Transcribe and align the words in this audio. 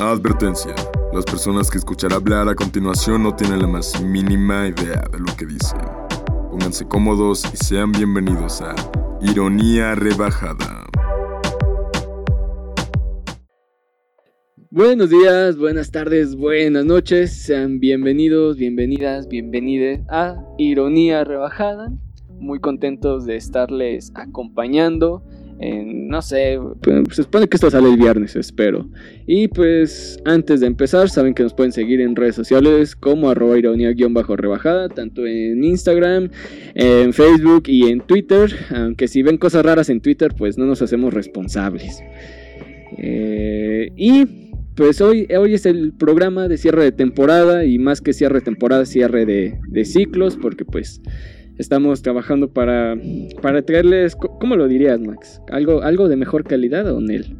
Advertencia. 0.00 0.76
Las 1.12 1.24
personas 1.24 1.68
que 1.68 1.78
escuchará 1.78 2.16
hablar 2.16 2.48
a 2.48 2.54
continuación 2.54 3.24
no 3.24 3.34
tienen 3.34 3.58
la 3.58 3.66
más 3.66 4.00
mínima 4.00 4.68
idea 4.68 5.02
de 5.10 5.18
lo 5.18 5.36
que 5.36 5.44
dicen. 5.44 5.80
Pónganse 6.52 6.86
cómodos 6.86 7.42
y 7.52 7.56
sean 7.56 7.90
bienvenidos 7.90 8.62
a 8.62 8.76
Ironía 9.20 9.96
Rebajada. 9.96 10.86
Buenos 14.70 15.10
días, 15.10 15.56
buenas 15.56 15.90
tardes, 15.90 16.36
buenas 16.36 16.84
noches. 16.84 17.32
Sean 17.32 17.80
bienvenidos, 17.80 18.56
bienvenidas, 18.56 19.26
bienvenides 19.26 20.02
a 20.10 20.36
Ironía 20.58 21.24
Rebajada. 21.24 21.92
Muy 22.38 22.60
contentos 22.60 23.26
de 23.26 23.34
estarles 23.34 24.12
acompañando 24.14 25.24
no 25.60 26.22
sé, 26.22 26.58
pues, 26.82 27.16
se 27.16 27.22
supone 27.24 27.48
que 27.48 27.56
esto 27.56 27.70
sale 27.70 27.90
el 27.90 27.96
viernes, 27.96 28.36
espero. 28.36 28.88
Y 29.26 29.48
pues 29.48 30.18
antes 30.24 30.60
de 30.60 30.66
empezar, 30.66 31.10
saben 31.10 31.34
que 31.34 31.42
nos 31.42 31.52
pueden 31.52 31.72
seguir 31.72 32.00
en 32.00 32.14
redes 32.14 32.36
sociales 32.36 32.94
como 32.94 33.28
arroba 33.28 33.58
ironía-rebajada, 33.58 34.88
tanto 34.88 35.26
en 35.26 35.64
Instagram, 35.64 36.30
en 36.74 37.12
Facebook 37.12 37.64
y 37.66 37.88
en 37.88 38.00
Twitter. 38.00 38.54
Aunque 38.70 39.08
si 39.08 39.22
ven 39.22 39.36
cosas 39.36 39.64
raras 39.64 39.88
en 39.90 40.00
Twitter, 40.00 40.32
pues 40.36 40.58
no 40.58 40.64
nos 40.64 40.80
hacemos 40.80 41.12
responsables. 41.12 42.02
Eh, 42.96 43.90
y 43.96 44.26
pues 44.76 45.00
hoy, 45.00 45.26
hoy 45.36 45.54
es 45.54 45.66
el 45.66 45.92
programa 45.92 46.46
de 46.46 46.56
cierre 46.56 46.84
de 46.84 46.92
temporada 46.92 47.64
y 47.64 47.80
más 47.80 48.00
que 48.00 48.12
cierre 48.12 48.36
de 48.36 48.44
temporada, 48.44 48.86
cierre 48.86 49.26
de, 49.26 49.58
de 49.68 49.84
ciclos, 49.84 50.38
porque 50.40 50.64
pues 50.64 51.02
estamos 51.58 52.02
trabajando 52.02 52.52
para, 52.52 52.96
para 53.42 53.62
traerles, 53.62 54.16
¿cómo 54.16 54.56
lo 54.56 54.68
dirías, 54.68 55.00
Max? 55.00 55.40
¿Algo, 55.50 55.82
algo 55.82 56.08
de 56.08 56.16
mejor 56.16 56.44
calidad 56.44 56.90
o 56.92 57.00
Nel? 57.00 57.36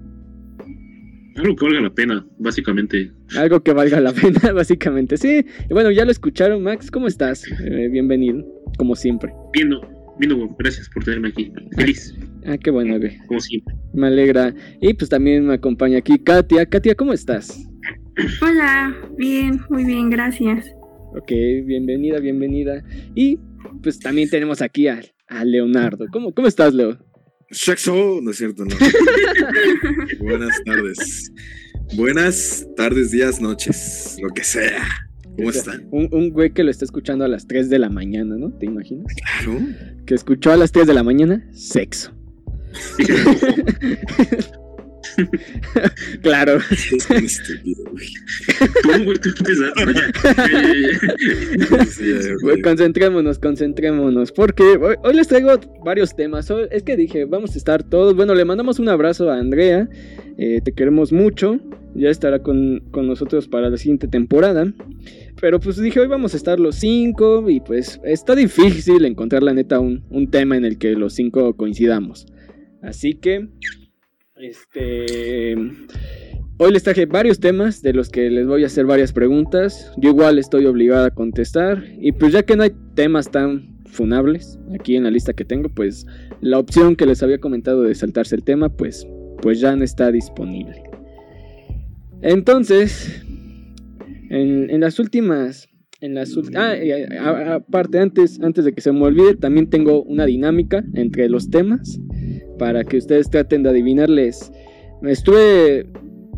Algo 1.37 1.55
que 1.55 1.65
valga 1.67 1.81
la 1.81 1.95
pena, 1.95 2.27
básicamente. 2.39 3.13
Algo 3.37 3.63
que 3.63 3.73
valga 3.73 4.01
la 4.01 4.13
pena, 4.23 4.53
básicamente. 4.53 5.17
Sí, 5.17 5.45
y 5.71 5.73
bueno, 5.73 5.91
ya 5.93 6.05
lo 6.05 6.11
escucharon, 6.11 6.63
Max. 6.63 6.91
¿Cómo 6.91 7.07
estás? 7.07 7.45
Eh, 7.65 7.89
bienvenido, 7.91 8.45
como 8.77 8.97
siempre. 8.97 9.33
Bien, 9.53 9.71
bien, 10.19 10.33
gracias 10.59 10.91
por 10.91 11.05
tenerme 11.05 11.29
aquí. 11.29 11.53
Feliz. 11.77 12.15
Ah, 12.45 12.59
qué 12.59 12.71
bueno, 12.71 12.99
güey. 12.99 13.19
Como 13.29 13.39
siempre. 13.41 13.73
Me 13.95 14.09
alegra. 14.09 14.53
Y 14.81 14.95
pues 14.95 15.09
también 15.11 15.47
me 15.47 15.55
acompaña 15.55 15.99
aquí 15.99 16.19
Katia. 16.19 16.67
Katia, 16.67 16.97
¿cómo 16.97 17.13
estás? 17.13 17.69
Hola, 18.43 18.97
bien, 19.17 19.61
muy 19.69 19.85
bien, 19.85 20.11
gracias. 20.11 20.67
Ok, 21.15 21.31
bienvenida, 21.65 22.19
bienvenida. 22.19 22.83
Y 23.15 23.39
pues 23.83 23.99
también 23.99 24.29
tenemos 24.31 24.63
aquí 24.63 24.89
a, 24.89 25.01
Leonardo. 25.45 26.07
¿Cómo, 26.11 26.33
¿Cómo 26.33 26.49
estás, 26.49 26.73
Leo? 26.73 26.99
Sexo, 27.51 28.21
no 28.23 28.31
es 28.31 28.37
cierto, 28.37 28.65
no. 28.65 28.75
Buenas 30.21 30.63
tardes. 30.65 31.33
Buenas 31.97 32.67
tardes, 32.77 33.11
días, 33.11 33.41
noches, 33.41 34.17
lo 34.23 34.29
que 34.31 34.45
sea. 34.45 34.87
¿Cómo 35.37 35.51
están? 35.51 35.87
Un, 35.91 36.09
un, 36.13 36.31
güey 36.31 36.53
que 36.53 36.65
lo 36.65 36.71
está 36.71 36.85
escuchando 36.85 37.25
a 37.25 37.29
las 37.29 37.47
3 37.47 37.71
de 37.71 37.79
la 37.79 37.89
mañana, 37.89 38.37
¿no? 38.37 38.51
¿Te 38.59 38.67
imaginas? 38.67 39.07
Claro. 39.15 39.61
Que 40.05 40.15
escuchó 40.15 40.51
a 40.51 40.57
las 40.57 40.73
3 40.73 40.87
de 40.87 40.95
la 40.95 41.03
mañana, 41.03 41.49
sexo. 41.53 42.13
claro. 46.23 46.59
concentrémonos, 52.63 53.39
concentrémonos. 53.39 54.33
Porque 54.33 54.79
hoy, 55.03 55.15
les 55.15 55.29
traigo 55.29 55.51
varios 55.85 56.17
temas. 56.17 56.51
es 56.71 56.83
que 56.83 56.97
dije, 56.97 57.25
vamos 57.25 57.55
a 57.55 57.59
estar 57.59 57.83
todos. 57.83 58.15
Bueno, 58.15 58.35
le 58.35 58.45
mandamos 58.45 58.79
un 58.79 58.89
abrazo 58.89 59.31
a 59.31 59.39
Andrea. 59.39 59.89
Eh, 60.37 60.61
te 60.63 60.73
queremos 60.73 61.13
mucho. 61.13 61.59
Ya 61.95 62.11
estará 62.11 62.41
con, 62.41 62.83
nosotros 62.93 63.49
para 63.49 63.71
la 63.71 63.77
siguiente 63.77 64.09
temporada. 64.09 64.73
Pero 65.41 65.61
pues 65.61 65.81
dije, 65.81 66.01
hoy 66.01 66.09
vamos 66.09 66.35
a 66.35 66.37
estar 66.37 66.61
los 66.61 66.77
cinco. 66.77 67.49
Y 67.49 67.61
pues 67.61 68.01
está 68.05 68.35
difícil 68.35 69.05
encontrar 69.05 69.43
la 69.43 69.55
neta 69.55 69.81
un, 69.81 70.05
un 70.11 70.31
tema 70.31 70.57
en 70.57 70.65
el 70.65 70.79
que 70.79 70.93
los 70.93 71.15
cinco 71.15 71.57
coincidamos. 71.57 72.27
Así 72.83 73.15
que 73.15 73.49
este. 74.41 75.55
Hoy 76.61 76.73
les 76.73 76.83
traje 76.83 77.07
varios 77.07 77.39
temas 77.39 77.83
de 77.83 77.93
los 77.93 78.09
que 78.09 78.31
les 78.31 78.47
voy 78.47 78.65
a 78.65 78.67
hacer 78.67 78.85
varias 78.85 79.13
preguntas. 79.13 79.93
Yo 79.97 80.11
igual 80.11 80.39
estoy 80.39 80.67
obligada 80.67 81.07
a 81.07 81.11
contestar. 81.11 81.85
Y 82.01 82.13
pues 82.13 82.33
ya 82.33 82.43
que 82.43 82.57
no 82.57 82.65
hay 82.65 82.73
temas 82.95 83.31
tan 83.31 83.79
funables 83.87 84.59
aquí 84.79 84.97
en 84.97 85.05
la 85.05 85.11
lista 85.11 85.33
que 85.33 85.45
tengo, 85.45 85.69
pues 85.69 86.05
la 86.41 86.59
opción 86.59 86.97
que 86.97 87.07
les 87.07 87.23
había 87.23 87.39
comentado 87.39 87.83
de 87.83 87.95
saltarse 87.95 88.35
el 88.35 88.43
tema, 88.43 88.69
pues, 88.69 89.07
pues 89.41 89.61
ya 89.61 89.75
no 89.77 89.85
está 89.85 90.11
disponible. 90.11 90.83
Entonces, 92.23 93.23
en, 94.31 94.81
las 94.81 94.99
últimas... 94.99 95.69
En 96.01 96.15
las 96.15 96.37
ah, 96.55 97.55
aparte, 97.55 97.99
antes, 97.99 98.41
antes 98.41 98.65
de 98.65 98.73
que 98.73 98.81
se 98.81 98.93
me 98.93 99.03
olvide, 99.03 99.35
también 99.35 99.69
tengo 99.69 100.03
una 100.05 100.27
dinámica 100.27 100.85
entre 100.95 101.29
los 101.29 101.51
temas 101.51 101.99
para 102.59 102.85
que 102.85 102.99
ustedes 102.99 103.31
traten 103.31 103.63
de 103.63 103.71
adivinarles. 103.71 104.53
Me 105.01 105.13
estuve 105.13 105.87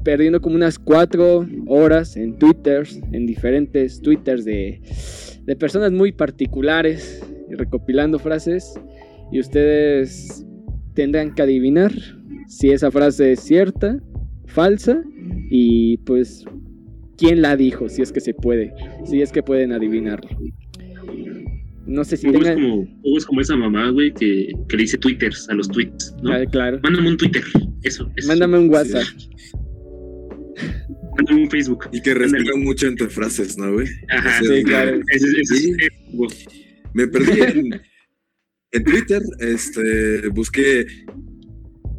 perdiendo 0.05 0.41
como 0.41 0.57
unas 0.57 0.79
cuatro 0.79 1.47
horas 1.67 2.17
en 2.17 2.37
Twitter, 2.39 2.87
en 3.13 3.27
diferentes 3.27 4.01
Twitters 4.01 4.45
de, 4.45 4.81
de 5.45 5.57
personas 5.57 5.93
muy 5.93 6.13
particulares, 6.13 7.23
recopilando 7.51 8.19
frases. 8.19 8.75
Y 9.33 9.41
ustedes 9.41 10.47
tendrán 10.95 11.35
que 11.35 11.43
adivinar 11.43 11.93
si 12.47 12.71
esa 12.71 12.91
frase 12.91 13.33
es 13.33 13.41
cierta, 13.41 13.99
falsa, 14.47 15.03
y 15.51 15.99
pues 15.99 16.45
quién 17.17 17.43
la 17.43 17.57
dijo, 17.57 17.89
si 17.89 18.03
es 18.03 18.13
que 18.13 18.21
se 18.21 18.35
puede, 18.35 18.73
si 19.05 19.23
es 19.23 19.31
que 19.31 19.43
pueden 19.43 19.73
adivinarlo. 19.73 20.31
No 21.91 22.05
sé 22.05 22.17
si 22.17 22.29
Hugo 22.29 22.41
es, 22.43 22.55
como, 22.55 22.87
es 23.17 23.27
como 23.27 23.41
esa 23.41 23.57
mamá, 23.57 23.91
güey, 23.91 24.15
que, 24.15 24.53
que, 24.69 24.77
le 24.77 24.83
dice 24.85 24.97
twitters 24.97 25.49
a 25.49 25.55
los 25.55 25.69
tweets, 25.69 26.15
¿no? 26.23 26.33
Ah, 26.33 26.47
claro. 26.47 26.79
Mándame 26.85 27.09
un 27.09 27.17
Twitter, 27.17 27.43
eso. 27.83 28.09
Mándame 28.29 28.59
un 28.59 28.71
WhatsApp. 28.71 29.09
Mándame 31.17 31.43
un 31.43 31.51
Facebook. 31.51 31.89
Y 31.91 32.01
que 32.01 32.15
respira 32.15 32.55
mucho 32.57 32.87
entre 32.87 33.09
frases, 33.09 33.59
¿no, 33.59 33.73
güey? 33.73 33.89
Ajá, 34.09 34.41
sí, 34.41 34.63
claro. 34.63 35.01
Me 36.95 37.09
perdí 37.09 37.41
en, 37.41 37.81
en 38.71 38.85
Twitter, 38.85 39.21
este, 39.41 40.29
busqué 40.29 40.87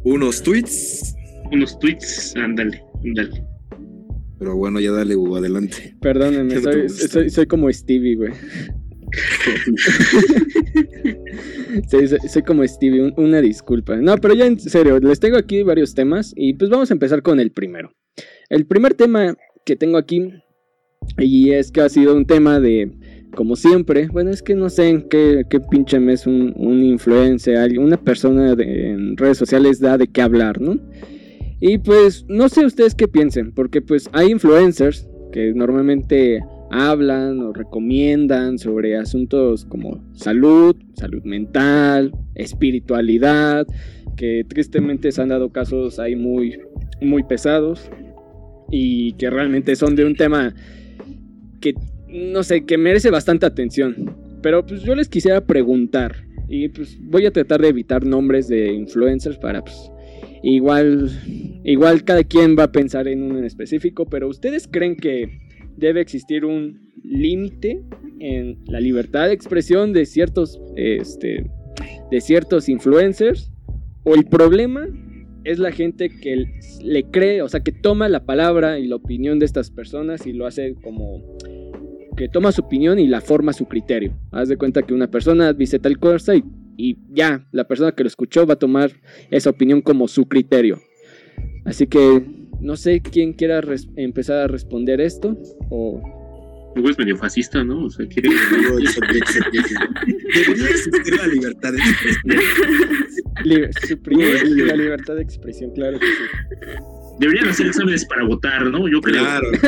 unos 0.04 0.42
tweets. 0.42 1.14
Unos 1.52 1.78
tweets, 1.78 2.34
ándale, 2.36 2.82
ándale. 3.04 3.44
Pero 4.38 4.56
bueno, 4.56 4.80
ya 4.80 4.90
dale, 4.90 5.16
Hugo, 5.16 5.36
adelante. 5.36 5.94
Perdónenme, 6.00 6.62
soy, 6.62 6.88
soy, 6.88 7.28
soy 7.28 7.46
como 7.46 7.70
Stevie, 7.70 8.16
güey. 8.16 8.32
soy, 12.28 12.42
como 12.42 12.66
Stevie, 12.66 13.12
una 13.16 13.40
disculpa. 13.40 13.96
No, 13.96 14.16
pero 14.16 14.34
ya 14.34 14.46
en 14.46 14.58
serio, 14.58 14.98
les 15.00 15.20
tengo 15.20 15.36
aquí 15.36 15.62
varios 15.62 15.94
temas 15.94 16.32
y 16.36 16.54
pues 16.54 16.70
vamos 16.70 16.90
a 16.90 16.94
empezar 16.94 17.22
con 17.22 17.40
el 17.40 17.50
primero. 17.52 17.92
El 18.48 18.66
primer 18.66 18.94
tema 18.94 19.36
que 19.64 19.76
tengo 19.76 19.98
aquí, 19.98 20.32
y 21.18 21.50
es 21.50 21.70
que 21.72 21.80
ha 21.80 21.88
sido 21.88 22.14
un 22.14 22.26
tema 22.26 22.60
de, 22.60 22.90
como 23.34 23.56
siempre, 23.56 24.08
bueno, 24.08 24.30
es 24.30 24.42
que 24.42 24.54
no 24.54 24.70
sé 24.70 24.88
en 24.88 25.08
qué, 25.08 25.44
pinche 25.70 25.98
mes 26.00 26.26
un, 26.26 26.52
un 26.56 26.82
influencer, 26.82 27.78
una 27.78 27.96
persona 27.96 28.52
en 28.52 29.16
redes 29.16 29.38
sociales 29.38 29.80
da 29.80 29.96
de 29.98 30.08
qué 30.08 30.22
hablar, 30.22 30.60
¿no? 30.60 30.78
Y 31.60 31.78
pues 31.78 32.24
no 32.28 32.48
sé 32.48 32.66
ustedes 32.66 32.94
qué 32.94 33.06
piensen, 33.06 33.52
porque 33.52 33.80
pues 33.80 34.10
hay 34.12 34.30
influencers 34.30 35.06
que 35.32 35.52
normalmente 35.54 36.40
hablan 36.72 37.40
o 37.40 37.52
recomiendan 37.52 38.58
sobre 38.58 38.96
asuntos 38.96 39.64
como 39.66 40.02
salud, 40.14 40.74
salud 40.94 41.22
mental, 41.22 42.12
espiritualidad, 42.34 43.66
que 44.16 44.44
tristemente 44.48 45.12
se 45.12 45.22
han 45.22 45.28
dado 45.28 45.50
casos 45.50 45.98
ahí 45.98 46.16
muy, 46.16 46.58
muy 47.00 47.22
pesados 47.22 47.90
y 48.70 49.12
que 49.12 49.28
realmente 49.28 49.76
son 49.76 49.94
de 49.94 50.06
un 50.06 50.16
tema 50.16 50.54
que, 51.60 51.74
no 52.08 52.42
sé, 52.42 52.64
que 52.64 52.78
merece 52.78 53.10
bastante 53.10 53.44
atención. 53.44 54.16
Pero 54.42 54.64
pues 54.64 54.82
yo 54.82 54.94
les 54.94 55.08
quisiera 55.08 55.44
preguntar, 55.44 56.24
y 56.48 56.68
pues 56.68 56.98
voy 57.02 57.26
a 57.26 57.30
tratar 57.30 57.60
de 57.60 57.68
evitar 57.68 58.04
nombres 58.04 58.48
de 58.48 58.72
influencers 58.72 59.38
para 59.38 59.62
pues 59.62 59.90
igual, 60.42 61.10
igual 61.64 62.02
cada 62.04 62.24
quien 62.24 62.56
va 62.58 62.64
a 62.64 62.72
pensar 62.72 63.08
en 63.08 63.22
uno 63.22 63.38
en 63.38 63.44
específico, 63.44 64.06
pero 64.06 64.28
ustedes 64.28 64.68
creen 64.70 64.96
que 64.96 65.51
debe 65.76 66.00
existir 66.00 66.44
un 66.44 66.92
límite 67.02 67.82
en 68.20 68.58
la 68.66 68.80
libertad 68.80 69.26
de 69.26 69.34
expresión 69.34 69.92
de 69.92 70.06
ciertos, 70.06 70.60
este, 70.76 71.50
de 72.10 72.20
ciertos 72.20 72.68
influencers. 72.68 73.50
O 74.04 74.14
el 74.14 74.24
problema 74.24 74.88
es 75.44 75.58
la 75.58 75.72
gente 75.72 76.08
que 76.08 76.44
le 76.82 77.04
cree, 77.04 77.42
o 77.42 77.48
sea, 77.48 77.60
que 77.60 77.72
toma 77.72 78.08
la 78.08 78.24
palabra 78.24 78.78
y 78.78 78.86
la 78.86 78.96
opinión 78.96 79.38
de 79.38 79.46
estas 79.46 79.70
personas 79.70 80.26
y 80.26 80.32
lo 80.32 80.46
hace 80.46 80.74
como 80.82 81.22
que 82.16 82.28
toma 82.28 82.52
su 82.52 82.62
opinión 82.62 82.98
y 82.98 83.06
la 83.06 83.20
forma 83.20 83.50
a 83.50 83.54
su 83.54 83.66
criterio. 83.66 84.12
Haz 84.30 84.48
de 84.48 84.56
cuenta 84.56 84.82
que 84.82 84.94
una 84.94 85.10
persona 85.10 85.52
dice 85.52 85.78
tal 85.78 85.98
cosa 85.98 86.36
y, 86.36 86.44
y 86.76 86.98
ya, 87.10 87.46
la 87.52 87.66
persona 87.66 87.92
que 87.92 88.02
lo 88.02 88.08
escuchó 88.08 88.46
va 88.46 88.54
a 88.54 88.58
tomar 88.58 88.92
esa 89.30 89.50
opinión 89.50 89.80
como 89.80 90.08
su 90.08 90.26
criterio. 90.26 90.78
Así 91.64 91.86
que 91.86 92.41
No 92.62 92.76
sé 92.76 93.02
quién 93.02 93.32
quiera 93.32 93.60
empezar 93.96 94.38
a 94.38 94.46
responder 94.46 95.00
esto 95.00 95.36
o... 95.68 96.00
Luego 96.74 96.88
es 96.88 96.98
medio 96.98 97.18
fascista, 97.18 97.62
¿no? 97.62 97.84
O 97.84 97.90
sea, 97.90 98.06
quiere. 98.06 98.30
Debería 100.34 100.68
existir 100.70 101.16
la 101.18 101.26
libertad 101.26 101.72
de 101.72 101.78
expresión. 101.78 102.30
suprimir 103.88 104.66
la 104.66 104.76
libertad 104.76 105.16
de 105.16 105.22
expresión, 105.22 105.70
claro 105.72 105.98
que 106.00 106.06
sí. 106.06 106.12
Deberían 107.18 107.48
hacer 107.48 107.66
exámenes 107.66 108.06
para 108.06 108.24
votar, 108.24 108.64
¿no? 108.64 108.88
Yo 108.88 109.02
creo. 109.02 109.22
Claro. 109.22 109.48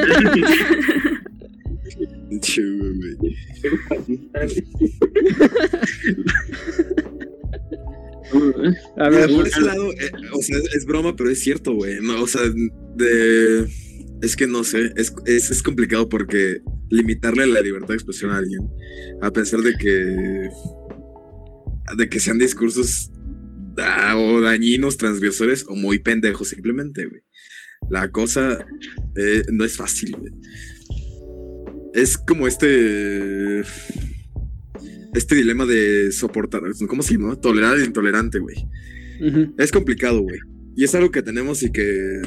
A 8.97 9.09
ver, 9.11 9.31
por 9.31 9.47
ese 9.47 9.61
lado, 9.61 9.93
eh, 9.93 10.11
o 10.33 10.43
sea, 10.43 10.57
es 10.75 10.85
broma, 10.87 11.15
pero 11.15 11.31
es 11.31 11.41
cierto, 11.41 11.75
güey. 11.75 12.01
No, 12.01 12.23
o 12.23 12.27
sea, 12.27 12.43
de. 12.97 13.67
Es 14.23 14.37
que 14.37 14.47
no 14.47 14.65
sé, 14.65 14.93
es, 14.97 15.13
es, 15.27 15.51
es 15.51 15.63
complicado 15.63 16.09
porque 16.09 16.61
limitarle 16.89 17.47
la 17.47 17.61
libertad 17.61 17.89
de 17.89 17.95
expresión 17.95 18.31
a 18.31 18.39
alguien, 18.39 18.63
a 19.21 19.31
pesar 19.33 19.61
de 19.61 19.75
que. 19.75 20.49
de 21.97 22.09
que 22.09 22.21
sean 22.21 22.39
discursos 22.39 23.11
da- 23.75 24.17
o 24.17 24.41
dañinos, 24.41 24.97
transgresores 24.97 25.65
o 25.69 25.75
muy 25.77 25.99
pendejos, 25.99 26.49
simplemente, 26.49 27.07
güey. 27.07 27.21
La 27.91 28.11
cosa 28.11 28.65
eh, 29.17 29.43
no 29.53 29.65
es 29.65 29.77
fácil, 29.77 30.17
güey. 30.19 30.33
Es 31.93 32.17
como 32.17 32.47
este. 32.49 33.61
Este 35.15 35.35
dilema 35.37 35.65
de 35.67 36.11
soportar. 36.13 36.63
¿Cómo 36.89 37.03
se 37.03 37.15
llama? 37.15 37.37
Tolerar 37.41 37.75
al 37.75 37.85
intolerante, 37.85 38.39
güey. 38.39 38.57
Es 39.59 39.71
complicado, 39.71 40.21
güey. 40.23 40.39
Y 40.77 40.83
es 40.85 40.95
algo 40.97 41.11
que 41.13 41.23
tenemos 41.23 41.63
y 41.63 41.71
que 41.71 42.21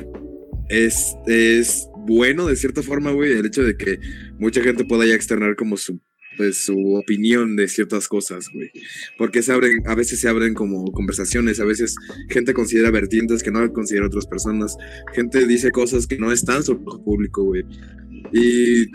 es, 0.70 1.16
es 1.26 1.88
bueno 2.08 2.48
de 2.48 2.56
cierta 2.56 2.82
forma, 2.82 3.12
güey, 3.12 3.34
el 3.34 3.46
hecho 3.46 3.64
de 3.64 3.76
que 3.76 4.00
mucha 4.40 4.62
gente 4.62 4.86
pueda 4.86 5.06
ya 5.06 5.14
externar 5.14 5.56
como 5.56 5.78
su, 5.78 6.00
pues, 6.38 6.66
su 6.66 6.96
opinión 6.96 7.56
de 7.56 7.68
ciertas 7.68 8.08
cosas, 8.08 8.48
güey. 8.54 8.72
Porque 9.18 9.42
se 9.42 9.52
abren, 9.52 9.82
a 9.86 9.96
veces 9.96 10.20
se 10.20 10.30
abren 10.30 10.54
como 10.54 10.86
conversaciones, 10.92 11.60
a 11.60 11.66
veces 11.66 11.96
gente 12.30 12.54
considera 12.54 12.92
vertientes 12.92 13.44
que 13.44 13.52
no 13.52 13.72
considera 13.74 14.08
otras 14.08 14.26
personas, 14.26 14.78
gente 15.14 15.46
dice 15.46 15.72
cosas 15.72 16.08
que 16.08 16.18
no 16.18 16.32
están 16.32 16.64
sobre 16.64 16.82
el 16.82 17.04
público, 17.04 17.44
güey. 17.44 17.64
Y 18.32 18.92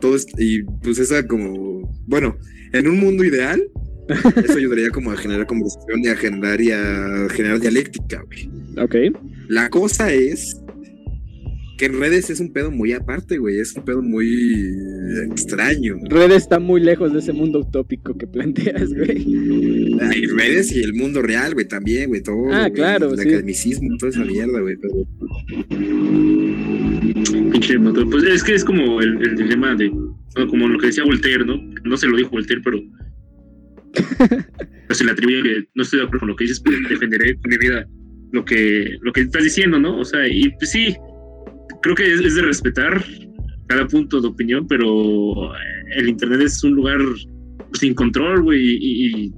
todo 0.00 0.16
es, 0.16 0.26
y 0.38 0.62
pues 0.62 0.98
esa 0.98 1.26
como, 1.26 1.92
bueno, 2.06 2.36
en 2.72 2.88
un 2.88 2.98
mundo 2.98 3.24
ideal, 3.24 3.62
eso 4.44 4.58
ayudaría 4.58 4.90
como 4.90 5.10
a 5.10 5.16
generar 5.16 5.46
conversación 5.46 6.00
y 6.02 6.08
a 6.08 6.16
generar, 6.16 6.60
y 6.60 6.70
a 6.70 7.28
generar 7.30 7.60
dialéctica, 7.60 8.22
güey. 8.26 8.50
ok. 8.76 9.16
La 9.48 9.68
cosa 9.70 10.12
es 10.12 10.56
que 11.76 11.86
en 11.86 11.98
redes 11.98 12.30
es 12.30 12.40
un 12.40 12.52
pedo 12.52 12.70
muy 12.70 12.92
aparte, 12.92 13.38
güey. 13.38 13.58
Es 13.58 13.74
un 13.74 13.84
pedo 13.84 14.02
muy 14.02 14.26
extraño. 15.30 15.96
Red 16.08 16.32
está 16.32 16.58
muy 16.58 16.80
lejos 16.80 17.12
de 17.12 17.18
ese 17.18 17.32
mundo 17.32 17.60
utópico 17.60 18.16
que 18.16 18.26
planteas, 18.26 18.92
güey. 18.94 19.96
Hay 20.00 20.26
redes 20.26 20.72
y 20.72 20.82
el 20.82 20.94
mundo 20.94 21.22
real, 21.22 21.54
güey, 21.54 21.66
también, 21.66 22.08
güey. 22.08 22.22
Todo. 22.22 22.52
Ah, 22.52 22.70
claro, 22.70 23.10
El 23.10 23.18
sí. 23.18 23.28
academicismo, 23.28 23.96
toda 23.98 24.10
esa 24.10 24.24
mierda, 24.24 24.60
güey. 24.60 24.76
Pero 24.76 24.94
Pinche 27.50 27.78
motor. 27.78 28.08
Pues 28.10 28.24
es 28.24 28.44
que 28.44 28.54
es 28.54 28.64
como 28.64 29.00
el, 29.00 29.20
el 29.22 29.36
dilema 29.36 29.74
de. 29.74 29.90
no, 29.90 30.46
Como 30.48 30.68
lo 30.68 30.78
que 30.78 30.86
decía 30.86 31.04
Voltaire, 31.04 31.44
¿no? 31.44 31.56
No 31.84 31.96
se 31.96 32.06
lo 32.06 32.16
dijo 32.16 32.30
Voltaire, 32.30 32.62
pero. 32.62 32.80
pero 34.18 34.94
se 34.94 35.04
le 35.04 35.10
atribuye 35.12 35.42
que 35.42 35.64
no 35.74 35.82
estoy 35.82 36.00
de 36.00 36.04
acuerdo 36.04 36.20
con 36.20 36.28
lo 36.30 36.36
que 36.36 36.44
dices, 36.44 36.60
pero 36.60 36.76
defenderé 36.88 37.36
con 37.36 37.50
mi 37.50 37.58
vida 37.58 37.86
lo 38.32 38.44
que, 38.44 38.98
lo 39.00 39.12
que 39.12 39.20
estás 39.20 39.44
diciendo, 39.44 39.78
¿no? 39.78 39.98
O 39.98 40.04
sea, 40.04 40.26
y 40.26 40.50
pues 40.50 40.72
sí, 40.72 40.96
creo 41.82 41.94
que 41.94 42.12
es, 42.12 42.20
es 42.20 42.34
de 42.34 42.42
respetar 42.42 43.04
cada 43.66 43.86
punto 43.86 44.20
de 44.20 44.28
opinión, 44.28 44.66
pero 44.66 45.52
el 45.96 46.08
Internet 46.08 46.42
es 46.42 46.62
un 46.64 46.72
lugar 46.72 46.98
sin 47.72 47.94
control, 47.94 48.42
güey, 48.42 48.60
y, 48.60 49.26
y 49.26 49.32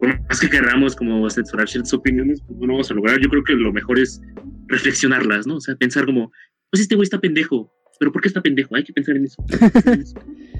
por 0.00 0.20
más 0.28 0.40
que 0.40 0.50
queramos 0.50 0.96
como 0.96 1.28
censurar 1.30 1.68
ciertas 1.68 1.92
opiniones, 1.94 2.42
pues 2.46 2.58
no 2.58 2.66
lo 2.66 2.72
vamos 2.74 2.90
a 2.90 2.94
lograr. 2.94 3.20
Yo 3.20 3.28
creo 3.28 3.44
que 3.44 3.52
lo 3.52 3.72
mejor 3.72 4.00
es 4.00 4.20
reflexionarlas, 4.66 5.46
¿no? 5.46 5.56
O 5.56 5.60
sea, 5.60 5.76
pensar 5.76 6.06
como, 6.06 6.32
pues 6.70 6.82
este 6.82 6.96
güey 6.96 7.04
está 7.04 7.20
pendejo, 7.20 7.72
pero 8.00 8.10
¿por 8.10 8.20
qué 8.20 8.28
está 8.28 8.42
pendejo? 8.42 8.74
Hay 8.74 8.82
que 8.82 8.92
pensar 8.92 9.16
en 9.16 9.24
eso. 9.24 9.42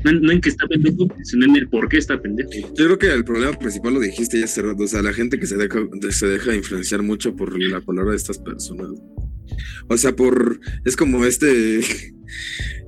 No, 0.04 0.10
no 0.10 0.32
en 0.32 0.40
que 0.40 0.48
está 0.48 0.66
pendejo, 0.66 1.06
sino 1.22 1.44
en 1.44 1.54
el 1.54 1.68
por 1.68 1.88
qué 1.88 1.96
está 1.96 2.20
pendejo. 2.20 2.50
yo 2.50 2.74
creo 2.74 2.98
que 2.98 3.12
el 3.12 3.24
problema 3.24 3.56
principal 3.56 3.94
lo 3.94 4.00
dijiste 4.00 4.36
ya 4.36 4.46
hace 4.46 4.60
rato. 4.60 4.82
O 4.82 4.86
sea, 4.88 5.00
la 5.00 5.12
gente 5.12 5.38
que 5.38 5.46
se 5.46 5.56
deja, 5.56 5.78
se 6.10 6.26
deja 6.26 6.56
influenciar 6.56 7.04
mucho 7.04 7.36
por 7.36 7.56
la 7.56 7.80
palabra 7.80 8.10
de 8.10 8.16
estas 8.16 8.38
personas. 8.38 8.90
O 9.88 9.96
sea, 9.96 10.14
por. 10.14 10.60
Es 10.84 10.96
como 10.96 11.24
este. 11.24 11.80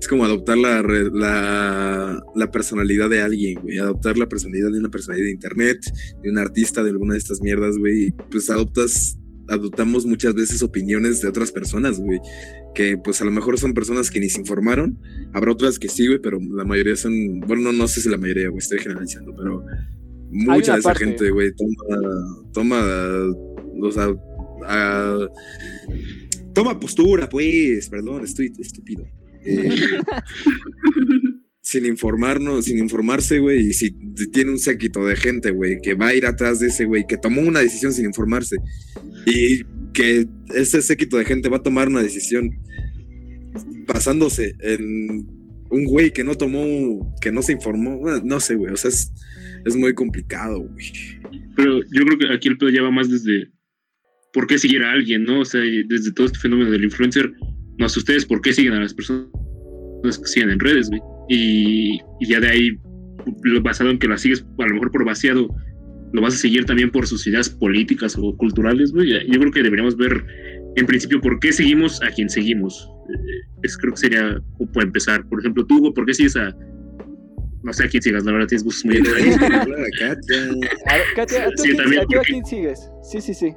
Es 0.01 0.09
como 0.09 0.25
adoptar 0.25 0.57
la, 0.59 0.83
la, 0.83 2.21
la 2.35 2.51
personalidad 2.51 3.09
de 3.11 3.21
alguien, 3.23 3.61
güey. 3.63 3.79
Adoptar 3.79 4.17
la 4.19 4.27
personalidad 4.29 4.71
de 4.71 4.79
una 4.79 4.91
personalidad 4.91 5.27
de 5.27 5.33
internet, 5.33 5.79
de 6.23 6.31
un 6.31 6.39
artista, 6.39 6.83
de 6.83 6.91
alguna 6.91 7.13
de 7.15 7.19
estas 7.19 7.41
mierdas, 7.43 7.77
güey. 7.79 8.13
Pues 8.31 8.49
adoptas. 8.51 9.19
Adoptamos 9.49 10.07
muchas 10.07 10.35
veces 10.35 10.63
opiniones 10.63 11.21
de 11.21 11.29
otras 11.29 11.53
personas, 11.53 12.01
güey. 12.01 12.19
Que 12.75 12.97
pues 12.97 13.21
a 13.21 13.25
lo 13.27 13.31
mejor 13.31 13.59
son 13.59 13.75
personas 13.75 14.11
que 14.11 14.19
ni 14.21 14.31
se 14.31 14.41
informaron. 14.41 14.99
Habrá 15.35 15.53
otras 15.53 15.79
que 15.79 15.89
sí, 15.91 16.07
güey, 16.07 16.19
pero 16.19 16.39
la 16.55 16.65
mayoría 16.65 16.97
son. 16.97 17.41
Bueno, 17.41 17.63
no, 17.65 17.73
no 17.73 17.87
sé 17.89 18.01
si 18.01 18.09
la 18.09 18.17
mayoría, 18.19 18.49
güey, 18.49 18.59
estoy 18.59 18.79
generalizando, 18.79 19.35
pero. 19.37 19.65
Mucha 20.31 20.73
de 20.75 20.79
esa 20.81 20.89
parte. 20.89 21.05
gente, 21.05 21.31
güey, 21.31 21.53
toma. 21.55 22.53
Toma. 22.53 22.83
O 23.83 23.93
sea. 23.93 24.09
a- 24.67 25.29
toma 26.55 26.81
postura, 26.81 27.29
pues. 27.29 27.89
Perdón, 27.89 28.25
estoy 28.25 28.53
estúpido. 28.59 29.07
Eh, 29.45 29.69
sin 31.65 31.87
informarnos, 31.87 32.67
sin 32.67 32.79
informarse, 32.79 33.39
güey, 33.39 33.69
y 33.69 33.73
si 33.73 33.91
tiene 34.33 34.51
un 34.51 34.59
séquito 34.59 35.05
de 35.07 35.17
gente, 35.17 35.51
güey, 35.51 35.81
que 35.83 35.95
va 35.95 36.09
a 36.09 36.15
ir 36.15 36.27
atrás 36.27 36.61
de 36.61 36.67
ese 36.67 36.85
güey, 36.85 37.07
que 37.07 37.17
tomó 37.17 37.41
una 37.41 37.61
decisión 37.61 37.93
sin 37.95 38.05
informarse, 38.05 38.57
y 39.27 39.65
que 39.95 40.27
ese 40.55 40.83
séquito 40.83 41.17
de 41.17 41.25
gente 41.25 41.49
va 41.49 41.57
a 41.57 41.63
tomar 41.63 41.89
una 41.89 42.03
decisión 42.03 42.51
basándose 43.87 44.55
en 44.61 45.27
un 45.71 45.85
güey 45.87 46.13
que 46.13 46.23
no 46.23 46.35
tomó, 46.35 47.15
que 47.23 47.33
no 47.33 47.41
se 47.41 47.53
informó, 47.53 47.99
no 48.23 48.41
sé, 48.41 48.57
güey, 48.57 48.71
o 48.71 48.77
sea, 48.77 48.91
es, 48.91 49.11
es 49.65 49.75
muy 49.75 49.95
complicado, 49.95 50.61
güey. 50.61 50.93
Pero 51.57 51.81
yo 51.91 52.05
creo 52.05 52.19
que 52.19 52.35
aquí 52.35 52.49
el 52.49 52.59
pedo 52.59 52.69
ya 52.69 52.83
va 52.83 52.91
más 52.91 53.09
desde 53.09 53.54
por 54.35 54.47
qué 54.47 54.59
seguir 54.59 54.83
a 54.83 54.93
alguien, 54.93 55.25
¿no? 55.25 55.41
O 55.41 55.45
sea, 55.47 55.63
desde 55.63 56.13
todo 56.13 56.27
este 56.27 56.39
fenómeno 56.41 56.71
del 56.71 56.85
influencer, 56.85 57.33
no 57.79 57.89
sé 57.89 58.01
ustedes 58.01 58.27
por 58.27 58.43
qué 58.43 58.53
siguen 58.53 58.75
a 58.75 58.81
las 58.81 58.93
personas 58.93 59.29
que 60.03 60.27
siguen 60.27 60.51
en 60.51 60.61
redes, 60.61 60.91
güey. 60.91 61.01
Y, 61.31 61.99
y 62.21 62.27
ya 62.29 62.41
de 62.41 62.49
ahí, 62.49 62.79
lo 63.45 63.63
basado 63.63 63.89
en 63.91 63.99
que 63.99 64.09
la 64.09 64.19
sigues, 64.19 64.45
a 64.59 64.67
lo 64.67 64.75
mejor 64.75 64.91
por 64.91 65.05
vaciado, 65.07 65.49
lo 66.13 66.21
vas 66.21 66.35
a 66.35 66.37
seguir 66.37 66.65
también 66.67 66.91
por 66.91 67.07
sus 67.07 67.27
ideas 67.27 67.49
políticas 67.49 68.17
o 68.19 68.37
culturales, 68.37 68.93
güey. 68.93 69.09
Yo 69.27 69.41
creo 69.41 69.51
que 69.53 69.63
deberíamos 69.63 69.97
ver, 69.97 70.25
en 70.77 70.87
principio, 70.87 71.21
por 71.21 71.39
qué 71.41 71.53
seguimos 71.53 72.03
a 72.03 72.11
quien 72.11 72.29
seguimos. 72.29 72.89
Eh, 73.09 73.49
Es, 73.63 73.77
creo 73.79 73.93
que 73.95 74.01
sería 74.01 74.39
como 74.59 74.83
empezar. 74.83 75.27
Por 75.29 75.41
ejemplo, 75.41 75.65
tú, 75.67 75.93
¿por 75.95 76.05
qué 76.07 76.13
sigues 76.15 76.37
a... 76.37 76.55
No 77.63 77.73
sé 77.73 77.85
a 77.85 77.89
quién 77.89 78.03
sigas, 78.03 78.25
la 78.25 78.33
verdad, 78.33 78.47
tienes 78.49 78.63
gustos 78.65 78.85
muy 78.85 78.97
extraños. 78.99 79.37
Katia. 79.99 80.43
A 80.87 80.95
ver, 80.97 81.05
Katia, 81.17 81.47
¿tú, 81.47 81.63
Sí, 81.63 81.69
quién- 81.71 81.77
también, 81.79 82.03
a- 82.03 82.05
tú 82.05 82.15
a 82.15 82.19
porque- 82.19 82.33
quién 82.33 82.45
sigues? 82.45 82.91
Sí, 83.11 83.21
sí, 83.23 83.33
sí. 83.33 83.53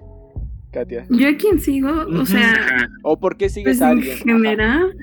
Katia. 0.72 1.06
Yo 1.10 1.30
a 1.30 1.36
quien 1.36 1.60
sigo, 1.60 1.90
o 1.90 2.26
sea. 2.26 2.90
¿O 3.04 3.20
por 3.20 3.38
qué 3.38 3.50
sigues 3.50 3.78
pues 3.78 3.82
a 3.82 3.92
en 3.92 3.98
alguien? 3.98 4.18
Ajá. 4.18 4.26
general, 4.26 4.94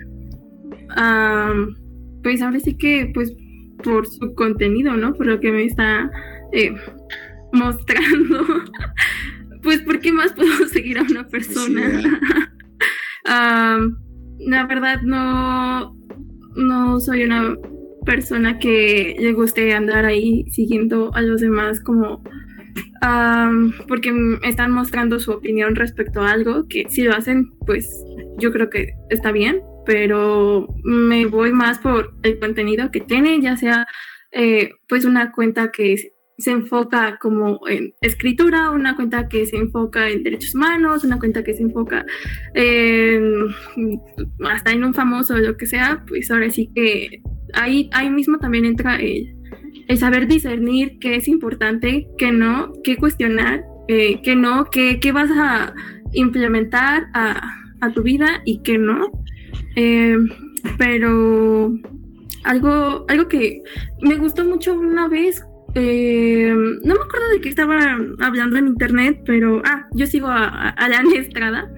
pues 2.23 2.43
ahora 2.43 2.61
sí 2.61 2.77
que, 2.77 3.11
pues 3.15 3.33
por 3.83 4.07
su 4.07 4.35
contenido, 4.35 4.95
¿no? 4.97 5.15
Por 5.15 5.27
lo 5.27 5.41
que 5.41 5.51
me 5.53 5.65
está 5.65 6.11
eh, 6.53 6.75
mostrando. 7.53 8.47
pues, 9.63 9.81
¿por 9.81 10.01
qué 10.01 10.13
más 10.13 10.33
puedo 10.33 10.67
seguir 10.69 10.99
a 10.99 11.03
una 11.03 11.27
persona? 11.29 12.03
La 14.47 14.67
verdad, 14.67 15.01
no, 15.03 15.97
no 16.57 17.01
soy 17.01 17.25
una 17.25 17.57
persona 18.05 18.59
que 18.59 19.17
le 19.19 19.33
guste 19.33 19.73
andar 19.73 20.05
ahí 20.05 20.45
siguiendo 20.51 21.15
a 21.15 21.23
los 21.23 21.41
demás 21.41 21.81
como 21.81 22.23
am, 23.01 23.73
porque 23.89 24.13
están 24.43 24.71
mostrando 24.73 25.21
su 25.21 25.33
opinión 25.33 25.75
respecto 25.77 26.21
a 26.23 26.31
algo 26.33 26.67
que 26.69 26.87
si 26.89 27.03
lo 27.03 27.13
hacen, 27.15 27.51
pues 27.67 27.89
yo 28.39 28.53
creo 28.53 28.71
que 28.71 28.95
está 29.11 29.33
bien, 29.33 29.61
pero 29.87 30.67
me 30.85 31.27
voy 31.27 31.53
más 31.53 31.79
por 31.79 32.15
el 32.23 32.39
contenido 32.39 32.91
que 32.91 33.01
tiene, 33.01 33.41
ya 33.41 33.57
sea 33.57 33.87
eh, 34.33 34.71
pues 34.89 35.05
una 35.05 35.33
cuenta 35.33 35.71
que 35.71 35.97
se- 35.97 36.13
enfoca 36.51 37.19
como 37.21 37.61
en 37.69 37.95
escritura, 38.01 38.71
una 38.73 38.97
cuenta 38.97 39.29
que 39.29 39.47
se 39.47 39.57
enfoca 39.57 40.09
en 40.11 40.25
derechos 40.25 40.55
humanos, 40.55 41.05
una 41.05 41.19
cuenta 41.21 41.45
que 41.45 41.55
se 41.55 41.63
enfoca 41.63 42.05
en 42.55 43.47
hasta 44.45 44.73
en 44.73 44.85
un 44.85 44.95
famoso 44.95 45.37
lo 45.39 45.57
que 45.57 45.67
sea, 45.67 46.05
pues 46.09 46.31
ahora 46.33 46.51
sí 46.51 46.71
que 46.75 47.23
ahí, 47.53 47.89
ahí 47.93 48.11
mismo 48.11 48.39
también 48.39 48.65
entra 48.65 48.97
el, 48.97 49.34
el 49.89 49.99
saber 49.99 50.27
discernir 50.27 50.99
qué 50.99 51.17
es 51.17 51.29
importante, 51.29 52.07
qué 52.19 52.33
no, 52.33 52.73
qué 52.83 52.97
cuestionar, 52.97 53.65
eh, 53.89 54.21
qué 54.23 54.35
no, 54.35 54.71
qué, 54.71 54.99
qué 55.01 55.13
vas 55.13 55.31
a 55.31 55.75
implementar 56.13 57.09
a, 57.13 57.55
a 57.81 57.93
tu 57.93 58.03
vida 58.03 58.43
y 58.45 58.63
qué 58.63 58.79
no. 58.79 59.11
Eh, 59.77 60.17
pero 60.79 61.73
algo, 62.45 63.05
algo 63.09 63.29
que 63.29 63.63
me 64.03 64.17
gustó 64.17 64.45
mucho 64.45 64.75
una 64.75 65.09
vez, 65.09 65.45
eh, 65.75 66.55
no 66.55 66.95
me 66.95 67.01
acuerdo 67.01 67.29
de 67.33 67.41
qué 67.41 67.49
estaba 67.49 67.99
hablando 68.21 68.57
en 68.57 68.69
internet, 68.69 69.21
pero, 69.27 69.61
ah, 69.65 69.87
yo 69.93 70.07
sigo 70.07 70.29
a, 70.29 70.71
a 70.71 70.89
la 70.89 71.03
Estrada. 71.15 71.71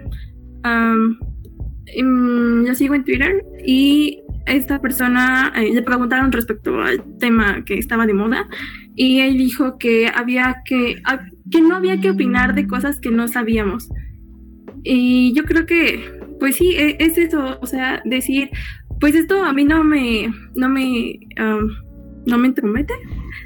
Yo 1.95 2.75
sigo 2.75 2.95
en 2.95 3.05
Twitter 3.05 3.45
y 3.65 4.21
esta 4.47 4.81
persona 4.81 5.53
eh, 5.57 5.73
le 5.73 5.83
preguntaron 5.83 6.33
respecto 6.33 6.81
al 6.81 7.03
tema 7.19 7.65
que 7.65 7.79
estaba 7.79 8.07
de 8.07 8.15
moda 8.15 8.49
y 8.95 9.21
él 9.21 9.37
dijo 9.37 9.77
que 9.79 10.09
había 10.15 10.63
que, 10.65 11.03
que 11.51 11.61
no 11.61 11.77
había 11.77 12.01
que 12.01 12.11
opinar 12.11 12.55
de 12.55 12.67
cosas 12.67 13.01
que 13.01 13.11
no 13.11 13.29
sabíamos. 13.29 13.89
Y 14.85 15.35
yo 15.35 15.45
creo 15.45 15.67
que, 15.67 16.21
pues 16.39 16.57
sí, 16.57 16.75
e, 16.77 16.97
es 17.01 17.19
eso, 17.19 17.59
o 17.61 17.67
sea, 17.67 18.01
decir, 18.05 18.51
pues 19.01 19.15
esto 19.15 19.45
a 19.45 19.53
mí 19.53 19.65
no 19.65 19.83
me, 19.85 20.33
no 20.55 20.69
me, 20.69 21.19
no 22.27 22.39
me 22.39 22.47
entromete. 22.47 22.95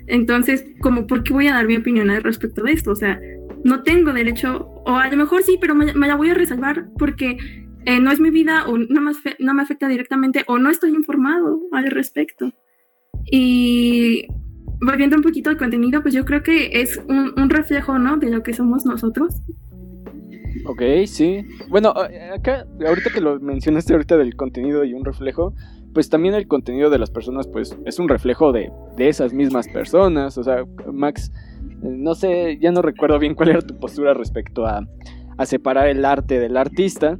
Entonces, 0.07 0.67
como, 0.81 1.07
¿por 1.07 1.23
qué 1.25 1.33
voy 1.33 1.49
a 1.49 1.55
dar 1.55 1.67
mi 1.67 1.77
opinión 1.77 2.11
al 2.11 2.23
respecto 2.23 2.63
de 2.63 2.73
esto? 2.73 2.93
O 2.93 2.97
sea, 2.97 3.19
no 3.65 3.83
tengo 3.83 4.13
derecho, 4.13 4.69
o 4.85 4.97
a 4.97 5.09
lo 5.09 5.17
mejor 5.17 5.43
sí, 5.43 5.59
pero 5.61 5.75
me, 5.75 5.93
me 5.95 6.09
la 6.09 6.17
voy 6.17 6.31
a 6.31 6.35
reservar 6.35 6.87
porque 6.99 7.39
eh, 7.87 8.01
no 8.01 8.11
es 8.11 8.21
mi 8.21 8.31
vida 8.31 8.67
o 8.67 8.77
no 8.79 9.01
me, 9.01 9.13
no 9.39 9.55
me 9.55 9.63
afecta 9.63 9.89
directamente 9.89 10.45
o 10.47 10.59
no 10.59 10.71
estoy 10.71 10.91
informado 10.91 11.61
al 11.73 11.91
respecto. 11.91 12.53
Y 13.31 14.27
volviendo 14.81 15.17
un 15.17 15.23
poquito 15.23 15.51
al 15.51 15.57
contenido, 15.57 16.03
pues 16.03 16.15
yo 16.15 16.25
creo 16.25 16.43
que 16.43 16.81
es 16.81 16.99
un, 17.09 17.33
un 17.37 17.51
reflejo, 17.51 17.99
¿no? 17.99 18.17
De 18.17 18.31
lo 18.31 18.43
que 18.43 18.53
somos 18.53 18.85
nosotros. 18.85 19.35
Ok, 20.67 20.83
sí. 21.07 21.45
Bueno, 21.69 21.95
acá, 22.35 22.67
ahorita 22.87 23.11
que 23.11 23.21
lo 23.21 23.41
mencionaste 23.41 23.93
ahorita 23.93 24.17
del 24.17 24.37
contenido 24.37 24.85
y 24.85 24.95
un 24.95 25.05
reflejo, 25.05 25.55
pues 25.95 26.09
también 26.09 26.35
el 26.35 26.47
contenido 26.47 26.91
de 26.91 26.99
las 26.99 27.11
personas, 27.11 27.47
pues 27.49 27.77
es 27.87 27.99
un 27.99 28.09
reflejo 28.09 28.53
de, 28.53 28.71
de 28.97 29.09
esas 29.09 29.33
mismas 29.33 29.69
personas. 29.69 30.37
O 30.39 30.45
sea, 30.45 30.65
Max, 30.93 31.33
no 31.83 32.15
sé, 32.15 32.59
ya 32.61 32.73
no 32.73 32.83
recuerdo 32.83 33.19
bien 33.19 33.35
cuál 33.35 33.51
era 33.51 33.63
tu 33.63 33.79
postura 33.79 34.15
respecto 34.15 34.67
a, 34.67 34.87
a 35.39 35.47
separar 35.47 35.89
el 35.89 36.05
arte 36.05 36.39
del 36.39 36.57
artista 36.57 37.19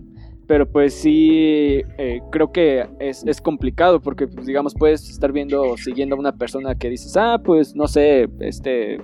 pero 0.51 0.69
pues 0.69 0.95
sí 0.95 1.81
eh, 1.97 2.21
creo 2.33 2.51
que 2.51 2.85
es, 2.99 3.23
es, 3.25 3.41
complicado 3.41 4.01
porque 4.01 4.27
pues, 4.27 4.47
digamos 4.47 4.75
puedes 4.75 5.09
estar 5.09 5.31
viendo 5.31 5.77
siguiendo 5.77 6.17
a 6.17 6.19
una 6.19 6.33
persona 6.33 6.75
que 6.75 6.91
dices 6.91 7.17
ah 7.17 7.39
pues 7.41 7.77
no 7.77 7.87
sé 7.87 8.29
este 8.41 9.01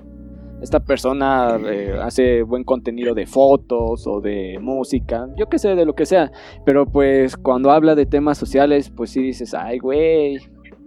esta 0.61 0.81
persona 0.81 1.57
eh, 1.65 1.97
hace 2.03 2.43
buen 2.43 2.65
contenido 2.65 3.15
de 3.15 3.27
fotos 3.27 4.09
o 4.09 4.21
de 4.21 4.59
música 4.61 5.29
yo 5.37 5.49
qué 5.49 5.61
sé 5.61 5.77
de 5.77 5.85
lo 5.85 5.95
que 5.95 6.05
sea 6.05 6.33
pero 6.65 6.85
pues 6.85 7.37
cuando 7.37 7.71
habla 7.71 7.95
de 7.95 8.07
temas 8.07 8.39
sociales 8.39 8.91
pues 8.91 9.11
sí 9.11 9.23
dices 9.23 9.55
ay 9.55 9.79
güey 9.79 10.39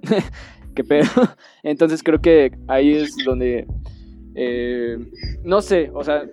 qué 0.76 0.84
pedo 0.84 1.08
entonces 1.64 2.04
creo 2.04 2.20
que 2.20 2.52
ahí 2.68 2.96
es 2.96 3.16
donde 3.24 3.66
eh, 4.36 4.98
no 5.44 5.62
sé, 5.62 5.90
o 5.94 6.04
sea, 6.04 6.24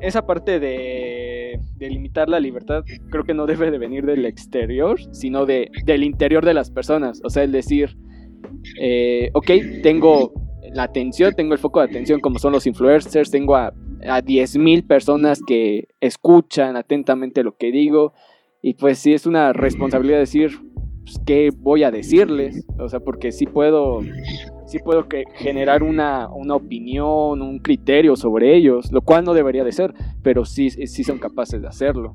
esa 0.00 0.26
parte 0.26 0.58
de, 0.58 1.58
limitar 1.78 2.28
la 2.28 2.38
libertad 2.38 2.84
creo 3.10 3.24
que 3.24 3.34
no 3.34 3.46
debe 3.46 3.70
de 3.70 3.78
venir 3.78 4.06
del 4.06 4.24
exterior, 4.24 5.00
sino 5.12 5.46
de, 5.46 5.68
del 5.84 6.04
interior 6.04 6.44
de 6.44 6.54
las 6.54 6.70
personas. 6.70 7.20
O 7.24 7.30
sea, 7.30 7.42
el 7.42 7.52
decir, 7.52 7.96
eh, 8.80 9.30
ok, 9.34 9.50
tengo 9.82 10.32
la 10.72 10.84
atención, 10.84 11.34
tengo 11.34 11.52
el 11.52 11.58
foco 11.58 11.80
de 11.80 11.86
atención 11.86 12.20
como 12.20 12.38
son 12.38 12.52
los 12.52 12.66
influencers, 12.66 13.30
tengo 13.30 13.56
a, 13.56 13.74
a 14.08 14.22
10.000 14.22 14.86
personas 14.86 15.40
que 15.46 15.88
escuchan 16.00 16.76
atentamente 16.76 17.42
lo 17.42 17.56
que 17.56 17.72
digo. 17.72 18.12
Y 18.62 18.74
pues 18.74 18.98
sí 18.98 19.12
es 19.12 19.26
una 19.26 19.52
responsabilidad 19.52 20.18
decir, 20.18 20.52
pues, 21.04 21.20
¿qué 21.26 21.50
voy 21.56 21.82
a 21.82 21.90
decirles? 21.90 22.64
O 22.78 22.88
sea, 22.88 23.00
porque 23.00 23.32
sí 23.32 23.46
puedo 23.46 24.00
sí 24.72 24.78
puedo 24.78 25.06
que 25.06 25.24
generar 25.36 25.82
una, 25.82 26.28
una, 26.28 26.54
opinión, 26.54 27.42
un 27.42 27.58
criterio 27.58 28.16
sobre 28.16 28.56
ellos, 28.56 28.90
lo 28.90 29.02
cual 29.02 29.22
no 29.22 29.34
debería 29.34 29.64
de 29.64 29.72
ser, 29.72 29.92
pero 30.22 30.46
sí, 30.46 30.70
sí 30.70 31.04
son 31.04 31.18
capaces 31.18 31.60
de 31.60 31.68
hacerlo. 31.68 32.14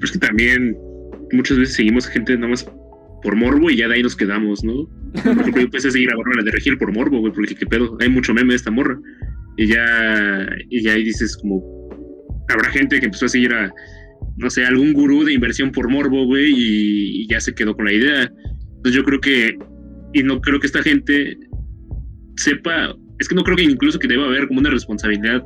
es 0.00 0.12
que 0.12 0.18
también 0.20 0.78
muchas 1.32 1.58
veces 1.58 1.74
seguimos 1.74 2.06
gente 2.06 2.36
nada 2.36 2.48
más 2.50 2.70
por 3.20 3.34
morbo 3.34 3.68
y 3.68 3.78
ya 3.78 3.88
de 3.88 3.94
ahí 3.96 4.02
nos 4.02 4.14
quedamos, 4.14 4.62
¿no? 4.62 4.88
Por 5.24 5.52
yo 5.52 5.60
empecé 5.60 5.88
a 5.88 5.90
seguir 5.90 6.12
a 6.12 6.16
Bárbara 6.16 6.44
de 6.44 6.52
Regil 6.52 6.78
por 6.78 6.92
morbo, 6.92 7.18
güey, 7.18 7.32
porque 7.32 7.56
qué 7.56 7.66
pedo, 7.66 7.96
hay 8.00 8.08
mucho 8.08 8.32
meme 8.32 8.50
de 8.50 8.56
esta 8.56 8.70
morra. 8.70 8.96
Y 9.56 9.66
ya, 9.66 10.46
y 10.70 10.82
ya 10.82 10.92
ahí 10.92 11.02
dices 11.02 11.36
como, 11.36 11.64
habrá 12.48 12.70
gente 12.70 13.00
que 13.00 13.06
empezó 13.06 13.26
a 13.26 13.30
seguir 13.30 13.52
a, 13.54 13.72
no 14.36 14.50
sé, 14.50 14.64
algún 14.64 14.92
gurú 14.92 15.24
de 15.24 15.32
inversión 15.32 15.72
por 15.72 15.90
morbo, 15.90 16.26
güey, 16.26 16.52
y, 16.52 17.22
y 17.22 17.28
ya 17.28 17.40
se 17.40 17.54
quedó 17.54 17.74
con 17.74 17.86
la 17.86 17.92
idea. 17.92 18.30
Entonces 18.76 18.94
yo 18.94 19.02
creo 19.02 19.20
que, 19.20 19.58
y 20.12 20.22
no 20.22 20.40
creo 20.40 20.60
que 20.60 20.68
esta 20.68 20.82
gente 20.82 21.36
sepa, 22.36 22.94
es 23.18 23.28
que 23.28 23.34
no 23.34 23.42
creo 23.42 23.56
que 23.56 23.64
incluso 23.64 23.98
que 23.98 24.08
deba 24.08 24.26
haber 24.26 24.48
como 24.48 24.60
una 24.60 24.70
responsabilidad 24.70 25.42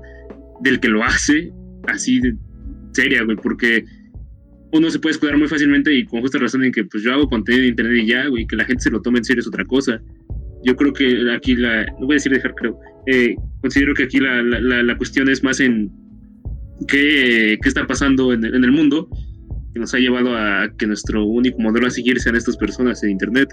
del 0.62 0.80
que 0.80 0.88
lo 0.88 1.02
hace 1.02 1.52
así 1.88 2.20
de 2.20 2.34
seria, 2.92 3.22
güey, 3.22 3.36
porque 3.36 3.84
uno 4.72 4.90
se 4.90 4.98
puede 4.98 5.14
escudar 5.14 5.36
muy 5.36 5.48
fácilmente 5.48 5.92
y 5.94 6.04
con 6.04 6.20
justa 6.20 6.38
razón 6.38 6.64
en 6.64 6.72
que 6.72 6.84
pues 6.84 7.02
yo 7.02 7.12
hago 7.12 7.28
contenido 7.28 7.62
de 7.62 7.68
internet 7.68 8.02
y 8.02 8.06
ya, 8.06 8.26
güey, 8.26 8.46
que 8.46 8.56
la 8.56 8.64
gente 8.64 8.82
se 8.82 8.90
lo 8.90 9.00
tome 9.00 9.18
en 9.18 9.24
serio 9.24 9.40
es 9.40 9.48
otra 9.48 9.64
cosa. 9.64 10.00
Yo 10.64 10.76
creo 10.76 10.92
que 10.92 11.30
aquí 11.32 11.56
la, 11.56 11.86
no 11.98 12.06
voy 12.06 12.14
a 12.14 12.16
decir 12.16 12.32
dejar, 12.32 12.54
creo, 12.54 12.78
eh, 13.06 13.34
considero 13.60 13.94
que 13.94 14.04
aquí 14.04 14.20
la, 14.20 14.42
la, 14.42 14.82
la, 14.82 14.96
cuestión 14.96 15.28
es 15.28 15.42
más 15.42 15.58
en 15.60 15.90
qué, 16.86 17.58
qué 17.62 17.68
está 17.68 17.86
pasando 17.86 18.32
en, 18.32 18.44
en 18.44 18.62
el 18.62 18.70
mundo 18.70 19.08
que 19.72 19.80
nos 19.80 19.94
ha 19.94 19.98
llevado 19.98 20.36
a 20.36 20.70
que 20.76 20.86
nuestro 20.86 21.24
único 21.24 21.58
modelo 21.60 21.86
a 21.86 21.90
seguir 21.90 22.20
sean 22.20 22.36
estas 22.36 22.56
personas 22.56 23.02
en 23.02 23.10
internet 23.10 23.48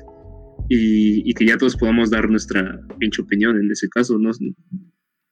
y, 0.70 1.34
que 1.34 1.46
ya 1.46 1.58
todos 1.58 1.76
podamos 1.76 2.10
dar 2.10 2.30
nuestra 2.30 2.80
pinche 3.00 3.22
opinión 3.22 3.58
en 3.58 3.72
ese 3.72 3.88
caso. 3.90 4.18
No, 4.18 4.32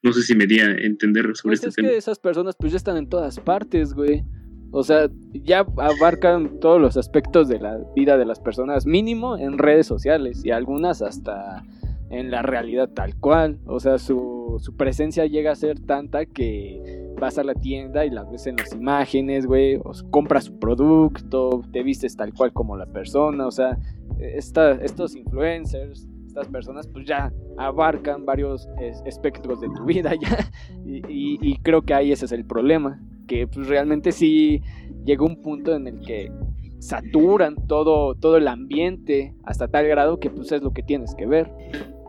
no 0.03 0.13
sé 0.13 0.21
si 0.21 0.35
me 0.35 0.47
di 0.47 0.59
a 0.59 0.71
entender 0.71 1.23
sobre 1.35 1.57
pues 1.57 1.63
este 1.63 1.81
es 1.81 1.87
que 1.87 1.97
esas 1.97 2.19
personas 2.19 2.55
pues 2.57 2.71
ya 2.71 2.77
están 2.77 2.97
en 2.97 3.09
todas 3.09 3.39
partes, 3.39 3.93
güey. 3.93 4.23
O 4.71 4.83
sea, 4.83 5.09
ya 5.33 5.59
abarcan 5.77 6.59
todos 6.59 6.81
los 6.81 6.97
aspectos 6.97 7.47
de 7.47 7.59
la 7.59 7.79
vida 7.95 8.17
de 8.17 8.25
las 8.25 8.39
personas, 8.39 8.85
mínimo 8.85 9.37
en 9.37 9.57
redes 9.57 9.87
sociales 9.87 10.43
y 10.43 10.51
algunas 10.51 11.01
hasta 11.01 11.63
en 12.09 12.29
la 12.29 12.41
realidad 12.41 12.89
tal 12.89 13.15
cual. 13.15 13.59
O 13.65 13.79
sea, 13.79 13.97
su, 13.97 14.57
su 14.59 14.75
presencia 14.75 15.25
llega 15.25 15.51
a 15.51 15.55
ser 15.55 15.79
tanta 15.79 16.25
que 16.25 17.05
vas 17.19 17.37
a 17.37 17.43
la 17.43 17.53
tienda 17.53 18.05
y 18.05 18.09
la 18.09 18.23
ves 18.23 18.47
en 18.47 18.57
las 18.57 18.73
imágenes, 18.73 19.45
güey, 19.45 19.75
o 19.77 19.91
compras 20.11 20.45
su 20.45 20.59
producto, 20.59 21.61
te 21.71 21.83
vistes 21.83 22.15
tal 22.15 22.33
cual 22.33 22.51
como 22.53 22.77
la 22.77 22.85
persona, 22.85 23.47
o 23.47 23.51
sea, 23.51 23.77
esta, 24.19 24.71
estos 24.73 25.15
influencers, 25.15 26.07
estas 26.27 26.47
personas, 26.47 26.87
pues 26.87 27.05
ya 27.05 27.31
abarcan 27.57 28.25
varios 28.25 28.67
espectros 29.05 29.61
de 29.61 29.69
tu 29.69 29.85
vida 29.85 30.13
ya, 30.15 30.51
y, 30.85 31.57
creo 31.59 31.81
que 31.81 31.93
ahí 31.93 32.11
ese 32.11 32.25
es 32.25 32.31
el 32.31 32.45
problema, 32.45 33.01
que 33.27 33.47
pues 33.47 33.67
realmente 33.67 34.11
sí 34.11 34.61
llega 35.05 35.23
un 35.23 35.41
punto 35.41 35.75
en 35.75 35.87
el 35.87 35.99
que 36.01 36.31
saturan 36.79 37.55
todo, 37.67 38.15
todo 38.15 38.37
el 38.37 38.47
ambiente 38.47 39.33
hasta 39.43 39.67
tal 39.67 39.87
grado 39.87 40.19
que 40.19 40.29
pues 40.29 40.51
es 40.51 40.61
lo 40.61 40.71
que 40.71 40.83
tienes 40.83 41.15
que 41.15 41.25
ver. 41.25 41.49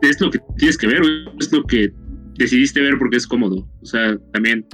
Es 0.01 0.21
lo 0.21 0.29
que 0.29 0.39
tienes 0.57 0.77
que 0.77 0.87
ver, 0.87 1.01
es 1.39 1.51
lo 1.51 1.63
que 1.63 1.91
decidiste 2.37 2.81
ver 2.81 2.97
porque 2.99 3.17
es 3.17 3.25
cómodo, 3.25 3.67
o 3.81 3.85
sea, 3.85 4.17
también. 4.33 4.65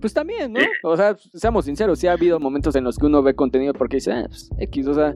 Pues 0.00 0.12
también, 0.12 0.52
¿no? 0.52 0.60
O 0.82 0.96
sea, 0.96 1.16
seamos 1.32 1.64
sinceros, 1.64 1.98
sí 1.98 2.06
ha 2.06 2.12
habido 2.12 2.38
momentos 2.38 2.76
en 2.76 2.84
los 2.84 2.98
que 2.98 3.06
uno 3.06 3.22
ve 3.22 3.34
contenido 3.34 3.72
porque 3.72 3.96
dice, 3.96 4.12
ah, 4.12 4.26
pues, 4.28 4.50
X, 4.58 4.86
o 4.88 4.94
sea, 4.94 5.14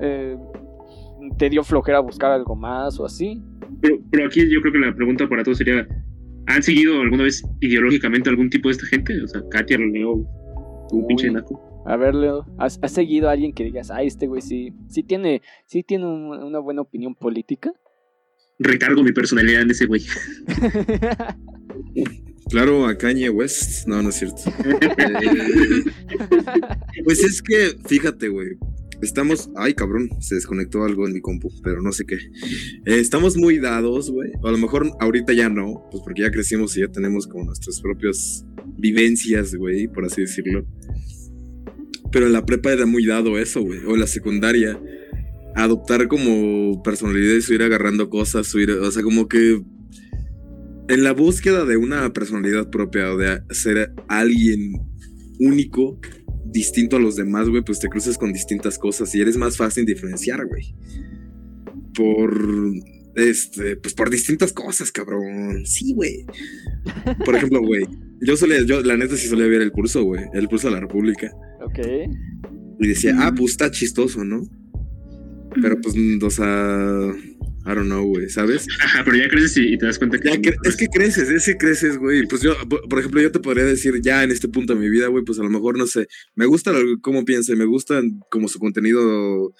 eh, 0.00 0.36
te 1.38 1.50
dio 1.50 1.62
flojera 1.62 2.00
buscar 2.00 2.32
algo 2.32 2.56
más 2.56 2.98
o 2.98 3.06
así. 3.06 3.42
Pero, 3.80 3.98
pero 4.10 4.26
aquí 4.26 4.40
yo 4.50 4.60
creo 4.60 4.72
que 4.72 4.78
la 4.78 4.94
pregunta 4.94 5.28
para 5.28 5.42
todos 5.42 5.58
sería, 5.58 5.86
¿han 6.46 6.62
seguido 6.62 7.00
alguna 7.00 7.24
vez 7.24 7.42
ideológicamente 7.60 8.30
algún 8.30 8.50
tipo 8.50 8.68
de 8.68 8.72
esta 8.72 8.86
gente? 8.86 9.20
O 9.22 9.28
sea, 9.28 9.42
Katia, 9.50 9.78
Leo, 9.78 10.26
un 10.90 11.06
pinche 11.06 11.30
naco. 11.30 11.64
A 11.86 11.96
ver, 11.96 12.14
Leo, 12.14 12.46
¿has, 12.58 12.78
seguido 12.86 13.28
a 13.28 13.32
alguien 13.32 13.52
que 13.52 13.64
digas, 13.64 13.90
ah, 13.90 14.02
este 14.02 14.26
güey 14.26 14.42
sí, 14.42 14.72
sí 14.88 15.02
tiene, 15.02 15.42
sí 15.66 15.82
tiene 15.82 16.06
una 16.06 16.58
buena 16.58 16.82
opinión 16.82 17.14
política? 17.14 17.72
Recargo 18.58 19.02
mi 19.02 19.12
personalidad 19.12 19.62
en 19.62 19.70
ese 19.70 19.86
güey. 19.86 20.04
Claro, 22.50 22.86
a 22.86 22.96
Kanye 22.96 23.28
West. 23.28 23.86
No, 23.86 24.02
no 24.02 24.08
es 24.08 24.16
cierto. 24.16 24.42
Eh, 26.94 27.02
pues 27.04 27.22
es 27.22 27.42
que, 27.42 27.76
fíjate, 27.86 28.28
güey. 28.28 28.56
Estamos. 29.02 29.50
Ay, 29.56 29.74
cabrón, 29.74 30.08
se 30.20 30.34
desconectó 30.34 30.84
algo 30.84 31.06
en 31.06 31.14
mi 31.14 31.20
compu, 31.20 31.50
pero 31.62 31.80
no 31.82 31.92
sé 31.92 32.04
qué. 32.04 32.16
Eh, 32.16 32.98
estamos 32.98 33.36
muy 33.36 33.58
dados, 33.58 34.10
güey. 34.10 34.32
A 34.42 34.50
lo 34.50 34.58
mejor 34.58 34.90
ahorita 35.00 35.32
ya 35.32 35.48
no, 35.48 35.84
pues 35.90 36.02
porque 36.02 36.22
ya 36.22 36.30
crecimos 36.30 36.76
y 36.76 36.80
ya 36.80 36.88
tenemos 36.88 37.26
como 37.26 37.44
nuestras 37.44 37.80
propias 37.80 38.44
vivencias, 38.76 39.54
güey, 39.54 39.88
por 39.88 40.04
así 40.04 40.22
decirlo. 40.22 40.66
Pero 42.10 42.26
en 42.26 42.32
la 42.32 42.44
prepa 42.44 42.72
era 42.72 42.86
muy 42.86 43.06
dado 43.06 43.38
eso, 43.38 43.62
güey. 43.62 43.80
O 43.86 43.96
la 43.96 44.06
secundaria. 44.06 44.80
Adoptar 45.54 46.06
como 46.08 46.82
personalidad 46.82 47.34
y 47.48 47.54
ir 47.54 47.62
agarrando 47.62 48.08
cosas, 48.10 48.54
o 48.54 48.90
sea, 48.92 49.02
como 49.02 49.26
que 49.28 49.60
en 50.88 51.04
la 51.04 51.12
búsqueda 51.12 51.64
de 51.64 51.76
una 51.76 52.12
personalidad 52.12 52.70
propia 52.70 53.12
o 53.12 53.18
de 53.18 53.42
ser 53.50 53.92
alguien 54.08 54.72
único, 55.38 56.00
distinto 56.50 56.96
a 56.96 57.00
los 57.00 57.16
demás, 57.16 57.48
güey, 57.48 57.62
pues 57.62 57.78
te 57.78 57.88
cruzas 57.88 58.18
con 58.18 58.32
distintas 58.32 58.78
cosas 58.78 59.14
y 59.14 59.20
eres 59.20 59.36
más 59.36 59.56
fácil 59.56 59.84
diferenciar, 59.84 60.46
güey. 60.46 60.74
Por 61.94 62.34
este, 63.18 63.76
pues 63.76 63.94
por 63.94 64.10
distintas 64.10 64.52
cosas, 64.52 64.92
cabrón. 64.92 65.66
Sí, 65.66 65.92
güey. 65.94 66.24
Por 67.24 67.34
ejemplo, 67.34 67.60
güey, 67.60 67.84
yo 68.20 68.36
solía, 68.36 68.62
yo 68.62 68.80
la 68.82 68.96
neta 68.96 69.16
sí 69.16 69.26
solía 69.26 69.46
ver 69.46 69.62
el 69.62 69.72
curso, 69.72 70.04
güey, 70.04 70.22
el 70.32 70.48
curso 70.48 70.68
de 70.68 70.74
la 70.74 70.80
República. 70.80 71.30
Ok. 71.64 71.78
Y 72.80 72.86
decía, 72.86 73.16
ah, 73.18 73.34
pues 73.36 73.52
está 73.52 73.70
chistoso, 73.70 74.24
¿no? 74.24 74.42
Pero 75.60 75.80
pues, 75.80 75.94
o 76.22 76.30
sea, 76.30 77.12
I 77.70 77.74
don't 77.74 77.84
know, 77.86 78.02
güey, 78.06 78.30
¿sabes? 78.30 78.66
Ajá, 78.82 79.02
pero 79.04 79.18
ya 79.18 79.28
creces 79.28 79.58
y, 79.58 79.76
te 79.76 79.84
das 79.84 79.98
cuenta 79.98 80.18
que... 80.18 80.28
Ya 80.30 80.36
cre- 80.36 80.56
es 80.64 80.74
que 80.76 80.86
creces, 80.86 81.28
es 81.28 81.44
que 81.44 81.56
creces, 81.58 81.98
güey. 81.98 82.26
Pues 82.26 82.40
yo, 82.40 82.54
por 82.88 82.98
ejemplo, 82.98 83.20
yo 83.20 83.30
te 83.30 83.40
podría 83.40 83.64
decir 83.64 84.00
ya 84.02 84.24
en 84.24 84.30
este 84.30 84.48
punto 84.48 84.74
de 84.74 84.80
mi 84.80 84.88
vida, 84.88 85.08
güey, 85.08 85.22
pues 85.24 85.38
a 85.38 85.42
lo 85.42 85.50
mejor, 85.50 85.76
no 85.76 85.86
sé, 85.86 86.06
me 86.34 86.46
gusta 86.46 86.72
lo- 86.72 86.98
cómo 87.02 87.24
piensa 87.26 87.52
y 87.52 87.56
me 87.56 87.66
gusta 87.66 88.00
como 88.30 88.48
su 88.48 88.58
contenido 88.58 89.52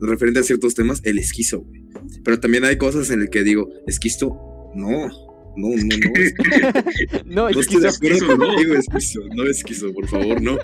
referente 0.00 0.40
a 0.40 0.42
ciertos 0.44 0.74
temas, 0.74 1.00
el 1.04 1.18
esquizo, 1.18 1.60
güey. 1.62 1.82
Pero 2.24 2.38
también 2.38 2.64
hay 2.64 2.76
cosas 2.78 3.10
en 3.10 3.22
el 3.22 3.28
que 3.30 3.42
digo, 3.42 3.68
esquizo, 3.88 4.28
no, 4.76 5.08
no, 5.08 5.08
no, 5.56 5.68
no. 5.68 5.74
es- 6.14 6.34
No, 7.26 7.42
No 7.42 7.48
es 7.50 7.56
estoy 7.56 7.80
de 7.80 7.88
acuerdo 7.88 8.16
esquizo, 8.16 8.36
¿no? 8.36 8.46
contigo, 8.46 8.74
esquizo, 8.74 9.20
no 9.34 9.44
esquizo, 9.44 9.92
por 9.92 10.06
favor, 10.06 10.40
no. 10.40 10.58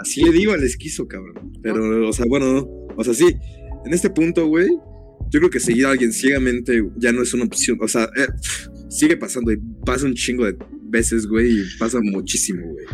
Así 0.00 0.24
le 0.24 0.32
digo 0.32 0.52
al 0.52 0.64
esquizo, 0.64 1.06
cabrón. 1.06 1.52
Pero, 1.62 2.08
o 2.08 2.12
sea, 2.12 2.24
bueno, 2.28 2.52
no. 2.52 2.68
O 2.96 3.04
sea, 3.04 3.14
sí, 3.14 3.26
en 3.84 3.92
este 3.94 4.10
punto, 4.10 4.46
güey, 4.48 4.68
yo 5.30 5.40
creo 5.40 5.50
que 5.50 5.60
seguir 5.60 5.86
a 5.86 5.90
alguien 5.90 6.12
ciegamente 6.12 6.82
ya 6.96 7.12
no 7.12 7.22
es 7.22 7.32
una 7.34 7.44
opción. 7.44 7.78
O 7.80 7.88
sea, 7.88 8.04
eh, 8.16 8.26
sigue 8.88 9.16
pasando 9.16 9.52
y 9.52 9.56
pasa 9.84 10.06
un 10.06 10.14
chingo 10.14 10.44
de 10.44 10.56
veces, 10.84 11.26
güey, 11.26 11.60
y 11.60 11.64
pasa 11.78 11.98
muchísimo, 12.02 12.62
güey. 12.66 12.86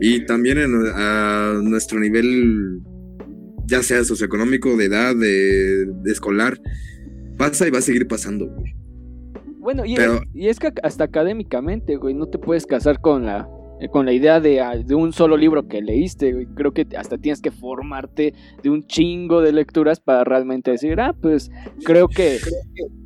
Y 0.00 0.24
también 0.26 0.58
en, 0.58 0.72
a 0.94 1.60
nuestro 1.62 2.00
nivel, 2.00 2.80
ya 3.66 3.82
sea 3.82 4.02
socioeconómico, 4.04 4.76
de 4.76 4.86
edad, 4.86 5.14
de, 5.14 5.86
de 5.86 6.12
escolar, 6.12 6.58
pasa 7.36 7.68
y 7.68 7.70
va 7.70 7.78
a 7.78 7.82
seguir 7.82 8.06
pasando, 8.08 8.46
güey. 8.46 8.72
Bueno, 9.58 9.84
y, 9.84 9.94
Pero- 9.94 10.22
y 10.34 10.48
es 10.48 10.58
que 10.58 10.72
hasta 10.82 11.04
académicamente, 11.04 11.96
güey, 11.96 12.14
no 12.14 12.26
te 12.26 12.38
puedes 12.38 12.64
casar 12.66 13.00
con 13.00 13.26
la 13.26 13.46
con 13.88 14.06
la 14.06 14.12
idea 14.12 14.40
de, 14.40 14.60
ah, 14.60 14.76
de 14.76 14.94
un 14.94 15.12
solo 15.12 15.36
libro 15.36 15.66
que 15.68 15.80
leíste. 15.80 16.46
Creo 16.54 16.72
que 16.72 16.86
hasta 16.96 17.18
tienes 17.18 17.40
que 17.40 17.50
formarte 17.50 18.34
de 18.62 18.70
un 18.70 18.86
chingo 18.86 19.40
de 19.40 19.52
lecturas 19.52 20.00
para 20.00 20.24
realmente 20.24 20.70
decir, 20.70 21.00
ah, 21.00 21.14
pues 21.20 21.50
creo 21.84 22.08
que 22.08 22.38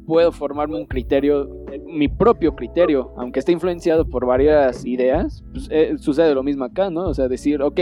puedo 0.06 0.32
formarme 0.32 0.76
un 0.76 0.86
criterio, 0.86 1.48
mi 1.86 2.08
propio 2.08 2.54
criterio, 2.54 3.12
aunque 3.16 3.40
esté 3.40 3.52
influenciado 3.52 4.08
por 4.08 4.26
varias 4.26 4.84
ideas, 4.84 5.44
pues, 5.52 5.68
eh, 5.70 5.94
sucede 5.98 6.34
lo 6.34 6.42
mismo 6.42 6.64
acá, 6.64 6.90
¿no? 6.90 7.08
O 7.08 7.14
sea, 7.14 7.28
decir, 7.28 7.62
ok, 7.62 7.80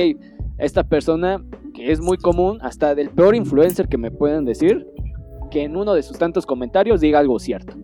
esta 0.59 0.85
persona 0.85 1.43
que 1.75 1.91
es 1.91 2.01
muy 2.01 2.19
común, 2.19 2.59
hasta 2.63 2.95
del 2.95 3.11
peor 3.11 3.35
influencer 3.35 3.89
que 3.89 3.99
me 3.99 4.11
pueden 4.11 4.45
decir, 4.45 4.87
que 5.51 5.65
en 5.65 5.77
uno 5.77 5.95
de 5.95 6.03
sus 6.03 6.19
tantos 6.19 6.47
comentarios 6.47 7.01
diga 7.01 7.19
algo 7.19 7.39
cierto. 7.39 7.77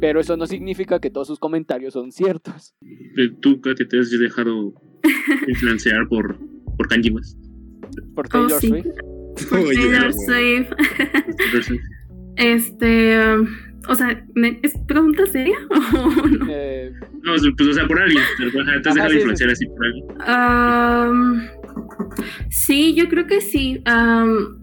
Pero 0.00 0.20
eso 0.20 0.36
no 0.36 0.46
significa 0.46 0.98
que 1.00 1.10
todos 1.10 1.26
sus 1.28 1.38
comentarios 1.38 1.92
son 1.94 2.10
ciertos. 2.12 2.74
Eh, 2.82 3.30
Tú, 3.40 3.60
Katy, 3.60 3.86
te 3.86 3.98
has 3.98 4.10
dejado 4.10 4.72
influenciar 5.48 6.08
por, 6.08 6.38
por 6.76 6.88
Kanye 6.88 7.10
West. 7.10 7.38
Por 8.14 8.26
Oh, 8.26 8.28
Taylor 8.28 8.60
sí. 8.60 8.68
Swift. 8.68 8.86
Por 9.50 9.58
Oye, 9.58 9.74
Taylor. 9.74 10.12
Swift. 10.12 10.70
Este, 12.36 13.18
um, 13.34 13.46
o 13.88 13.94
sea, 13.94 14.24
¿me- 14.34 14.58
¿es 14.62 14.74
pregunta 14.86 15.26
seria 15.26 15.56
o 15.70 16.28
no? 16.28 16.46
Eh, 16.48 16.92
No, 17.22 17.32
pues, 17.56 17.68
o 17.68 17.72
sea, 17.74 17.86
por 17.86 18.00
alguien. 18.00 18.22
pero, 18.38 18.62
ajá, 18.62 18.80
Te 18.82 18.88
has 18.88 18.94
dejado 18.94 19.10
sí, 19.10 19.16
influenciar 19.16 19.50
así 19.50 19.66
por 19.66 19.86
alguien. 19.86 20.04
Am, 20.20 21.42
sí, 22.50 22.94
yo 22.94 23.08
creo 23.08 23.26
que 23.26 23.40
sí. 23.40 23.82
Am, 23.84 24.58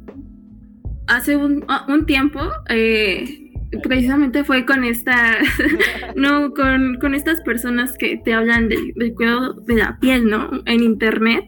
hace 1.07 1.35
un, 1.35 1.63
ah, 1.67 1.85
un 1.89 2.05
tiempo, 2.05 2.39
eh, 2.69 3.46
precisamente 3.83 4.43
fue 4.43 4.65
con 4.65 4.83
esta, 4.83 5.37
no, 6.15 6.51
con, 6.53 6.97
con 6.99 7.13
estas 7.13 7.41
personas 7.41 7.97
que 7.97 8.17
te 8.23 8.33
hablan 8.33 8.69
del, 8.69 8.93
del 8.95 9.13
cuidado 9.13 9.53
de 9.53 9.75
la 9.75 9.97
piel, 9.99 10.25
¿no? 10.29 10.49
En 10.65 10.81
internet. 10.83 11.43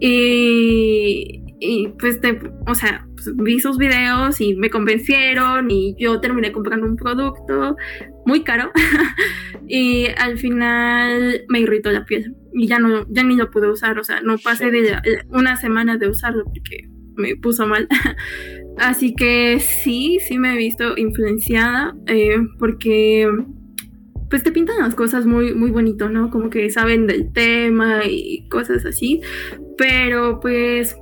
Y, 0.00 1.42
y, 1.60 1.88
pues, 1.98 2.20
te, 2.20 2.38
o 2.66 2.74
sea, 2.74 3.06
pues, 3.14 3.34
vi 3.36 3.58
sus 3.60 3.78
videos 3.78 4.40
y 4.40 4.54
me 4.54 4.70
convencieron 4.70 5.70
y 5.70 5.94
yo 5.98 6.20
terminé 6.20 6.52
comprando 6.52 6.86
un 6.86 6.96
producto 6.96 7.76
muy 8.26 8.44
caro 8.44 8.70
y 9.68 10.06
al 10.18 10.38
final 10.38 11.42
me 11.48 11.60
irritó 11.60 11.90
la 11.90 12.04
piel 12.04 12.36
y 12.52 12.66
ya 12.68 12.78
no 12.78 13.06
ya 13.10 13.22
ni 13.24 13.36
lo 13.36 13.50
pude 13.50 13.70
usar, 13.70 13.98
o 13.98 14.04
sea, 14.04 14.20
no 14.20 14.36
pasé 14.38 14.70
de 14.70 14.82
la- 14.90 15.02
una 15.30 15.56
semana 15.56 15.96
de 15.96 16.08
usarlo 16.08 16.44
porque 16.44 16.88
me 17.16 17.34
puso 17.36 17.66
mal. 17.66 17.88
Así 18.78 19.14
que 19.14 19.58
sí, 19.60 20.18
sí 20.26 20.38
me 20.38 20.54
he 20.54 20.56
visto 20.56 20.96
influenciada 20.96 21.96
eh, 22.06 22.36
porque 22.58 23.28
pues 24.30 24.42
te 24.42 24.52
pintan 24.52 24.78
las 24.78 24.94
cosas 24.94 25.26
muy 25.26 25.54
muy 25.54 25.70
bonito, 25.70 26.08
¿no? 26.08 26.30
Como 26.30 26.50
que 26.50 26.68
saben 26.70 27.06
del 27.06 27.32
tema 27.32 28.02
y 28.04 28.48
cosas 28.48 28.84
así, 28.84 29.20
pero 29.76 30.38
pues 30.40 30.96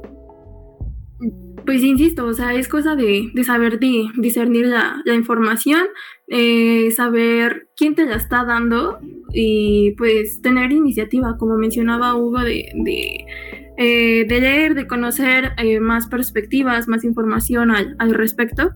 pues 1.65 1.83
insisto, 1.83 2.27
o 2.27 2.33
sea, 2.33 2.55
es 2.55 2.69
cosa 2.69 2.95
de, 2.95 3.29
de 3.35 3.43
saber 3.45 3.81
di- 3.81 4.09
discernir 4.17 4.67
la, 4.67 5.03
la 5.05 5.15
información, 5.15 5.83
eh, 6.29 6.93
saber 6.93 7.69
quién 7.77 7.97
te 7.97 8.07
la 8.07 8.15
está 8.15 8.45
dando 8.45 9.01
y 9.33 9.91
pues 9.99 10.41
tener 10.43 10.71
iniciativa, 10.71 11.37
como 11.39 11.57
mencionaba 11.57 12.15
Hugo, 12.15 12.39
de, 12.45 12.69
de, 12.85 13.25
eh, 13.79 14.25
de 14.27 14.41
leer, 14.41 14.75
de 14.75 14.87
conocer 14.87 15.53
eh, 15.59 15.81
más 15.81 16.07
perspectivas, 16.07 16.89
más 16.89 17.05
información 17.05 17.71
al, 17.71 17.95
al 17.99 18.15
respecto. 18.15 18.73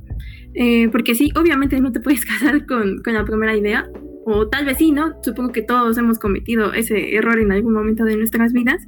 Eh, 0.54 0.88
porque 0.90 1.14
sí, 1.14 1.30
obviamente 1.36 1.80
no 1.80 1.92
te 1.92 2.00
puedes 2.00 2.24
casar 2.26 2.66
con, 2.66 3.02
con 3.02 3.14
la 3.14 3.24
primera 3.24 3.56
idea, 3.56 3.88
o 4.24 4.48
tal 4.48 4.66
vez 4.66 4.78
sí, 4.78 4.92
¿no? 4.92 5.14
Supongo 5.22 5.52
que 5.52 5.62
todos 5.62 5.96
hemos 5.98 6.18
cometido 6.18 6.72
ese 6.72 7.16
error 7.16 7.38
en 7.38 7.52
algún 7.52 7.72
momento 7.72 8.04
de 8.04 8.16
nuestras 8.16 8.52
vidas. 8.52 8.86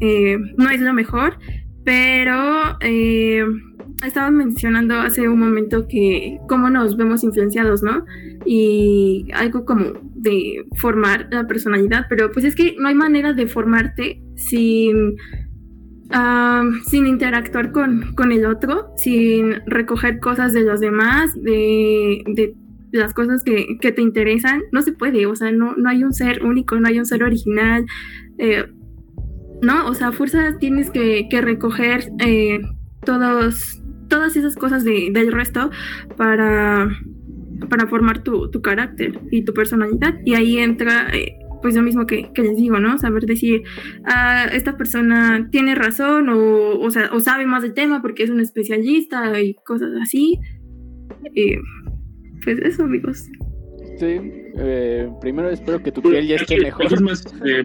No 0.00 0.70
es 0.70 0.80
lo 0.80 0.94
mejor, 0.94 1.38
pero 1.84 2.78
estaban 4.06 4.36
mencionando 4.36 4.94
hace 4.94 5.28
un 5.28 5.38
momento 5.38 5.86
que 5.86 6.38
cómo 6.48 6.70
nos 6.70 6.96
vemos 6.96 7.22
influenciados, 7.22 7.82
¿no? 7.82 8.04
Y 8.46 9.28
algo 9.34 9.64
como 9.64 9.92
de 10.14 10.64
formar 10.76 11.28
la 11.30 11.46
personalidad, 11.46 12.06
pero 12.08 12.30
pues 12.32 12.44
es 12.44 12.54
que 12.54 12.76
no 12.78 12.88
hay 12.88 12.94
manera 12.94 13.32
de 13.32 13.46
formarte 13.46 14.22
sin, 14.36 15.16
ah, 16.12 16.64
sin 16.86 17.06
interactuar 17.06 17.72
con, 17.72 18.14
con 18.14 18.32
el 18.32 18.44
otro, 18.46 18.92
sin 18.96 19.54
recoger 19.66 20.18
cosas 20.20 20.52
de 20.52 20.62
los 20.62 20.80
demás, 20.80 21.32
de, 21.42 22.22
de 22.26 22.54
las 22.92 23.14
cosas 23.14 23.42
que, 23.44 23.78
que 23.80 23.92
te 23.92 24.02
interesan. 24.02 24.62
No 24.72 24.82
se 24.82 24.92
puede, 24.92 25.26
o 25.26 25.34
sea, 25.36 25.52
no, 25.52 25.74
no 25.76 25.88
hay 25.88 26.02
un 26.04 26.12
ser 26.12 26.44
único, 26.44 26.78
no 26.80 26.88
hay 26.88 26.98
un 26.98 27.06
ser 27.06 27.22
original. 27.22 27.86
eh, 28.38 28.64
¿no? 29.62 29.86
O 29.88 29.94
sea, 29.94 30.10
fuerza 30.12 30.56
tienes 30.58 30.90
que, 30.90 31.28
que 31.28 31.42
recoger 31.42 32.10
eh, 32.18 32.60
todos, 33.04 33.82
todas 34.08 34.34
esas 34.36 34.56
cosas 34.56 34.84
de- 34.84 35.10
del 35.12 35.30
resto 35.32 35.70
para, 36.16 36.88
para 37.68 37.86
formar 37.86 38.22
tu, 38.22 38.50
tu 38.50 38.62
carácter 38.62 39.20
y 39.30 39.42
tu 39.44 39.52
personalidad. 39.52 40.14
Y 40.24 40.34
ahí 40.34 40.56
entra, 40.58 41.08
eh, 41.12 41.36
pues 41.62 41.74
lo 41.74 41.82
mismo 41.82 42.06
que, 42.06 42.30
que 42.32 42.42
les 42.42 42.56
digo, 42.56 42.78
¿no? 42.80 42.98
Saber 42.98 43.24
decir, 43.24 43.62
ah, 44.04 44.46
esta 44.52 44.76
persona 44.76 45.48
tiene 45.50 45.74
razón 45.74 46.28
o, 46.28 46.78
o, 46.78 46.90
sea, 46.90 47.10
o 47.12 47.20
sabe 47.20 47.46
más 47.46 47.62
del 47.62 47.74
tema 47.74 48.02
porque 48.02 48.22
es 48.22 48.30
un 48.30 48.40
especialista 48.40 49.40
y 49.40 49.54
cosas 49.54 49.90
así. 50.00 50.38
Pues 52.44 52.58
eso, 52.60 52.84
amigos. 52.84 53.28
sí, 53.98 54.20
eh, 54.56 55.08
primero 55.20 55.50
espero 55.50 55.82
que 55.82 55.92
tu 55.92 56.02
piel 56.02 56.26
ya 56.26 56.36
esté 56.36 56.58
mejor. 56.60 56.86
aquí 56.86 56.94
es 56.94 57.02
más, 57.02 57.24
eh, 57.44 57.62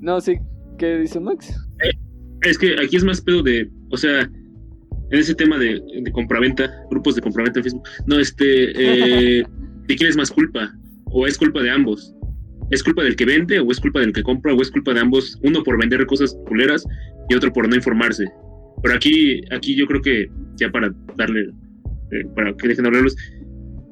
No, 0.00 0.20
sí, 0.20 0.36
¿qué 0.78 0.98
dice 0.98 1.20
Max? 1.20 1.54
Es 2.42 2.56
que 2.56 2.74
aquí 2.80 2.96
es 2.96 3.04
más 3.04 3.20
pedo 3.20 3.42
de, 3.42 3.68
o 3.90 3.96
sea, 3.96 4.20
en 4.20 5.18
ese 5.18 5.34
tema 5.34 5.58
de, 5.58 5.80
de 6.02 6.12
compraventa, 6.12 6.70
grupos 6.90 7.16
de 7.16 7.22
compraventa 7.22 7.58
en 7.58 7.64
Facebook, 7.64 7.88
no, 8.06 8.18
este, 8.18 8.70
eh, 9.40 9.44
¿de 9.88 9.96
quién 9.96 10.10
es 10.10 10.16
más 10.16 10.30
culpa? 10.30 10.72
¿O 11.06 11.26
es 11.26 11.36
culpa 11.36 11.62
de 11.62 11.70
ambos? 11.70 12.14
¿Es 12.70 12.82
culpa 12.82 13.02
del 13.02 13.16
que 13.16 13.24
vende 13.24 13.60
o 13.60 13.70
es 13.70 13.80
culpa 13.80 14.00
del 14.00 14.12
que 14.12 14.22
compra 14.22 14.52
o 14.54 14.60
es 14.60 14.70
culpa 14.70 14.92
de 14.92 15.00
ambos? 15.00 15.38
Uno 15.42 15.62
por 15.62 15.78
vender 15.78 16.04
cosas 16.06 16.36
culeras 16.46 16.84
y 17.28 17.34
otro 17.34 17.52
por 17.52 17.68
no 17.68 17.74
informarse. 17.74 18.26
Pero 18.82 18.94
aquí, 18.94 19.40
aquí 19.50 19.74
yo 19.74 19.86
creo 19.86 20.02
que, 20.02 20.26
ya 20.56 20.70
para 20.70 20.94
darle, 21.16 21.40
eh, 22.12 22.24
para 22.36 22.54
que 22.54 22.68
dejen 22.68 22.84
de 22.84 22.88
hablarlos, 22.88 23.16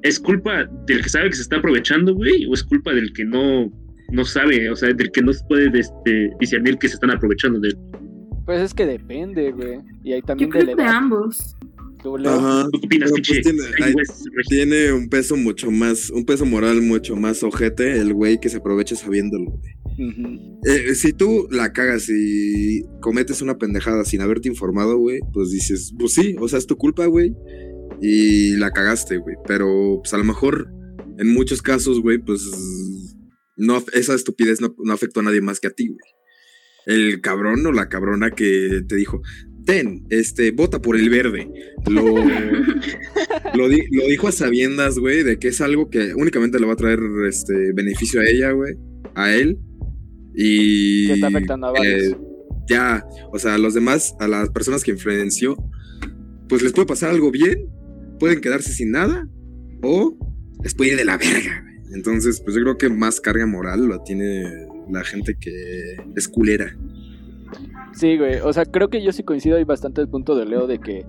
¿es 0.02 0.20
culpa 0.20 0.68
del 0.86 1.02
que 1.02 1.08
sabe 1.08 1.30
que 1.30 1.36
se 1.36 1.42
está 1.42 1.56
aprovechando, 1.56 2.14
güey? 2.14 2.46
¿O 2.46 2.54
es 2.54 2.62
culpa 2.62 2.92
del 2.92 3.12
que 3.12 3.24
no, 3.24 3.72
no 4.12 4.24
sabe, 4.24 4.70
o 4.70 4.76
sea, 4.76 4.92
del 4.92 5.10
que 5.10 5.22
no 5.22 5.32
puede 5.48 5.78
este, 5.78 6.30
discernir 6.38 6.76
que 6.78 6.88
se 6.88 6.94
están 6.94 7.10
aprovechando 7.10 7.58
de 7.58 7.68
él? 7.68 7.76
Pues 8.44 8.60
es 8.60 8.74
que 8.74 8.86
depende, 8.86 9.50
güey. 9.50 9.80
Y 10.04 10.12
hay 10.12 10.20
Yo 10.20 10.26
también 10.26 10.50
de 10.50 10.58
la 10.58 10.64
creo 10.64 10.76
que 10.76 10.82
de 10.82 10.88
edad. 10.88 10.96
ambos. 10.96 11.56
Pues, 12.70 14.08
tiene- 14.48 14.76
hay- 14.76 14.90
un 14.92 15.08
peso 15.08 15.36
mucho 15.36 15.70
más, 15.70 16.10
un 16.10 16.24
peso 16.24 16.44
moral 16.46 16.80
mucho 16.82 17.16
más 17.16 17.42
ojete 17.42 17.98
el 17.98 18.14
güey 18.14 18.38
que 18.40 18.48
se 18.48 18.58
aprovecha 18.58 18.96
sabiéndolo, 18.96 19.50
güey. 19.52 19.74
Eh, 20.66 20.94
si 20.94 21.12
tú 21.12 21.48
la 21.50 21.72
cagas 21.72 22.08
y 22.10 22.82
cometes 23.00 23.40
una 23.42 23.56
pendejada 23.58 24.04
sin 24.04 24.20
haberte 24.20 24.48
informado, 24.48 24.98
güey, 24.98 25.20
pues 25.32 25.50
dices, 25.50 25.94
pues 25.98 26.12
sí, 26.14 26.36
o 26.38 26.48
sea, 26.48 26.58
es 26.58 26.66
tu 26.66 26.76
culpa, 26.76 27.06
güey. 27.06 27.34
Y 28.02 28.56
la 28.56 28.70
cagaste, 28.72 29.16
güey. 29.16 29.36
Pero, 29.46 30.00
pues 30.02 30.12
a 30.12 30.18
lo 30.18 30.24
mejor, 30.24 30.68
en 31.18 31.32
muchos 31.32 31.62
casos, 31.62 32.00
güey, 32.00 32.18
pues 32.18 32.42
no, 33.56 33.82
esa 33.94 34.14
estupidez 34.14 34.60
no, 34.60 34.74
no 34.84 34.92
afectó 34.92 35.20
a 35.20 35.22
nadie 35.22 35.40
más 35.40 35.60
que 35.60 35.68
a 35.68 35.70
ti, 35.70 35.88
güey. 35.88 35.98
El 36.84 37.20
cabrón 37.22 37.64
o 37.66 37.72
la 37.72 37.88
cabrona 37.88 38.30
que 38.30 38.82
te 38.86 38.96
dijo, 38.96 39.22
ten, 39.66 40.06
este, 40.08 40.52
vota 40.52 40.80
por 40.80 40.96
el 40.96 41.10
verde. 41.10 41.50
Lo, 41.90 42.02
lo, 43.54 43.68
di- 43.68 43.86
lo 43.90 44.06
dijo 44.06 44.28
a 44.28 44.32
sabiendas, 44.32 44.98
güey, 44.98 45.22
de 45.22 45.38
que 45.38 45.48
es 45.48 45.60
algo 45.60 45.90
que 45.90 46.14
únicamente 46.14 46.58
le 46.58 46.66
va 46.66 46.72
a 46.72 46.76
traer 46.76 47.00
este 47.28 47.72
beneficio 47.74 48.20
a 48.20 48.24
ella, 48.24 48.52
güey, 48.52 48.74
a 49.14 49.34
él. 49.34 49.58
Y 50.34 51.06
Que 51.08 51.12
está 51.14 51.26
afectando 51.28 51.66
a 51.66 51.72
varios. 51.72 52.02
eh, 52.12 52.16
ya, 52.68 53.04
o 53.32 53.38
sea, 53.38 53.54
a 53.54 53.58
los 53.58 53.74
demás, 53.74 54.14
a 54.20 54.28
las 54.28 54.48
personas 54.50 54.82
que 54.84 54.92
influenció, 54.92 55.56
pues 56.48 56.62
les 56.62 56.72
puede 56.72 56.86
pasar 56.86 57.10
algo 57.10 57.30
bien, 57.30 57.68
pueden 58.18 58.40
quedarse 58.40 58.72
sin 58.72 58.90
nada, 58.92 59.28
o 59.82 60.16
les 60.62 60.74
puede 60.74 60.92
ir 60.92 60.96
de 60.96 61.04
la 61.04 61.16
verga, 61.18 61.62
güey. 61.62 61.76
Entonces, 61.94 62.40
pues 62.44 62.56
yo 62.56 62.62
creo 62.62 62.76
que 62.78 62.88
más 62.90 63.20
carga 63.20 63.46
moral 63.46 63.88
la 63.88 64.02
tiene 64.04 64.42
la 64.90 65.04
gente 65.04 65.36
que 65.40 65.96
es 66.16 66.28
culera. 66.28 66.76
Sí, 67.96 68.18
güey. 68.18 68.40
O 68.40 68.52
sea, 68.52 68.66
creo 68.66 68.88
que 68.88 69.02
yo 69.02 69.10
sí 69.10 69.22
coincido 69.22 69.56
ahí 69.56 69.64
bastante 69.64 70.02
el 70.02 70.08
punto 70.08 70.34
de 70.36 70.44
Leo 70.44 70.66
de 70.66 70.78
que, 70.78 71.06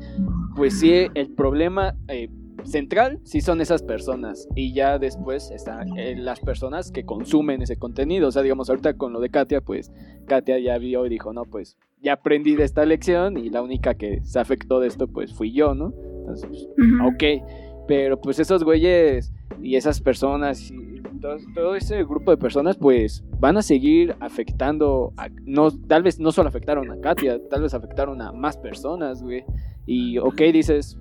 pues 0.55 0.79
sí, 0.79 1.07
el 1.13 1.33
problema 1.33 1.97
eh, 2.07 2.29
central 2.63 3.19
sí 3.23 3.41
son 3.41 3.59
esas 3.59 3.83
personas. 3.83 4.47
Y 4.55 4.73
ya 4.73 4.97
después 4.97 5.51
están 5.51 5.97
eh, 5.97 6.15
las 6.15 6.39
personas 6.39 6.91
que 6.91 7.03
consumen 7.03 7.61
ese 7.61 7.75
contenido. 7.75 8.29
O 8.29 8.31
sea, 8.31 8.41
digamos, 8.41 8.69
ahorita 8.69 8.93
con 8.93 9.11
lo 9.11 9.19
de 9.19 9.29
Katia, 9.29 9.59
pues 9.59 9.91
Katia 10.27 10.59
ya 10.59 10.77
vio 10.77 11.05
y 11.05 11.09
dijo, 11.09 11.33
no, 11.33 11.43
pues 11.43 11.77
ya 12.01 12.13
aprendí 12.13 12.55
de 12.55 12.63
esta 12.63 12.85
lección 12.85 13.37
y 13.37 13.49
la 13.49 13.61
única 13.61 13.95
que 13.95 14.21
se 14.23 14.39
afectó 14.39 14.79
de 14.79 14.87
esto, 14.87 15.07
pues 15.07 15.33
fui 15.33 15.51
yo, 15.51 15.75
¿no? 15.75 15.93
Entonces, 16.19 16.47
pues. 16.47 16.67
Ok, 17.05 17.43
pero 17.85 18.21
pues 18.21 18.39
esos 18.39 18.63
güeyes 18.63 19.33
y 19.61 19.75
esas 19.75 19.99
personas 19.99 20.71
y 20.71 20.96
todo, 21.27 21.37
todo 21.53 21.75
ese 21.75 22.03
grupo 22.03 22.31
de 22.31 22.37
personas 22.37 22.77
pues 22.77 23.23
van 23.39 23.57
a 23.57 23.61
seguir 23.61 24.15
afectando, 24.19 25.13
a, 25.17 25.29
no, 25.45 25.71
tal 25.71 26.03
vez 26.03 26.19
no 26.19 26.31
solo 26.31 26.49
afectaron 26.49 26.89
a 26.91 26.99
Katia, 27.01 27.39
tal 27.49 27.63
vez 27.63 27.73
afectaron 27.73 28.21
a 28.21 28.31
más 28.31 28.57
personas, 28.57 29.21
güey. 29.21 29.43
Y 29.85 30.17
ok, 30.17 30.41
dices, 30.53 30.97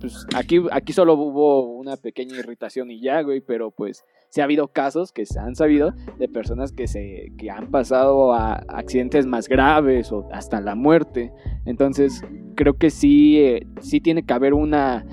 pues 0.00 0.26
aquí, 0.34 0.62
aquí 0.72 0.92
solo 0.92 1.14
hubo 1.14 1.72
una 1.72 1.96
pequeña 1.96 2.36
irritación 2.36 2.90
y 2.90 3.00
ya, 3.00 3.22
güey, 3.22 3.40
pero 3.40 3.70
pues 3.70 4.04
sí 4.30 4.40
ha 4.40 4.44
habido 4.44 4.68
casos 4.68 5.12
que 5.12 5.26
se 5.26 5.38
han 5.38 5.54
sabido 5.54 5.92
de 6.18 6.28
personas 6.28 6.72
que 6.72 6.86
se 6.86 7.32
que 7.38 7.50
han 7.50 7.70
pasado 7.70 8.32
a 8.32 8.54
accidentes 8.68 9.26
más 9.26 9.48
graves 9.48 10.12
o 10.12 10.28
hasta 10.32 10.60
la 10.60 10.74
muerte. 10.74 11.32
Entonces, 11.64 12.22
creo 12.54 12.76
que 12.76 12.90
sí, 12.90 13.38
eh, 13.40 13.66
sí 13.80 14.00
tiene 14.00 14.24
que 14.24 14.34
haber 14.34 14.54
una 14.54 15.04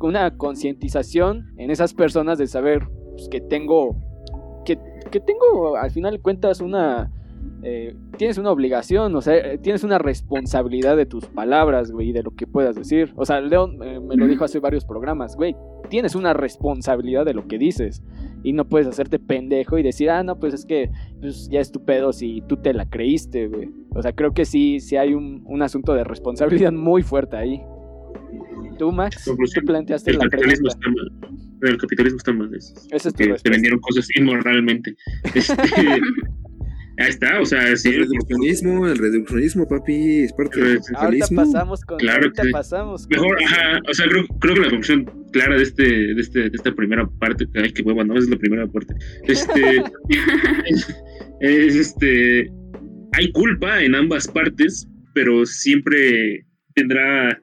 una 0.00 0.36
concientización 0.36 1.52
en 1.58 1.70
esas 1.70 1.92
personas 1.94 2.38
de 2.38 2.46
saber 2.46 2.88
pues, 3.12 3.28
que 3.28 3.40
tengo 3.40 3.96
que, 4.64 4.78
que 5.10 5.20
tengo 5.20 5.76
al 5.76 5.90
final 5.90 6.12
de 6.12 6.20
cuentas 6.20 6.60
una 6.60 7.10
eh, 7.62 7.94
tienes 8.16 8.38
una 8.38 8.50
obligación, 8.50 9.14
o 9.14 9.20
sea, 9.20 9.36
eh, 9.36 9.58
tienes 9.58 9.84
una 9.84 9.98
responsabilidad 9.98 10.96
de 10.96 11.04
tus 11.04 11.26
palabras, 11.26 11.90
güey, 11.90 12.08
y 12.08 12.12
de 12.12 12.22
lo 12.22 12.30
que 12.30 12.46
puedas 12.46 12.74
decir. 12.74 13.12
O 13.16 13.26
sea, 13.26 13.40
León 13.40 13.78
eh, 13.82 14.00
me 14.00 14.16
lo 14.16 14.26
dijo 14.26 14.44
hace 14.44 14.60
varios 14.60 14.84
programas, 14.84 15.36
güey, 15.36 15.54
tienes 15.90 16.14
una 16.14 16.32
responsabilidad 16.32 17.26
de 17.26 17.34
lo 17.34 17.46
que 17.48 17.58
dices 17.58 18.02
y 18.42 18.54
no 18.54 18.66
puedes 18.66 18.86
hacerte 18.86 19.18
pendejo 19.18 19.76
y 19.76 19.82
decir, 19.82 20.08
ah, 20.08 20.22
no, 20.22 20.38
pues 20.38 20.54
es 20.54 20.64
que 20.64 20.90
pues, 21.20 21.48
ya 21.50 21.60
es 21.60 21.70
tu 21.70 21.84
pedo 21.84 22.12
si 22.12 22.42
tú 22.48 22.56
te 22.56 22.72
la 22.72 22.88
creíste, 22.88 23.48
güey. 23.48 23.70
O 23.94 24.00
sea, 24.00 24.12
creo 24.12 24.32
que 24.32 24.46
sí, 24.46 24.80
sí 24.80 24.96
hay 24.96 25.12
un, 25.12 25.42
un 25.46 25.62
asunto 25.62 25.92
de 25.92 26.04
responsabilidad 26.04 26.72
muy 26.72 27.02
fuerte 27.02 27.36
ahí. 27.36 27.62
Tú, 28.78 28.90
Max, 28.90 29.24
tú 29.24 29.32
Conclusión, 29.32 29.66
planteaste 29.66 30.12
El 30.12 30.18
la 30.18 30.28
pregunta. 30.30 30.68
está 30.68 30.88
mal. 30.88 31.49
El 31.62 31.76
capitalismo 31.76 32.18
está 32.18 32.32
mal. 32.32 32.54
Es, 32.54 32.74
es 32.90 33.02
tu 33.02 33.12
que 33.12 33.34
te 33.34 33.50
vendieron 33.50 33.80
cosas 33.80 34.08
inmoralmente. 34.16 34.94
Este, 37.00 37.06
ahí 37.06 37.08
está, 37.08 37.40
o 37.40 37.46
sea, 37.46 37.74
sí, 37.76 37.88
el 37.88 38.00
reduccionismo, 38.00 38.86
el 38.86 38.98
reduccionismo, 38.98 39.66
papi, 39.66 40.20
es 40.20 40.32
parte 40.34 40.60
del 40.60 40.78
Ahorita 40.94 41.00
Ahorita 41.00 41.26
pasamos 41.34 41.80
con. 41.82 41.98
Claro 41.98 42.22
ahorita 42.24 42.42
que- 42.42 42.50
pasamos 42.50 43.06
con. 43.06 43.20
Mejor, 43.20 43.38
ajá, 43.42 43.80
o 43.88 43.94
sea, 43.94 44.06
creo, 44.06 44.26
creo 44.38 44.54
que 44.54 44.60
la 44.60 44.68
conclusión 44.68 45.10
clara 45.32 45.56
de 45.56 45.62
este, 45.62 45.82
de 45.82 46.20
este, 46.20 46.40
de 46.50 46.50
esta 46.52 46.74
primera 46.74 47.08
parte, 47.18 47.46
ay, 47.54 47.72
qué 47.72 47.82
hueva, 47.82 48.04
no, 48.04 48.18
es 48.18 48.28
la 48.28 48.36
primera 48.36 48.66
parte. 48.66 48.94
Este, 49.26 49.82
es 51.40 51.76
este, 51.76 52.50
hay 53.12 53.32
culpa 53.32 53.82
en 53.82 53.94
ambas 53.94 54.28
partes, 54.28 54.86
pero 55.14 55.46
siempre 55.46 56.44
tendrá 56.74 57.40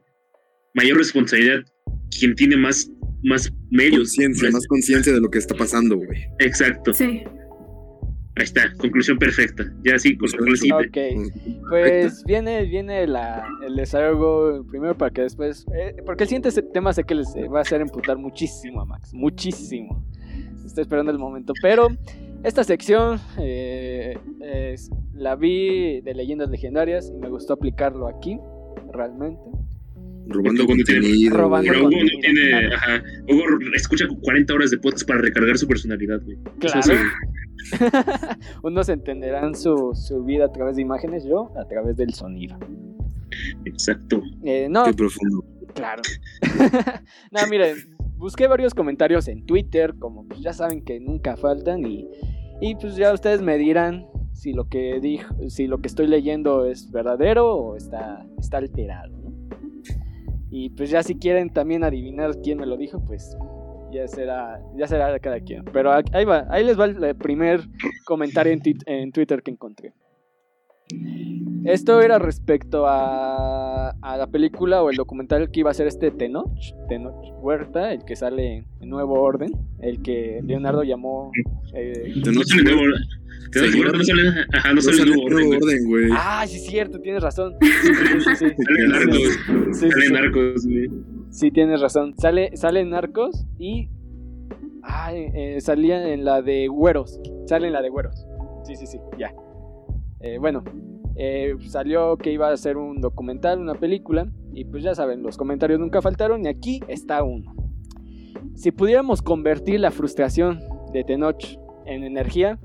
mayor 0.75 0.97
responsabilidad 0.97 1.63
quien 2.17 2.35
tiene 2.35 2.57
más, 2.57 2.89
más 3.23 3.51
medios. 3.71 3.99
Conciencia, 4.15 4.49
más 4.51 4.67
conciencia 4.67 5.13
de 5.13 5.21
lo 5.21 5.29
que 5.29 5.39
está 5.39 5.55
pasando, 5.55 5.95
güey. 5.97 6.25
Exacto, 6.39 6.93
Sí. 6.93 7.23
ahí 8.35 8.43
está, 8.43 8.71
conclusión 8.77 9.17
perfecta. 9.17 9.63
Ya 9.83 9.97
sí, 9.97 10.15
con. 10.17 10.29
Ok. 10.29 10.97
Pues 11.69 12.23
viene, 12.25 12.63
viene 12.65 13.07
la, 13.07 13.45
el 13.65 13.75
desahogo 13.75 14.63
primero 14.69 14.95
para 14.97 15.11
que 15.11 15.21
después. 15.23 15.65
eh, 15.75 15.95
porque 16.05 16.23
el 16.23 16.29
siguiente 16.29 16.51
tema 16.73 16.93
sé 16.93 17.03
que 17.03 17.15
les 17.15 17.35
eh, 17.35 17.47
va 17.47 17.59
a 17.59 17.61
hacer 17.63 17.81
emputar 17.81 18.17
muchísimo 18.17 18.81
a 18.81 18.85
Max. 18.85 19.13
Muchísimo. 19.13 20.03
Estoy 20.65 20.83
esperando 20.83 21.11
el 21.11 21.17
momento. 21.17 21.53
Pero 21.61 21.87
esta 22.43 22.63
sección 22.63 23.19
eh, 23.39 24.17
es- 24.41 24.89
la 25.13 25.35
vi 25.35 26.01
de 26.01 26.13
leyendas 26.13 26.49
legendarias 26.51 27.11
y 27.13 27.17
me 27.17 27.29
gustó 27.29 27.53
aplicarlo 27.53 28.07
aquí. 28.07 28.37
Realmente. 28.93 29.41
Robando 30.29 30.65
Cuando 30.65 30.83
tiene- 30.83 31.01
contenido. 31.01 31.37
Robando 31.37 31.67
Pero. 31.71 31.79
Hugo 31.87 31.89
no 31.91 32.19
tiene, 32.21 32.49
claro. 32.49 32.75
ajá, 32.75 33.03
Hugo 33.29 33.43
escucha 33.75 34.05
40 34.21 34.53
horas 34.53 34.71
de 34.71 34.77
podcast 34.77 35.07
para 35.07 35.21
recargar 35.21 35.57
su 35.57 35.67
personalidad, 35.67 36.21
güey. 36.23 36.37
Claro. 36.59 36.79
Eso 36.79 36.91
sí. 36.93 37.77
Unos 38.63 38.89
entenderán 38.89 39.55
su, 39.55 39.91
su 39.93 40.23
vida 40.23 40.45
a 40.45 40.51
través 40.51 40.75
de 40.75 40.81
imágenes, 40.83 41.25
yo 41.25 41.51
a 41.57 41.67
través 41.67 41.97
del 41.97 42.13
sonido. 42.13 42.57
Exacto. 43.65 44.21
Eh, 44.43 44.67
no, 44.69 44.85
Qué 44.85 44.93
profundo. 44.93 45.43
Claro. 45.73 46.01
no, 47.31 47.39
miren, 47.49 47.75
busqué 48.15 48.47
varios 48.47 48.73
comentarios 48.73 49.27
en 49.27 49.45
Twitter, 49.45 49.93
como 49.99 50.27
pues, 50.27 50.41
ya 50.41 50.53
saben 50.53 50.83
que 50.83 50.99
nunca 50.99 51.35
faltan 51.37 51.85
y, 51.85 52.07
y 52.61 52.75
pues 52.75 52.95
ya 52.95 53.13
ustedes 53.13 53.41
me 53.41 53.57
dirán 53.57 54.07
si 54.33 54.53
lo 54.53 54.69
que 54.69 54.99
dijo, 55.01 55.33
si 55.49 55.67
lo 55.67 55.79
que 55.79 55.87
estoy 55.87 56.07
leyendo 56.07 56.65
es 56.65 56.91
verdadero 56.91 57.53
o 57.55 57.75
está, 57.75 58.25
está 58.39 58.57
alterado. 58.57 59.16
Y 60.49 60.69
pues 60.69 60.89
ya 60.89 61.03
si 61.03 61.15
quieren 61.15 61.49
también 61.49 61.83
adivinar 61.83 62.39
quién 62.41 62.59
me 62.59 62.65
lo 62.65 62.77
dijo, 62.77 63.03
pues 63.05 63.37
ya 63.91 64.07
será, 64.07 64.61
ya 64.75 64.87
será 64.87 65.17
cada 65.19 65.39
quien. 65.39 65.63
Pero 65.65 65.91
ahí 65.91 66.25
va, 66.25 66.45
ahí 66.49 66.63
les 66.63 66.79
va 66.79 66.85
el 66.85 67.15
primer 67.15 67.61
comentario 68.05 68.53
en, 68.53 68.61
en 68.85 69.11
Twitter 69.11 69.41
que 69.43 69.51
encontré. 69.51 69.93
Esto 71.65 72.01
era 72.01 72.17
respecto 72.17 72.87
a, 72.87 73.89
a 73.89 74.17
la 74.17 74.27
película 74.27 74.81
o 74.83 74.89
el 74.89 74.95
documental 74.95 75.51
que 75.51 75.59
iba 75.59 75.71
a 75.71 75.73
ser 75.73 75.87
este 75.87 76.11
Tenoch, 76.11 76.49
Tenoch 76.87 77.15
Huerta, 77.41 77.91
el 77.93 78.05
que 78.05 78.15
sale 78.15 78.63
en 78.79 78.89
Nuevo 78.89 79.21
Orden, 79.21 79.51
el 79.81 80.01
que 80.01 80.39
Leonardo 80.45 80.83
llamó... 80.83 81.31
eh, 81.73 82.13
Te 82.23 82.31
No 82.31 82.39
no- 82.39 82.43
sale 82.43 82.63
nuevo 82.63 82.81
orden. 82.83 83.01
Sí, 83.51 83.59
no 83.81 84.03
sale, 84.03 84.21
ajá, 84.53 84.69
no 84.69 84.75
no 84.75 84.81
sale 84.81 84.97
sale 84.97 85.09
nuevo 85.11 85.25
orden. 85.25 85.47
güey. 85.47 85.57
orden, 85.61 85.77
güey. 85.87 86.09
Ah, 86.13 86.43
sí, 86.47 86.55
es 86.57 86.65
cierto, 86.67 86.99
tienes 87.01 87.21
razón. 87.23 87.55
Sí. 87.61 88.45
Sale 88.45 88.87
narcos. 88.89 89.17
Sí, 89.17 89.71
sí, 89.73 89.89
Sale 89.91 90.05
sí. 90.07 90.13
narcos, 90.13 90.65
güey. 90.65 90.89
Sí, 91.29 91.51
tienes 91.51 91.81
razón. 91.81 92.13
Sale, 92.17 92.55
sale 92.55 92.79
en 92.81 92.89
Narcos 92.91 93.45
y. 93.59 93.89
Ay, 94.83 95.27
eh, 95.33 95.61
salía 95.61 96.13
en 96.13 96.23
la 96.25 96.41
de 96.41 96.67
Güeros. 96.67 97.19
Sale 97.45 97.67
en 97.67 97.73
la 97.73 97.81
de 97.81 97.89
Güeros. 97.89 98.25
Sí, 98.63 98.75
sí, 98.75 98.85
sí, 98.87 98.97
ya. 99.17 99.33
Eh, 100.19 100.37
bueno, 100.39 100.63
eh, 101.15 101.55
salió 101.67 102.17
que 102.17 102.31
iba 102.31 102.51
a 102.51 102.57
ser 102.57 102.77
un 102.77 103.01
documental, 103.01 103.59
una 103.59 103.75
película. 103.75 104.31
Y 104.53 104.65
pues 104.65 104.83
ya 104.83 104.95
saben, 104.95 105.23
los 105.23 105.37
comentarios 105.37 105.79
nunca 105.79 106.01
faltaron. 106.01 106.45
Y 106.45 106.47
aquí 106.47 106.81
está 106.87 107.23
uno. 107.23 107.55
Si 108.55 108.71
pudiéramos 108.71 109.21
convertir 109.21 109.79
la 109.79 109.91
frustración 109.91 110.61
de 110.93 111.03
Tenoch 111.03 111.43
en 111.85 112.03
energía, 112.03 112.59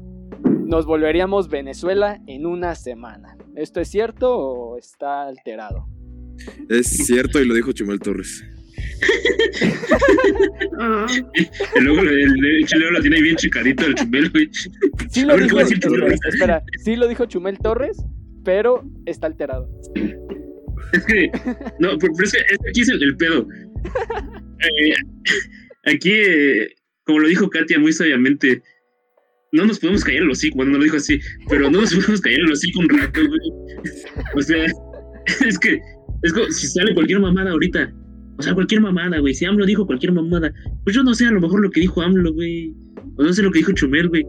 nos 0.45 0.87
volveríamos 0.87 1.49
Venezuela 1.49 2.23
en 2.27 2.47
una 2.47 2.75
semana. 2.75 3.37
¿Esto 3.55 3.81
es 3.81 3.89
cierto 3.89 4.39
o 4.39 4.79
está 4.79 5.27
alterado? 5.27 5.87
Es 6.69 6.89
cierto 7.07 7.41
y 7.41 7.47
lo 7.47 7.55
dijo 7.55 7.73
Chumel 7.73 8.01
Torres. 8.01 8.43
Ah, 10.79 11.07
Y 11.77 11.81
luego 11.81 12.01
el, 12.01 12.11
el 12.11 12.67
chileno 12.67 12.93
la 12.93 13.01
tiene 13.01 13.17
ahí 13.17 13.23
bien 13.23 13.37
chicadito 13.37 13.87
el 13.87 13.95
chumel, 13.95 14.31
güey. 14.31 14.49
Sí 15.11 15.25
lo 15.25 15.37
dijo, 15.37 15.49
¿qué 15.49 15.55
va 15.55 15.61
a 15.61 15.65
decir 15.65 15.81
espera, 16.29 16.63
sí 16.83 16.97
lo 16.97 17.09
dijo 17.09 17.27
Chumel 17.27 17.59
Torres, 17.59 17.99
pero 18.45 18.85
está 19.07 19.27
alterado. 19.27 19.69
Es 20.93 21.05
que, 21.07 21.31
no, 21.79 21.97
pero 21.99 22.13
es 22.23 22.33
que 22.33 22.39
aquí 22.69 22.81
es 22.81 22.89
el, 22.89 23.03
el 23.03 23.17
pedo. 23.17 23.47
Eh, 24.61 24.95
aquí, 25.85 26.13
eh, 26.13 26.75
como 27.05 27.21
lo 27.21 27.29
dijo 27.29 27.51
Katia 27.51 27.79
muy 27.79 27.93
sabiamente, 27.93 28.63
no 29.53 29.67
nos 29.67 29.79
podemos 29.79 30.05
callar 30.05 30.23
el 30.23 30.31
hocico, 30.31 30.65
no 30.65 30.79
lo 30.79 30.85
dijo 30.85 30.97
así, 30.97 31.21
pero 31.49 31.71
no 31.71 31.81
nos 31.81 31.95
podemos 31.95 32.21
callar 32.21 32.41
el 32.41 32.53
hocico 32.53 32.81
un 32.81 32.89
rato, 32.89 33.21
güey. 33.27 33.85
O 34.35 34.43
sea, 34.43 34.65
es 35.47 35.59
que, 35.59 35.81
es 36.23 36.33
como 36.33 36.51
si 36.51 36.67
sale 36.67 36.95
cualquier 36.95 37.21
mamada 37.21 37.51
ahorita, 37.51 37.93
o 38.43 38.45
sea, 38.45 38.55
cualquier 38.55 38.81
mamada, 38.81 39.21
güey, 39.21 39.35
si 39.35 39.45
AMLO 39.45 39.65
dijo 39.65 39.87
cualquier 39.87 40.11
mamada, 40.11 40.53
pues 40.83 40.97
yo 40.97 41.05
no 41.05 41.15
sé 41.15 41.27
a 41.27 41.31
lo 41.31 41.41
mejor 41.41 41.63
lo 41.63 41.71
que 41.71 41.81
dijo 41.81 42.03
AMLO, 42.03 42.33
güey, 42.33 42.75
o 43.17 43.23
no 43.23 43.33
sé 43.33 43.41
lo 43.41 43.53
que 43.53 43.61
dijo 43.61 43.71
Chumel, 43.71 44.09
güey. 44.09 44.25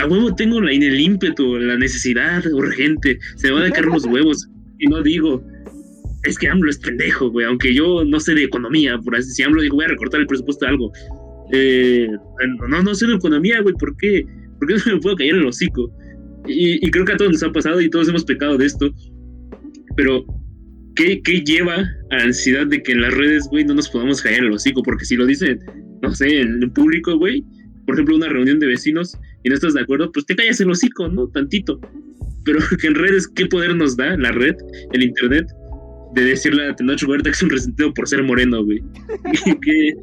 A 0.00 0.06
huevo 0.06 0.32
tengo 0.36 0.60
la, 0.60 0.70
en 0.70 0.84
el 0.84 1.00
ímpetu, 1.00 1.58
la 1.58 1.76
necesidad 1.76 2.46
urgente, 2.52 3.18
se 3.34 3.48
me 3.48 3.54
van 3.54 3.64
a 3.64 3.70
caer 3.72 3.86
los 3.86 4.04
huevos, 4.04 4.48
y 4.78 4.86
no 4.86 5.02
digo, 5.02 5.44
es 6.22 6.38
que 6.38 6.46
AMLO 6.46 6.70
es 6.70 6.78
pendejo, 6.78 7.30
güey, 7.32 7.44
aunque 7.44 7.74
yo 7.74 8.04
no 8.04 8.20
sé 8.20 8.32
de 8.34 8.44
economía, 8.44 8.96
por 8.98 9.16
así, 9.16 9.32
si 9.32 9.42
AMLO 9.42 9.60
dijo, 9.60 9.74
voy 9.74 9.86
a 9.86 9.88
recortar 9.88 10.20
el 10.20 10.28
presupuesto 10.28 10.64
de 10.64 10.70
algo, 10.70 10.92
eh, 11.52 12.06
no, 12.68 12.80
no 12.80 12.94
sé 12.94 13.08
de 13.08 13.14
economía, 13.14 13.60
güey, 13.60 13.74
¿por 13.74 13.96
qué? 13.96 14.24
¿Por 14.60 14.68
qué 14.68 14.74
no 14.86 14.94
me 14.94 15.00
puedo 15.00 15.16
caer 15.16 15.34
el 15.34 15.46
hocico? 15.46 15.90
Y, 16.46 16.88
creo 16.92 17.04
que 17.04 17.12
a 17.12 17.16
todos 17.16 17.32
nos 17.32 17.42
ha 17.42 17.50
pasado 17.50 17.80
y 17.80 17.90
todos 17.90 18.08
hemos 18.08 18.24
pecado 18.24 18.56
de 18.56 18.66
esto, 18.66 18.88
pero 19.96 20.24
¿qué, 20.94 21.20
¿qué, 21.22 21.40
lleva 21.40 21.76
a 22.10 22.16
la 22.16 22.24
ansiedad 22.24 22.66
de 22.66 22.82
que 22.82 22.92
en 22.92 23.02
las 23.02 23.14
redes, 23.14 23.46
güey, 23.50 23.64
no 23.64 23.74
nos 23.74 23.88
podamos 23.88 24.22
caer 24.22 24.44
el 24.44 24.52
hocico? 24.52 24.82
Porque 24.82 25.04
si 25.04 25.16
lo 25.16 25.26
dicen, 25.26 25.60
no 26.02 26.14
sé, 26.14 26.40
en 26.40 26.62
el 26.62 26.70
público, 26.70 27.16
güey, 27.16 27.44
por 27.86 27.94
ejemplo, 27.94 28.16
una 28.16 28.28
reunión 28.28 28.58
de 28.58 28.66
vecinos 28.66 29.18
y 29.44 29.48
no 29.48 29.54
estás 29.54 29.74
de 29.74 29.80
acuerdo, 29.80 30.10
pues 30.12 30.26
te 30.26 30.36
callas 30.36 30.60
el 30.60 30.70
hocico, 30.70 31.08
¿no? 31.08 31.28
Tantito. 31.28 31.80
Pero 32.44 32.58
que 32.80 32.86
en 32.86 32.94
redes, 32.94 33.28
¿qué 33.28 33.46
poder 33.46 33.74
nos 33.74 33.96
da 33.96 34.16
la 34.16 34.32
red, 34.32 34.54
el 34.92 35.02
internet? 35.02 35.46
de 36.14 36.24
decirle 36.24 36.68
a 36.68 36.76
Tenoch 36.76 37.02
Huerta 37.08 37.30
que 37.30 37.34
es 37.34 37.42
un 37.42 37.50
resentido 37.50 37.92
por 37.94 38.08
ser 38.08 38.22
moreno, 38.22 38.64
güey. 38.64 38.82
que... 39.62 39.94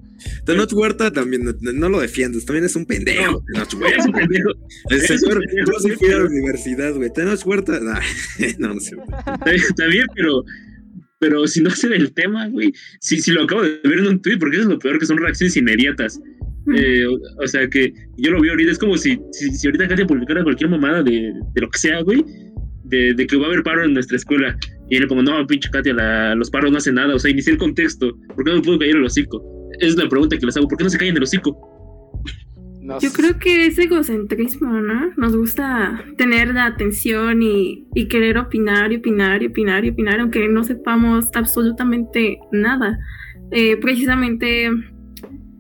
Tenoch 0.45 0.73
Huerta 0.73 1.11
también, 1.11 1.43
no, 1.61 1.89
lo 1.89 1.99
defiendes, 1.99 2.45
también 2.45 2.65
es 2.65 2.75
un 2.75 2.85
pendejo. 2.85 3.43
Tenoch 3.53 3.73
Huerta. 3.75 3.97
Es 3.97 4.05
un 4.05 4.13
pendejo. 4.13 4.49
El 4.89 5.01
señor, 5.01 5.41
yo 5.67 5.79
sí 5.79 5.91
fui 5.91 6.09
a 6.09 6.17
la 6.17 6.25
universidad, 6.25 6.95
güey. 6.95 7.11
Tenoch 7.13 7.45
Huerta, 7.45 7.79
no, 7.79 8.73
no 8.73 8.79
sé. 8.79 8.95
Está 9.45 9.85
bien, 9.87 10.05
pero, 10.15 10.43
pero 11.19 11.45
si 11.47 11.61
no 11.61 11.69
sé 11.69 11.89
del 11.89 12.13
tema, 12.13 12.47
güey, 12.47 12.73
si, 12.99 13.19
si 13.19 13.31
lo 13.31 13.43
acabo 13.43 13.63
de 13.63 13.79
ver 13.83 13.99
en 13.99 14.07
un 14.07 14.21
tweet, 14.21 14.37
porque 14.37 14.55
eso 14.55 14.63
es 14.63 14.69
lo 14.69 14.79
peor, 14.79 14.99
que 14.99 15.05
son 15.05 15.17
reacciones 15.17 15.55
inmediatas. 15.57 16.19
Eh, 16.75 17.05
o, 17.05 17.47
sea 17.47 17.67
que 17.67 17.93
yo 18.17 18.31
lo 18.31 18.41
vi 18.41 18.49
ahorita, 18.49 18.71
es 18.71 18.77
como 18.77 18.95
si, 18.97 19.19
si, 19.31 19.49
si 19.51 19.67
ahorita 19.67 19.87
Katia 19.87 20.05
publicara 20.05 20.43
cualquier 20.43 20.69
mamada 20.69 21.01
de, 21.01 21.33
de 21.53 21.61
lo 21.61 21.69
que 21.69 21.79
sea, 21.79 22.01
güey, 22.01 22.23
de, 22.83 23.13
de, 23.13 23.27
que 23.27 23.37
va 23.37 23.45
a 23.45 23.47
haber 23.49 23.63
paro 23.63 23.83
en 23.83 23.93
nuestra 23.93 24.17
escuela. 24.17 24.57
Y 24.89 24.97
él 24.97 25.07
como, 25.07 25.21
no, 25.21 25.45
pinche 25.45 25.69
Katia, 25.69 26.35
los 26.35 26.49
paros 26.49 26.71
no 26.71 26.77
hacen 26.77 26.95
nada. 26.95 27.15
O 27.15 27.19
sea, 27.19 27.31
inicié 27.31 27.53
el 27.53 27.59
contexto. 27.59 28.15
¿Por 28.35 28.43
qué 28.43 28.51
no 28.51 28.57
me 28.57 28.63
puedo 28.63 28.79
caer 28.79 28.95
el 28.95 29.03
hocico? 29.03 29.43
Es 29.79 29.95
la 29.95 30.07
pregunta 30.09 30.37
que 30.37 30.45
les 30.45 30.57
hago. 30.57 30.67
¿Por 30.67 30.77
qué 30.77 30.83
no 30.83 30.89
se 30.89 30.97
caen 30.97 31.15
el 31.15 31.23
hocico? 31.23 31.78
Yo 33.01 33.11
creo 33.11 33.37
que 33.39 33.67
es 33.67 33.77
egocentrismo, 33.77 34.73
¿no? 34.73 35.11
Nos 35.17 35.35
gusta 35.35 36.03
tener 36.17 36.53
la 36.53 36.65
atención 36.65 37.41
y, 37.41 37.87
y, 37.93 38.07
querer 38.07 38.37
opinar 38.37 38.91
y 38.91 38.97
opinar 38.97 39.43
y 39.43 39.47
opinar 39.47 39.85
y 39.85 39.89
opinar, 39.89 40.19
aunque 40.19 40.47
no 40.47 40.63
sepamos 40.63 41.29
absolutamente 41.35 42.39
nada. 42.51 42.99
Eh, 43.51 43.77
precisamente, 43.77 44.69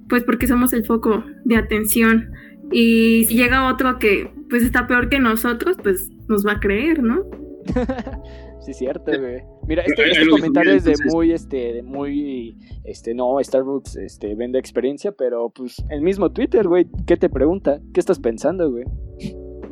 pues 0.07 0.23
porque 0.23 0.47
somos 0.47 0.73
el 0.73 0.85
foco 0.85 1.23
de 1.45 1.55
atención. 1.55 2.31
Y 2.71 3.25
si 3.27 3.35
llega 3.35 3.67
otro 3.67 3.99
que 3.99 4.31
pues 4.49 4.63
está 4.63 4.87
peor 4.87 5.09
que 5.09 5.19
nosotros, 5.19 5.77
pues 5.81 6.09
nos 6.27 6.45
va 6.45 6.53
a 6.53 6.59
creer, 6.59 7.03
¿no? 7.03 7.23
sí, 8.73 8.85
cierto, 8.85 9.11
güey. 9.19 9.41
Mira, 9.67 9.83
este, 9.83 10.09
este 10.09 10.27
comentario 10.27 10.73
es 10.73 10.83
de 10.83 10.95
muy, 11.05 11.31
este, 11.31 11.73
de 11.73 11.83
muy, 11.83 12.57
este, 12.83 13.13
no, 13.13 13.37
Starbucks, 13.41 13.95
este, 13.97 14.35
vende 14.35 14.59
experiencia, 14.59 15.11
pero 15.11 15.49
pues 15.49 15.83
el 15.89 16.01
mismo 16.01 16.31
Twitter, 16.31 16.67
güey, 16.67 16.87
¿qué 17.05 17.17
te 17.17 17.29
pregunta? 17.29 17.79
¿Qué 17.93 17.99
estás 17.99 18.19
pensando, 18.19 18.71
güey? 18.71 18.85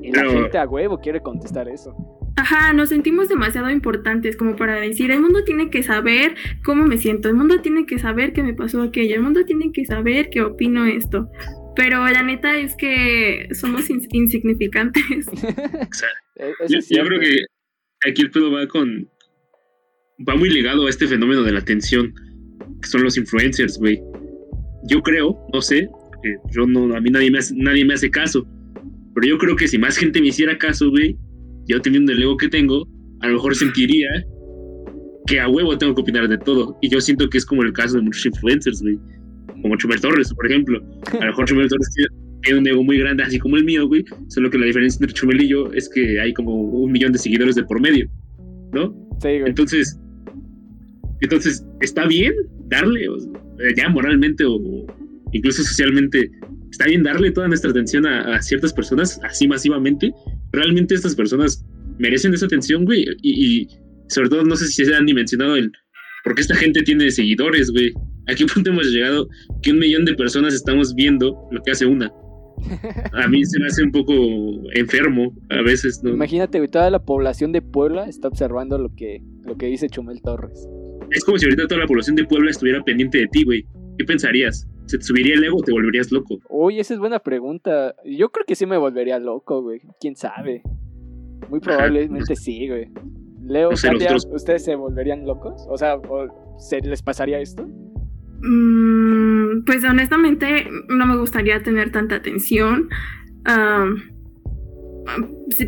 Y 0.01 0.11
la 0.11 0.29
gente 0.29 0.57
a 0.57 0.67
huevo 0.67 0.99
quiere 0.99 1.21
contestar 1.21 1.67
eso. 1.67 1.95
Ajá, 2.37 2.71
nos 2.71 2.89
sentimos 2.89 3.29
demasiado 3.29 3.69
importantes 3.71 4.37
como 4.37 4.55
para 4.55 4.79
decir, 4.79 5.09
el 5.09 5.21
mundo 5.21 5.43
tiene 5.43 5.71
que 5.71 5.81
saber 5.81 6.35
cómo 6.63 6.85
me 6.85 6.97
siento, 6.97 7.29
el 7.29 7.35
mundo 7.35 7.61
tiene 7.61 7.87
que 7.87 7.97
saber 7.97 8.31
qué 8.31 8.43
me 8.43 8.53
pasó 8.53 8.83
aquello, 8.83 9.15
el 9.15 9.23
mundo 9.23 9.43
tiene 9.43 9.71
que 9.71 9.85
saber 9.85 10.29
qué 10.29 10.41
opino 10.41 10.85
esto. 10.85 11.29
Pero 11.75 12.07
la 12.07 12.23
neta 12.23 12.57
es 12.57 12.75
que 12.75 13.49
somos 13.53 13.89
insignificantes. 13.89 15.27
yo, 16.89 17.03
creo 17.05 17.19
que 17.19 17.45
aquí 18.05 18.21
el 18.21 18.31
pedo 18.31 18.51
va 18.51 18.67
con. 18.67 19.09
Va 20.27 20.35
muy 20.35 20.49
ligado 20.49 20.87
a 20.87 20.89
este 20.89 21.07
fenómeno 21.07 21.43
de 21.43 21.51
la 21.51 21.59
atención, 21.59 22.13
que 22.81 22.87
son 22.87 23.03
los 23.03 23.17
influencers, 23.17 23.77
güey. 23.77 24.01
Yo 24.89 25.01
creo, 25.01 25.37
no 25.53 25.61
sé, 25.61 25.87
que 26.23 26.35
yo 26.55 26.65
no, 26.65 26.95
a 26.95 27.01
mí 27.01 27.09
nadie 27.11 27.29
me, 27.29 27.37
hace, 27.37 27.53
nadie 27.55 27.85
me 27.85 27.93
hace 27.93 28.09
caso, 28.09 28.47
pero 29.13 29.27
yo 29.27 29.37
creo 29.37 29.55
que 29.55 29.67
si 29.67 29.77
más 29.77 29.95
gente 29.95 30.19
me 30.19 30.27
hiciera 30.27 30.57
caso, 30.57 30.89
güey, 30.89 31.15
yo 31.67 31.79
teniendo 31.81 32.11
el 32.13 32.23
ego 32.23 32.35
que 32.37 32.49
tengo, 32.49 32.87
a 33.21 33.27
lo 33.27 33.33
mejor 33.33 33.55
sentiría 33.55 34.09
que 35.27 35.39
a 35.39 35.47
huevo 35.47 35.77
tengo 35.77 35.93
que 35.93 36.01
opinar 36.01 36.27
de 36.27 36.37
todo. 36.39 36.77
Y 36.81 36.89
yo 36.89 36.99
siento 36.99 37.29
que 37.29 37.37
es 37.37 37.45
como 37.45 37.61
el 37.61 37.73
caso 37.73 37.97
de 37.97 38.03
muchos 38.03 38.25
influencers, 38.25 38.81
güey 38.81 38.97
como 39.61 39.75
Chumel 39.77 40.01
Torres, 40.01 40.33
por 40.33 40.45
ejemplo. 40.45 40.81
A 41.11 41.17
lo 41.17 41.25
mejor 41.27 41.45
Chumel 41.45 41.69
Torres 41.69 41.89
tiene 42.47 42.59
un 42.59 42.67
ego 42.67 42.83
muy 42.83 42.97
grande, 42.97 43.23
así 43.23 43.39
como 43.39 43.57
el 43.57 43.65
mío, 43.65 43.87
güey. 43.87 44.05
Solo 44.29 44.49
que 44.49 44.57
la 44.57 44.65
diferencia 44.65 44.99
entre 45.01 45.13
Chumel 45.13 45.41
y 45.41 45.49
yo 45.49 45.71
es 45.73 45.89
que 45.89 46.19
hay 46.19 46.33
como 46.33 46.53
un 46.53 46.91
millón 46.91 47.11
de 47.11 47.19
seguidores 47.19 47.55
de 47.55 47.63
por 47.63 47.81
medio, 47.81 48.09
¿no? 48.73 48.93
Sí, 49.21 49.39
güey. 49.39 49.47
Entonces, 49.47 49.99
entonces, 51.21 51.65
¿está 51.81 52.07
bien 52.07 52.33
darle, 52.69 53.07
ya 53.75 53.89
moralmente 53.89 54.45
o 54.45 54.85
incluso 55.33 55.63
socialmente, 55.63 56.31
está 56.71 56.85
bien 56.85 57.03
darle 57.03 57.31
toda 57.31 57.47
nuestra 57.47 57.71
atención 57.71 58.05
a, 58.05 58.41
ciertas 58.41 58.71
personas 58.71 59.19
así 59.23 59.47
masivamente? 59.47 60.11
¿Realmente 60.53 60.95
estas 60.95 61.15
personas 61.15 61.65
merecen 61.99 62.33
esa 62.33 62.45
atención, 62.45 62.85
güey? 62.85 63.05
Y, 63.21 63.61
y 63.61 63.67
sobre 64.07 64.29
todo, 64.29 64.43
no 64.43 64.55
sé 64.55 64.67
si 64.67 64.85
se 64.85 64.95
han 64.95 65.05
ni 65.05 65.13
mencionado 65.13 65.55
el 65.55 65.71
porque 66.23 66.41
esta 66.41 66.55
gente 66.55 66.81
tiene 66.83 67.09
seguidores, 67.09 67.71
güey. 67.71 67.93
¿A 68.27 68.35
qué 68.35 68.45
punto 68.45 68.71
hemos 68.71 68.87
llegado 68.87 69.29
que 69.63 69.71
un 69.71 69.79
millón 69.79 70.03
de 70.03 70.13
personas 70.13 70.53
estamos 70.53 70.93
viendo 70.93 71.47
lo 71.51 71.61
que 71.63 71.71
hace 71.71 71.85
una? 71.85 72.11
A 73.13 73.27
mí 73.27 73.45
se 73.45 73.59
me 73.59 73.67
hace 73.67 73.83
un 73.83 73.91
poco 73.91 74.13
enfermo 74.73 75.33
a 75.49 75.61
veces, 75.61 76.01
¿no? 76.03 76.11
Imagínate, 76.11 76.65
toda 76.67 76.89
la 76.89 77.03
población 77.03 77.51
de 77.51 77.61
Puebla 77.61 78.07
está 78.07 78.27
observando 78.27 78.77
lo 78.77 78.93
que, 78.95 79.21
lo 79.45 79.57
que 79.57 79.67
dice 79.67 79.89
Chumel 79.89 80.21
Torres. 80.21 80.67
Es 81.11 81.23
como 81.23 81.37
si 81.37 81.45
ahorita 81.45 81.67
toda 81.67 81.81
la 81.81 81.87
población 81.87 82.15
de 82.15 82.25
Puebla 82.25 82.49
estuviera 82.49 82.83
pendiente 82.83 83.19
de 83.19 83.27
ti, 83.27 83.43
güey. 83.43 83.65
¿Qué 83.97 84.05
pensarías? 84.05 84.67
¿Se 84.87 84.97
te 84.97 85.03
subiría 85.03 85.35
el 85.35 85.43
ego 85.43 85.57
o 85.57 85.63
te 85.63 85.71
volverías 85.71 86.11
loco? 86.11 86.39
Uy, 86.49 86.79
esa 86.79 86.93
es 86.93 86.99
buena 86.99 87.19
pregunta. 87.19 87.95
Yo 88.05 88.29
creo 88.29 88.45
que 88.45 88.55
sí 88.55 88.65
me 88.65 88.77
volvería 88.77 89.19
loco, 89.19 89.61
güey. 89.61 89.81
¿Quién 89.99 90.15
sabe? 90.15 90.61
Muy 91.49 91.59
probablemente 91.59 92.35
sí, 92.35 92.67
güey. 92.67 92.89
Leo, 93.41 93.69
¿ustedes 93.69 94.63
se 94.63 94.75
volverían 94.75 95.25
locos? 95.25 95.65
O 95.69 95.77
sea, 95.77 95.97
¿se 96.57 96.81
les 96.81 97.01
pasaría 97.01 97.39
esto? 97.39 97.67
Mm, 98.41 99.63
pues 99.65 99.83
honestamente 99.83 100.69
no 100.89 101.05
me 101.05 101.17
gustaría 101.17 101.61
tener 101.63 101.91
tanta 101.91 102.15
atención. 102.15 102.89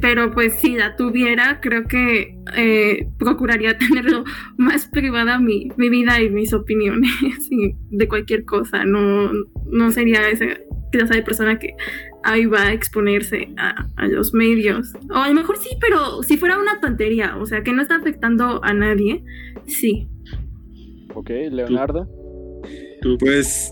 pero 0.02 0.32
pues 0.32 0.54
si 0.60 0.76
la 0.76 0.96
tuviera, 0.96 1.60
creo 1.62 1.88
que 1.88 2.38
eh, 2.56 3.08
procuraría 3.18 3.78
tenerlo 3.78 4.24
más 4.58 4.88
privada 4.88 5.40
mi, 5.40 5.70
vida 5.78 6.22
y 6.22 6.30
mis 6.30 6.54
opiniones 6.54 7.10
de 7.90 8.08
cualquier 8.08 8.46
cosa. 8.46 8.86
No, 8.86 9.32
no 9.66 9.92
sería 9.92 10.30
esa 10.30 10.46
clase 10.92 11.16
de 11.16 11.24
persona 11.24 11.60
que 11.60 11.76
ahí 12.24 12.46
va 12.46 12.64
a 12.64 12.74
exponerse 12.74 13.54
a, 13.58 14.08
los 14.08 14.34
medios. 14.34 14.94
O 15.10 15.18
a 15.18 15.30
lo 15.30 15.36
mejor 15.36 15.58
sí, 15.58 15.70
pero 15.80 16.24
si 16.24 16.38
fuera 16.38 16.58
una 16.58 16.80
tontería, 16.80 17.38
o 17.38 17.46
sea, 17.46 17.64
que 17.64 17.74
no 17.74 17.82
está 17.82 17.96
afectando 17.96 18.64
a 18.64 18.74
nadie, 18.74 19.24
sí. 19.68 20.08
Ok, 21.14 21.30
Leonardo. 21.52 22.19
Pues, 23.02 23.72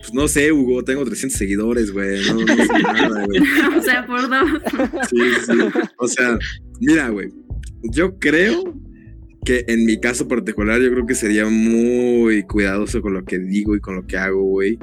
pues 0.00 0.14
no 0.14 0.28
sé, 0.28 0.52
Hugo, 0.52 0.84
tengo 0.84 1.04
300 1.04 1.36
seguidores, 1.38 1.90
güey. 1.92 2.24
No, 2.26 2.34
no 2.34 2.56
sé 2.56 2.72
nada, 2.82 3.24
güey. 3.26 3.40
o 3.78 3.82
sea, 3.82 4.06
por 4.06 4.28
dos. 4.28 4.50
Sí, 5.10 5.18
sí. 5.46 5.58
O 5.98 6.08
sea, 6.08 6.38
mira, 6.80 7.08
güey. 7.08 7.28
Yo 7.82 8.18
creo 8.18 8.62
que 9.44 9.64
en 9.68 9.84
mi 9.84 10.00
caso 10.00 10.26
particular, 10.26 10.80
yo 10.80 10.90
creo 10.90 11.06
que 11.06 11.14
sería 11.14 11.46
muy 11.46 12.42
cuidadoso 12.44 13.02
con 13.02 13.12
lo 13.14 13.24
que 13.24 13.38
digo 13.38 13.76
y 13.76 13.80
con 13.80 13.96
lo 13.96 14.06
que 14.06 14.16
hago, 14.16 14.42
güey. 14.42 14.78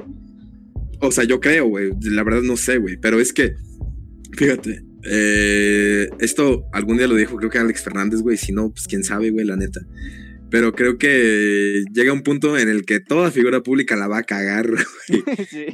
O 1.00 1.10
sea, 1.10 1.24
yo 1.24 1.40
creo, 1.40 1.66
güey. 1.66 1.90
La 2.02 2.22
verdad 2.22 2.42
no 2.42 2.56
sé, 2.56 2.78
güey. 2.78 2.96
Pero 2.96 3.18
es 3.18 3.32
que, 3.32 3.56
fíjate, 4.36 4.84
eh, 5.04 6.08
esto 6.20 6.64
algún 6.72 6.96
día 6.96 7.08
lo 7.08 7.16
dijo, 7.16 7.36
creo 7.36 7.50
que 7.50 7.58
Alex 7.58 7.82
Fernández, 7.82 8.20
güey. 8.20 8.36
Si 8.36 8.52
no, 8.52 8.70
pues 8.70 8.86
quién 8.86 9.02
sabe, 9.02 9.30
güey, 9.30 9.44
la 9.44 9.56
neta. 9.56 9.80
Pero 10.52 10.72
creo 10.72 10.98
que 10.98 11.82
llega 11.92 12.12
un 12.12 12.22
punto 12.22 12.56
en 12.56 12.68
el 12.68 12.84
que 12.84 13.00
toda 13.00 13.32
figura 13.32 13.64
pública 13.64 13.96
la 13.96 14.06
va 14.06 14.18
a 14.18 14.22
cagar, 14.22 14.68
güey. 14.68 15.24
Sí. 15.50 15.66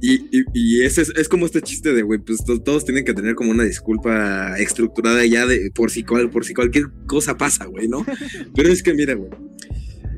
Y, 0.00 0.44
y, 0.54 0.82
ese 0.84 1.02
es, 1.02 1.28
como 1.28 1.44
este 1.44 1.60
chiste 1.60 1.92
de, 1.92 2.02
güey, 2.02 2.20
pues 2.20 2.38
todos 2.64 2.84
tienen 2.84 3.04
que 3.04 3.14
tener 3.14 3.34
como 3.34 3.50
una 3.50 3.64
disculpa 3.64 4.56
estructurada 4.56 5.26
ya 5.26 5.44
de 5.44 5.72
por 5.72 5.90
si, 5.90 6.04
cual, 6.04 6.30
por 6.30 6.44
si 6.44 6.54
cualquier 6.54 6.86
cosa 7.06 7.36
pasa, 7.36 7.64
güey, 7.64 7.88
¿no? 7.88 8.06
Pero 8.54 8.72
es 8.72 8.84
que, 8.84 8.94
mira, 8.94 9.14
güey, 9.14 9.30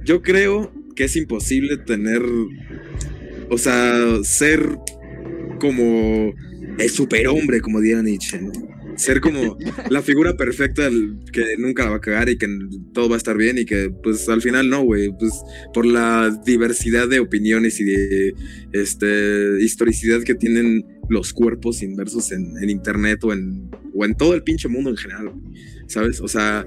yo 0.05 0.21
creo 0.21 0.71
que 0.95 1.05
es 1.05 1.17
imposible 1.17 1.79
tener 1.79 2.23
o 3.51 3.59
sea, 3.59 4.23
ser 4.23 4.79
como 5.59 6.33
el 6.79 6.91
superhombre, 6.91 7.61
como 7.61 7.81
diría 7.81 8.01
Nietzsche, 8.01 8.41
¿no? 8.41 8.53
Ser 9.01 9.21
como 9.23 9.57
la 9.89 10.03
figura 10.03 10.37
perfecta 10.37 10.89
que 11.33 11.57
nunca 11.59 11.85
la 11.85 11.91
va 11.91 11.97
a 11.97 12.01
cagar 12.01 12.29
y 12.29 12.37
que 12.37 12.47
todo 12.93 13.09
va 13.09 13.15
a 13.15 13.19
estar 13.19 13.37
bien 13.37 13.59
y 13.59 13.65
que 13.65 13.91
pues 14.03 14.29
al 14.29 14.43
final 14.43 14.69
no, 14.69 14.83
güey, 14.83 15.11
pues 15.19 15.33
por 15.73 15.87
la 15.87 16.31
diversidad 16.45 17.09
de 17.09 17.21
opiniones 17.21 17.81
y 17.81 17.85
de 17.85 18.35
este 18.73 19.63
historicidad 19.63 20.23
que 20.23 20.35
tienen 20.35 20.85
los 21.09 21.33
cuerpos 21.33 21.83
inversos 21.83 22.31
en, 22.31 22.57
en 22.63 22.71
internet 22.71 23.25
o 23.25 23.33
en, 23.33 23.71
o 23.95 24.05
en 24.05 24.15
todo 24.15 24.35
el 24.35 24.43
pinche 24.43 24.69
mundo 24.69 24.91
en 24.91 24.97
general, 24.97 25.33
¿sabes? 25.89 26.21
O 26.21 26.29
sea, 26.29 26.67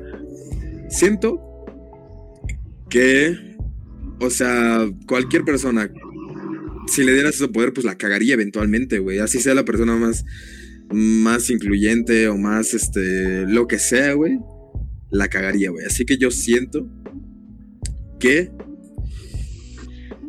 siento 0.89 1.39
que, 2.89 3.55
o 4.19 4.29
sea, 4.29 4.87
cualquier 5.07 5.43
persona, 5.43 5.89
si 6.87 7.03
le 7.03 7.13
dieras 7.13 7.35
ese 7.35 7.47
poder, 7.47 7.73
pues 7.73 7.85
la 7.85 7.97
cagaría 7.97 8.33
eventualmente, 8.33 8.99
güey. 8.99 9.19
Así 9.19 9.39
sea 9.39 9.53
la 9.55 9.65
persona 9.65 9.95
más, 9.95 10.25
más 10.93 11.49
incluyente 11.49 12.27
o 12.27 12.37
más, 12.37 12.73
este, 12.73 13.45
lo 13.47 13.67
que 13.67 13.79
sea, 13.79 14.13
güey. 14.13 14.39
La 15.09 15.27
cagaría, 15.27 15.69
güey. 15.69 15.85
Así 15.85 16.05
que 16.05 16.17
yo 16.17 16.31
siento 16.31 16.87
que, 18.19 18.51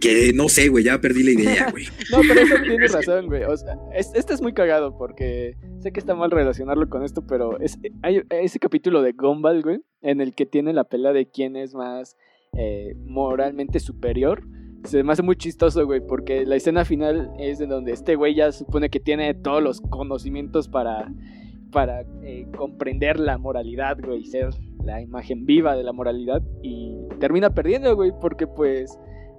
que 0.01 0.33
no 0.35 0.49
sé, 0.49 0.69
güey, 0.69 0.85
ya 0.85 1.01
perdí 1.01 1.23
la 1.23 1.31
idea, 1.31 1.69
güey. 1.71 1.87
No, 2.11 2.19
pero 2.27 2.41
eso 2.41 2.55
tienes 2.63 2.93
razón, 2.93 3.27
güey. 3.27 3.45
O 3.45 3.57
sea, 3.57 3.77
es- 3.95 4.11
este 4.15 4.35
es 4.35 4.43
muy 4.43 4.53
cagado 4.53 4.97
porque 4.99 5.57
sé 5.81 5.93
que 5.93 6.01
está 6.01 6.15
mal 6.15 6.31
relacionarlo 6.31 6.89
con 6.89 7.05
esto, 7.05 7.27
pero 7.27 7.59
es, 7.61 7.79
hay 8.03 8.23
ese 8.31 8.59
capítulo 8.59 9.03
de 9.03 9.13
Gumball, 9.13 9.63
güey, 9.63 9.79
en 10.03 10.21
el 10.21 10.35
que 10.35 10.45
tiene 10.47 10.73
la 10.73 10.85
pelea 10.85 11.13
de 11.13 11.31
quién 11.31 11.57
es 11.57 11.75
más 11.75 12.17
eh, 12.59 12.95
moralmente 13.07 13.81
superior. 13.81 14.43
Se 14.85 15.03
me 15.03 15.13
hace 15.13 15.23
muy 15.23 15.37
chistoso, 15.37 15.87
güey, 15.87 16.01
porque 16.07 16.45
la 16.45 16.57
escena 16.57 16.85
final 16.85 17.31
es 17.39 17.61
en 17.61 17.71
donde 17.71 17.93
este 17.93 18.17
güey 18.17 18.35
ya 18.35 18.53
supone 18.53 18.91
que 18.91 19.01
tiene 19.01 19.33
todos 19.35 19.63
los 19.63 19.81
conocimientos 19.81 20.69
para, 20.69 21.11
para 21.73 22.03
eh, 22.23 22.47
comprender 22.57 23.19
la 23.19 23.39
moralidad, 23.39 23.99
güey, 23.99 24.25
ser 24.25 24.51
la 24.85 25.01
imagen 25.01 25.47
viva 25.47 25.75
de 25.75 25.85
la 25.85 25.93
moralidad. 25.93 26.43
Y 26.63 26.97
termina 27.19 27.55
perdiendo, 27.55 27.97
güey, 27.97 28.13
porque 28.21 28.47
pues 28.47 28.99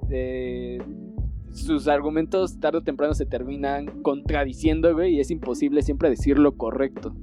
eh, 0.09 0.79
sus 1.51 1.87
argumentos 1.87 2.59
tarde 2.59 2.79
o 2.79 2.83
temprano 2.83 3.13
se 3.13 3.25
terminan 3.25 4.01
contradiciendo, 4.01 4.93
güey, 4.93 5.15
y 5.15 5.19
es 5.19 5.31
imposible 5.31 5.81
siempre 5.81 6.09
decir 6.09 6.37
lo 6.37 6.57
correcto. 6.57 7.15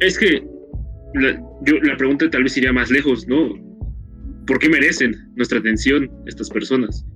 Es 0.00 0.18
que 0.18 0.46
yo, 1.14 1.74
la 1.82 1.96
pregunta 1.96 2.28
tal 2.30 2.42
vez 2.42 2.56
iría 2.56 2.72
más 2.72 2.90
lejos, 2.90 3.26
¿no? 3.26 3.54
¿Por 4.46 4.58
qué 4.58 4.68
merecen 4.68 5.14
nuestra 5.36 5.58
atención 5.58 6.10
estas 6.26 6.50
personas? 6.50 7.06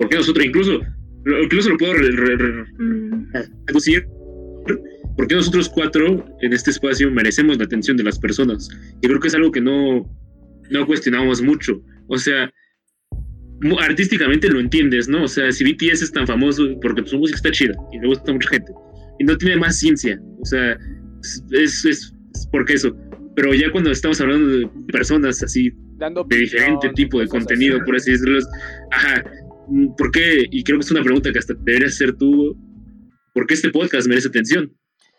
Sí. 0.00 0.04
¿Por 0.04 0.08
qué 0.08 0.16
nosotros 0.16 0.44
incluso, 0.46 0.80
lo- 1.24 1.42
incluso 1.42 1.70
lo 1.70 1.76
puedo 1.78 1.92
Mm, 2.78 3.32
reducir? 3.66 4.06
¿Por 5.16 5.26
qué 5.26 5.34
nosotros 5.34 5.68
cuatro 5.68 6.24
en 6.40 6.52
este 6.52 6.70
espacio 6.70 7.10
merecemos 7.10 7.58
la 7.58 7.64
atención 7.64 7.96
de 7.96 8.04
las 8.04 8.18
personas? 8.18 8.68
Yo 9.02 9.08
creo 9.08 9.20
que 9.20 9.28
es 9.28 9.34
algo 9.34 9.50
que 9.52 9.60
no, 9.60 10.08
no 10.70 10.86
cuestionamos 10.86 11.42
mucho. 11.42 11.82
O 12.08 12.16
sea, 12.16 12.50
artísticamente 13.80 14.48
lo 14.48 14.60
entiendes, 14.60 15.08
¿no? 15.08 15.24
O 15.24 15.28
sea, 15.28 15.52
si 15.52 15.64
BTS 15.64 16.02
es 16.04 16.12
tan 16.12 16.26
famoso 16.26 16.66
porque 16.80 17.04
su 17.06 17.18
música 17.18 17.36
está 17.36 17.50
chida 17.50 17.74
y 17.92 17.98
le 18.00 18.06
gusta 18.08 18.30
a 18.30 18.34
mucha 18.34 18.48
gente 18.48 18.72
y 19.18 19.24
no 19.24 19.36
tiene 19.36 19.56
más 19.56 19.78
ciencia, 19.78 20.18
o 20.40 20.44
sea, 20.46 20.78
es, 21.22 21.44
es, 21.52 21.84
es 21.84 22.14
porque 22.50 22.74
eso. 22.74 22.96
Pero 23.36 23.52
ya 23.54 23.70
cuando 23.70 23.90
estamos 23.90 24.20
hablando 24.20 24.46
de 24.48 24.68
personas 24.90 25.42
así 25.42 25.70
Dando 25.98 26.24
de 26.28 26.36
diferente 26.38 26.88
tipo 26.94 27.20
de 27.20 27.28
contenido, 27.28 27.76
así. 27.76 27.84
por 27.84 27.96
así 27.96 28.10
decirlo. 28.12 28.38
Ajá, 28.92 29.22
¿por 29.96 30.10
qué? 30.10 30.46
Y 30.50 30.62
creo 30.64 30.78
que 30.78 30.84
es 30.84 30.90
una 30.90 31.02
pregunta 31.02 31.32
que 31.32 31.38
hasta 31.38 31.54
deberías 31.54 31.94
hacer 31.94 32.14
tú. 32.16 32.56
¿Por 33.34 33.46
qué 33.46 33.54
este 33.54 33.70
podcast 33.70 34.08
merece 34.08 34.28
atención? 34.28 34.72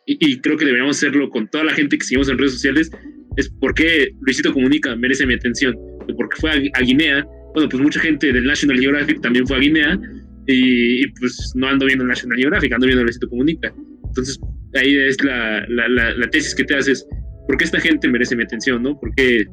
Y, 0.06 0.18
y 0.20 0.40
creo 0.40 0.58
que 0.58 0.66
deberíamos 0.66 0.98
hacerlo 0.98 1.30
con 1.30 1.48
toda 1.50 1.64
la 1.64 1.74
gente 1.74 1.98
que 1.98 2.04
seguimos 2.04 2.30
en 2.30 2.38
redes 2.38 2.54
sociales. 2.54 2.92
Es 3.38 3.50
por 3.50 3.74
qué 3.74 4.10
Luisito 4.22 4.54
Comunica 4.54 4.96
merece 4.96 5.26
mi 5.26 5.34
atención. 5.34 5.76
Porque 6.18 6.38
fue 6.40 6.52
a, 6.52 6.56
a 6.80 6.82
Guinea. 6.82 7.26
Bueno, 7.54 7.70
pues 7.70 7.82
mucha 7.82 8.00
gente 8.00 8.32
del 8.32 8.46
National 8.46 8.80
Geographic 8.80 9.22
también 9.22 9.48
fue 9.48 9.58
a 9.58 9.60
Guinea. 9.60 10.00
Y, 10.48 11.04
y, 11.04 11.08
pues 11.20 11.54
no 11.56 11.68
ando 11.68 11.86
viendo 11.86 12.04
National 12.04 12.38
Geographic, 12.38 12.74
ando 12.74 12.88
viendo 12.88 13.04
Luisito 13.04 13.30
Comunica. 13.30 13.74
Entonces 14.08 14.40
ahí 14.74 14.96
es 14.96 15.24
la, 15.24 15.66
la, 15.68 15.88
la, 15.88 16.14
la 16.16 16.30
tesis 16.30 16.56
que 16.56 16.64
te 16.64 16.76
haces. 16.76 17.06
¿Por 17.48 17.58
qué 17.58 17.66
esta 17.66 17.80
gente 17.80 18.08
merece 18.10 18.36
mi 18.36 18.44
atención? 18.44 18.84
¿no? 18.84 19.00
¿Por 19.00 19.14
qué, 19.16 19.44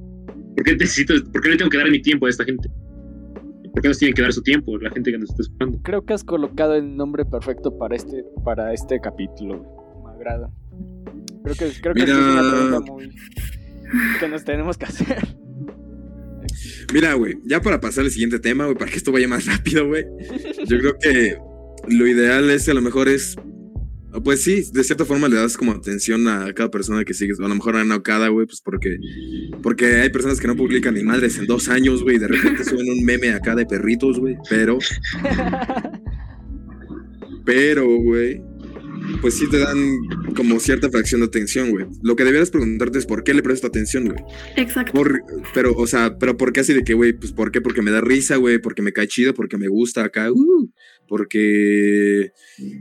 ¿Por 0.57 0.65
qué 0.65 0.73
necesito, 0.77 1.15
por 1.33 1.43
qué 1.43 1.51
le 1.51 1.57
tengo 1.57 1.71
que 1.71 1.79
dar 1.79 1.91
mi 1.91 2.01
tiempo 2.01 2.27
a 2.27 2.31
esta 2.31 2.45
gente? 2.45 2.69
¿Por 3.73 3.83
qué 3.83 3.89
nos 3.89 3.99
tienen 3.99 4.15
que 4.15 4.23
dar 4.23 4.33
su 4.33 4.43
tiempo 4.43 4.77
la 4.79 4.91
gente 4.91 5.11
que 5.11 5.19
nos 5.19 5.31
está 5.31 5.43
escuchando? 5.43 5.79
Creo 5.83 6.05
que 6.05 6.15
has 6.15 6.25
colocado 6.25 6.75
el 6.75 6.97
nombre 6.97 7.25
perfecto 7.25 7.77
para 7.79 7.97
este, 7.97 8.25
para 8.45 8.73
este 8.73 9.01
capítulo. 9.01 9.65
Me 10.05 10.11
agrada. 10.13 10.51
Creo 11.45 11.55
que, 11.55 11.81
creo 11.81 11.95
que 11.95 12.03
es 12.03 12.11
una 12.11 12.51
pregunta 12.51 12.93
muy 12.93 13.11
que 14.21 14.29
nos 14.29 14.45
tenemos 14.45 14.77
que 14.77 14.87
hacer. 14.87 15.37
Mira, 16.93 17.15
güey, 17.15 17.39
ya 17.45 17.61
para 17.61 17.81
pasar 17.81 18.05
al 18.05 18.11
siguiente 18.11 18.39
tema, 18.39 18.65
güey, 18.65 18.77
para 18.77 18.91
que 18.91 18.97
esto 18.97 19.13
vaya 19.13 19.29
más 19.29 19.47
rápido, 19.47 19.87
güey. 19.87 20.05
Yo 20.67 20.79
creo 20.79 20.99
que 20.99 21.39
lo 21.89 22.07
ideal 22.07 22.51
es 22.51 22.69
a 22.69 22.75
lo 22.75 22.83
mejor 22.83 23.09
es. 23.09 23.37
Pues 24.25 24.42
sí, 24.42 24.64
de 24.73 24.85
cierta 24.85 25.05
forma 25.05 25.29
le 25.29 25.37
das 25.37 25.57
como 25.57 25.73
atención 25.73 26.27
a 26.29 26.53
cada 26.55 26.71
persona 26.71 27.05
que 27.05 27.12
sigues. 27.12 27.38
A 27.40 27.49
lo 27.49 27.55
mejor 27.55 27.77
a 27.77 27.94
Okada, 27.94 28.29
güey, 28.29 28.47
pues 28.47 28.61
porque, 28.61 28.99
porque 29.62 30.01
hay 30.01 30.11
personas 30.11 30.40
que 30.40 30.47
no 30.47 30.57
publican 30.57 30.94
ni 30.94 31.03
madres 31.03 31.38
en 31.38 31.47
dos 31.47 31.68
años, 31.68 32.03
güey, 32.03 32.16
y 32.16 32.18
de 32.18 32.29
repente 32.29 32.64
suben 32.64 32.88
un 32.88 33.05
meme 33.05 33.31
acá 33.31 33.55
de 33.55 33.66
perritos, 33.66 34.18
güey. 34.18 34.37
Pero, 34.49 34.79
pero, 37.44 37.87
güey, 37.87 38.40
pues 39.21 39.35
sí 39.35 39.49
te 39.49 39.59
dan 39.59 39.79
como 40.35 40.59
cierta 40.61 40.90
fracción 40.90 41.21
de 41.21 41.27
atención, 41.27 41.71
güey. 41.71 41.87
Lo 42.03 42.16
que 42.16 42.25
debieras 42.25 42.51
preguntarte 42.51 42.99
es 42.99 43.07
por 43.07 43.25
qué 43.25 43.35
le 43.35 43.42
presto 43.42 43.66
atención, 43.66 44.07
güey. 44.07 44.18
Exacto. 44.57 44.92
Por, 44.92 45.23
pero, 45.55 45.73
o 45.75 45.87
sea, 45.87 46.18
pero 46.18 46.37
¿por 46.37 46.53
qué 46.53 46.61
así 46.61 46.73
de 46.73 46.85
que, 46.85 46.94
güey? 46.94 47.12
Pues 47.12 47.33
¿por 47.33 47.51
qué? 47.51 47.61
Porque 47.61 47.83
me 47.83 47.90
da 47.90 48.01
risa, 48.01 48.37
güey, 48.37 48.59
porque 48.59 48.83
me 48.83 48.92
cae 48.92 49.09
chido, 49.09 49.35
porque 49.35 49.59
me 49.59 49.68
gusta 49.68 50.05
acá, 50.05 50.31
uh, 50.33 50.71
porque 51.09 52.33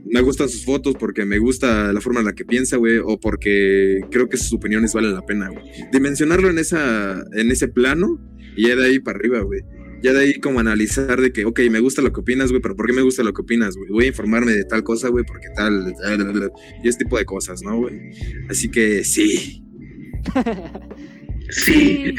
me 0.06 0.22
gustan 0.22 0.50
sus 0.50 0.66
fotos, 0.66 0.96
porque 1.00 1.26
me 1.26 1.40
gusta 1.40 1.92
la 1.94 2.02
forma 2.02 2.20
en 2.20 2.28
la 2.28 2.34
que 2.34 2.46
piensa, 2.46 2.78
güey, 2.78 2.98
o 2.98 3.20
porque 3.20 4.02
creo 4.12 4.30
que 4.30 4.38
sus 4.38 4.54
opiniones 4.54 4.94
valen 4.94 5.14
la 5.14 5.26
pena, 5.26 5.50
güey. 5.50 5.64
Dimensionarlo 5.92 6.50
en 6.50 6.60
esa, 6.60 7.24
en 7.34 7.52
ese 7.52 7.68
plano 7.68 8.20
y 8.56 8.68
ya 8.68 8.76
de 8.76 8.86
ahí 8.86 9.00
para 9.00 9.18
arriba, 9.18 9.42
güey. 9.42 9.62
Ya 10.04 10.14
de 10.14 10.20
ahí 10.20 10.40
como 10.40 10.60
analizar 10.60 11.20
de 11.20 11.32
que, 11.32 11.46
ok, 11.46 11.60
me 11.72 11.80
gusta 11.80 12.04
lo 12.04 12.14
que 12.14 12.20
opinas, 12.20 12.52
güey, 12.52 12.62
pero 12.62 12.76
¿por 12.76 12.86
qué 12.86 12.94
me 12.94 13.02
gusta 13.02 13.24
lo 13.24 13.34
que 13.34 13.42
opinas, 13.42 13.76
güey? 13.76 13.90
Voy 13.90 14.06
a 14.06 14.10
informarme 14.10 14.52
de 14.52 14.64
tal 14.64 14.84
cosa, 14.84 15.10
güey, 15.10 15.26
porque 15.26 15.48
tal, 15.56 15.96
y 16.84 16.88
ese 16.88 17.00
tipo 17.00 17.18
de 17.18 17.26
cosas, 17.26 17.64
¿no, 17.64 17.78
güey? 17.78 18.12
Así 18.48 18.70
que 18.70 19.04
sí. 19.04 19.64
Sí. 21.50 22.16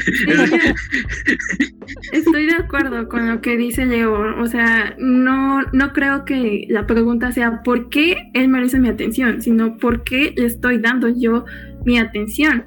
Estoy 2.11 2.45
de 2.47 2.55
acuerdo 2.55 3.07
con 3.09 3.27
lo 3.29 3.41
que 3.41 3.57
dice 3.57 3.85
Leo. 3.85 4.39
O 4.41 4.47
sea, 4.47 4.95
no, 4.97 5.61
no 5.73 5.93
creo 5.93 6.25
que 6.25 6.65
la 6.69 6.85
pregunta 6.87 7.31
sea 7.31 7.61
por 7.63 7.89
qué 7.89 8.17
él 8.33 8.47
merece 8.49 8.79
mi 8.79 8.89
atención, 8.89 9.41
sino 9.41 9.77
por 9.77 10.03
qué 10.03 10.33
le 10.35 10.45
estoy 10.45 10.79
dando 10.79 11.09
yo 11.09 11.45
mi 11.85 11.97
atención. 11.99 12.65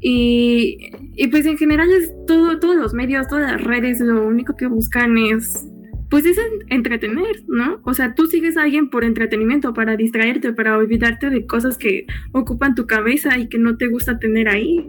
Y, 0.00 0.90
y 1.14 1.28
pues 1.28 1.44
en 1.46 1.58
general 1.58 1.90
es 1.90 2.12
todo, 2.26 2.58
todos 2.58 2.76
los 2.76 2.94
medios, 2.94 3.28
todas 3.28 3.52
las 3.52 3.62
redes, 3.62 4.00
lo 4.00 4.26
único 4.26 4.56
que 4.56 4.66
buscan 4.66 5.18
es, 5.18 5.66
pues 6.08 6.24
es 6.24 6.38
en- 6.38 6.72
entretener, 6.74 7.42
¿no? 7.48 7.80
O 7.84 7.92
sea, 7.92 8.14
tú 8.14 8.26
sigues 8.26 8.56
a 8.56 8.62
alguien 8.62 8.88
por 8.88 9.04
entretenimiento, 9.04 9.74
para 9.74 9.96
distraerte, 9.96 10.52
para 10.54 10.76
olvidarte 10.78 11.28
de 11.28 11.44
cosas 11.46 11.76
que 11.76 12.06
ocupan 12.32 12.74
tu 12.74 12.86
cabeza 12.86 13.36
y 13.38 13.48
que 13.48 13.58
no 13.58 13.76
te 13.76 13.88
gusta 13.88 14.18
tener 14.18 14.48
ahí. 14.48 14.88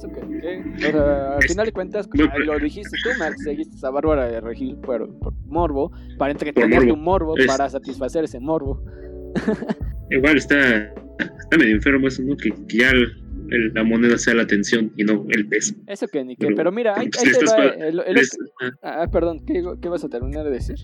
Eso 0.00 0.08
que, 0.12 0.20
que- 0.20 0.88
o 0.88 0.92
sea, 0.92 1.36
al 1.36 1.42
final 1.42 1.66
de 1.66 1.72
cuentas, 1.72 2.08
ah, 2.18 2.38
lo 2.46 2.58
dijiste 2.58 2.96
tú, 3.02 3.10
Max, 3.18 3.36
seguiste 3.44 3.86
a 3.86 3.90
Bárbara 3.90 4.26
de 4.28 4.40
Regil 4.40 4.76
por, 4.76 5.08
por 5.18 5.34
morbo, 5.46 5.92
para 6.18 6.32
entretener 6.32 6.86
tu 6.88 6.96
morbo, 6.96 7.36
Es- 7.36 7.46
para 7.46 7.68
satisfacer 7.68 8.24
ese 8.24 8.40
morbo. 8.40 8.82
Igual 10.10 10.38
está, 10.38 10.92
está 11.18 11.56
medio 11.58 11.74
enfermo 11.76 12.08
eso, 12.08 12.22
¿no? 12.22 12.36
Que, 12.36 12.50
que 12.66 12.78
ya 12.78 12.90
el- 12.90 13.12
el- 13.50 13.72
la 13.74 13.84
moneda 13.84 14.16
sea 14.16 14.34
la 14.34 14.42
atención 14.42 14.90
y 14.96 15.04
no 15.04 15.26
el 15.28 15.46
peso. 15.48 15.74
Eso 15.86 16.06
que 16.08 16.24
ni 16.24 16.34
qué, 16.36 16.46
Pero- 16.46 16.56
pero 16.56 16.72
mira, 16.72 16.94
ahí, 16.98 17.08
ahí 17.18 17.32
te 17.32 17.44
va 17.44 17.56
pa- 17.56 17.64
el- 17.86 18.00
el- 18.06 18.18
Es- 18.18 18.36
ah, 18.82 19.02
Ah, 19.02 19.10
perdón, 19.10 19.44
¿qué, 19.46 19.62
qué 19.82 19.88
vas 19.88 20.02
a 20.04 20.08
terminar 20.08 20.44
de 20.44 20.50
decir? 20.50 20.76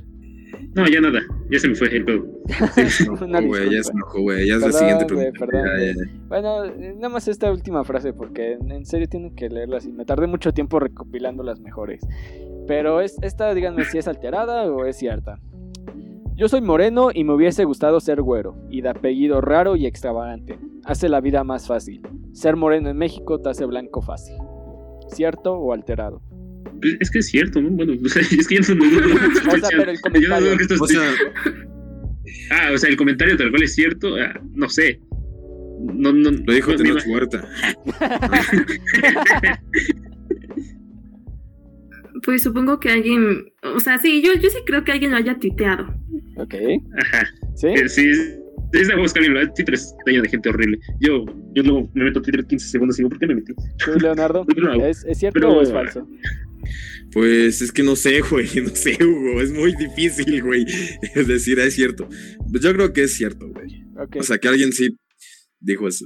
no, 0.75 0.87
ya 0.89 1.01
nada, 1.01 1.21
ya 1.51 1.59
se 1.59 1.69
me 1.69 1.75
fue 1.75 1.89
el 1.89 2.05
Oh, 2.11 3.47
güey, 3.47 3.71
ya 3.75 3.83
se 3.83 3.93
enojó, 3.93 4.21
güey. 4.23 4.49
Ya 4.49 4.55
es 4.57 4.63
la 4.63 4.73
siguiente 4.73 5.05
güey, 5.13 5.33
pregunta. 5.33 5.47
perdón, 5.47 5.67
Ya, 5.67 5.73
güey. 5.75 5.87
ya, 5.87 5.95
ya. 5.95 6.21
Bueno, 6.29 6.65
nada 6.97 7.09
más 7.09 7.29
esta 7.29 7.51
última 7.51 7.85
frase, 7.85 8.13
porque 8.13 8.53
en 8.55 8.71
en 8.73 8.87
serio 8.87 9.09
tienen 9.09 9.35
que 9.35 9.49
leerla 9.49 9.79
así. 9.79 9.93
Me 9.93 10.05
tardé 10.05 10.27
mucho 10.27 10.53
tiempo 10.53 10.79
recopilando 10.81 11.43
las 11.43 11.61
mejores. 11.61 12.07
Pero 12.67 13.01
es, 13.01 13.17
esta, 13.23 13.55
díganme 13.55 13.85
si 13.85 13.99
es 13.99 14.09
alterada 14.09 14.71
o 14.71 14.85
es 14.85 14.97
cierta. 14.97 15.39
Yo 16.35 16.49
soy 16.49 16.61
moreno 16.61 17.09
y 17.15 17.25
me 17.25 17.33
hubiese 17.33 17.65
gustado 17.65 17.99
ser 18.01 18.21
güero, 18.21 18.57
y 18.69 18.83
de 18.83 18.91
apellido 18.91 19.41
raro 19.41 19.75
y 19.77 19.87
extravagante. 19.87 20.59
Hace 20.85 21.09
la 21.09 21.21
vida 21.21 21.45
más 21.45 21.67
fácil. 21.67 22.03
Ser 22.33 22.57
moreno 22.57 22.91
en 22.91 22.97
México 22.99 23.41
te 23.41 23.49
hace 23.49 23.65
blanco 23.65 24.03
fácil. 24.03 24.37
¿Cierto 25.09 25.55
o 25.55 25.73
alterado? 25.73 26.21
Pues, 26.81 26.97
Es 27.01 27.11
que 27.11 27.19
es 27.21 27.27
cierto, 27.27 27.61
¿no? 27.61 27.71
Bueno, 27.71 27.95
o 28.05 28.09
sea, 28.09 28.23
es 28.23 28.47
que 28.49 28.55
yo 28.57 28.75
no, 28.75 28.85
no- 28.85 29.01
no- 29.01 29.07
no- 29.09 29.53
O 29.53 29.59
sea, 29.59 29.69
pero 29.71 29.91
el 29.91 29.97
yo 29.97 30.01
no 30.01 30.01
comentario. 30.03 30.47
dudo 30.47 30.57
que 30.57 30.63
esto 30.63 30.75
O 30.75 30.87
esté- 30.87 30.95
sea, 30.95 31.11
Ah, 32.51 32.71
o 32.73 32.79
sea, 32.79 32.91
el 32.91 32.97
comentario 32.97 33.37
tal 33.37 33.51
cual 33.51 33.63
es 33.65 33.75
cierto, 33.75 34.15
ah, 34.17 34.41
no 34.55 34.69
sé. 34.69 35.01
No, 35.93 36.13
no, 36.13 36.31
Lo 36.31 36.53
dijo 36.53 36.71
no, 36.73 36.77
Tenoch 36.77 37.07
me 37.07 37.13
Huerta. 37.13 37.49
Pues 42.23 42.43
supongo 42.43 42.81
que 42.81 42.91
alguien, 42.91 43.53
o 43.63 43.79
sea, 43.79 43.99
sí, 43.99 44.23
yo, 44.23 44.33
yo 44.35 44.49
sí 44.49 44.59
creo 44.65 44.85
que 44.85 44.93
alguien 44.93 45.11
lo 45.11 45.19
haya 45.19 45.39
tuiteado. 45.39 45.95
Ok. 46.37 46.55
Ajá. 46.99 47.27
¿Sí? 47.55 47.67
Eh, 47.69 47.89
Sí, 47.89 48.11
es 48.81 48.89
de 48.89 48.97
buscar 48.97 49.23
en 49.25 49.53
Twitter 49.55 49.75
es 49.75 49.95
lleno 50.07 50.23
de 50.23 50.29
gente 50.29 50.49
horrible. 50.49 50.79
Yo, 51.01 51.25
yo 51.55 51.63
luego 51.63 51.91
me 51.95 52.05
meto 52.05 52.19
a 52.19 52.23
Twitter 52.23 52.45
15 52.47 52.69
segundos 52.69 52.99
y 52.99 53.03
digo, 53.03 53.11
¿por 53.11 53.19
qué 53.19 53.27
me 53.27 53.35
metí? 53.37 53.53
¿Tú, 53.85 53.99
Leonardo? 54.01 54.47
¿Es, 54.83 55.05
es 55.05 55.19
cierto 55.19 55.41
Pero- 55.41 55.55
o 55.59 55.63
es 55.63 55.73
falso? 55.73 56.07
Pues 57.13 57.63
es 57.63 57.73
que 57.73 57.83
no 57.83 57.97
sé, 57.97 58.21
güey, 58.21 58.49
no 58.63 58.69
sé, 58.71 58.99
Hugo, 59.03 59.41
es 59.41 59.53
muy 59.53 59.75
difícil, 59.77 60.43
güey, 60.43 60.65
es 61.15 61.27
decir, 61.29 61.59
es 61.61 61.75
cierto. 61.75 62.09
Pues 62.51 62.63
yo 62.63 62.73
creo 62.73 62.93
que 62.93 63.05
es 63.05 63.15
cierto, 63.15 63.47
güey. 63.49 63.85
O 64.19 64.23
sea, 64.23 64.39
que 64.39 64.49
alguien 64.49 64.73
sí 64.73 64.89
dijo 65.61 65.89
eso. 65.89 66.05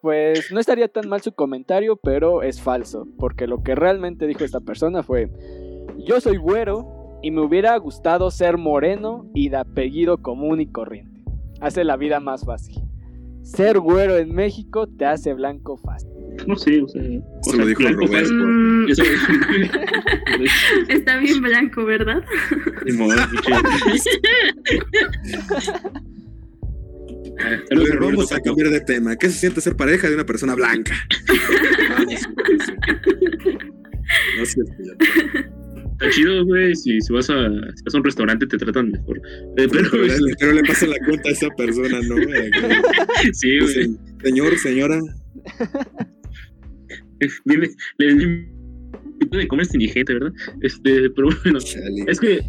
Pues 0.00 0.50
no 0.52 0.60
estaría 0.60 0.88
tan 0.88 1.08
mal 1.08 1.22
su 1.22 1.32
comentario, 1.32 1.96
pero 1.96 2.42
es 2.42 2.60
falso, 2.60 3.08
porque 3.18 3.46
lo 3.46 3.62
que 3.62 3.74
realmente 3.74 4.26
dijo 4.26 4.44
esta 4.44 4.60
persona 4.60 5.02
fue, 5.02 5.30
yo 6.06 6.20
soy 6.20 6.36
güero 6.36 7.18
y 7.22 7.30
me 7.30 7.40
hubiera 7.40 7.76
gustado 7.76 8.30
ser 8.30 8.58
moreno 8.58 9.30
y 9.34 9.48
de 9.48 9.56
apellido 9.58 10.18
común 10.18 10.60
y 10.60 10.66
corriente. 10.70 11.11
Hace 11.62 11.84
la 11.84 11.96
vida 11.96 12.20
más 12.20 12.44
fácil. 12.44 12.74
Ser 13.42 13.78
güero 13.78 14.16
en 14.18 14.34
México 14.34 14.86
te 14.88 15.04
hace 15.06 15.32
blanco 15.32 15.76
fácil. 15.78 16.10
No 16.46 16.56
sé, 16.56 16.80
o 16.82 16.88
sea. 16.88 17.02
Sea, 17.02 17.56
lo 17.56 17.66
dijo 17.66 17.80
blanco 17.80 18.06
Roberto. 18.06 18.32
Mm, 18.34 18.88
Eso- 18.90 19.02
está 20.88 21.16
bien 21.18 21.40
blanco, 21.40 21.84
¿verdad? 21.84 22.22
Ah, 27.38 27.44
A 27.44 27.48
ver, 27.50 27.62
a 27.70 27.74
Roberto 27.74 28.00
vamos 28.06 28.32
a 28.32 28.40
cambiar 28.40 28.68
de 28.70 28.80
tema. 28.80 29.16
¿Qué 29.16 29.28
se 29.28 29.38
siente 29.38 29.60
ser 29.60 29.76
pareja 29.76 30.08
de 30.08 30.14
una 30.14 30.26
persona 30.26 30.54
blanca? 30.54 30.94
Ah. 31.94 32.04
No 34.36 34.42
es 34.42 34.52
cierto, 34.52 34.72
ya. 34.78 34.92
Está 36.02 36.14
chido, 36.14 36.44
güey. 36.44 36.74
Si, 36.74 37.00
si, 37.00 37.12
vas 37.12 37.30
a, 37.30 37.48
si 37.48 37.84
vas 37.84 37.94
a 37.94 37.98
un 37.98 38.04
restaurante 38.04 38.46
te 38.46 38.58
tratan 38.58 38.90
mejor. 38.90 39.18
Eh, 39.56 39.68
pero, 39.70 39.88
Pero, 39.90 40.04
le, 40.04 40.34
pero 40.40 40.52
le 40.52 40.62
pasa 40.62 40.86
la 40.86 40.98
cuenta 41.06 41.28
a 41.28 41.32
esa 41.32 41.48
persona, 41.50 42.00
¿no? 42.02 42.14
güey? 42.16 42.50
sí, 43.32 43.58
güey. 43.60 43.96
Señor, 44.22 44.58
señora, 44.58 45.00
Dile, 47.44 47.70
le 47.98 48.46
de 49.30 49.48
comer 49.48 49.62
este 49.62 49.76
indigente, 49.76 50.14
¿verdad? 50.14 50.32
Este, 50.62 51.08
pero 51.10 51.28
bueno, 51.44 51.60
chale. 51.60 52.04
es 52.08 52.18
que 52.18 52.40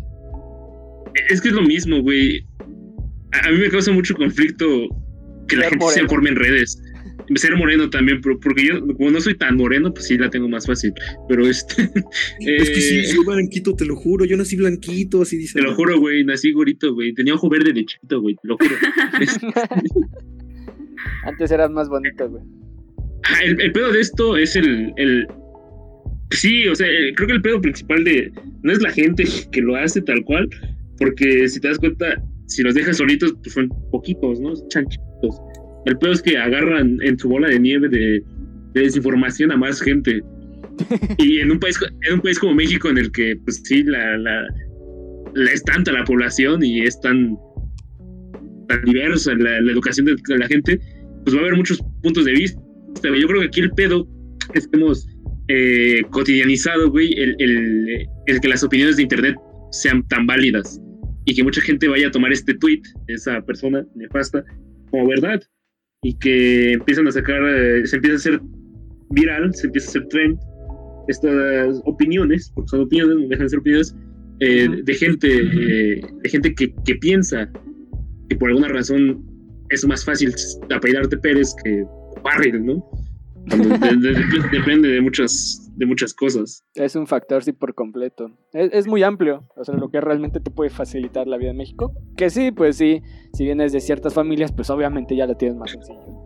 es 1.29 1.41
que 1.41 1.49
es 1.49 1.53
lo 1.53 1.61
mismo, 1.61 2.01
güey. 2.01 2.43
A, 3.33 3.47
a 3.47 3.51
mí 3.51 3.59
me 3.59 3.69
causa 3.69 3.91
mucho 3.91 4.15
conflicto 4.15 4.87
que 5.47 5.57
la 5.57 5.69
gente 5.69 5.85
se 5.89 6.07
forme 6.07 6.29
en 6.29 6.35
redes. 6.37 6.81
Ser 7.35 7.55
moreno 7.55 7.89
también, 7.89 8.19
pero 8.21 8.39
porque 8.39 8.65
yo, 8.67 8.85
como 8.95 9.11
no 9.11 9.19
soy 9.21 9.35
tan 9.37 9.55
moreno, 9.57 9.93
pues 9.93 10.07
sí 10.07 10.17
la 10.17 10.29
tengo 10.29 10.47
más 10.49 10.65
fácil. 10.67 10.93
Pero 11.29 11.47
este, 11.47 11.83
Es 12.39 12.69
que 12.69 12.81
sí, 12.81 12.99
eh, 12.99 13.05
soy 13.05 13.25
blanquito, 13.25 13.75
te 13.75 13.85
lo 13.85 13.95
juro. 13.95 14.25
Yo 14.25 14.37
nací 14.37 14.55
blanquito, 14.55 15.21
así 15.21 15.37
dice. 15.37 15.59
te 15.59 15.63
lo 15.65 15.73
juro, 15.75 15.99
güey, 15.99 16.23
nací 16.23 16.51
gorito, 16.51 16.93
güey. 16.93 17.13
Tenía 17.13 17.33
ojo 17.35 17.49
verde 17.49 17.73
de 17.73 17.85
chiquito, 17.85 18.21
güey, 18.21 18.35
te 18.35 18.47
lo 18.47 18.57
juro. 18.57 18.75
Es- 19.21 19.39
Antes 21.25 21.51
eras 21.51 21.71
más 21.71 21.89
bonito, 21.89 22.29
güey. 22.29 22.43
Ah, 23.25 23.39
el, 23.45 23.59
el 23.61 23.71
pedo 23.71 23.91
de 23.91 24.01
esto 24.01 24.37
es 24.37 24.55
el, 24.55 24.91
el- 24.97 25.27
Sí, 26.31 26.67
o 26.67 26.75
sea, 26.75 26.87
eh, 26.87 27.13
creo 27.15 27.27
que 27.27 27.33
el 27.35 27.41
pedo 27.41 27.61
principal 27.61 28.03
de. 28.03 28.31
No 28.63 28.71
es 28.71 28.81
la 28.81 28.89
gente 28.91 29.23
que 29.51 29.61
lo 29.61 29.75
hace 29.75 30.01
tal 30.01 30.23
cual, 30.25 30.49
porque 30.97 31.47
si 31.47 31.59
te 31.59 31.67
das 31.67 31.77
cuenta, 31.77 32.21
si 32.47 32.63
los 32.63 32.73
dejas 32.73 32.97
solitos, 32.97 33.33
pues 33.43 33.53
son 33.53 33.69
poquitos, 33.91 34.39
¿no? 34.39 34.51
Chanchitos. 34.69 35.05
El 35.85 35.97
pedo 35.97 36.11
es 36.13 36.21
que 36.21 36.37
agarran 36.37 36.97
en 37.01 37.17
su 37.19 37.27
bola 37.29 37.47
de 37.49 37.59
nieve 37.59 37.89
de, 37.89 38.23
de 38.73 38.81
desinformación 38.81 39.51
a 39.51 39.57
más 39.57 39.81
gente. 39.81 40.21
Y 41.19 41.39
en 41.39 41.51
un 41.51 41.59
país 41.59 41.77
en 42.07 42.13
un 42.15 42.21
país 42.21 42.39
como 42.39 42.55
México, 42.55 42.89
en 42.89 42.97
el 42.97 43.11
que, 43.11 43.35
pues 43.43 43.61
sí, 43.63 43.83
la, 43.83 44.17
la, 44.17 44.41
la- 45.35 45.51
es 45.51 45.63
tanta 45.63 45.91
la 45.91 46.03
población 46.03 46.63
y 46.63 46.81
es 46.81 46.99
tan, 47.01 47.37
tan 48.67 48.83
diversa 48.85 49.33
la, 49.35 49.61
la 49.61 49.71
educación 49.71 50.05
de, 50.07 50.15
de 50.27 50.37
la 50.37 50.47
gente, 50.47 50.79
pues 51.23 51.35
va 51.35 51.39
a 51.41 51.43
haber 51.43 51.55
muchos 51.57 51.79
puntos 52.01 52.25
de 52.25 52.31
vista. 52.33 52.59
Yo 53.03 53.27
creo 53.27 53.41
que 53.41 53.47
aquí 53.47 53.59
el 53.61 53.71
pedo 53.71 54.07
es 54.53 54.67
que 54.67 54.77
hemos 54.79 55.07
eh, 55.49 56.01
cotidianizado, 56.11 56.89
güey, 56.89 57.13
el, 57.13 57.35
el- 57.39 58.07
el 58.27 58.39
que 58.41 58.47
las 58.47 58.63
opiniones 58.63 58.95
de 58.97 59.03
Internet 59.03 59.35
sean 59.71 60.07
tan 60.07 60.25
válidas 60.25 60.79
y 61.25 61.35
que 61.35 61.43
mucha 61.43 61.61
gente 61.61 61.87
vaya 61.87 62.07
a 62.07 62.11
tomar 62.11 62.31
este 62.31 62.53
tweet 62.55 62.81
esa 63.07 63.41
persona 63.41 63.85
nefasta 63.95 64.43
como 64.89 65.07
verdad 65.07 65.41
y 66.03 66.13
que 66.15 66.73
empiezan 66.73 67.07
a 67.07 67.11
sacar, 67.11 67.41
eh, 67.43 67.87
se 67.87 67.95
empieza 67.95 68.15
a 68.15 68.17
hacer 68.17 68.41
viral, 69.09 69.53
se 69.55 69.67
empieza 69.67 69.87
a 69.87 69.89
hacer 69.89 70.07
trend 70.09 70.37
estas 71.07 71.81
opiniones, 71.85 72.51
porque 72.53 72.69
son 72.69 72.81
opiniones, 72.81 73.15
no 73.15 73.27
dejan 73.27 73.45
de 73.45 73.49
ser 73.49 73.59
opiniones, 73.59 73.95
eh, 74.39 74.67
de 74.83 74.93
gente, 74.93 75.27
eh, 75.27 76.01
de 76.21 76.29
gente 76.29 76.53
que, 76.53 76.73
que 76.85 76.95
piensa 76.95 77.49
que 78.29 78.35
por 78.35 78.49
alguna 78.49 78.67
razón 78.67 79.23
es 79.69 79.85
más 79.87 80.03
fácil 80.03 80.33
apellidarte 80.69 81.17
Pérez 81.17 81.53
que 81.63 81.85
Barril, 82.23 82.65
¿no? 82.65 82.85
De- 83.45 83.57
de- 83.97 84.13
de- 84.13 84.49
depende 84.51 84.87
de 84.89 85.01
muchas, 85.01 85.69
de 85.75 85.85
muchas 85.85 86.13
cosas. 86.13 86.63
Es 86.75 86.95
un 86.95 87.07
factor, 87.07 87.43
sí, 87.43 87.51
por 87.51 87.73
completo. 87.75 88.31
Es, 88.53 88.71
es 88.73 88.87
muy 88.87 89.03
amplio, 89.03 89.47
o 89.55 89.63
sea, 89.65 89.75
lo 89.75 89.89
que 89.89 89.99
realmente 90.01 90.39
te 90.39 90.49
puede 90.51 90.69
facilitar 90.69 91.27
la 91.27 91.37
vida 91.37 91.51
en 91.51 91.57
México. 91.57 91.93
Que 92.15 92.29
sí, 92.29 92.51
pues 92.51 92.77
sí, 92.77 93.01
si 93.33 93.43
vienes 93.45 93.71
de 93.73 93.81
ciertas 93.81 94.13
familias, 94.13 94.51
pues 94.51 94.69
obviamente 94.69 95.15
ya 95.15 95.27
la 95.27 95.35
tienes 95.37 95.57
más 95.57 95.71
sencillo. 95.71 95.99
Pero... 96.05 96.23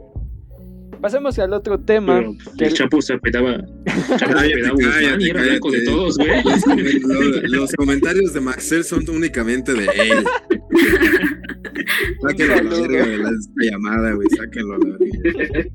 Pasemos 1.02 1.38
al 1.38 1.54
otro 1.54 1.80
tema. 1.80 2.18
Pero 2.20 2.34
que 2.58 2.66
el 2.66 2.74
Chapo 2.74 3.02
se 3.02 3.14
apedaba, 3.14 3.58
Chapo 3.58 4.18
se 4.18 4.26
Cállate, 4.26 4.54
apedaba 4.54 4.74
Guzmán 4.74 4.92
cállate, 4.94 5.24
y 5.24 5.30
era 5.30 5.42
blanco 5.44 5.72
de 5.72 5.78
cállate. 5.78 5.92
todos, 5.92 6.18
güey. 6.18 6.30
Los, 6.44 6.64
comen- 6.64 7.02
lo- 7.04 7.58
los 7.60 7.74
comentarios 7.74 8.34
de 8.34 8.42
Maxel 8.42 8.84
son 8.84 9.10
únicamente 9.10 9.74
de 9.74 9.86
él. 9.86 10.24
Sáquenlo 12.22 12.54
a 12.54 12.62
la 12.64 12.70
verga 12.88 13.06
la- 13.06 13.30
esta 13.30 13.62
llamada, 13.72 14.12
güey. 14.14 14.28
Sáquenlo 14.36 14.74
a 14.74 14.78
la 14.80 14.98
verga. 14.98 15.70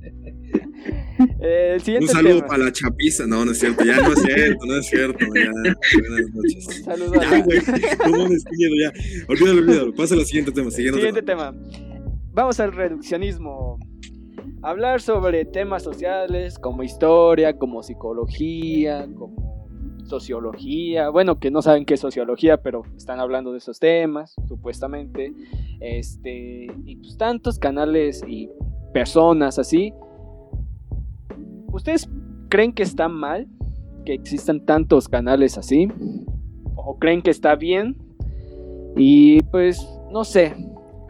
Eh, 1.44 1.78
Un 2.00 2.08
saludo 2.08 2.36
tema. 2.36 2.46
para 2.48 2.64
la 2.64 2.72
chapiza. 2.72 3.26
No, 3.26 3.44
no 3.44 3.52
es 3.52 3.58
cierto. 3.58 3.84
Ya 3.84 4.00
no 4.00 4.12
es 4.12 4.22
cierto, 4.22 4.66
no 4.66 4.74
es 4.76 4.86
cierto. 4.86 5.18
Ya. 5.34 5.50
Buenas 6.08 6.30
noches. 6.34 6.82
Saludo 6.84 7.20
a 7.20 7.22
Ya, 7.22 7.42
güey. 7.42 7.60
Ya. 8.80 8.92
Olvídalo, 9.28 9.60
olvídalo. 9.60 9.94
Pasa 9.94 10.14
al 10.14 10.24
siguiente 10.24 10.50
tema. 10.52 10.70
Siguiente 10.70 11.22
tema. 11.22 11.54
Vamos 12.32 12.58
al 12.60 12.72
reduccionismo. 12.72 13.78
Hablar 14.62 15.00
sobre 15.00 15.44
temas 15.44 15.82
sociales 15.82 16.58
como 16.58 16.82
historia, 16.82 17.56
como 17.58 17.82
psicología, 17.82 19.06
como 19.16 20.00
sociología. 20.06 21.08
Bueno, 21.10 21.38
que 21.38 21.50
no 21.50 21.62
saben 21.62 21.84
qué 21.84 21.94
es 21.94 22.00
sociología, 22.00 22.58
pero 22.62 22.82
están 22.96 23.20
hablando 23.20 23.52
de 23.52 23.58
esos 23.58 23.78
temas, 23.78 24.34
supuestamente. 24.48 25.32
Este, 25.80 26.66
y 26.84 26.96
pues 26.96 27.16
tantos 27.16 27.58
canales 27.58 28.22
y 28.26 28.48
personas 28.94 29.58
así. 29.58 29.92
¿Ustedes 31.72 32.08
creen 32.48 32.72
que 32.72 32.82
está 32.82 33.08
mal 33.08 33.48
que 34.04 34.14
existan 34.14 34.64
tantos 34.64 35.08
canales 35.08 35.56
así? 35.58 35.88
¿O 36.76 36.98
creen 36.98 37.22
que 37.22 37.30
está 37.30 37.54
bien? 37.56 37.96
Y 38.96 39.40
pues, 39.44 39.86
no 40.10 40.24
sé. 40.24 40.54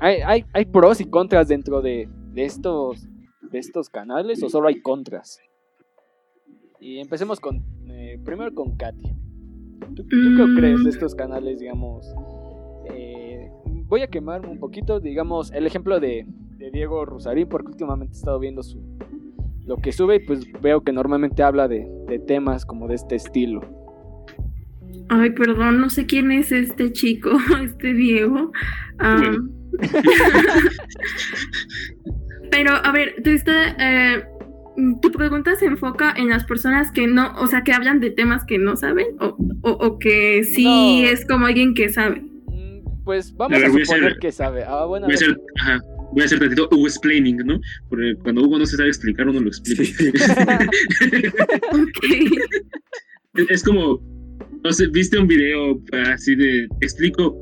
Hay, 0.00 0.16
hay, 0.24 0.44
hay 0.52 0.64
pros 0.66 1.00
y 1.00 1.04
contras 1.04 1.48
dentro 1.48 1.80
de, 1.80 2.08
de 2.32 2.44
estos, 2.44 3.08
de 3.50 3.58
estos 3.58 3.88
canales 3.88 4.42
o 4.42 4.48
solo 4.48 4.68
hay 4.68 4.80
contras. 4.80 5.38
Y 6.80 6.98
empecemos 6.98 7.38
con, 7.40 7.62
eh, 7.88 8.18
primero 8.24 8.52
con 8.54 8.76
Katy. 8.76 9.12
¿Tú, 9.94 10.02
tú 10.04 10.08
qué 10.08 10.44
Mm. 10.46 10.56
crees 10.56 10.84
de 10.84 10.90
estos 10.90 11.14
canales, 11.14 11.58
digamos? 11.60 12.12
Eh, 12.90 13.50
voy 13.86 14.02
a 14.02 14.08
quemarme 14.08 14.48
un 14.48 14.58
poquito, 14.58 14.98
digamos, 15.00 15.52
el 15.52 15.66
ejemplo 15.66 16.00
de, 16.00 16.26
de 16.56 16.70
Diego 16.70 17.04
Rusarín, 17.04 17.48
porque 17.48 17.68
últimamente 17.68 18.14
he 18.14 18.18
estado 18.18 18.38
viendo 18.40 18.62
su, 18.62 18.80
lo 19.66 19.76
que 19.76 19.92
sube 19.92 20.16
y 20.16 20.20
pues 20.20 20.44
veo 20.60 20.82
que 20.82 20.92
normalmente 20.92 21.42
habla 21.42 21.68
de, 21.68 21.86
de 22.08 22.18
temas 22.18 22.66
como 22.66 22.88
de 22.88 22.96
este 22.96 23.14
estilo. 23.16 23.60
Ay, 25.08 25.30
perdón, 25.30 25.80
no 25.80 25.90
sé 25.90 26.06
quién 26.06 26.32
es 26.32 26.52
este 26.52 26.92
chico, 26.92 27.30
este 27.62 27.92
Diego. 27.94 28.52
Ah, 28.98 29.32
pero, 32.50 32.72
a 32.74 32.92
ver, 32.92 33.14
tú 33.22 33.30
está, 33.30 33.74
eh, 33.78 34.24
tu 35.00 35.10
pregunta 35.12 35.54
se 35.56 35.66
enfoca 35.66 36.12
en 36.16 36.28
las 36.28 36.44
personas 36.44 36.90
que 36.92 37.06
no, 37.06 37.32
o 37.38 37.46
sea, 37.46 37.62
que 37.62 37.72
hablan 37.72 38.00
de 38.00 38.10
temas 38.10 38.44
que 38.44 38.58
no 38.58 38.76
saben, 38.76 39.06
o, 39.20 39.36
o, 39.62 39.70
o 39.70 39.98
que 39.98 40.42
sí 40.44 41.02
No. 41.02 41.08
es 41.08 41.24
como 41.26 41.46
alguien 41.46 41.74
que 41.74 41.88
sabe. 41.88 42.22
Mm, 42.48 43.04
Pues 43.04 43.34
vamos 43.36 43.56
A 43.56 43.60
ver, 43.60 43.70
a 43.70 43.84
suponer 43.84 44.16
que 44.20 44.32
sabe. 44.32 44.64
Ah, 44.66 44.84
bueno, 44.86 45.06
Voy 45.06 45.14
a 45.16 45.62
ajá, 45.62 45.80
voy 46.12 46.22
a 46.22 46.24
hacer 46.26 46.38
tantito 46.38 46.68
explaining, 46.86 47.38
¿no? 47.38 47.60
Porque 47.88 48.14
cuando 48.22 48.42
Hugo 48.42 48.58
no 48.58 48.66
se 48.66 48.76
sabe 48.76 48.88
explicar, 48.88 49.28
uno 49.28 49.40
lo 49.40 49.48
explica. 49.48 49.82
Ok. 51.72 52.04
Es- 53.34 53.50
es 53.50 53.62
como, 53.62 54.00
no 54.62 54.72
sé, 54.72 54.86
viste 54.88 55.18
un 55.18 55.26
video 55.26 55.80
así 56.12 56.34
de, 56.36 56.68
explico 56.80 57.34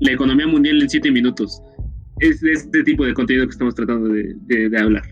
la 0.00 0.12
economía 0.12 0.46
mundial 0.46 0.80
en 0.82 0.88
siete 0.90 1.10
minutos. 1.10 1.60
es 2.20 2.40
de 2.40 2.52
este 2.52 2.82
tipo 2.84 3.04
de 3.04 3.14
contenido 3.14 3.46
que 3.46 3.52
estamos 3.52 3.74
tratando 3.74 4.08
de, 4.08 4.34
de, 4.46 4.68
de 4.68 4.78
hablar. 4.78 5.02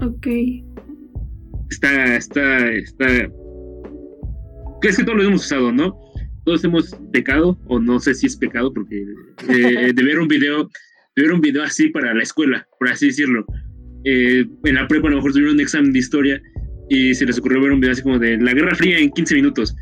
Ok. 0.00 0.26
Está, 1.70 2.16
está, 2.16 2.70
está. 2.72 3.06
Es 4.82 4.96
que 4.98 5.04
todos 5.04 5.16
lo 5.18 5.24
hemos 5.24 5.44
usado, 5.44 5.72
¿no? 5.72 5.98
Todos 6.44 6.62
hemos 6.64 6.94
pecado, 7.12 7.58
o 7.66 7.80
no 7.80 7.98
sé 8.00 8.14
si 8.14 8.26
es 8.26 8.36
pecado, 8.36 8.72
porque 8.72 9.02
eh, 9.48 9.92
de 9.94 10.02
ver 10.04 10.20
un 10.20 10.28
video, 10.28 10.68
ver 11.16 11.32
un 11.32 11.40
video 11.40 11.62
así 11.62 11.88
para 11.88 12.14
la 12.14 12.22
escuela, 12.22 12.66
por 12.78 12.90
así 12.90 13.06
decirlo. 13.06 13.44
Eh, 14.04 14.44
en 14.64 14.74
la 14.74 14.86
prepa 14.86 15.08
a 15.08 15.10
lo 15.10 15.16
mejor 15.16 15.32
tuvieron 15.32 15.54
un 15.54 15.60
examen 15.60 15.92
de 15.92 15.98
historia 15.98 16.42
y 16.90 17.14
se 17.14 17.24
les 17.24 17.38
ocurrió 17.38 17.62
ver 17.62 17.72
un 17.72 17.80
video 17.80 17.92
así 17.92 18.02
como 18.02 18.18
de 18.18 18.36
la 18.36 18.52
Guerra 18.52 18.74
Fría 18.74 18.98
en 18.98 19.10
15 19.10 19.34
minutos 19.36 19.74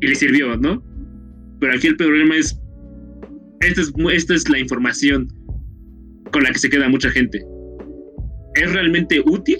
y 0.00 0.08
les 0.08 0.18
sirvió, 0.18 0.56
¿no? 0.56 0.82
Pero 1.60 1.74
aquí 1.74 1.86
el 1.88 1.96
problema 1.96 2.36
es, 2.36 2.60
esta 3.60 3.80
es, 3.80 3.92
esta 4.12 4.34
es 4.34 4.48
la 4.48 4.58
información 4.58 5.28
con 6.32 6.42
la 6.42 6.50
que 6.50 6.58
se 6.58 6.70
queda 6.70 6.88
mucha 6.88 7.10
gente. 7.10 7.40
¿Es 8.54 8.72
realmente 8.72 9.20
útil 9.20 9.58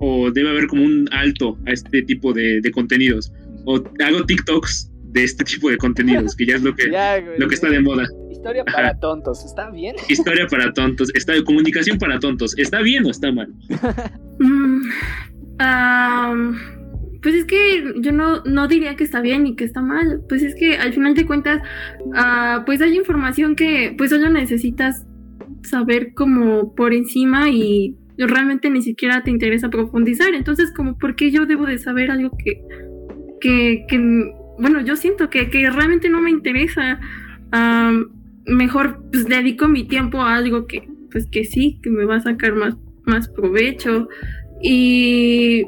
o 0.00 0.30
debe 0.30 0.50
haber 0.50 0.66
como 0.68 0.84
un 0.84 1.08
alto 1.12 1.58
a 1.66 1.72
este 1.72 2.02
tipo 2.02 2.32
de, 2.32 2.60
de 2.60 2.70
contenidos? 2.70 3.32
O 3.66 3.82
hago 4.04 4.24
TikToks 4.24 4.90
de 5.12 5.24
este 5.24 5.44
tipo 5.44 5.70
de 5.70 5.76
contenidos, 5.76 6.36
que 6.36 6.46
ya 6.46 6.56
es 6.56 6.62
lo 6.62 6.74
que, 6.74 6.90
Ya, 6.90 7.20
güey, 7.20 7.38
lo 7.38 7.48
que 7.48 7.54
está 7.54 7.68
de 7.68 7.80
moda. 7.80 8.06
Historia 8.38 8.62
Ajá. 8.66 8.76
para 8.76 8.94
tontos, 9.00 9.44
¿está 9.44 9.70
bien? 9.70 9.96
Historia 10.08 10.46
para 10.46 10.72
tontos, 10.72 11.10
está 11.14 11.32
comunicación 11.44 11.98
para 11.98 12.18
tontos. 12.18 12.56
¿Está 12.56 12.80
bien 12.82 13.04
o 13.06 13.10
está 13.10 13.32
mal? 13.32 13.52
Mm, 14.40 14.82
pues 17.20 17.34
es 17.34 17.44
que 17.46 17.92
yo 17.96 18.12
no, 18.12 18.44
no 18.44 18.68
diría 18.68 18.94
que 18.94 19.02
está 19.02 19.20
bien 19.20 19.48
y 19.48 19.56
que 19.56 19.64
está 19.64 19.82
mal. 19.82 20.22
Pues 20.28 20.44
es 20.44 20.54
que 20.54 20.76
al 20.76 20.92
final 20.92 21.14
de 21.14 21.26
cuentas, 21.26 21.60
ah, 22.14 22.62
pues 22.64 22.80
hay 22.80 22.96
información 22.96 23.56
que 23.56 23.92
pues 23.98 24.10
solo 24.10 24.30
necesitas 24.30 25.04
saber 25.64 26.14
como 26.14 26.72
por 26.76 26.94
encima 26.94 27.50
y 27.50 27.96
realmente 28.16 28.70
ni 28.70 28.82
siquiera 28.82 29.24
te 29.24 29.32
interesa 29.32 29.70
profundizar. 29.70 30.32
Entonces, 30.34 30.72
como, 30.72 30.96
¿por 30.96 31.16
qué 31.16 31.32
yo 31.32 31.46
debo 31.46 31.66
de 31.66 31.78
saber 31.78 32.12
algo 32.12 32.30
que, 32.38 32.62
que, 33.40 33.86
que 33.88 34.32
bueno, 34.58 34.80
yo 34.82 34.94
siento 34.94 35.30
que, 35.30 35.50
que 35.50 35.68
realmente 35.68 36.08
no 36.08 36.20
me 36.20 36.30
interesa? 36.30 37.00
Mejor 38.48 39.02
pues 39.12 39.26
dedico 39.26 39.68
mi 39.68 39.86
tiempo 39.86 40.20
a 40.20 40.36
algo 40.36 40.66
que, 40.66 40.88
pues 41.10 41.26
que 41.30 41.44
sí, 41.44 41.78
que 41.82 41.90
me 41.90 42.04
va 42.04 42.16
a 42.16 42.20
sacar 42.20 42.54
más, 42.54 42.76
más 43.04 43.28
provecho. 43.28 44.08
Y 44.62 45.64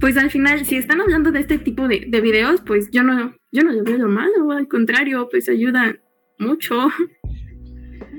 pues 0.00 0.16
al 0.16 0.30
final, 0.30 0.64
si 0.66 0.76
están 0.76 1.00
hablando 1.00 1.30
de 1.32 1.40
este 1.40 1.58
tipo 1.58 1.86
de, 1.88 2.04
de 2.08 2.20
videos, 2.20 2.60
pues 2.66 2.90
yo 2.90 3.02
no, 3.02 3.34
yo 3.52 3.62
no 3.62 3.70
le 3.72 3.82
veo 3.82 3.98
lo 3.98 4.08
malo, 4.08 4.50
al 4.50 4.66
contrario, 4.68 5.28
pues 5.30 5.48
ayudan 5.48 6.00
mucho. 6.38 6.88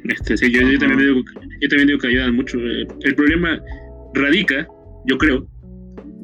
Este, 0.05 0.37
sí, 0.37 0.51
yo, 0.51 0.61
yo 0.61 0.77
también 0.79 0.99
digo, 0.99 1.21
yo 1.61 1.67
también 1.69 1.87
digo 1.87 1.99
que 1.99 2.07
ayudan 2.07 2.35
mucho. 2.35 2.57
Eh, 2.59 2.87
El 3.01 3.15
problema 3.15 3.59
radica, 4.13 4.67
yo 5.05 5.17
creo, 5.17 5.47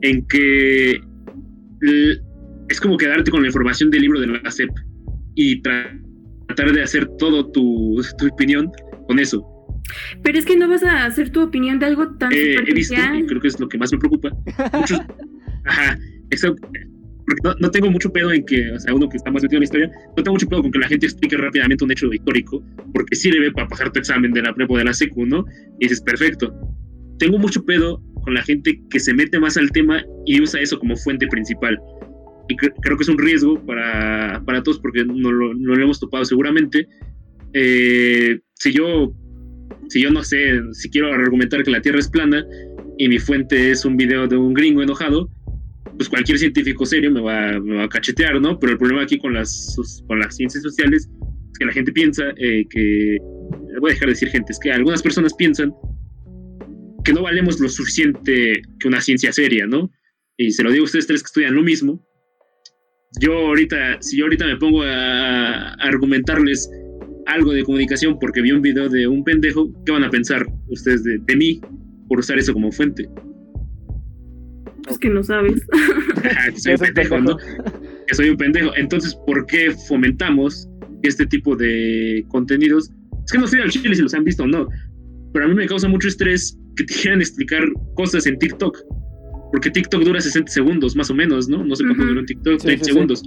en 0.01 0.25
que 0.27 1.01
es 2.69 2.79
como 2.79 2.97
quedarte 2.97 3.31
con 3.31 3.41
la 3.41 3.47
información 3.47 3.89
del 3.91 4.01
libro 4.03 4.19
de 4.19 4.27
la 4.27 4.49
SEP 4.51 4.69
y 5.35 5.61
tra- 5.61 6.00
tratar 6.53 6.73
de 6.73 6.83
hacer 6.83 7.07
todo 7.17 7.51
tu, 7.51 8.01
tu 8.17 8.27
opinión 8.27 8.71
con 9.07 9.19
eso. 9.19 9.45
Pero 10.23 10.39
es 10.39 10.45
que 10.45 10.55
no 10.55 10.67
vas 10.69 10.83
a 10.83 11.05
hacer 11.05 11.31
tu 11.31 11.41
opinión 11.41 11.79
de 11.79 11.87
algo 11.87 12.07
tan 12.15 12.31
Eh, 12.31 12.55
he 12.55 12.73
visto, 12.73 12.93
y 12.93 12.97
superficial. 12.97 13.25
creo 13.27 13.41
que 13.41 13.47
es 13.47 13.59
lo 13.59 13.67
que 13.67 13.77
más 13.77 13.91
me 13.91 13.99
preocupa, 13.99 14.29
muchos, 14.73 14.99
ajá, 15.65 15.97
eso, 16.29 16.55
porque 17.25 17.41
no, 17.43 17.55
no 17.59 17.71
tengo 17.71 17.89
mucho 17.91 18.11
pedo 18.11 18.31
en 18.31 18.45
que, 18.45 18.71
o 18.71 18.79
sea, 18.79 18.93
uno 18.93 19.09
que 19.09 19.17
está 19.17 19.31
más 19.31 19.43
metido 19.43 19.57
en 19.57 19.61
la 19.61 19.65
historia, 19.65 19.91
no 20.15 20.23
tengo 20.23 20.33
mucho 20.33 20.47
pedo 20.47 20.61
con 20.61 20.71
que 20.71 20.79
la 20.79 20.87
gente 20.87 21.05
explique 21.05 21.37
rápidamente 21.37 21.83
un 21.83 21.91
hecho 21.91 22.11
histórico, 22.11 22.63
porque 22.93 23.15
sirve 23.15 23.51
para 23.51 23.67
pasar 23.67 23.91
tu 23.91 23.99
examen 23.99 24.31
de 24.31 24.41
la 24.41 24.53
prepa 24.53 24.73
o 24.73 24.77
de 24.77 24.85
la 24.85 24.93
secu, 24.93 25.25
¿no? 25.25 25.45
Y 25.79 25.85
dices, 25.85 26.01
perfecto. 26.01 26.53
Tengo 27.19 27.37
mucho 27.37 27.63
pedo 27.63 28.01
con 28.23 28.33
la 28.33 28.41
gente 28.43 28.81
que 28.89 28.99
se 28.99 29.13
mete 29.13 29.39
más 29.39 29.57
al 29.57 29.71
tema 29.71 30.03
y 30.25 30.41
usa 30.41 30.59
eso 30.61 30.79
como 30.79 30.95
fuente 30.95 31.27
principal. 31.27 31.79
Y 32.49 32.55
cre- 32.55 32.73
creo 32.81 32.97
que 32.97 33.03
es 33.03 33.09
un 33.09 33.17
riesgo 33.17 33.63
para, 33.65 34.41
para 34.45 34.63
todos 34.63 34.79
porque 34.79 35.05
no 35.05 35.31
lo, 35.31 35.53
no 35.53 35.75
lo 35.75 35.83
hemos 35.83 35.99
topado 35.99 36.25
seguramente. 36.25 36.87
Eh, 37.53 38.39
si 38.55 38.73
yo 38.73 39.13
si 39.89 40.01
yo 40.01 40.09
no 40.09 40.23
sé, 40.23 40.61
si 40.71 40.89
quiero 40.89 41.11
argumentar 41.13 41.63
que 41.63 41.71
la 41.71 41.81
Tierra 41.81 41.99
es 41.99 42.09
plana 42.09 42.45
y 42.97 43.09
mi 43.09 43.19
fuente 43.19 43.71
es 43.71 43.83
un 43.83 43.97
video 43.97 44.25
de 44.27 44.37
un 44.37 44.53
gringo 44.53 44.81
enojado, 44.81 45.29
pues 45.97 46.07
cualquier 46.07 46.37
científico 46.37 46.85
serio 46.85 47.11
me 47.11 47.19
va, 47.21 47.59
me 47.59 47.75
va 47.75 47.83
a 47.83 47.89
cachetear, 47.89 48.39
¿no? 48.39 48.57
Pero 48.57 48.73
el 48.73 48.77
problema 48.77 49.03
aquí 49.03 49.17
con 49.17 49.33
las, 49.33 49.75
con 50.07 50.19
las 50.19 50.35
ciencias 50.35 50.63
sociales 50.63 51.09
es 51.51 51.59
que 51.59 51.65
la 51.65 51.73
gente 51.73 51.91
piensa 51.91 52.23
eh, 52.37 52.63
que, 52.69 53.17
voy 53.81 53.91
a 53.91 53.93
dejar 53.93 54.07
de 54.07 54.13
decir 54.13 54.29
gente, 54.29 54.53
es 54.53 54.59
que 54.59 54.71
algunas 54.71 55.01
personas 55.01 55.33
piensan 55.33 55.73
que 57.03 57.11
no 57.13 57.23
valemos 57.23 57.59
lo 57.59 57.67
suficiente 57.67 58.61
que 58.79 58.87
una 58.87 59.01
ciencia 59.01 59.33
seria, 59.33 59.65
¿no? 59.67 59.91
Y 60.37 60.51
se 60.51 60.63
lo 60.63 60.71
digo 60.71 60.83
a 60.83 60.85
ustedes 60.85 61.07
tres 61.07 61.21
que 61.21 61.27
estudian 61.27 61.55
lo 61.55 61.63
mismo. 61.63 62.01
Yo 63.19 63.33
ahorita, 63.33 64.01
si 64.01 64.17
yo 64.17 64.25
ahorita 64.25 64.45
me 64.45 64.57
pongo 64.57 64.83
a, 64.83 65.69
a 65.69 65.73
argumentarles 65.73 66.69
algo 67.25 67.51
de 67.53 67.63
comunicación 67.63 68.17
porque 68.19 68.41
vi 68.41 68.51
un 68.51 68.61
video 68.61 68.89
de 68.89 69.07
un 69.07 69.23
pendejo, 69.23 69.69
¿qué 69.85 69.91
van 69.91 70.03
a 70.03 70.09
pensar 70.09 70.45
ustedes 70.69 71.03
de, 71.03 71.17
de 71.19 71.35
mí 71.35 71.61
por 72.07 72.19
usar 72.19 72.39
eso 72.39 72.53
como 72.53 72.71
fuente? 72.71 73.07
Es 74.89 74.97
que 74.97 75.09
no 75.09 75.23
sabes. 75.23 75.61
Que 76.21 76.59
soy 76.59 76.73
un 76.79 76.79
pendejo, 76.79 77.19
¿no? 77.19 77.37
Que 78.07 78.15
soy 78.15 78.29
un 78.29 78.37
pendejo. 78.37 78.71
Entonces, 78.75 79.15
¿por 79.25 79.45
qué 79.45 79.71
fomentamos 79.87 80.67
este 81.03 81.25
tipo 81.25 81.55
de 81.55 82.25
contenidos? 82.29 82.91
Es 83.25 83.31
que 83.31 83.37
no 83.37 83.47
sé 83.47 83.61
al 83.61 83.69
chile 83.69 83.95
si 83.95 84.01
los 84.01 84.13
han 84.13 84.23
visto 84.23 84.43
o 84.43 84.47
no, 84.47 84.67
pero 85.33 85.45
a 85.45 85.47
mí 85.47 85.55
me 85.55 85.67
causa 85.67 85.87
mucho 85.87 86.07
estrés 86.07 86.57
que 86.75 86.83
te 86.83 86.93
quieran 86.93 87.21
explicar 87.21 87.63
cosas 87.95 88.25
en 88.27 88.37
TikTok. 88.37 88.77
Porque 89.51 89.69
TikTok 89.69 90.03
dura 90.03 90.21
60 90.21 90.51
segundos, 90.51 90.95
más 90.95 91.09
o 91.09 91.15
menos, 91.15 91.49
¿no? 91.49 91.63
No 91.63 91.75
sé 91.75 91.83
cuánto 91.83 92.05
dura 92.05 92.19
un 92.21 92.25
TikTok, 92.25 92.59
Sí, 92.59 92.65
30 92.67 92.83
sí, 92.85 92.89
sí. 92.89 92.93
segundos. 92.93 93.23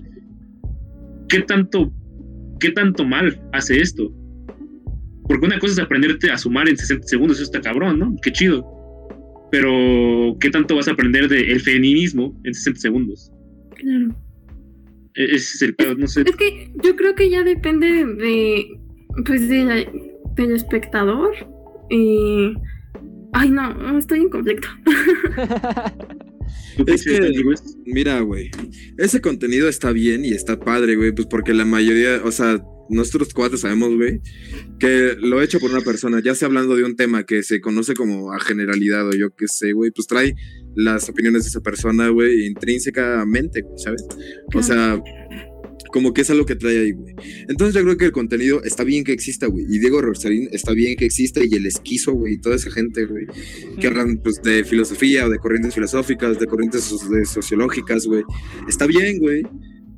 ¿Qué 1.29 1.41
tanto, 1.41 1.93
¿Qué 2.61 2.71
tanto 2.71 3.05
mal 3.05 3.41
hace 3.53 3.81
esto? 3.81 4.13
Porque 5.29 5.47
una 5.47 5.59
cosa 5.59 5.73
es 5.75 5.79
aprenderte 5.81 6.31
a 6.31 6.39
sumar 6.39 6.69
en 6.69 6.77
60 6.77 7.07
segundos, 7.07 7.37
eso 7.39 7.45
está 7.45 7.61
cabrón, 7.61 7.99
¿no? 7.99 8.15
Qué 8.23 8.31
chido. 8.33 8.67
Pero, 9.51 10.37
¿qué 10.41 10.51
tanto 10.51 10.77
vas 10.77 10.89
a 10.89 10.93
aprender 10.93 11.29
del 11.29 11.61
feminismo 11.61 12.39
en 12.45 12.55
60 12.55 12.81
segundos? 12.81 13.31
Claro. 13.77 14.15
E- 15.15 15.25
Ese 15.25 15.37
es 15.57 15.63
el 15.63 15.75
pedo, 15.75 15.95
no 15.95 16.07
sé. 16.09 16.23
Es 16.23 16.37
que 16.37 16.71
yo 16.83 16.97
creo 16.97 17.15
que 17.15 17.31
ya 17.31 17.43
depende 17.45 17.87
de, 18.05 18.67
pues, 19.27 19.49
de 19.49 19.65
la- 19.65 19.93
del 20.37 20.53
espectador. 20.57 21.33
Y... 21.91 22.55
Ay, 23.35 23.51
no, 23.51 23.99
estoy 23.99 24.21
en 24.21 24.31
conflicto. 24.31 24.69
Mira, 27.85 28.21
güey, 28.21 28.51
ese 28.97 29.21
contenido 29.21 29.69
está 29.69 29.91
bien 29.91 30.25
y 30.25 30.33
está 30.33 30.59
padre, 30.59 30.97
güey, 30.97 31.13
pues 31.13 31.27
porque 31.27 31.53
la 31.53 31.65
mayoría, 31.65 32.21
o 32.25 32.31
sea, 32.31 32.65
nosotros 32.89 33.35
cuatro 33.35 33.59
sabemos, 33.59 33.95
güey, 33.97 34.21
que 34.79 35.17
lo 35.19 35.43
hecho 35.43 35.59
por 35.59 35.71
una 35.71 35.81
persona, 35.81 36.21
ya 36.23 36.37
sea 36.37 36.47
hablando 36.47 36.77
de 36.77 36.85
un 36.85 36.95
tema 36.95 37.25
que 37.25 37.43
se 37.43 37.61
conoce 37.61 37.95
como 37.95 38.33
a 38.33 38.39
generalidad 38.39 39.09
o 39.09 39.13
yo 39.13 39.35
qué 39.35 39.49
sé, 39.49 39.73
güey, 39.73 39.91
pues 39.91 40.07
trae 40.07 40.37
las 40.77 41.09
opiniones 41.09 41.43
de 41.43 41.49
esa 41.49 41.61
persona, 41.61 42.09
güey, 42.09 42.47
intrínsecamente, 42.47 43.63
güey, 43.63 43.79
¿sabes? 43.79 44.07
O 44.55 44.63
sea, 44.63 45.03
como 45.95 46.13
que 46.13 46.23
es 46.23 46.31
algo 46.31 46.45
que 46.45 46.57
trae 46.57 46.77
ahí, 46.77 46.91
güey. 46.91 47.15
Entonces 47.49 47.73
yo 47.73 47.83
creo 47.83 47.97
que 47.97 48.07
el 48.07 48.11
contenido 48.11 48.65
está 48.65 48.83
bien 48.83 49.05
que 49.05 49.13
exista, 49.13 49.47
güey. 49.47 49.65
Y 49.69 49.79
Diego 49.79 50.03
Rosarín 50.03 50.49
está 50.51 50.73
bien 50.73 50.97
que 50.97 51.05
exista 51.05 51.41
y 51.45 51.55
el 51.55 51.67
esquizo, 51.67 52.15
güey, 52.15 52.35
y 52.35 52.39
toda 52.39 52.57
esa 52.57 52.69
gente, 52.73 53.07
güey, 53.07 53.27
que 53.81 53.87
hablan 53.87 54.19
pues, 54.19 54.43
de 54.43 54.65
filosofía 54.65 55.25
o 55.25 55.31
de 55.31 55.39
corrientes 55.39 55.73
filosóficas, 55.73 56.41
de 56.41 56.47
corrientes 56.49 56.93
de 57.09 57.25
sociológicas, 57.25 58.07
güey. 58.09 58.25
Está 58.69 58.89
bien, 58.89 59.21
güey, 59.21 59.43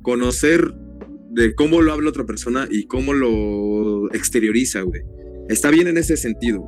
conocer 0.03 0.71
de 1.31 1.55
cómo 1.55 1.81
lo 1.81 1.91
habla 1.91 2.11
otra 2.11 2.27
persona 2.27 2.67
y 2.69 2.85
cómo 2.85 3.15
lo 3.15 4.13
exterioriza, 4.13 4.81
güey. 4.81 5.01
Está 5.49 5.71
bien 5.71 5.87
en 5.87 5.97
ese 5.97 6.15
sentido. 6.15 6.61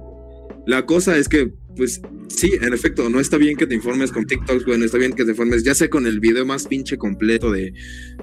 La 0.65 0.85
cosa 0.85 1.17
es 1.17 1.27
que, 1.29 1.51
pues, 1.75 2.01
sí, 2.27 2.51
en 2.61 2.73
efecto, 2.73 3.09
no 3.09 3.19
está 3.19 3.37
bien 3.37 3.57
que 3.57 3.67
te 3.67 3.75
informes 3.75 4.11
con 4.11 4.25
TikToks, 4.25 4.65
güey, 4.65 4.77
no 4.77 4.85
está 4.85 4.97
bien 4.97 5.13
que 5.13 5.23
te 5.23 5.31
informes, 5.31 5.63
ya 5.63 5.73
sea 5.73 5.89
con 5.89 6.05
el 6.05 6.19
video 6.19 6.45
más 6.45 6.67
pinche 6.67 6.97
completo 6.97 7.51
de, 7.51 7.73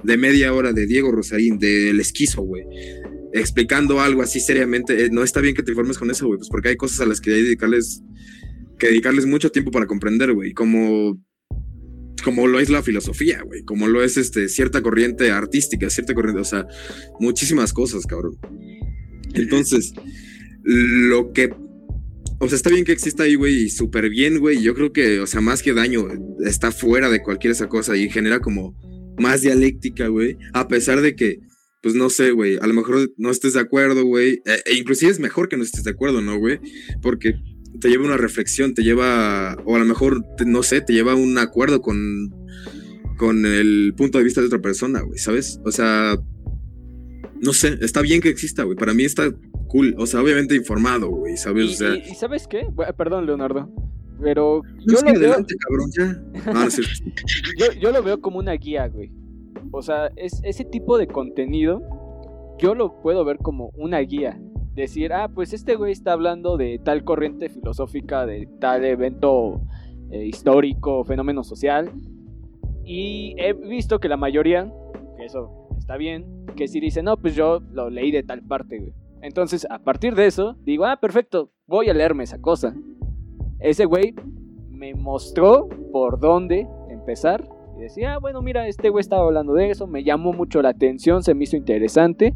de 0.03 0.17
media 0.17 0.53
hora 0.53 0.73
de 0.73 0.85
Diego 0.85 1.11
Rosarín, 1.11 1.59
del 1.59 1.99
esquizo, 1.99 2.41
güey, 2.41 2.63
explicando 3.33 3.99
algo 3.99 4.21
así 4.21 4.39
seriamente, 4.39 5.05
eh, 5.05 5.09
no 5.11 5.23
está 5.23 5.41
bien 5.41 5.55
que 5.55 5.63
te 5.63 5.71
informes 5.71 5.97
con 5.97 6.09
eso, 6.09 6.27
güey, 6.27 6.37
pues 6.37 6.49
porque 6.49 6.69
hay 6.69 6.77
cosas 6.77 7.01
a 7.01 7.05
las 7.05 7.19
que 7.19 7.31
hay 7.31 7.37
que 7.37 7.43
dedicarles, 7.43 8.01
que 8.79 8.87
dedicarles 8.87 9.25
mucho 9.25 9.51
tiempo 9.51 9.71
para 9.71 9.87
comprender, 9.87 10.33
güey, 10.33 10.53
como 10.53 11.19
como 12.23 12.47
lo 12.47 12.59
es 12.59 12.69
la 12.69 12.83
filosofía, 12.83 13.41
güey, 13.43 13.63
como 13.63 13.87
lo 13.87 14.03
es 14.03 14.17
este 14.17 14.49
cierta 14.49 14.81
corriente 14.81 15.31
artística, 15.31 15.89
cierta 15.89 16.13
corriente, 16.13 16.41
o 16.41 16.45
sea, 16.45 16.67
muchísimas 17.19 17.73
cosas, 17.73 18.05
cabrón. 18.05 18.37
Entonces, 19.33 19.93
lo 20.63 21.31
que 21.31 21.53
o 22.39 22.47
sea, 22.47 22.55
está 22.55 22.69
bien 22.69 22.85
que 22.85 22.91
exista 22.91 23.23
ahí, 23.23 23.35
güey, 23.35 23.63
y 23.63 23.69
súper 23.69 24.09
bien, 24.09 24.39
güey. 24.39 24.61
Yo 24.61 24.73
creo 24.73 24.93
que, 24.93 25.19
o 25.19 25.27
sea, 25.27 25.41
más 25.41 25.63
que 25.63 25.73
daño, 25.73 26.07
está 26.45 26.71
fuera 26.71 27.09
de 27.09 27.21
cualquier 27.21 27.51
esa 27.51 27.67
cosa 27.67 27.95
y 27.95 28.09
genera 28.09 28.39
como 28.39 28.75
más 29.17 29.41
dialéctica, 29.41 30.07
güey. 30.07 30.37
A 30.53 30.67
pesar 30.67 31.01
de 31.01 31.15
que 31.15 31.39
pues 31.81 31.95
no 31.95 32.09
sé, 32.09 32.31
güey, 32.31 32.57
a 32.59 32.67
lo 32.67 32.73
mejor 32.73 33.13
no 33.17 33.29
estés 33.29 33.53
de 33.53 33.59
acuerdo, 33.59 34.03
güey, 34.03 34.41
e, 34.45 34.61
e 34.65 34.75
inclusive 34.75 35.11
es 35.11 35.19
mejor 35.19 35.47
que 35.47 35.57
no 35.57 35.63
estés 35.63 35.83
de 35.83 35.91
acuerdo, 35.91 36.21
¿no, 36.21 36.37
güey? 36.37 36.59
Porque 37.01 37.35
te 37.79 37.89
lleva 37.89 38.05
una 38.05 38.17
reflexión, 38.17 38.73
te 38.73 38.83
lleva, 38.83 39.55
o 39.65 39.75
a 39.75 39.79
lo 39.79 39.85
mejor, 39.85 40.25
no 40.45 40.63
sé, 40.63 40.81
te 40.81 40.93
lleva 40.93 41.15
un 41.15 41.37
acuerdo 41.37 41.81
con, 41.81 42.29
con 43.17 43.45
el 43.45 43.93
punto 43.95 44.17
de 44.17 44.23
vista 44.23 44.41
de 44.41 44.47
otra 44.47 44.61
persona, 44.61 45.01
güey, 45.01 45.19
¿sabes? 45.19 45.59
O 45.63 45.71
sea, 45.71 46.17
no 47.41 47.53
sé, 47.53 47.77
está 47.81 48.01
bien 48.01 48.21
que 48.21 48.29
exista, 48.29 48.63
güey, 48.63 48.77
para 48.77 48.93
mí 48.93 49.05
está 49.05 49.33
cool, 49.67 49.95
o 49.97 50.05
sea, 50.05 50.21
obviamente 50.21 50.55
informado, 50.55 51.09
güey, 51.09 51.37
¿sabes? 51.37 51.65
Y, 51.65 51.73
o 51.73 51.77
sea, 51.77 51.95
y- 51.95 52.11
y 52.11 52.15
¿sabes 52.15 52.47
qué? 52.47 52.67
Bueno, 52.73 52.93
perdón, 52.93 53.25
Leonardo. 53.25 53.69
Pero 54.19 54.63
yo 54.87 54.93
lo, 54.99 55.01
veo, 55.03 55.15
adelante, 55.15 55.53
cabrón, 55.67 55.91
ya. 55.95 56.51
Ah, 56.59 56.65
no 56.65 57.73
yo 57.81 57.91
lo 57.91 58.01
veo 58.01 58.19
como 58.19 58.39
una 58.39 58.53
guía, 58.53 58.87
güey. 58.87 59.11
O 59.71 59.81
sea, 59.83 60.09
es, 60.15 60.41
ese 60.43 60.65
tipo 60.65 60.97
de 60.97 61.05
contenido, 61.07 61.81
yo 62.57 62.73
lo 62.73 62.99
puedo 63.01 63.23
ver 63.25 63.37
como 63.37 63.69
una 63.75 63.99
guía. 63.99 64.39
Decir, 64.73 65.13
ah, 65.13 65.27
pues 65.27 65.53
este 65.53 65.75
güey 65.75 65.91
está 65.91 66.13
hablando 66.13 66.57
de 66.57 66.79
tal 66.83 67.03
corriente 67.03 67.49
filosófica, 67.49 68.25
de 68.25 68.47
tal 68.59 68.85
evento 68.85 69.61
eh, 70.11 70.25
histórico, 70.25 71.03
fenómeno 71.03 71.43
social. 71.43 71.91
Y 72.85 73.35
he 73.37 73.53
visto 73.53 73.99
que 73.99 74.07
la 74.07 74.17
mayoría, 74.17 74.71
que 75.17 75.25
eso 75.25 75.67
está 75.77 75.97
bien, 75.97 76.45
que 76.55 76.67
si 76.67 76.79
dice, 76.79 77.03
no, 77.03 77.17
pues 77.17 77.35
yo 77.35 77.59
lo 77.71 77.89
leí 77.89 78.11
de 78.11 78.23
tal 78.23 78.41
parte, 78.43 78.79
güey. 78.79 78.93
Entonces, 79.21 79.67
a 79.69 79.79
partir 79.79 80.15
de 80.15 80.27
eso, 80.27 80.55
digo, 80.63 80.85
ah, 80.85 80.97
perfecto, 80.97 81.51
voy 81.65 81.89
a 81.89 81.93
leerme 81.93 82.23
esa 82.23 82.39
cosa. 82.39 82.75
Ese 83.59 83.85
güey 83.85 84.13
me 84.69 84.93
mostró 84.93 85.67
por 85.91 86.19
dónde 86.19 86.67
empezar. 86.89 87.47
Y 87.77 87.81
decía, 87.81 88.13
ah, 88.13 88.19
bueno, 88.19 88.41
mira, 88.41 88.67
este 88.67 88.89
güey 88.89 89.01
estaba 89.01 89.23
hablando 89.23 89.53
de 89.53 89.69
eso, 89.69 89.87
me 89.87 90.03
llamó 90.03 90.33
mucho 90.33 90.61
la 90.61 90.69
atención, 90.69 91.23
se 91.23 91.33
me 91.33 91.43
hizo 91.43 91.57
interesante. 91.57 92.33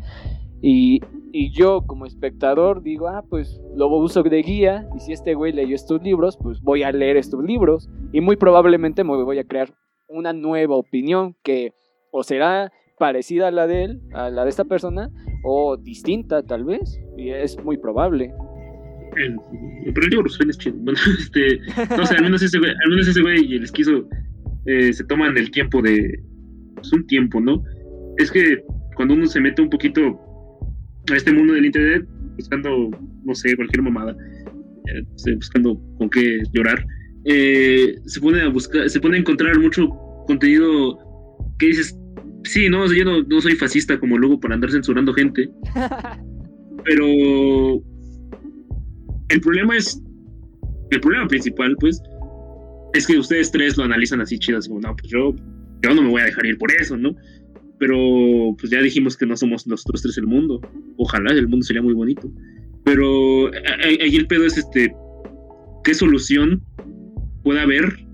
Y, 0.61 1.01
y 1.31 1.51
yo 1.51 1.81
como 1.87 2.05
espectador 2.05 2.83
digo, 2.83 3.07
ah, 3.07 3.23
pues 3.29 3.61
lo 3.75 3.87
uso 3.87 4.23
de 4.23 4.41
guía. 4.41 4.87
Y 4.95 4.99
si 4.99 5.13
este 5.13 5.33
güey 5.33 5.53
leyó 5.53 5.75
estos 5.75 6.01
libros, 6.01 6.37
pues 6.37 6.61
voy 6.61 6.83
a 6.83 6.91
leer 6.91 7.17
estos 7.17 7.43
libros. 7.43 7.89
Y 8.11 8.21
muy 8.21 8.35
probablemente 8.35 9.03
me 9.03 9.23
voy 9.23 9.39
a 9.39 9.43
crear 9.43 9.73
una 10.07 10.33
nueva 10.33 10.75
opinión 10.75 11.35
que 11.43 11.73
o 12.11 12.23
será 12.23 12.71
parecida 12.99 13.47
a 13.47 13.51
la 13.51 13.65
de 13.65 13.83
él, 13.85 14.01
a 14.13 14.29
la 14.29 14.43
de 14.43 14.49
esta 14.49 14.65
persona, 14.65 15.09
o 15.43 15.77
distinta 15.77 16.43
tal 16.43 16.63
vez. 16.65 16.99
Y 17.17 17.29
es 17.29 17.57
muy 17.63 17.77
probable. 17.77 18.31
El- 19.17 19.37
pero 19.93 20.07
el 20.07 20.49
es 20.49 20.57
chido. 20.57 20.75
Bueno, 20.79 20.99
este, 21.19 21.59
no 21.95 22.03
al 22.03 22.89
menos 22.89 23.07
ese 23.07 23.21
güey, 23.21 23.45
y 23.45 23.55
el 23.55 23.63
esquizo 23.63 24.07
eh, 24.65 24.93
se 24.93 25.03
toman 25.05 25.37
el 25.37 25.51
tiempo 25.51 25.81
de. 25.81 26.19
Es 26.81 26.93
un 26.93 27.05
tiempo, 27.07 27.39
¿no? 27.39 27.63
Es 28.17 28.31
que 28.31 28.63
cuando 28.95 29.13
uno 29.13 29.25
se 29.27 29.39
mete 29.39 29.61
un 29.61 29.69
poquito 29.69 30.19
a 31.11 31.15
este 31.15 31.31
mundo 31.33 31.53
del 31.53 31.65
internet, 31.65 32.05
buscando, 32.35 32.89
no 33.23 33.35
sé, 33.35 33.55
cualquier 33.55 33.81
mamada, 33.83 34.15
eh, 34.87 35.35
buscando 35.35 35.79
con 35.97 36.09
qué 36.09 36.39
llorar, 36.53 36.85
eh, 37.25 37.95
se 38.05 38.19
pone 38.19 38.41
a 38.41 38.49
buscar, 38.49 38.89
se 38.89 38.99
pone 38.99 39.17
a 39.17 39.19
encontrar 39.19 39.59
mucho 39.59 39.89
contenido 40.27 40.97
que 41.59 41.67
dices, 41.67 41.97
sí, 42.43 42.69
no, 42.69 42.91
yo 42.91 43.05
no, 43.05 43.23
no 43.23 43.41
soy 43.41 43.55
fascista 43.55 43.99
como 43.99 44.17
luego 44.17 44.39
para 44.39 44.55
andar 44.55 44.71
censurando 44.71 45.13
gente, 45.13 45.49
pero 46.85 47.83
el 49.29 49.41
problema 49.41 49.77
es, 49.77 50.01
el 50.91 50.99
problema 50.99 51.27
principal, 51.27 51.75
pues, 51.79 52.01
es 52.93 53.07
que 53.07 53.17
ustedes 53.17 53.51
tres 53.51 53.77
lo 53.77 53.83
analizan 53.83 54.21
así 54.21 54.37
chido, 54.37 54.57
así 54.57 54.69
como, 54.69 54.81
no, 54.81 54.95
pues 54.95 55.11
yo, 55.11 55.33
yo 55.81 55.95
no 55.95 56.01
me 56.01 56.09
voy 56.09 56.21
a 56.21 56.25
dejar 56.25 56.45
ir 56.45 56.57
por 56.57 56.71
eso, 56.71 56.97
¿no? 56.97 57.15
Pero 57.79 58.55
pues 58.59 58.69
ya 58.71 58.79
dijimos 58.81 59.17
que 59.17 59.25
no 59.25 59.35
somos 59.35 59.65
nosotros 59.65 60.03
tres 60.03 60.17
el 60.17 60.27
mundo. 60.27 60.61
Ojalá, 60.97 61.31
el 61.31 61.47
mundo 61.47 61.65
sería 61.65 61.81
muy 61.81 61.95
bonito. 61.95 62.31
Pero 62.83 63.49
ahí 63.83 64.15
el 64.15 64.27
pedo 64.27 64.45
es 64.45 64.57
este, 64.57 64.93
¿qué 65.83 65.93
solución 65.95 66.63
puede 67.43 67.61
haber 67.61 68.05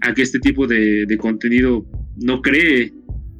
a 0.00 0.14
que 0.14 0.22
este 0.22 0.40
tipo 0.40 0.66
de, 0.66 1.06
de 1.06 1.16
contenido 1.16 1.86
no 2.16 2.42
cree 2.42 2.92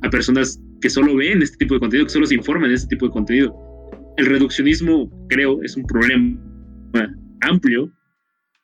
a 0.04 0.10
personas 0.10 0.60
que 0.80 0.90
solo 0.90 1.16
ven 1.16 1.42
este 1.42 1.56
tipo 1.58 1.74
de 1.74 1.80
contenido, 1.80 2.06
que 2.06 2.12
solo 2.12 2.26
se 2.26 2.34
informan 2.34 2.68
de 2.68 2.74
este 2.76 2.88
tipo 2.88 3.06
de 3.06 3.12
contenido? 3.12 3.54
El 4.16 4.26
reduccionismo, 4.26 5.10
creo, 5.28 5.62
es 5.62 5.76
un 5.76 5.84
problema 5.86 6.38
amplio, 7.40 7.90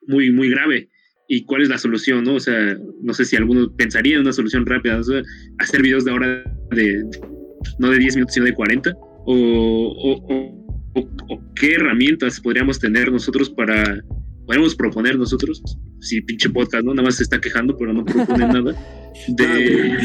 muy, 0.07 0.31
muy 0.31 0.51
grave. 0.51 0.89
¿Y 1.29 1.45
cuál 1.45 1.63
es 1.63 1.69
la 1.69 1.79
solución? 1.79 2.25
No? 2.25 2.35
O 2.35 2.41
sea, 2.41 2.77
no 3.03 3.13
sé 3.15 3.25
si 3.25 3.37
alguno 3.37 3.73
pensaría 3.77 4.17
en 4.17 4.23
una 4.23 4.33
solución 4.33 4.67
rápida, 4.67 4.99
o 4.99 5.03
sea, 5.05 5.23
hacer 5.59 5.83
videos 5.83 6.05
de 6.05 6.11
ahora 6.11 6.43
de, 6.73 7.05
no 7.79 7.91
de 7.91 7.99
10 7.99 8.17
minutos, 8.17 8.35
sino 8.35 8.47
de 8.47 8.55
40, 8.55 8.93
o, 8.97 9.35
o- 9.35 10.35
o- 10.35 10.61
o- 10.95 11.09
o 11.35 11.55
qué 11.55 11.75
herramientas 11.75 12.41
podríamos 12.41 12.81
tener 12.81 13.13
nosotros 13.13 13.49
para, 13.51 14.03
podríamos 14.51 14.75
proponer 14.75 15.17
nosotros, 15.17 15.63
si 16.01 16.21
pinche 16.23 16.51
podcast, 16.51 16.85
¿no? 16.85 16.93
Nada 16.93 17.07
más 17.07 17.15
se 17.15 17.23
está 17.23 17.41
quejando, 17.41 17.77
pero 17.77 17.93
no 17.93 18.05
propone 18.05 18.39
nada, 18.49 18.73
de... 19.29 19.97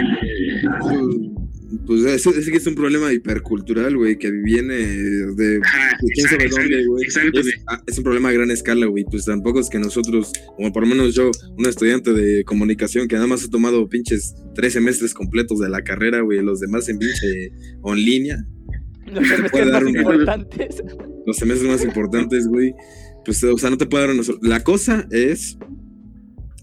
Pues 1.88 2.04
ese, 2.06 2.30
ese 2.30 2.52
que 2.52 2.58
es 2.58 2.68
un 2.68 2.76
problema 2.76 3.12
hipercultural, 3.12 3.98
güey, 3.98 4.18
que 4.20 4.30
viene 4.32 4.76
de 4.76 5.60
Ajá, 5.64 5.98
quién 6.14 6.28
sabe 6.28 6.48
dónde, 6.48 6.86
güey. 6.86 7.04
exacto, 7.04 7.40
Es, 7.40 7.48
ah, 7.68 7.82
es 7.88 7.98
un 7.98 8.04
problema 8.04 8.30
a 8.30 8.34
gran 8.34 8.52
escala, 8.52 8.86
güey. 8.86 9.04
Pues 9.04 9.26
tampoco 9.26 9.60
es 9.60 9.70
que 9.70 9.80
nosotros, 9.80 10.32
como 10.56 10.72
por 10.72 10.84
lo 10.84 10.90
menos 10.90 11.16
yo, 11.16 11.32
un 11.58 11.66
estudiante 11.66 12.14
de 12.14 12.44
comunicación 12.46 13.08
que 13.08 13.16
nada 13.16 13.28
más 13.28 13.44
ha 13.44 13.50
tomado 13.50 13.90
pinches 13.90 14.36
tres 14.54 14.74
semestres 14.74 15.14
completos 15.16 15.60
de 15.60 15.70
la 15.70 15.84
carrera, 15.84 16.22
güey, 16.22 16.42
los 16.44 16.60
demás 16.60 16.88
en 16.88 17.00
pinche 17.00 17.52
en 17.84 17.96
línea, 17.96 18.38
Los 19.08 19.28
semestres 19.28 19.72
más 19.72 19.82
una- 19.84 20.00
importantes. 20.02 20.84
los 21.26 21.36
semestres 21.36 21.70
más 21.72 21.84
importantes, 21.84 22.48
güey. 22.48 22.74
Pues, 23.26 23.44
o 23.44 23.58
sea, 23.58 23.70
no 23.70 23.78
te 23.78 23.86
puede 23.86 24.08
dar 24.08 24.16
una 24.16 24.24
La 24.42 24.64
cosa 24.64 25.08
es 25.12 25.58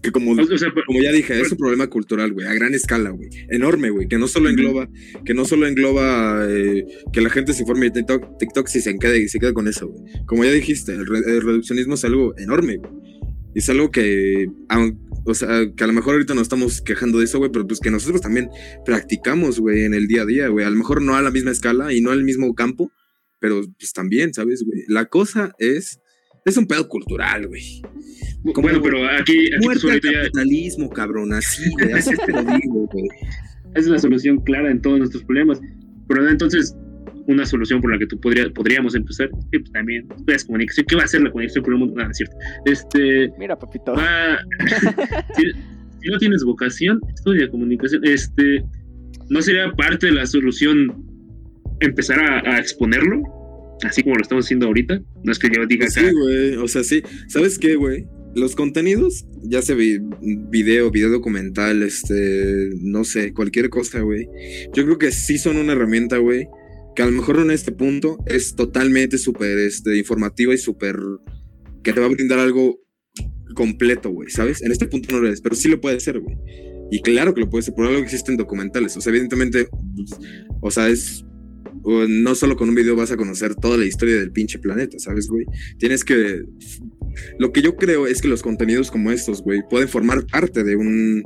que 0.01 0.11
como, 0.11 0.31
O 0.31 0.35
sea, 0.57 0.71
pero- 0.73 0.85
como 0.85 1.01
ya 1.01 1.11
dije, 1.13 1.39
es 1.39 1.51
un 1.51 1.57
problema 1.57 1.87
cultural, 1.87 2.33
güey, 2.33 2.45
a 2.45 2.53
gran 2.53 2.73
escala, 2.73 3.11
güey. 3.11 3.29
Enorme, 3.49 3.89
güey, 3.89 4.07
que 4.09 4.17
no 4.17 4.27
solo 4.27 4.49
engloba, 4.49 4.89
que 5.25 5.33
no 5.33 5.45
solo 5.45 5.65
engloba 5.65 6.45
eh, 6.49 6.85
que 7.13 7.21
la 7.21 7.29
gente 7.29 7.53
se 7.53 7.61
informe 7.61 7.85
de 7.85 7.91
TikTok, 7.91 8.37
TikTok 8.37 8.67
si 8.67 8.81
se 8.81 8.97
quede, 8.97 9.27
se 9.29 9.39
queda 9.39 9.53
con 9.53 9.67
eso, 9.69 9.87
güey. 9.87 10.03
Como 10.25 10.43
ya 10.43 10.51
dijiste, 10.51 10.91
el, 10.93 11.05
re- 11.05 11.19
el 11.25 11.41
reduccionismo 11.41 11.93
es 11.93 12.03
algo 12.03 12.33
enorme, 12.37 12.77
güey. 12.77 12.91
Y 13.55 13.59
es 13.59 13.69
algo 13.69 13.91
que, 13.91 14.47
aun- 14.67 14.99
o 15.25 15.33
sea, 15.33 15.71
que 15.73 15.83
a 15.85 15.87
lo 15.87 15.93
mejor 15.93 16.15
ahorita 16.15 16.33
nos 16.33 16.43
estamos 16.43 16.81
quejando 16.81 17.19
de 17.19 17.25
eso, 17.25 17.37
güey, 17.37 17.51
pero 17.51 17.65
pues 17.65 17.79
que 17.79 17.89
nosotros 17.91 18.19
también 18.19 18.49
practicamos, 18.85 19.59
güey, 19.61 19.85
en 19.85 19.93
el 19.93 20.07
día 20.07 20.23
a 20.23 20.25
día, 20.25 20.47
güey. 20.49 20.65
A 20.65 20.69
lo 20.69 20.75
mejor 20.75 21.01
no 21.01 21.15
a 21.15 21.21
la 21.21 21.31
misma 21.31 21.51
escala 21.51 21.93
y 21.93 22.01
no 22.01 22.11
al 22.11 22.23
mismo 22.25 22.53
campo, 22.55 22.91
pero 23.39 23.61
pues 23.79 23.93
también, 23.93 24.33
¿sabes, 24.33 24.63
güey? 24.65 24.81
La 24.89 25.05
cosa 25.05 25.53
es, 25.59 25.99
es 26.45 26.57
un 26.57 26.67
pedo 26.67 26.87
cultural, 26.87 27.47
güey. 27.47 27.81
Como- 28.53 28.67
bueno, 28.67 28.81
pero 28.81 29.05
aquí, 29.07 29.33
aquí 29.53 29.63
Muerte 29.65 29.71
al 29.71 29.79
solito 29.79 30.11
ya 30.11 30.21
capitalismo, 30.23 30.89
cabrón, 30.89 31.33
así, 31.33 31.69
güey, 31.71 31.93
así 31.93 32.11
te 32.25 32.31
lo 32.31 32.41
digo, 32.43 32.87
güey. 32.91 33.05
es 33.75 33.87
la 33.87 33.97
solución 33.99 34.37
clara 34.41 34.69
en 34.69 34.81
todos 34.81 34.99
nuestros 34.99 35.23
problemas. 35.23 35.61
Pero 36.07 36.29
entonces, 36.29 36.75
una 37.27 37.45
solución 37.45 37.79
por 37.79 37.91
la 37.93 37.97
que 37.97 38.05
tú 38.05 38.19
podría, 38.19 38.49
podríamos 38.49 38.95
empezar, 38.95 39.29
que 39.51 39.59
pues, 39.61 39.71
también 39.71 40.05
estudias 40.17 40.43
comunicación. 40.43 40.85
¿Qué 40.89 40.95
va 40.97 41.03
a 41.03 41.05
hacer 41.05 41.21
la 41.21 41.31
comunicación 41.31 41.63
por 41.63 41.73
el 41.73 41.79
mundo? 41.79 41.95
Nada, 41.95 42.11
es 42.11 42.17
cierto. 42.17 42.35
Este, 42.65 43.31
Mira, 43.39 43.57
papito. 43.57 43.93
va- 43.93 44.39
si, 45.37 45.43
si 46.01 46.09
no 46.11 46.17
tienes 46.19 46.43
vocación, 46.43 46.99
estudia 47.15 47.49
comunicación. 47.49 48.01
Este, 48.05 48.61
¿no 49.29 49.41
sería 49.41 49.71
parte 49.71 50.07
de 50.07 50.11
la 50.11 50.25
solución 50.25 51.05
empezar 51.79 52.19
a, 52.19 52.55
a 52.55 52.59
exponerlo? 52.59 53.21
Así 53.83 54.03
como 54.03 54.15
lo 54.15 54.21
estamos 54.21 54.45
haciendo 54.45 54.67
ahorita. 54.67 55.01
No 55.23 55.31
es 55.31 55.39
que 55.39 55.49
yo 55.53 55.65
diga 55.67 55.89
Sí, 55.89 56.01
güey, 56.11 56.55
o 56.55 56.67
sea, 56.67 56.83
sí. 56.83 57.01
¿Sabes 57.27 57.57
qué, 57.59 57.75
güey? 57.75 58.05
Los 58.35 58.55
contenidos, 58.55 59.25
ya 59.43 59.61
sea 59.61 59.75
vi- 59.75 59.99
video, 60.49 60.89
video 60.89 61.09
documental, 61.09 61.83
este, 61.83 62.69
no 62.81 63.03
sé, 63.03 63.31
cualquier 63.33 63.69
cosa, 63.69 63.99
güey. 64.01 64.27
Yo 64.73 64.83
creo 64.85 64.97
que 64.97 65.11
sí 65.11 65.37
son 65.37 65.57
una 65.57 65.73
herramienta, 65.73 66.17
güey, 66.17 66.47
que 66.95 67.03
a 67.03 67.05
lo 67.05 67.11
mejor 67.11 67.39
en 67.39 67.51
este 67.51 67.71
punto 67.71 68.17
es 68.25 68.55
totalmente 68.55 69.17
súper, 69.19 69.59
este, 69.59 69.97
informativa 69.97 70.53
y 70.53 70.57
súper, 70.57 70.97
que 71.83 71.93
te 71.93 71.99
va 71.99 72.07
a 72.07 72.09
brindar 72.09 72.39
algo 72.39 72.79
completo, 73.55 74.09
güey, 74.09 74.29
¿sabes? 74.29 74.63
En 74.63 74.71
este 74.71 74.87
punto 74.87 75.13
no 75.13 75.21
lo 75.21 75.29
es, 75.29 75.39
pero 75.41 75.55
sí 75.55 75.67
lo 75.69 75.79
puede 75.79 75.99
ser, 75.99 76.19
güey. 76.19 76.35
Y 76.91 77.01
claro 77.01 77.33
que 77.35 77.41
lo 77.41 77.49
puede 77.49 77.61
ser, 77.63 77.75
por 77.75 77.85
algo 77.85 77.99
existen 77.99 78.35
documentales. 78.37 78.97
O 78.97 79.01
sea, 79.01 79.11
evidentemente, 79.11 79.67
pues, 79.95 80.11
o 80.61 80.71
sea, 80.71 80.89
es 80.89 81.23
no 81.85 82.35
solo 82.35 82.55
con 82.55 82.69
un 82.69 82.75
video 82.75 82.95
vas 82.95 83.11
a 83.11 83.17
conocer 83.17 83.55
toda 83.55 83.77
la 83.77 83.85
historia 83.85 84.15
del 84.17 84.31
pinche 84.31 84.59
planeta, 84.59 84.97
¿sabes, 84.99 85.27
güey? 85.27 85.45
Tienes 85.77 86.03
que... 86.03 86.43
Lo 87.39 87.51
que 87.51 87.61
yo 87.61 87.75
creo 87.75 88.07
es 88.07 88.21
que 88.21 88.27
los 88.27 88.41
contenidos 88.41 88.89
como 88.89 89.11
estos, 89.11 89.41
güey, 89.43 89.61
pueden 89.69 89.87
formar 89.87 90.25
parte 90.25 90.63
de 90.63 90.75
un, 90.75 91.21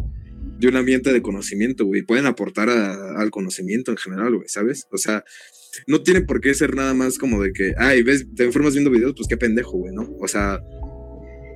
de 0.60 0.68
un 0.68 0.76
ambiente 0.76 1.14
de 1.14 1.22
conocimiento, 1.22 1.86
güey. 1.86 2.02
Pueden 2.02 2.26
aportar 2.26 2.70
a- 2.70 3.20
al 3.20 3.30
conocimiento 3.32 3.92
en 3.92 3.98
general, 3.98 4.36
güey, 4.36 4.48
¿sabes? 4.50 4.86
O 4.92 4.98
sea, 4.98 5.24
no 5.86 6.02
tiene 6.02 6.22
por 6.22 6.42
qué 6.42 6.54
ser 6.54 6.76
nada 6.76 6.94
más 6.94 7.18
como 7.18 7.42
de 7.42 7.54
que, 7.54 7.74
ay, 7.78 8.04
ves, 8.04 8.28
te 8.36 8.46
informas 8.46 8.74
viendo 8.74 8.90
videos, 8.92 9.14
pues 9.16 9.28
qué 9.30 9.38
pendejo, 9.38 9.78
güey, 9.78 9.94
¿no? 9.94 10.10
O 10.20 10.28
sea, 10.28 10.60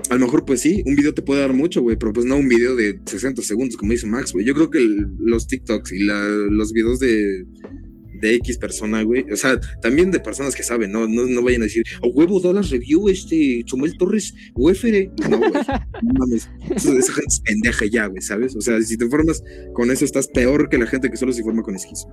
a 0.09 0.13
lo 0.15 0.19
mejor, 0.19 0.45
pues 0.45 0.61
sí, 0.61 0.81
un 0.85 0.95
video 0.95 1.13
te 1.13 1.21
puede 1.21 1.41
dar 1.41 1.53
mucho, 1.53 1.81
güey, 1.81 1.97
pero 1.97 2.13
pues 2.13 2.25
no 2.25 2.37
un 2.37 2.47
video 2.47 2.75
de 2.75 2.99
60 3.05 3.41
segundos, 3.41 3.77
como 3.77 3.91
dice 3.91 4.07
Max, 4.07 4.31
güey. 4.33 4.45
Yo 4.45 4.53
creo 4.53 4.69
que 4.69 4.79
los 5.19 5.47
TikToks 5.47 5.91
y 5.91 5.99
los 6.03 6.71
videos 6.73 6.99
de 6.99 7.45
de 8.21 8.35
X 8.35 8.57
persona, 8.57 9.01
güey. 9.03 9.25
O 9.31 9.35
sea, 9.35 9.59
también 9.81 10.11
de 10.11 10.19
personas 10.19 10.55
que 10.55 10.63
saben, 10.63 10.91
no, 10.91 11.07
no, 11.07 11.25
no 11.25 11.41
vayan 11.43 11.61
a 11.61 11.65
decir, 11.65 11.83
o 12.01 12.09
huevo, 12.09 12.39
Dallas 12.39 12.69
Review, 12.69 13.09
este, 13.09 13.63
Chumel 13.65 13.97
Torres, 13.97 14.33
UFR. 14.55 15.11
No, 15.29 15.37
güey. 15.39 15.51
No 16.03 16.13
mames. 16.17 16.49
Esa, 16.75 16.97
esa 16.97 17.13
gente 17.13 17.27
es 17.27 17.39
pendeja 17.41 17.85
ya, 17.85 18.07
güey, 18.07 18.21
¿sabes? 18.21 18.55
O 18.55 18.61
sea, 18.61 18.81
si 18.81 18.97
te 18.97 19.05
informas 19.05 19.43
con 19.73 19.91
eso, 19.91 20.03
estás 20.05 20.27
peor 20.27 20.67
que 20.69 20.77
la 20.79 20.87
gente 20.87 21.09
que 21.11 21.17
solo 21.17 21.31
se 21.31 21.39
informa 21.41 21.61
con 21.63 21.75
esquizo. 21.75 22.07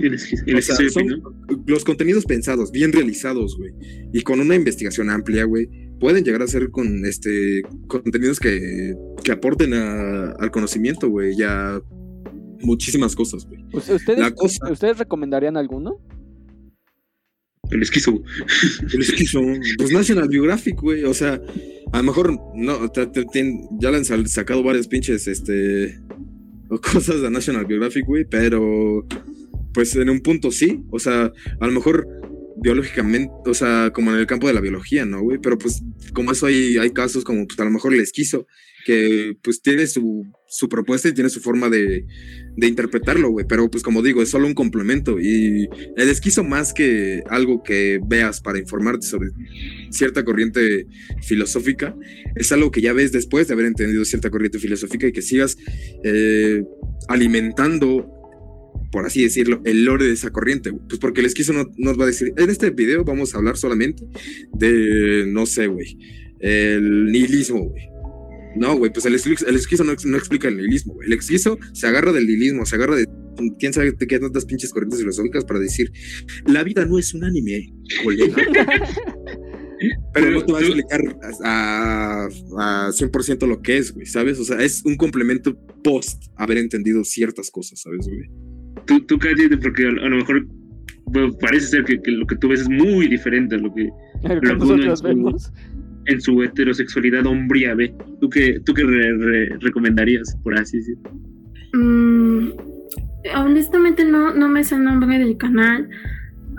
El 0.00 0.14
esquizo- 0.14 0.44
el 0.46 0.56
O 0.56 0.62
sea, 0.62 0.74
esquizo, 0.74 1.00
son 1.00 1.06
¿no? 1.08 1.62
los 1.66 1.84
contenidos 1.84 2.24
pensados, 2.26 2.70
bien 2.70 2.92
realizados, 2.92 3.56
güey. 3.56 3.72
Y 4.12 4.22
con 4.22 4.40
una 4.40 4.54
investigación 4.56 5.08
amplia, 5.10 5.44
güey, 5.44 5.68
pueden 6.00 6.22
llegar 6.24 6.42
a 6.42 6.46
ser 6.46 6.70
con 6.70 7.04
este 7.06 7.62
contenidos 7.86 8.38
que, 8.40 8.94
que 9.24 9.32
aporten 9.32 9.72
a- 9.74 10.32
al 10.32 10.50
conocimiento, 10.50 11.08
güey, 11.08 11.36
ya 11.36 11.80
muchísimas 12.62 13.14
cosas, 13.16 13.46
güey. 13.46 13.64
¿Us- 13.72 13.88
¿Ustedes, 13.88 14.18
La 14.18 14.30
cosa- 14.34 14.70
¿Ustedes 14.70 14.98
recomendarían 14.98 15.56
alguno? 15.56 16.00
El 17.70 17.82
esquizo. 17.82 18.22
El 18.92 19.00
esquizo, 19.00 19.40
pues 19.78 19.92
National 19.92 20.28
Geographic, 20.30 20.80
güey. 20.80 21.04
O 21.04 21.14
sea, 21.14 21.40
a 21.92 21.96
lo 21.98 22.02
mejor 22.02 22.38
no, 22.54 22.90
te- 22.90 23.06
te- 23.06 23.24
te- 23.24 23.60
ya 23.80 23.90
le 23.90 23.98
han 23.98 24.28
sacado 24.28 24.62
varios 24.62 24.88
pinches, 24.88 25.26
este, 25.26 25.98
o 26.68 26.78
cosas 26.80 27.22
de 27.22 27.30
National 27.30 27.66
Geographic, 27.66 28.04
güey, 28.06 28.24
pero 28.24 29.06
pues 29.72 29.96
en 29.96 30.10
un 30.10 30.20
punto 30.20 30.50
sí. 30.50 30.82
O 30.90 30.98
sea, 30.98 31.32
a 31.60 31.66
lo 31.66 31.72
mejor 31.72 32.06
biológicamente, 32.56 33.32
o 33.46 33.54
sea, 33.54 33.90
como 33.94 34.10
en 34.12 34.18
el 34.18 34.26
campo 34.26 34.46
de 34.48 34.52
la 34.52 34.60
biología, 34.60 35.06
¿no, 35.06 35.22
güey? 35.22 35.38
Pero 35.38 35.56
pues 35.56 35.82
como 36.12 36.32
eso 36.32 36.46
hay, 36.46 36.76
hay 36.76 36.90
casos 36.90 37.24
como 37.24 37.46
pues 37.46 37.58
a 37.58 37.64
lo 37.64 37.70
mejor 37.70 37.94
el 37.94 38.00
esquizo, 38.00 38.46
que 38.84 39.36
pues 39.42 39.62
tiene 39.62 39.86
su, 39.86 40.24
su 40.48 40.68
propuesta 40.68 41.08
y 41.08 41.14
tiene 41.14 41.30
su 41.30 41.40
forma 41.40 41.68
de, 41.68 42.04
de 42.56 42.66
interpretarlo, 42.66 43.30
güey. 43.30 43.46
Pero 43.48 43.70
pues 43.70 43.82
como 43.82 44.02
digo, 44.02 44.22
es 44.22 44.30
solo 44.30 44.46
un 44.46 44.54
complemento. 44.54 45.18
Y 45.20 45.68
el 45.96 46.08
esquizo 46.08 46.44
más 46.44 46.72
que 46.72 47.22
algo 47.28 47.62
que 47.62 48.00
veas 48.06 48.40
para 48.40 48.58
informarte 48.58 49.06
sobre 49.06 49.30
cierta 49.90 50.24
corriente 50.24 50.86
filosófica, 51.22 51.96
es 52.36 52.52
algo 52.52 52.70
que 52.70 52.80
ya 52.80 52.92
ves 52.92 53.12
después 53.12 53.48
de 53.48 53.54
haber 53.54 53.66
entendido 53.66 54.04
cierta 54.04 54.30
corriente 54.30 54.58
filosófica 54.58 55.06
y 55.06 55.12
que 55.12 55.22
sigas 55.22 55.56
eh, 56.04 56.62
alimentando, 57.08 58.08
por 58.90 59.06
así 59.06 59.22
decirlo, 59.22 59.60
el 59.64 59.84
lore 59.84 60.06
de 60.06 60.12
esa 60.12 60.30
corriente. 60.30 60.72
Pues 60.72 60.98
porque 60.98 61.20
el 61.20 61.26
esquizo 61.26 61.52
no 61.52 61.70
nos 61.78 61.98
va 61.98 62.04
a 62.04 62.08
decir, 62.08 62.32
en 62.36 62.50
este 62.50 62.70
video 62.70 63.04
vamos 63.04 63.34
a 63.34 63.38
hablar 63.38 63.56
solamente 63.56 64.04
de, 64.52 65.24
no 65.28 65.46
sé, 65.46 65.66
güey, 65.66 65.96
el 66.40 67.06
nihilismo, 67.06 67.68
güey. 67.68 67.91
No, 68.56 68.76
güey, 68.76 68.92
pues 68.92 69.06
el, 69.06 69.14
el 69.14 69.56
esquizo 69.56 69.84
no, 69.84 69.92
no 70.04 70.16
explica 70.16 70.48
el 70.48 70.56
nihilismo, 70.56 70.94
güey. 70.94 71.06
El 71.08 71.14
esquizo 71.14 71.58
se 71.72 71.86
agarra 71.86 72.12
del 72.12 72.26
nihilismo, 72.26 72.66
se 72.66 72.76
agarra 72.76 72.96
de 72.96 73.06
quién 73.58 73.72
sabe 73.72 73.92
de 73.92 74.06
qué 74.06 74.18
tantas 74.18 74.44
pinches 74.44 74.70
corrientes 74.70 75.00
filosóficas 75.00 75.44
para 75.44 75.60
decir, 75.60 75.90
la 76.46 76.62
vida 76.62 76.84
no 76.84 76.98
es 76.98 77.14
un 77.14 77.24
anime, 77.24 77.72
colega. 78.02 78.36
Pero 80.14 80.30
no 80.30 80.44
te 80.44 80.52
va 80.52 80.58
a 80.58 80.62
explicar 80.62 81.00
a, 81.44 82.28
a 82.58 82.88
100% 82.90 83.46
lo 83.48 83.62
que 83.62 83.78
es, 83.78 83.92
güey, 83.92 84.06
¿sabes? 84.06 84.38
O 84.38 84.44
sea, 84.44 84.60
es 84.62 84.84
un 84.84 84.96
complemento 84.96 85.58
post 85.82 86.24
haber 86.36 86.58
entendido 86.58 87.02
ciertas 87.02 87.50
cosas, 87.50 87.80
¿sabes, 87.80 88.06
güey? 88.06 88.30
Tú, 88.86 89.00
tú 89.06 89.18
Katy, 89.18 89.56
porque 89.56 89.86
a, 89.86 89.88
a 89.88 90.08
lo 90.08 90.16
mejor 90.18 90.46
bueno, 91.06 91.36
parece 91.38 91.66
ser 91.66 91.84
que, 91.84 92.00
que 92.00 92.10
lo 92.10 92.26
que 92.26 92.36
tú 92.36 92.48
ves 92.48 92.62
es 92.62 92.68
muy 92.68 93.06
diferente 93.06 93.56
a 93.56 93.58
lo 93.58 93.72
que 93.74 93.82
El 93.82 94.40
que 94.40 94.40
Pero 94.40 94.56
nosotros 94.56 95.02
vemos. 95.02 95.52
En 96.06 96.20
su 96.20 96.42
heterosexualidad 96.42 97.26
hombría 97.26 97.74
ve. 97.74 97.94
¿Tú 98.20 98.28
qué, 98.28 98.60
tú 98.64 98.74
qué 98.74 98.82
re- 98.84 99.16
re- 99.16 99.56
recomendarías, 99.60 100.36
por 100.42 100.58
así 100.58 100.78
decirlo? 100.78 101.10
Mm, 101.74 102.50
honestamente 103.36 104.04
no, 104.04 104.34
no 104.34 104.48
me 104.48 104.64
sé 104.64 104.74
el 104.76 104.84
nombre 104.84 105.18
del 105.18 105.36
canal. 105.36 105.88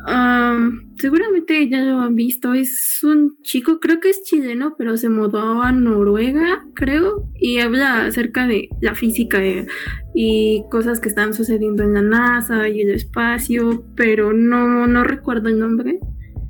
Am, 0.06 0.94
seguramente 0.98 1.70
ya 1.70 1.82
lo 1.84 2.02
han 2.02 2.16
visto. 2.16 2.54
Es 2.54 3.00
un 3.04 3.38
chico, 3.42 3.80
creo 3.80 4.00
que 4.02 4.10
es 4.10 4.24
chileno, 4.24 4.76
pero 4.78 4.98
se 4.98 5.08
mudó 5.10 5.62
a 5.62 5.72
Noruega, 5.72 6.66
creo, 6.74 7.30
y 7.40 7.60
habla 7.60 8.06
acerca 8.08 8.46
de 8.48 8.68
la 8.82 8.96
física 8.96 9.42
eh, 9.44 9.66
y 10.14 10.64
cosas 10.70 11.00
que 11.00 11.08
están 11.08 11.34
sucediendo 11.34 11.84
en 11.84 11.94
la 11.94 12.02
NASA 12.02 12.68
y 12.68 12.82
el 12.82 12.90
espacio, 12.90 13.86
pero 13.96 14.34
no, 14.34 14.88
no 14.88 15.04
recuerdo 15.06 15.48
el 15.50 15.60
nombre. 15.60 16.00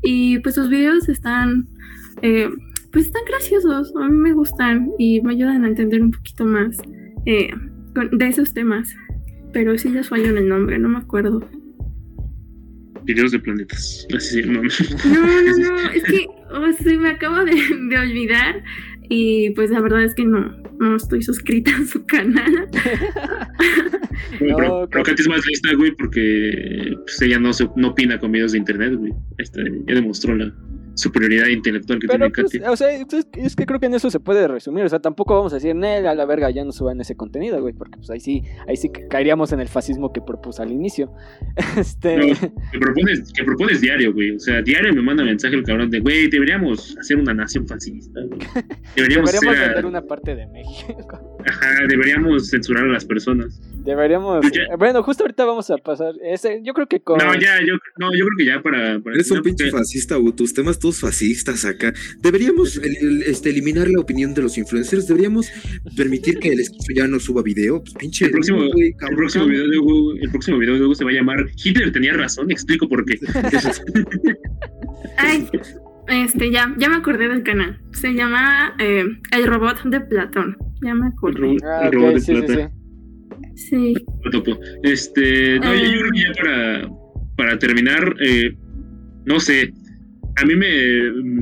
Y 0.02 0.40
pues 0.40 0.56
sus 0.56 0.70
videos 0.70 1.08
están, 1.08 1.68
eh, 2.24 2.50
pues 2.94 3.08
están 3.08 3.24
graciosos, 3.28 3.92
a 3.96 4.08
mí 4.08 4.16
me 4.18 4.34
gustan 4.34 4.92
y 5.00 5.20
me 5.22 5.34
ayudan 5.34 5.66
a 5.66 5.68
entender 5.68 6.02
un 6.02 6.12
poquito 6.12 6.46
más 6.46 6.78
eh, 7.26 7.50
con- 7.96 8.18
de 8.18 8.28
esos 8.28 8.54
temas. 8.54 8.96
Pero 9.52 9.78
sí 9.78 9.90
les 9.90 10.08
fallo 10.10 10.26
en 10.30 10.38
el 10.38 10.48
nombre, 10.48 10.80
no 10.80 10.90
me 10.90 11.00
acuerdo. 11.00 11.48
Videos 13.06 13.32
de 13.32 13.40
planetas. 13.40 14.08
Así 14.16 14.42
se 14.42 14.44
llaman. 14.44 14.68
No, 15.06 15.42
no, 15.42 15.58
no, 15.58 15.90
es 15.94 16.04
que 16.04 16.26
oh, 16.52 16.72
se 16.82 16.98
me 16.98 17.10
acabo 17.10 17.44
de, 17.44 17.54
de 17.90 17.98
olvidar 17.98 18.64
y 19.10 19.50
pues 19.52 19.70
la 19.72 19.82
verdad 19.82 20.04
es 20.04 20.16
que 20.16 20.26
no, 20.26 20.56
no 20.80 20.96
estoy 20.96 21.22
suscrita 21.22 21.72
a 21.76 21.86
su 21.86 22.06
canal. 22.06 22.68
Bueno, 24.40 24.56
pero, 24.58 24.82
No, 24.82 24.88
pero 24.90 25.04
Katy 25.04 25.22
es 25.22 25.28
más 25.28 25.46
lista, 25.46 25.74
güey, 25.76 25.92
porque 25.96 26.96
pues, 27.04 27.22
ella 27.22 27.40
no, 27.40 27.54
se, 27.54 27.68
no 27.76 27.90
opina 27.90 28.20
con 28.20 28.32
videos 28.32 28.54
de 28.54 28.60
internet, 28.60 28.96
güey. 28.96 29.12
Ahí 29.12 29.44
está, 29.44 29.62
ya 29.88 29.96
demostró 29.96 30.36
la 30.36 30.54
superioridad 30.96 31.48
intelectual 31.48 32.00
que 32.00 32.08
Pero 32.08 32.32
tiene 32.32 32.50
pues, 32.50 32.70
o 32.70 32.76
sea, 32.76 32.92
es, 32.92 33.56
que 33.56 33.66
creo 33.66 33.80
que 33.80 33.88
en 33.88 33.96
eso 33.96 34.10
se 34.10 34.20
puede 34.20 34.48
resumir. 34.48 34.86
O 34.86 34.90
sea, 34.90 35.00
tampoco 35.00 35.36
vamos 35.36 35.54
a 35.54 35.56
decir, 35.56 35.76
Nel, 35.76 36.08
a 36.08 36.16
la 36.16 36.26
verga, 36.26 36.50
ya 36.52 36.64
no 36.64 36.72
suban 36.72 37.00
ese 37.02 37.16
contenido, 37.16 37.62
güey. 37.62 37.74
Porque 37.74 37.98
pues 37.98 38.10
ahí 38.10 38.20
sí, 38.20 38.44
ahí 38.68 38.78
sí 38.78 38.90
ca- 38.90 39.08
caeríamos 39.10 39.52
en 39.54 39.60
el 39.60 39.68
fascismo 39.68 40.12
que 40.14 40.22
propuse 40.22 40.62
al 40.62 40.72
inicio. 40.72 41.12
Este. 41.78 42.18
No. 42.18 42.26
Que 42.72 42.80
propones, 42.80 43.34
que 43.34 43.44
propones 43.44 43.82
diario, 43.82 44.14
güey. 44.14 44.32
O 44.36 44.40
sea, 44.40 44.62
diario 44.62 44.94
me 44.94 45.02
manda 45.02 45.24
mensaje 45.24 45.56
el 45.56 45.64
cabrón 45.64 45.90
de, 45.90 46.00
güey, 46.00 46.30
deberíamos 46.30 46.96
hacer 47.00 47.18
una 47.18 47.34
nación 47.34 47.68
fascista, 47.68 48.20
güey. 48.28 48.40
Deberíamos, 48.96 49.32
Deberíamos 49.32 49.56
hacer 49.58 49.68
vender 49.70 49.86
una 49.86 50.02
parte 50.02 50.36
de 50.36 50.48
México. 50.48 51.38
Ajá, 51.48 51.88
deberíamos 51.88 52.50
censurar 52.50 52.86
a 52.86 52.88
las 52.92 53.06
personas. 53.06 53.60
Deberíamos. 53.84 54.46
Ya- 54.52 54.76
Bueno, 54.78 55.04
justo 55.04 55.24
ahorita 55.24 55.46
vamos 55.46 55.70
a 55.70 55.78
pasar. 55.78 56.14
Ese, 56.24 56.62
yo 56.64 56.74
creo 56.74 56.88
que 56.88 57.02
con. 57.02 57.18
No, 57.18 57.34
ya, 57.36 57.60
yo, 57.66 57.74
no, 57.98 58.12
yo 58.16 58.26
creo 58.26 58.38
que 58.38 58.46
ya 58.46 58.62
para. 58.62 59.00
para 59.02 59.16
Eres 59.16 59.30
un 59.32 59.38
no, 59.38 59.44
pinche 59.44 59.66
porque- 59.66 59.78
fascista, 59.80 60.16
güey. 60.16 60.34
Tus 60.34 60.54
temas 60.54 60.80
todos 60.80 61.00
fascistas 61.00 61.66
acá. 61.66 61.94
Deberíamos 62.20 62.78
el- 62.78 62.98
el- 62.98 63.24
este, 63.24 63.50
eliminar 63.50 63.88
la 63.90 64.00
opinión 64.00 64.34
de 64.34 64.42
los 64.44 64.58
influencers. 64.58 65.08
Deberíamos 65.08 65.52
permitir 65.98 66.40
que 66.40 66.50
el 66.50 66.60
esquizo 66.62 66.94
ya 66.96 67.08
no 67.08 67.20
suba 67.20 67.42
video. 67.44 67.82
Pues, 67.82 67.94
pinche. 67.96 68.26
El 68.26 68.32
próximo, 68.32 68.64
el 68.64 69.16
próximo 69.16 69.46
video 69.48 69.68
de 69.68 69.78
Hugo, 69.78 70.14
el 70.22 70.30
próximo 70.32 70.58
video 70.58 70.76
de 70.76 70.86
Hugo 70.86 70.96
se 70.96 71.04
va 71.04 71.12
a 71.12 71.14
llamar 71.14 71.46
Hitler 71.64 71.92
tenía 71.92 72.14
razón, 72.14 72.50
explico 72.52 72.88
por 72.88 73.04
qué. 73.06 73.20
Ay, 75.18 75.48
este, 76.08 76.52
ya, 76.52 76.74
ya 76.78 76.90
me 76.90 76.96
acordé 76.96 77.28
del 77.28 77.44
canal. 77.44 77.80
Se 77.92 78.14
llama 78.14 78.76
eh, 78.80 79.06
El 79.32 79.46
Robot 79.48 79.84
de 79.84 80.02
Platón. 80.02 80.58
Ya 80.82 80.94
me 80.96 81.08
El 81.08 81.14
acordé. 81.14 81.40
robot, 81.40 81.64
Ah, 81.64 81.86
el 81.88 81.92
robot 81.94 82.14
de 82.16 82.20
sí, 82.20 82.26
sí, 82.36 82.42
plata. 82.42 82.70
sí. 82.70 82.83
Sí. 83.56 83.94
Lo 84.24 84.32
topo. 84.32 84.60
Este, 84.84 85.60
no, 85.60 85.74
yo, 85.76 85.82
yo 85.84 85.90
Ah. 85.90 85.94
creo 86.00 86.12
que 86.12 86.20
ya 86.22 86.34
para, 86.44 86.90
para 87.38 87.60
terminar, 87.60 88.16
eh, 88.22 88.52
no 89.26 89.40
sé, 89.40 89.72
a 90.38 90.46
mí 90.46 90.56
me, 90.56 90.68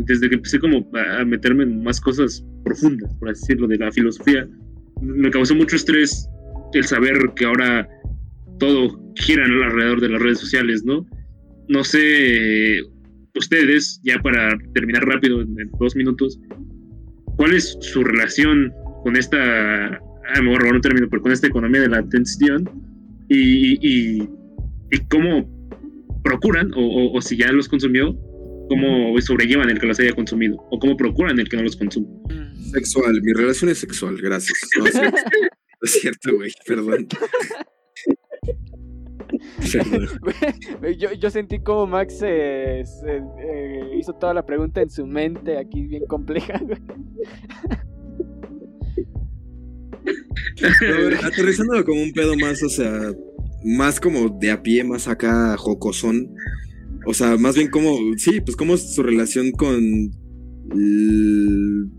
desde 0.05 0.29
que 0.29 0.35
empecé 0.35 0.59
como 0.59 0.89
a 0.93 1.21
a 1.21 1.25
meterme 1.25 1.63
en 1.63 1.83
más 1.83 1.99
cosas 2.01 2.45
profundas, 2.65 3.13
por 3.15 3.29
así 3.29 3.41
decirlo, 3.41 3.67
de 3.67 3.77
la 3.77 3.91
filosofía, 3.91 4.47
me 5.01 5.29
causó 5.31 5.55
mucho 5.55 5.75
estrés 5.75 6.27
el 6.73 6.83
saber 6.83 7.17
que 7.35 7.45
ahora 7.45 7.87
todo 8.59 8.99
gira 9.15 9.45
alrededor 9.45 9.99
de 10.01 10.09
las 10.09 10.21
redes 10.21 10.39
sociales, 10.39 10.83
¿no? 10.85 11.05
No 11.69 11.83
sé, 11.83 12.81
ustedes, 13.35 13.99
ya 14.03 14.19
para 14.19 14.57
terminar 14.73 15.05
rápido, 15.05 15.41
en, 15.41 15.59
en 15.59 15.69
dos 15.79 15.95
minutos, 15.95 16.39
¿cuál 17.37 17.53
es 17.53 17.77
su 17.81 18.03
relación 18.03 18.71
con 19.03 19.15
esta, 19.15 19.99
ah, 20.27 20.41
me 20.41 20.47
voy 20.47 20.55
a 20.55 20.59
robar 20.59 20.75
un 20.75 20.81
término, 20.81 21.07
pero 21.09 21.21
con 21.21 21.31
esta 21.31 21.47
economía 21.47 21.81
de 21.81 21.89
la 21.89 21.99
atención 21.99 22.69
y, 23.29 23.77
y, 23.81 24.29
y 24.91 24.99
cómo 25.09 25.49
procuran, 26.23 26.71
o, 26.75 26.79
o- 26.81 27.17
o 27.17 27.21
si 27.21 27.37
ya 27.37 27.51
los 27.51 27.67
consumió, 27.67 28.13
cómo 28.69 29.19
sobrellevan 29.21 29.69
el 29.69 29.79
que 29.79 29.87
los 29.87 29.99
haya 29.99 30.13
consumido, 30.13 30.57
o 30.69 30.79
cómo 30.79 30.95
procuran 30.95 31.39
el 31.39 31.49
que 31.49 31.57
no 31.57 31.63
los 31.63 31.75
consuma. 31.75 32.07
Sexual. 32.71 33.19
Mi 33.23 33.33
relación 33.33 33.69
es 33.71 33.79
sexual. 33.79 34.17
Gracias. 34.21 34.57
No, 34.77 34.85
es 34.85 34.93
cierto. 34.93 35.17
No 35.17 35.85
es 35.87 35.91
cierto, 35.93 36.35
güey. 36.35 36.51
Perdón. 36.65 37.07
Yo, 40.97 41.13
yo 41.13 41.29
sentí 41.29 41.59
como 41.59 41.87
Max 41.87 42.19
eh, 42.23 42.83
se- 42.85 43.17
eh, 43.17 43.95
hizo 43.97 44.13
toda 44.13 44.33
la 44.33 44.45
pregunta 44.45 44.81
en 44.81 44.89
su 44.89 45.05
mente 45.05 45.57
aquí 45.57 45.85
bien 45.87 46.05
compleja. 46.05 46.59
Aterrizándolo 51.23 51.83
como 51.85 52.01
un 52.01 52.11
pedo 52.11 52.35
más, 52.37 52.61
o 52.63 52.69
sea, 52.69 53.13
más 53.63 53.99
como 53.99 54.29
de 54.39 54.51
a 54.51 54.61
pie, 54.61 54.83
más 54.83 55.07
acá 55.07 55.55
jocosón. 55.57 56.33
O 57.05 57.13
sea, 57.13 57.37
más 57.37 57.55
bien 57.55 57.69
como, 57.69 57.97
sí, 58.17 58.41
pues 58.41 58.55
como 58.55 58.75
es 58.75 58.93
su 58.93 59.01
relación 59.03 59.51
con 59.51 60.11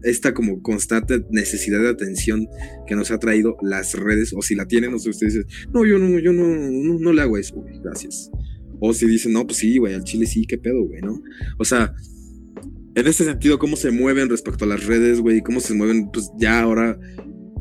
esta 0.03 0.33
como 0.33 0.62
constante 0.62 1.22
necesidad 1.30 1.80
de 1.80 1.91
atención 1.91 2.47
que 2.87 2.95
nos 2.95 3.11
ha 3.11 3.18
traído 3.18 3.57
las 3.62 3.95
redes, 3.95 4.33
o 4.35 4.43
si 4.43 4.55
la 4.55 4.66
tienen, 4.66 4.95
o 4.95 4.99
si 4.99 5.11
ustedes 5.11 5.35
dicen, 5.35 5.70
no, 5.72 5.85
yo 5.85 5.99
no, 5.99 6.18
yo 6.18 6.33
no, 6.33 6.47
no, 6.47 6.99
no 6.99 7.12
le 7.12 7.22
hago 7.22 7.37
eso, 7.37 7.57
güey, 7.57 7.80
gracias. 7.83 8.30
O 8.80 8.93
si 8.95 9.07
dicen, 9.07 9.33
no, 9.33 9.47
pues 9.47 9.59
sí, 9.59 9.78
güey, 9.78 9.95
al 9.95 10.05
chile 10.05 10.26
sí, 10.26 10.47
qué 10.47 10.59
pedo, 10.59 10.85
güey, 10.85 11.03
¿no? 11.03 11.20
O 11.59 11.64
sea, 11.64 11.95
en 12.95 13.07
ese 13.07 13.24
sentido, 13.24 13.59
cómo 13.59 13.76
se 13.76 13.91
mueven 13.91 14.28
respecto 14.28 14.64
a 14.64 14.68
las 14.68 14.87
redes, 14.87 15.20
güey, 15.20 15.41
cómo 15.41 15.61
se 15.61 15.74
mueven, 15.74 16.11
pues 16.12 16.30
ya 16.39 16.61
ahora 16.61 16.99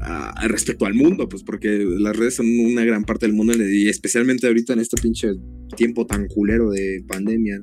a- 0.02 0.48
respecto 0.48 0.86
al 0.86 0.94
mundo, 0.94 1.28
pues 1.30 1.44
porque 1.44 1.70
las 2.00 2.16
redes 2.18 2.36
son 2.36 2.48
una 2.48 2.84
gran 2.84 3.04
parte 3.04 3.26
del 3.28 3.36
mundo 3.36 3.54
y 3.56 3.88
especialmente 3.90 4.48
ahorita 4.48 4.74
en 4.74 4.80
este 4.80 5.02
pinche 5.02 5.30
tiempo 5.76 6.06
tan 6.06 6.28
culero 6.28 6.70
de 6.72 7.04
pandemia. 7.08 7.62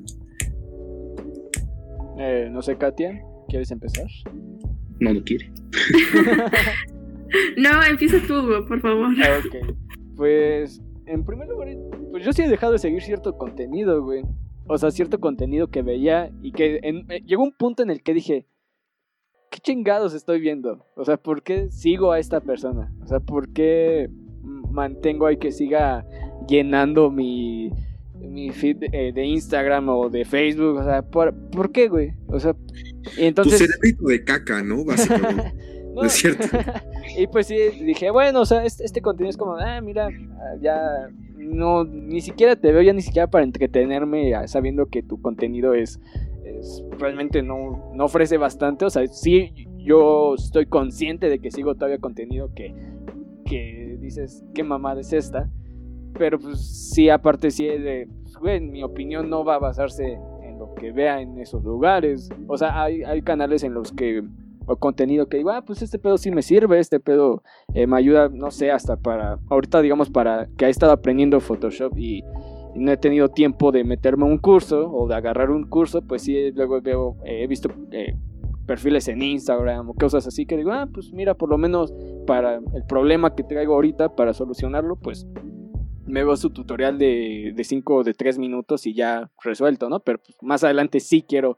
Eh, 2.19 2.49
no 2.51 2.61
sé, 2.61 2.77
Katia, 2.77 3.21
¿quieres 3.47 3.71
empezar? 3.71 4.05
No 4.99 5.13
lo 5.13 5.23
quiere. 5.23 5.51
No, 7.57 7.69
empieza 7.87 8.17
tú, 8.27 8.33
por 8.67 8.81
favor. 8.81 9.09
Ah, 9.23 9.39
Ok. 9.45 9.75
Pues, 10.15 10.81
en 11.05 11.23
primer 11.23 11.47
lugar, 11.47 11.67
pues 12.09 12.25
yo 12.25 12.33
sí 12.33 12.41
he 12.41 12.49
dejado 12.49 12.73
de 12.73 12.79
seguir 12.79 13.03
cierto 13.03 13.37
contenido, 13.37 14.03
güey. 14.03 14.23
O 14.67 14.77
sea, 14.79 14.89
cierto 14.89 15.19
contenido 15.19 15.67
que 15.67 15.83
veía 15.83 16.31
y 16.41 16.51
que 16.51 16.79
en- 16.81 17.05
eh, 17.11 17.21
llegó 17.27 17.43
un 17.43 17.51
punto 17.51 17.83
en 17.83 17.91
el 17.91 18.01
que 18.01 18.15
dije, 18.15 18.47
¿qué 19.49 19.59
chingados 19.59 20.13
estoy 20.13 20.39
viendo? 20.39 20.85
O 20.95 21.05
sea, 21.05 21.17
¿por 21.17 21.43
qué 21.43 21.69
sigo 21.71 22.11
a 22.11 22.19
esta 22.19 22.41
persona? 22.41 22.91
O 23.03 23.07
sea, 23.07 23.19
¿por 23.19 23.49
qué 23.49 24.09
mantengo 24.71 25.25
ahí 25.25 25.37
que 25.37 25.51
siga 25.51 26.05
llenando 26.47 27.09
mi, 27.09 27.71
mi 28.15 28.51
feed 28.51 28.77
de, 28.77 29.11
de 29.13 29.25
Instagram 29.25 29.89
o 29.89 30.09
de 30.09 30.25
Facebook? 30.25 30.77
O 30.77 30.83
sea, 30.83 31.01
¿por, 31.01 31.33
¿por 31.51 31.71
qué, 31.71 31.87
güey? 31.87 32.13
O 32.27 32.39
sea, 32.39 32.55
y 33.17 33.25
entonces... 33.25 33.59
tu 33.59 33.65
cerebrito 33.65 34.05
de 34.05 34.23
caca, 34.23 34.63
¿no? 34.63 34.83
Básicamente. 34.85 35.53
No, 35.93 36.03
Es 36.03 36.13
cierto. 36.13 36.45
y 37.17 37.27
pues 37.27 37.47
sí, 37.47 37.55
dije, 37.83 38.11
bueno, 38.11 38.41
o 38.41 38.45
sea, 38.45 38.63
este, 38.63 38.85
este 38.85 39.01
contenido 39.01 39.29
es 39.29 39.37
como, 39.37 39.55
ah, 39.57 39.81
mira, 39.81 40.09
ya 40.61 41.09
no, 41.37 41.83
ni 41.83 42.21
siquiera 42.21 42.55
te 42.55 42.71
veo 42.71 42.81
ya 42.81 42.93
ni 42.93 43.01
siquiera 43.01 43.27
para 43.27 43.43
entretenerme 43.43 44.31
sabiendo 44.47 44.87
que 44.87 45.01
tu 45.01 45.21
contenido 45.21 45.73
es, 45.73 45.99
es 46.59 46.83
realmente 46.97 47.41
no, 47.41 47.91
no 47.93 48.05
ofrece 48.05 48.37
bastante. 48.37 48.85
O 48.85 48.89
sea, 48.89 49.05
sí, 49.07 49.67
yo 49.77 50.35
estoy 50.35 50.65
consciente 50.65 51.29
de 51.29 51.39
que 51.39 51.51
sigo 51.51 51.75
todavía 51.75 51.99
contenido 51.99 52.53
que, 52.53 52.73
que 53.45 53.97
dices, 53.99 54.43
qué 54.53 54.63
mamada 54.63 55.01
es 55.01 55.13
esta. 55.13 55.49
Pero 56.17 56.39
pues 56.39 56.91
sí, 56.93 57.09
aparte 57.09 57.51
sí, 57.51 57.65
de, 57.65 58.09
pues, 58.23 58.35
güey, 58.37 58.59
mi 58.59 58.83
opinión 58.83 59.29
no 59.29 59.43
va 59.43 59.55
a 59.55 59.59
basarse 59.59 60.19
en 60.43 60.59
lo 60.59 60.73
que 60.75 60.91
vea 60.91 61.21
en 61.21 61.39
esos 61.39 61.63
lugares. 61.63 62.29
O 62.47 62.57
sea, 62.57 62.83
hay, 62.83 63.03
hay 63.03 63.21
canales 63.21 63.63
en 63.63 63.73
los 63.73 63.91
que 63.91 64.23
o 64.69 64.75
contenido 64.75 65.27
que 65.27 65.37
digo, 65.37 65.49
ah, 65.49 65.63
pues 65.63 65.81
este 65.81 65.97
pedo 65.97 66.19
sí 66.19 66.29
me 66.29 66.43
sirve, 66.43 66.77
este 66.77 66.99
pedo 66.99 67.41
eh, 67.73 67.87
me 67.87 67.97
ayuda, 67.97 68.29
no 68.29 68.51
sé, 68.51 68.69
hasta 68.69 68.97
para, 68.97 69.39
ahorita 69.49 69.81
digamos 69.81 70.11
para 70.11 70.47
que 70.57 70.65
he 70.65 70.69
estado 70.69 70.91
aprendiendo 70.91 71.39
Photoshop 71.39 71.97
y 71.97 72.23
no 72.75 72.91
he 72.91 72.97
tenido 72.97 73.29
tiempo 73.29 73.71
de 73.71 73.83
meterme 73.83 74.23
a 74.23 74.27
un 74.27 74.37
curso 74.37 74.91
o 74.91 75.07
de 75.07 75.15
agarrar 75.15 75.49
un 75.51 75.67
curso, 75.67 76.01
pues 76.01 76.23
sí, 76.23 76.51
luego 76.51 76.81
veo, 76.81 77.17
eh, 77.25 77.43
he 77.43 77.47
visto 77.47 77.69
eh, 77.91 78.15
perfiles 78.65 79.07
en 79.07 79.21
Instagram 79.21 79.89
o 79.89 79.93
cosas 79.93 80.27
así 80.27 80.45
que 80.45 80.57
digo, 80.57 80.71
ah, 80.71 80.87
pues 80.91 81.11
mira, 81.13 81.33
por 81.33 81.49
lo 81.49 81.57
menos 81.57 81.93
para 82.27 82.55
el 82.55 82.85
problema 82.87 83.35
que 83.35 83.43
traigo 83.43 83.73
ahorita, 83.73 84.15
para 84.15 84.33
solucionarlo, 84.33 84.95
pues 84.95 85.27
me 86.05 86.23
veo 86.23 86.35
su 86.37 86.49
tutorial 86.49 86.97
de 86.97 87.61
5 87.61 87.95
o 87.95 88.03
de 88.03 88.13
3 88.13 88.39
minutos 88.39 88.87
y 88.87 88.93
ya 88.93 89.29
resuelto, 89.43 89.89
¿no? 89.89 89.99
Pero 89.99 90.19
pues, 90.19 90.37
más 90.41 90.63
adelante 90.63 90.99
sí 90.99 91.21
quiero 91.21 91.57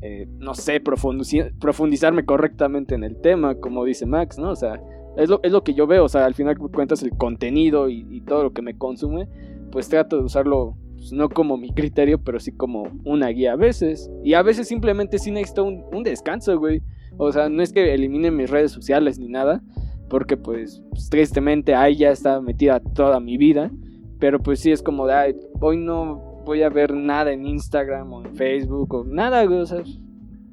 eh, 0.00 0.26
no 0.38 0.54
sé, 0.54 0.80
profundizarme 0.80 2.24
correctamente 2.24 2.94
en 2.94 3.02
el 3.02 3.20
tema, 3.20 3.56
como 3.56 3.84
dice 3.84 4.06
Max, 4.06 4.38
¿no? 4.38 4.50
O 4.50 4.56
sea, 4.56 4.80
es 5.16 5.28
lo, 5.28 5.40
es 5.42 5.50
lo 5.50 5.64
que 5.64 5.74
yo 5.74 5.88
veo, 5.88 6.04
o 6.04 6.08
sea, 6.08 6.24
al 6.24 6.34
final 6.34 6.56
cuentas 6.56 7.02
el 7.02 7.16
contenido 7.16 7.88
y 7.88 8.20
todo 8.20 8.44
lo 8.44 8.52
que 8.52 8.62
me 8.62 8.78
consume, 8.78 9.28
pues 9.70 9.88
trato 9.88 10.16
de 10.18 10.24
usarlo 10.24 10.76
pues, 10.94 11.12
no 11.12 11.28
como 11.28 11.56
mi 11.56 11.70
criterio, 11.70 12.18
pero 12.18 12.40
sí 12.40 12.52
como 12.52 12.88
una 13.04 13.28
guía 13.28 13.52
a 13.52 13.56
veces. 13.56 14.10
Y 14.24 14.34
a 14.34 14.42
veces 14.42 14.68
simplemente 14.68 15.18
sí 15.18 15.30
necesito 15.30 15.64
un, 15.64 16.02
descanso, 16.02 16.58
güey. 16.58 16.82
O 17.16 17.32
sea, 17.32 17.48
no 17.48 17.62
es 17.62 17.72
que 17.72 17.94
elimine 17.94 18.30
mis 18.30 18.50
redes 18.50 18.72
sociales 18.72 19.18
ni 19.18 19.28
nada, 19.28 19.62
porque 20.08 20.36
pues, 20.36 20.82
pues, 20.90 21.08
tristemente 21.08 21.74
ahí 21.74 21.96
ya 21.96 22.10
está 22.10 22.40
metida 22.40 22.80
toda 22.80 23.20
mi 23.20 23.36
vida. 23.36 23.70
Pero 24.18 24.40
pues 24.40 24.58
sí 24.58 24.72
es 24.72 24.82
como 24.82 25.06
de, 25.06 25.12
"Ay, 25.14 25.36
hoy 25.60 25.76
no 25.76 26.42
voy 26.48 26.62
a 26.62 26.70
ver 26.70 26.94
nada 26.94 27.30
en 27.30 27.46
Instagram 27.46 28.12
o 28.12 28.24
en 28.24 28.34
Facebook 28.34 28.94
o 28.94 29.04
nada, 29.04 29.44
güey, 29.44 29.60
o 29.60 29.66
sea, 29.66 29.82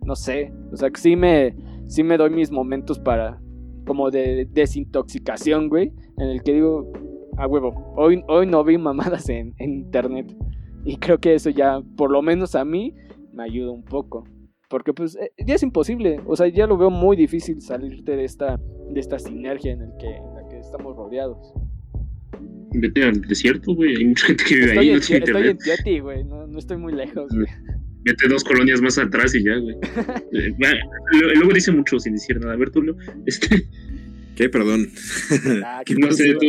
no 0.05 0.15
sé, 0.15 0.53
o 0.71 0.75
sea, 0.75 0.89
que 0.89 0.99
sí 0.99 1.15
me, 1.15 1.55
sí 1.87 2.03
me 2.03 2.17
doy 2.17 2.31
mis 2.31 2.51
momentos 2.51 2.99
para, 2.99 3.39
como 3.87 4.11
de 4.11 4.45
desintoxicación, 4.51 5.69
güey, 5.69 5.93
en 6.17 6.27
el 6.27 6.43
que 6.43 6.53
digo, 6.53 6.91
a 7.37 7.47
huevo, 7.47 7.93
hoy, 7.95 8.23
hoy 8.27 8.47
no 8.47 8.63
vi 8.63 8.77
mamadas 8.77 9.29
en, 9.29 9.53
en 9.57 9.73
internet. 9.73 10.33
Y 10.85 10.97
creo 10.97 11.19
que 11.19 11.33
eso 11.33 11.49
ya, 11.49 11.81
por 11.97 12.11
lo 12.11 12.21
menos 12.21 12.55
a 12.55 12.63
mí, 12.63 12.93
me 13.33 13.43
ayuda 13.43 13.71
un 13.71 13.83
poco. 13.83 14.27
Porque 14.69 14.93
pues 14.93 15.15
eh, 15.15 15.31
ya 15.45 15.55
es 15.55 15.63
imposible, 15.63 16.19
o 16.25 16.35
sea, 16.35 16.47
ya 16.47 16.67
lo 16.67 16.77
veo 16.77 16.89
muy 16.89 17.15
difícil 17.15 17.61
salirte 17.61 18.15
de 18.15 18.23
esta, 18.23 18.59
de 18.91 18.99
esta 18.99 19.19
sinergia 19.19 19.73
en, 19.73 19.81
el 19.81 19.91
que, 19.99 20.07
en 20.07 20.33
la 20.35 20.47
que 20.49 20.59
estamos 20.59 20.95
rodeados. 20.95 21.53
Vete 22.73 23.03
al 23.03 23.21
desierto, 23.21 23.73
güey. 23.73 23.95
Hay 23.95 24.05
mucha 24.05 24.27
gente 24.27 24.43
que 24.43 24.55
vive 24.55 24.67
Estoy 24.67 24.79
ahí, 24.79 24.89
en, 24.89 24.95
no 24.95 25.01
tiene 25.01 25.25
estoy 25.25 25.41
en 25.41 25.49
internet. 25.49 25.77
Yeti, 25.77 25.99
güey, 25.99 26.23
no, 26.23 26.47
no 26.47 26.59
estoy 26.59 26.77
muy 26.77 26.93
lejos, 26.93 27.31
güey. 27.31 27.47
Vete 28.03 28.27
dos 28.27 28.43
colonias 28.43 28.81
más 28.81 28.97
atrás 28.97 29.33
y 29.33 29.43
ya, 29.43 29.55
güey. 29.57 29.75
Eh, 30.33 30.53
Luego 31.35 31.53
dice 31.53 31.71
mucho 31.71 31.97
sin 31.99 32.13
decir 32.13 32.39
nada. 32.39 32.53
A 32.53 32.57
ver, 32.57 32.69
tú, 32.69 32.81
Leo, 32.81 32.95
este, 33.25 33.67
¿Qué? 34.35 34.49
Perdón. 34.49 34.89
Ah, 35.63 35.81
¿Qué 35.85 35.95
qué 35.95 35.99
no 36.01 36.11
sé, 36.11 36.33
tú, 36.33 36.47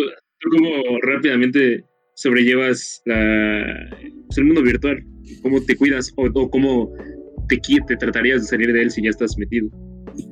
cómo 0.51 0.99
rápidamente 1.03 1.85
sobrellevas 2.15 3.03
pues, 3.05 4.39
el 4.39 4.45
mundo 4.45 4.63
virtual. 4.63 5.05
¿Cómo 5.43 5.63
te 5.63 5.77
cuidas 5.77 6.13
o, 6.17 6.27
o 6.33 6.51
cómo 6.51 6.93
te, 7.49 7.59
te 7.59 7.97
tratarías 7.97 8.43
de 8.43 8.49
salir 8.49 8.73
de 8.73 8.83
él 8.83 8.91
si 8.91 9.03
ya 9.03 9.11
estás 9.11 9.37
metido? 9.39 9.69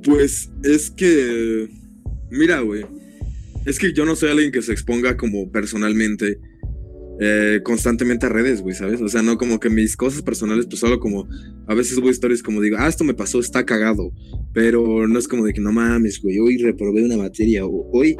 Pues 0.04 0.50
es 0.62 0.90
que, 0.90 1.68
mira, 2.30 2.60
güey, 2.60 2.84
es 3.66 3.78
que 3.78 3.92
yo 3.92 4.04
no 4.04 4.16
soy 4.16 4.30
alguien 4.30 4.52
que 4.52 4.62
se 4.62 4.72
exponga 4.72 5.16
como 5.16 5.50
personalmente 5.50 6.38
eh, 7.20 7.60
constantemente 7.62 8.26
a 8.26 8.28
redes, 8.28 8.60
güey, 8.60 8.74
¿sabes? 8.74 9.00
O 9.00 9.08
sea, 9.08 9.22
no 9.22 9.36
como 9.38 9.60
que 9.60 9.70
mis 9.70 9.96
cosas 9.96 10.22
personales, 10.22 10.66
pues 10.66 10.80
solo 10.80 10.98
como, 11.00 11.28
a 11.66 11.74
veces 11.74 11.94
subo 11.94 12.10
historias 12.10 12.42
como 12.42 12.60
digo, 12.60 12.76
ah, 12.78 12.88
esto 12.88 13.04
me 13.04 13.14
pasó, 13.14 13.40
está 13.40 13.64
cagado, 13.64 14.12
pero 14.52 15.06
no 15.08 15.18
es 15.18 15.28
como 15.28 15.44
de 15.46 15.52
que 15.52 15.60
no 15.60 15.72
mames, 15.72 16.20
güey, 16.22 16.38
hoy 16.38 16.58
reprobé 16.58 17.04
una 17.04 17.16
materia, 17.16 17.64
o 17.66 17.88
hoy, 17.92 18.16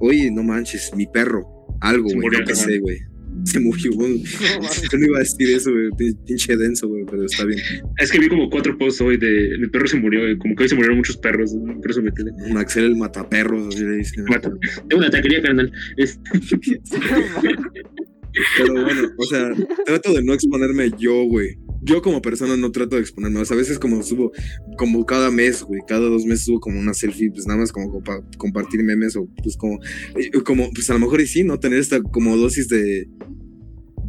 hoy, 0.00 0.30
no 0.30 0.42
manches, 0.42 0.90
mi 0.96 1.06
perro, 1.06 1.46
algo, 1.80 2.08
Se 2.08 2.16
güey, 2.16 2.28
que 2.44 2.52
ajá. 2.52 2.54
sé, 2.54 2.78
güey. 2.78 2.98
Se 3.44 3.58
murió, 3.58 3.90
güey. 3.94 4.22
Yo 4.22 4.96
no 4.96 5.06
iba 5.06 5.16
a 5.16 5.20
decir 5.20 5.50
eso, 5.50 5.72
güey, 5.72 5.88
pin- 5.98 6.16
pinche 6.24 6.56
denso, 6.56 6.86
güey, 6.86 7.04
pero 7.04 7.24
está 7.24 7.44
bien. 7.44 7.58
Es 7.98 8.12
que 8.12 8.20
vi 8.20 8.28
como 8.28 8.48
cuatro 8.48 8.78
posts 8.78 9.00
hoy 9.00 9.16
de 9.16 9.56
mi 9.58 9.66
perro 9.66 9.88
se 9.88 9.96
murió, 9.98 10.24
eh, 10.28 10.38
como 10.38 10.54
que 10.54 10.62
hoy 10.62 10.68
se 10.68 10.76
murieron 10.76 10.98
muchos 10.98 11.16
perros, 11.16 11.52
por 11.82 11.90
eso 11.90 12.00
me 12.00 12.12
quedé. 12.12 12.30
Maxel 12.52 12.84
el 12.84 12.96
mataperros, 12.96 13.74
así 13.74 13.82
le 13.84 13.96
dicen. 13.96 14.24
Mata. 14.28 14.52
Tengo 14.88 14.98
una 15.00 15.10
taquería, 15.10 15.42
carnal. 15.42 15.72
Es- 15.96 16.20
Pero 18.58 18.72
bueno, 18.74 19.08
o 19.18 19.24
sea, 19.24 19.50
trato 19.84 20.12
de 20.12 20.22
no 20.22 20.32
exponerme 20.34 20.90
yo, 20.98 21.24
güey. 21.24 21.58
Yo 21.82 22.00
como 22.00 22.22
persona 22.22 22.56
no 22.56 22.72
trato 22.72 22.96
de 22.96 23.02
exponerme. 23.02 23.40
O 23.40 23.44
sea, 23.44 23.56
a 23.56 23.58
veces 23.58 23.78
como 23.78 24.02
subo, 24.02 24.32
como 24.78 25.04
cada 25.04 25.30
mes, 25.30 25.62
güey, 25.62 25.80
cada 25.86 26.08
dos 26.08 26.24
meses 26.24 26.46
subo 26.46 26.60
como 26.60 26.80
una 26.80 26.94
selfie, 26.94 27.30
pues 27.30 27.46
nada 27.46 27.60
más 27.60 27.72
como 27.72 27.92
compa- 27.92 28.24
compartir 28.38 28.82
memes 28.82 29.16
o 29.16 29.28
pues 29.42 29.56
como, 29.56 29.78
eh, 30.16 30.30
como, 30.44 30.70
pues 30.72 30.88
a 30.90 30.94
lo 30.94 31.00
mejor 31.00 31.20
y 31.20 31.26
sí, 31.26 31.44
¿no? 31.44 31.58
Tener 31.58 31.78
esta 31.78 32.00
como 32.02 32.36
dosis 32.36 32.68
de, 32.68 33.06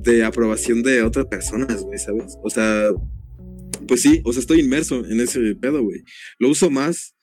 de 0.03 0.23
aprobación 0.23 0.83
de 0.83 1.01
otras 1.03 1.25
personas, 1.25 1.81
güey, 1.83 1.99
¿sabes? 1.99 2.37
O 2.43 2.49
sea, 2.49 2.91
pues 3.87 4.01
sí, 4.01 4.21
o 4.23 4.31
sea, 4.31 4.39
estoy 4.39 4.61
inmerso 4.61 5.05
en 5.05 5.19
ese 5.19 5.39
pedo, 5.55 5.83
güey. 5.83 6.03
Lo 6.39 6.49
uso 6.49 6.69
más 6.69 7.14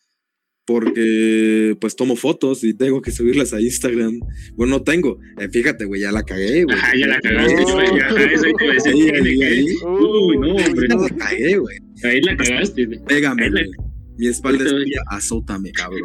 porque 0.65 1.77
pues 1.81 1.97
tomo 1.97 2.15
fotos 2.17 2.63
y 2.65 2.75
tengo 2.75 3.03
que 3.03 3.11
subirlas 3.11 3.53
a 3.53 3.61
Instagram. 3.61 4.19
Bueno, 4.55 4.79
no 4.79 4.83
tengo. 4.83 5.19
Eh, 5.41 5.49
fíjate, 5.51 5.85
güey, 5.85 6.03
ya 6.03 6.13
la 6.13 6.23
cagué, 6.23 6.65
güey. 6.65 6.77
Ajá, 6.77 6.93
ya 6.97 7.07
la 7.09 7.21
cagaste, 7.21 7.55
No. 7.63 7.73
güey. 7.75 7.87
ya, 7.99 8.09
Eso 8.33 8.43
te 8.57 8.65
iba 8.65 8.73
a 8.73 8.75
decir, 8.75 8.93
Ahí, 8.93 9.11
ahí, 9.11 9.43
ahí. 9.43 9.65
Uy, 9.85 10.39
no, 10.39 10.55
hombre. 10.55 10.89
Ya 10.89 10.97
la 10.97 11.09
cagué, 11.17 11.57
güey. 11.59 11.77
Ahí 12.05 12.21
la 12.23 12.37
cagaste. 12.37 12.87
güey. 12.87 12.99
Pégame, 13.07 13.45
Ahí 13.45 13.51
la- 13.51 13.61
güey. 13.63 13.93
Mi 14.19 14.27
espalda 14.29 14.65
es 14.65 14.71
tuya, 14.71 15.03
azótame, 15.11 15.73
cabrón. 15.73 16.03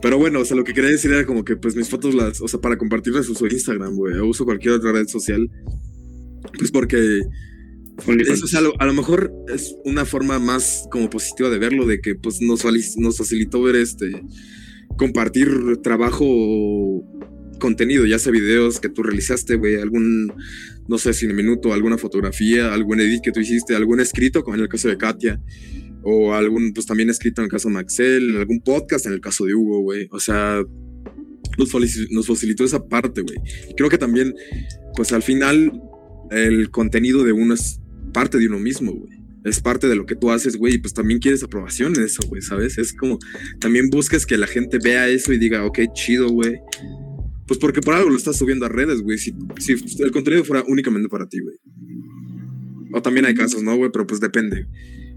Pero 0.00 0.18
bueno, 0.18 0.40
o 0.40 0.44
sea, 0.44 0.56
lo 0.56 0.64
que 0.64 0.72
quería 0.74 0.90
decir 0.90 1.12
era 1.12 1.24
como 1.26 1.44
que, 1.44 1.56
pues, 1.56 1.76
mis 1.76 1.88
fotos 1.88 2.14
las, 2.14 2.40
o 2.40 2.48
sea, 2.48 2.60
para 2.60 2.76
compartirlas 2.76 3.28
uso 3.28 3.46
Instagram, 3.46 3.94
güey, 3.94 4.18
uso 4.18 4.44
cualquier 4.44 4.74
otra 4.74 4.92
red 4.92 5.06
social. 5.06 5.48
Pues 6.58 6.70
porque. 6.70 7.20
Eso, 8.18 8.44
o 8.44 8.48
sea, 8.48 8.60
a 8.78 8.86
lo, 8.86 8.94
mejor 8.94 9.32
es 9.54 9.76
una 9.84 10.04
forma 10.04 10.38
más 10.38 10.86
como 10.90 11.10
positiva 11.10 11.50
de 11.50 11.58
verlo, 11.58 11.86
de 11.86 12.00
que, 12.00 12.14
pues, 12.14 12.40
nos, 12.40 12.64
nos 12.96 13.18
facilitó 13.18 13.62
ver 13.62 13.76
este, 13.76 14.22
compartir 14.96 15.78
trabajo 15.82 17.04
contenido, 17.58 18.04
ya 18.06 18.18
sea 18.18 18.32
videos 18.32 18.80
que 18.80 18.88
tú 18.88 19.04
realizaste, 19.04 19.54
güey, 19.54 19.76
algún, 19.76 20.32
no 20.88 20.98
sé, 20.98 21.12
cine 21.12 21.32
minuto, 21.32 21.72
alguna 21.72 21.96
fotografía, 21.96 22.74
algún 22.74 23.00
edit 23.00 23.22
que 23.22 23.30
tú 23.30 23.40
hiciste, 23.40 23.76
algún 23.76 24.00
escrito, 24.00 24.42
como 24.42 24.56
en 24.56 24.62
el 24.62 24.68
caso 24.68 24.88
de 24.88 24.98
Katia, 24.98 25.40
o 26.02 26.34
algún, 26.34 26.72
pues 26.72 26.86
también 26.86 27.08
escrito 27.08 27.40
en 27.40 27.44
el 27.44 27.50
caso 27.50 27.68
de 27.68 27.74
Maxel, 27.74 28.36
algún 28.36 28.60
podcast 28.60 29.06
en 29.06 29.12
el 29.12 29.20
caso 29.20 29.44
de 29.44 29.54
Hugo, 29.54 29.80
güey. 29.80 30.08
O 30.10 30.18
sea, 30.18 30.62
nos, 31.58 32.26
facilitó 32.26 32.64
esa 32.64 32.84
parte, 32.86 33.22
güey. 33.22 33.38
Creo 33.76 33.88
que 33.88 33.98
también, 33.98 34.34
pues 34.96 35.12
al 35.12 35.22
final, 35.22 35.72
el 36.30 36.70
contenido 36.70 37.24
de 37.24 37.32
uno 37.32 37.54
es 37.54 37.80
parte 38.12 38.38
de 38.38 38.46
uno 38.46 38.58
mismo, 38.58 38.92
güey. 38.92 39.22
Es 39.44 39.60
parte 39.60 39.88
de 39.88 39.96
lo 39.96 40.06
que 40.06 40.14
tú 40.14 40.30
haces, 40.30 40.56
güey, 40.56 40.74
y 40.74 40.78
pues 40.78 40.94
también 40.94 41.18
quieres 41.18 41.42
aprobación 41.42 41.96
en 41.96 42.04
eso, 42.04 42.22
güey, 42.28 42.42
¿sabes? 42.42 42.78
Es 42.78 42.92
como, 42.92 43.18
también 43.58 43.90
buscas 43.90 44.24
que 44.24 44.36
la 44.36 44.46
gente 44.46 44.78
vea 44.82 45.08
eso 45.08 45.32
y 45.32 45.38
diga, 45.38 45.64
ok, 45.64 45.80
chido, 45.94 46.28
güey. 46.28 46.60
Pues 47.46 47.58
porque 47.58 47.80
por 47.80 47.94
algo 47.94 48.08
lo 48.10 48.16
estás 48.16 48.38
subiendo 48.38 48.66
a 48.66 48.68
redes, 48.68 49.02
güey. 49.02 49.18
Si, 49.18 49.34
el 49.98 50.12
contenido 50.12 50.44
fuera 50.44 50.64
únicamente 50.68 51.08
para 51.08 51.26
ti, 51.26 51.40
güey. 51.40 51.56
O 52.94 53.02
también 53.02 53.26
hay 53.26 53.34
casos, 53.34 53.62
¿no, 53.62 53.76
güey? 53.76 53.90
Pero 53.92 54.06
pues 54.06 54.20
depende. 54.20 54.66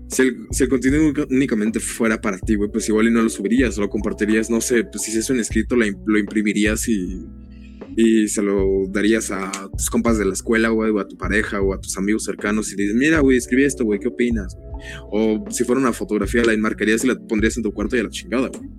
Si 0.09 0.21
el, 0.23 0.69
contenido 0.69 1.03
única- 1.03 1.27
únicamente 1.29 1.79
fuera 1.79 2.19
para 2.19 2.39
ti, 2.39 2.55
güey, 2.55 2.69
pues 2.71 2.89
igual 2.89 3.07
y 3.07 3.11
no 3.11 3.21
lo 3.21 3.29
subirías, 3.29 3.77
lo 3.77 3.89
compartirías, 3.89 4.49
no 4.49 4.59
sé, 4.61 4.83
pues 4.85 5.03
si 5.03 5.17
es 5.17 5.29
un 5.29 5.39
escrito, 5.39 5.75
lo 5.75 6.17
imprimirías 6.19 6.87
y, 6.89 7.25
y 7.95 8.27
se 8.27 8.41
lo 8.41 8.83
darías 8.89 9.31
a 9.31 9.51
tus 9.77 9.89
compas 9.89 10.17
de 10.17 10.25
la 10.25 10.33
escuela, 10.33 10.69
güey, 10.69 10.91
o 10.91 10.99
a 10.99 11.07
tu 11.07 11.17
pareja, 11.17 11.61
o 11.61 11.73
a 11.73 11.79
tus 11.79 11.97
amigos 11.97 12.25
cercanos 12.25 12.71
y 12.71 12.75
dices, 12.75 12.95
mira, 12.95 13.19
güey, 13.19 13.37
escribí 13.37 13.63
esto, 13.63 13.85
güey, 13.85 13.99
¿qué 13.99 14.09
opinas? 14.09 14.55
güey?". 14.55 14.65
O 15.11 15.45
si 15.49 15.63
fuera 15.63 15.79
una 15.79 15.93
fotografía, 15.93 16.43
la 16.43 16.53
enmarcarías 16.53 17.03
y 17.03 17.07
la 17.07 17.15
pondrías 17.15 17.55
en 17.57 17.63
tu 17.63 17.73
cuarto 17.73 17.95
y 17.95 17.99
a 17.99 18.03
la 18.03 18.09
chingada, 18.09 18.49
güey. 18.49 18.69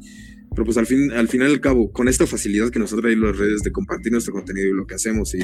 Pero 0.50 0.64
pues 0.64 0.78
al 0.78 0.86
fin, 0.86 1.12
al 1.12 1.28
final 1.28 1.50
y 1.50 1.54
al 1.54 1.60
cabo, 1.60 1.92
con 1.92 2.08
esta 2.08 2.26
facilidad 2.26 2.70
que 2.70 2.78
nos 2.78 2.92
ha 2.92 2.96
traído 2.96 3.26
las 3.26 3.36
redes 3.36 3.62
de 3.62 3.72
compartir 3.72 4.12
nuestro 4.12 4.32
contenido 4.32 4.68
y 4.68 4.72
lo 4.72 4.86
que 4.86 4.94
hacemos 4.94 5.34
y 5.34 5.40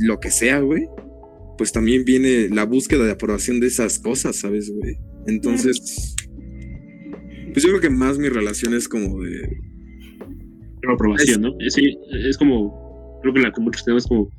lo 0.00 0.18
que 0.18 0.30
sea, 0.30 0.60
güey, 0.60 0.84
pues 1.58 1.72
también 1.72 2.04
viene 2.04 2.48
la 2.48 2.64
búsqueda 2.64 3.04
de 3.04 3.10
aprobación 3.10 3.60
de 3.60 3.66
esas 3.66 3.98
cosas, 3.98 4.36
¿sabes, 4.36 4.70
güey? 4.70 4.96
Entonces, 5.26 6.14
pues 7.52 7.62
yo 7.62 7.68
creo 7.70 7.80
que 7.80 7.90
más 7.90 8.18
mi 8.18 8.28
relación 8.28 8.74
es 8.74 8.88
como 8.88 9.22
de... 9.22 9.67
la 10.88 10.94
aprobación, 10.94 11.40
¿no? 11.42 11.54
Sí, 11.68 11.96
es 12.28 12.36
como, 12.38 13.18
creo 13.22 13.34
que 13.34 13.40
la 13.40 13.52
que 13.52 13.60
muchos 13.60 13.84
tenemos 13.84 14.06
como 14.06 14.30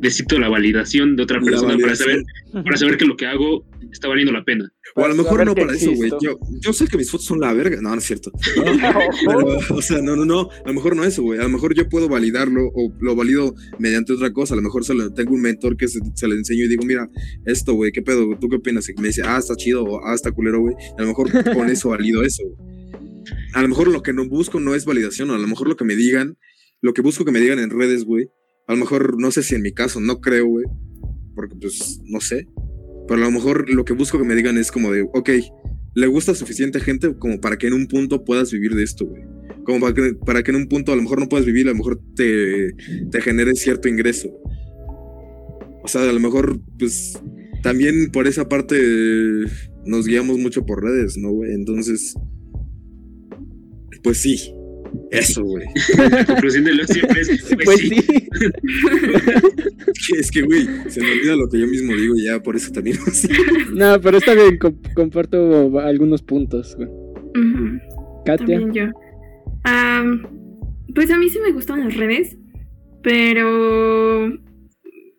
necesito 0.00 0.38
la 0.38 0.48
validación 0.48 1.14
de 1.16 1.22
otra 1.22 1.40
persona 1.40 1.76
para 1.78 1.94
saber, 1.94 2.22
para 2.52 2.76
saber 2.76 2.96
que 2.96 3.04
lo 3.06 3.16
que 3.16 3.26
hago 3.26 3.64
está 3.92 4.08
valiendo 4.08 4.32
la 4.32 4.42
pena. 4.44 4.68
O 4.96 5.04
a 5.04 5.08
lo 5.08 5.14
mejor 5.14 5.44
no 5.46 5.54
para 5.54 5.72
eso, 5.74 5.86
güey. 5.92 6.08
existo. 6.10 6.18
Yo, 6.20 6.38
yo 6.60 6.72
sé 6.72 6.86
que 6.88 6.96
mis 6.96 7.10
fotos 7.10 7.26
son 7.26 7.40
la 7.40 7.52
verga. 7.52 7.80
No, 7.80 7.90
no 7.90 7.96
es 7.96 8.04
cierto. 8.04 8.30
No, 8.56 9.38
pero, 9.38 9.58
o 9.70 9.82
sea, 9.82 10.02
no, 10.02 10.16
no, 10.16 10.24
no. 10.24 10.48
A 10.64 10.68
lo 10.68 10.74
mejor 10.74 10.96
no 10.96 11.04
eso, 11.04 11.22
güey. 11.22 11.38
A 11.38 11.44
lo 11.44 11.48
mejor 11.48 11.74
yo 11.74 11.88
puedo 11.88 12.08
validarlo 12.08 12.62
o 12.74 12.92
lo 13.00 13.14
valido 13.14 13.54
mediante 13.78 14.12
otra 14.12 14.32
cosa. 14.32 14.54
A 14.54 14.56
lo 14.56 14.62
mejor 14.62 14.84
se 14.84 14.94
lo- 14.94 15.12
tengo 15.12 15.34
un 15.34 15.42
mentor 15.42 15.76
que 15.76 15.86
se, 15.88 16.00
se 16.14 16.28
le 16.28 16.34
enseño 16.34 16.64
y 16.64 16.68
digo, 16.68 16.84
mira, 16.84 17.08
esto, 17.46 17.74
güey, 17.74 17.92
¿qué 17.92 18.02
pedo? 18.02 18.36
¿Tú 18.40 18.48
qué 18.48 18.56
opinas? 18.56 18.88
Y 18.88 18.94
me 19.00 19.08
dice, 19.08 19.22
ah, 19.24 19.38
está 19.38 19.54
chido 19.54 19.84
o 19.84 20.04
ah, 20.04 20.14
está 20.14 20.32
culero, 20.32 20.60
güey. 20.60 20.74
A 20.98 21.02
lo 21.02 21.08
mejor 21.08 21.30
con 21.54 21.68
eso 21.70 21.90
valido 21.90 22.22
eso. 22.22 22.42
güey. 22.44 22.74
A 23.54 23.62
lo 23.62 23.68
mejor 23.68 23.88
lo 23.88 24.02
que 24.02 24.12
no 24.12 24.28
busco 24.28 24.60
no 24.60 24.74
es 24.74 24.84
validación. 24.84 25.30
A 25.30 25.38
lo 25.38 25.46
mejor 25.46 25.68
lo 25.68 25.76
que 25.76 25.84
me 25.84 25.94
digan, 25.94 26.36
lo 26.80 26.92
que 26.92 27.02
busco 27.02 27.24
que 27.24 27.32
me 27.32 27.40
digan 27.40 27.60
en 27.60 27.70
redes, 27.70 28.04
güey. 28.04 28.28
A 28.66 28.72
lo 28.72 28.80
mejor, 28.80 29.20
no 29.20 29.30
sé 29.30 29.42
si 29.42 29.54
en 29.54 29.62
mi 29.62 29.72
caso, 29.72 30.00
no 30.00 30.20
creo, 30.20 30.46
güey. 30.46 30.66
Porque 31.34 31.54
pues, 31.56 32.00
no 32.04 32.20
sé. 32.20 32.48
Pero 33.06 33.22
a 33.22 33.26
lo 33.26 33.30
mejor 33.30 33.70
lo 33.70 33.84
que 33.84 33.92
busco 33.92 34.18
que 34.18 34.24
me 34.24 34.34
digan 34.34 34.58
es 34.58 34.72
como 34.72 34.90
de, 34.90 35.02
ok, 35.12 35.30
le 35.94 36.06
gusta 36.08 36.34
suficiente 36.34 36.80
gente 36.80 37.16
como 37.16 37.40
para 37.40 37.56
que 37.56 37.68
en 37.68 37.74
un 37.74 37.86
punto 37.86 38.24
puedas 38.24 38.50
vivir 38.50 38.74
de 38.74 38.82
esto, 38.82 39.06
güey. 39.06 39.22
Como 39.64 39.80
para 39.80 39.94
que, 39.94 40.14
para 40.14 40.42
que 40.42 40.50
en 40.50 40.56
un 40.56 40.68
punto 40.68 40.92
a 40.92 40.96
lo 40.96 41.02
mejor 41.02 41.20
no 41.20 41.28
puedas 41.28 41.46
vivir, 41.46 41.68
a 41.68 41.70
lo 41.70 41.76
mejor 41.76 42.00
te, 42.16 42.72
te 43.10 43.20
genere 43.20 43.54
cierto 43.54 43.88
ingreso. 43.88 44.30
O 45.82 45.88
sea, 45.88 46.02
a 46.02 46.12
lo 46.12 46.20
mejor, 46.20 46.60
pues, 46.78 47.18
también 47.62 48.10
por 48.10 48.26
esa 48.26 48.48
parte 48.48 48.76
nos 49.84 50.06
guiamos 50.06 50.38
mucho 50.38 50.66
por 50.66 50.82
redes, 50.82 51.16
¿no, 51.16 51.30
güey? 51.30 51.52
Entonces, 51.52 52.14
pues 54.04 54.18
sí, 54.18 54.52
eso, 55.10 55.42
güey. 55.42 55.66
La 55.98 56.24
conclusión 56.24 56.64
de 56.64 56.74
lo 56.74 56.84
siempre 56.86 57.20
es, 57.22 57.28
pues, 57.52 57.64
Pues 57.64 57.80
sí. 57.80 57.88
sí. 57.88 58.28
Es 60.18 60.30
que, 60.30 60.42
güey, 60.42 60.66
se 60.88 61.00
me 61.00 61.10
olvida 61.10 61.34
lo 61.36 61.48
que 61.48 61.58
yo 61.58 61.66
mismo 61.66 61.94
digo 61.96 62.14
y 62.16 62.24
ya 62.26 62.40
por 62.40 62.54
eso 62.54 62.70
también 62.70 62.98
así. 63.06 63.26
No, 63.74 64.00
pero 64.00 64.18
está 64.18 64.34
bien, 64.34 64.58
com- 64.58 64.78
comparto 64.94 65.80
algunos 65.80 66.22
puntos. 66.22 66.76
güey. 66.76 66.88
Katia. 68.24 68.60
También 68.60 68.72
yo. 68.72 68.92
Pues 70.94 71.10
a 71.10 71.18
mí 71.18 71.28
sí 71.28 71.38
me 71.40 71.50
gustan 71.52 71.80
las 71.80 71.96
redes, 71.96 72.36
pero 73.02 74.32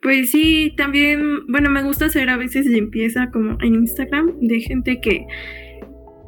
pues 0.01 0.31
sí, 0.31 0.73
también, 0.77 1.45
bueno, 1.47 1.69
me 1.71 1.83
gusta 1.83 2.05
hacer 2.05 2.29
a 2.29 2.37
veces 2.37 2.65
limpieza 2.67 3.29
como 3.33 3.57
en 3.61 3.73
Instagram 3.75 4.39
de 4.39 4.59
gente 4.61 5.01
que, 5.01 5.25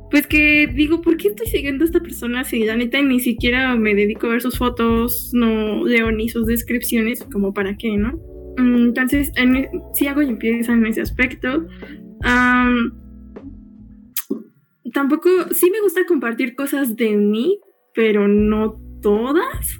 pues 0.10 0.26
que 0.28 0.68
digo, 0.68 1.02
¿por 1.02 1.18
qué 1.18 1.30
estoy 1.30 1.48
siguiendo 1.48 1.84
a 1.84 1.88
esta 1.88 2.00
persona 2.00 2.44
si 2.44 2.64
la 2.64 2.76
neta 2.76 3.02
ni 3.02 3.20
siquiera 3.20 3.76
me 3.76 3.94
dedico 3.94 4.28
a 4.28 4.32
ver 4.32 4.42
sus 4.42 4.58
fotos, 4.58 5.32
no 5.34 5.86
leo 5.86 6.12
ni 6.12 6.30
sus 6.30 6.48
descripciones, 6.48 7.24
como 7.26 7.54
para 7.54 7.76
qué, 7.78 7.98
¿no? 7.98 8.14
Mm, 8.58 8.88
Entonces, 8.88 9.32
en 9.36 9.56
e- 9.58 9.70
sí 9.94 10.08
hago 10.08 10.22
limpieza 10.22 10.74
en 10.74 10.86
ese 10.86 11.02
aspecto. 11.02 11.68
Am, 12.24 12.94
tampoco, 14.94 15.30
sí 15.52 15.70
me 15.72 15.82
gusta 15.82 16.06
compartir 16.06 16.56
cosas 16.56 16.96
de 16.96 17.18
mí, 17.18 17.60
pero 17.94 18.28
no 18.28 18.80
todas. 19.02 19.80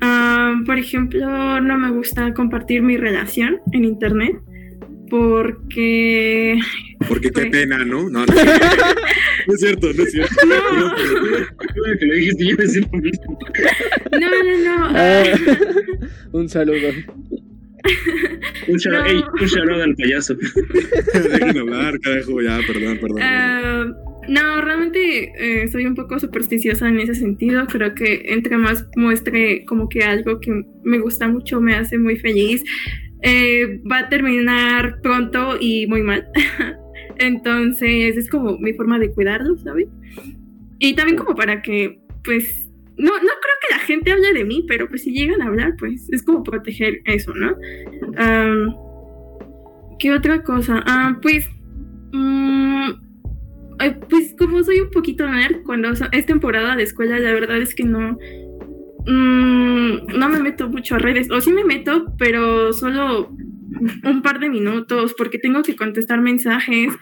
Ah, 0.00 0.60
por 0.64 0.78
ejemplo, 0.78 1.60
no 1.60 1.78
me 1.78 1.90
gusta 1.90 2.32
compartir 2.32 2.82
mi 2.82 2.96
relación 2.96 3.58
en 3.72 3.84
internet 3.84 4.36
porque 5.10 6.58
Porque 7.08 7.30
qué 7.30 7.40
Güey. 7.40 7.50
pena, 7.50 7.78
¿no? 7.84 8.08
No, 8.10 8.24
no, 8.26 8.26
no 8.26 9.54
es 9.54 9.60
cierto, 9.60 9.92
no 9.94 10.02
es 10.02 10.10
cierto. 10.12 10.34
no, 10.46 10.50
no, 14.20 14.28
no, 14.44 14.58
no. 14.64 14.88
Ah, 14.96 15.22
ah, 15.24 15.38
un 16.32 16.48
saludo. 16.48 16.88
Un 18.68 18.76
No. 18.84 19.04
ey, 19.06 19.16
un 19.16 19.70
out 19.70 19.80
al 19.82 19.94
payaso. 19.96 20.34
Dejen 21.14 21.58
hablar, 21.58 21.98
carajo, 22.00 22.42
ya, 22.42 22.60
perdón, 22.66 22.98
perdón. 23.00 23.18
ah, 23.22 23.86
no, 24.28 24.60
realmente 24.60 25.32
eh, 25.38 25.68
soy 25.68 25.86
un 25.86 25.94
poco 25.94 26.18
supersticiosa 26.18 26.86
en 26.88 26.98
ese 27.00 27.14
sentido. 27.14 27.66
Creo 27.66 27.94
que 27.94 28.24
entre 28.26 28.58
más 28.58 28.86
muestre 28.96 29.64
como 29.66 29.88
que 29.88 30.02
algo 30.02 30.38
que 30.40 30.64
me 30.84 30.98
gusta 30.98 31.28
mucho, 31.28 31.60
me 31.62 31.74
hace 31.76 31.96
muy 31.96 32.16
feliz, 32.18 32.62
eh, 33.22 33.80
va 33.90 34.00
a 34.00 34.08
terminar 34.08 35.00
pronto 35.02 35.56
y 35.60 35.86
muy 35.86 36.02
mal. 36.02 36.28
Entonces 37.18 38.16
es 38.16 38.30
como 38.30 38.58
mi 38.58 38.72
forma 38.74 38.98
de 38.98 39.10
cuidarlo, 39.12 39.56
¿sabes? 39.58 39.88
Y 40.78 40.94
también 40.94 41.18
como 41.18 41.34
para 41.34 41.62
que, 41.62 42.00
pues, 42.22 42.68
no, 42.96 43.10
no 43.10 43.18
creo 43.18 43.56
que 43.62 43.74
la 43.74 43.80
gente 43.80 44.12
hable 44.12 44.32
de 44.32 44.44
mí, 44.44 44.64
pero 44.68 44.88
pues 44.88 45.02
si 45.02 45.12
llegan 45.12 45.42
a 45.42 45.46
hablar, 45.46 45.74
pues 45.78 46.08
es 46.12 46.22
como 46.22 46.42
proteger 46.42 47.00
eso, 47.04 47.32
¿no? 47.34 47.56
Am, 48.16 48.74
¿Qué 49.98 50.12
otra 50.12 50.42
cosa? 50.42 50.82
Ah, 50.86 51.18
pues, 51.20 51.48
eh, 53.80 53.96
pues 54.08 54.34
como 54.38 54.62
soy 54.62 54.80
un 54.80 54.90
poquito 54.90 55.28
nerd, 55.28 55.62
cuando 55.64 55.90
es 55.90 56.26
temporada 56.26 56.76
de 56.76 56.84
escuela, 56.84 57.18
la 57.18 57.32
verdad 57.32 57.58
es 57.58 57.74
que 57.74 57.84
no, 57.84 58.16
mm, 59.08 60.18
no 60.18 60.28
me 60.28 60.38
meto 60.40 60.68
mucho 60.68 60.94
a 60.96 60.98
redes, 60.98 61.30
o 61.30 61.40
sí 61.40 61.52
me 61.52 61.64
meto, 61.64 62.14
pero 62.18 62.72
solo 62.72 63.30
un 64.04 64.22
par 64.22 64.38
de 64.40 64.48
minutos, 64.50 65.14
porque 65.16 65.38
tengo 65.38 65.62
que 65.62 65.76
contestar 65.76 66.20
mensajes. 66.20 66.92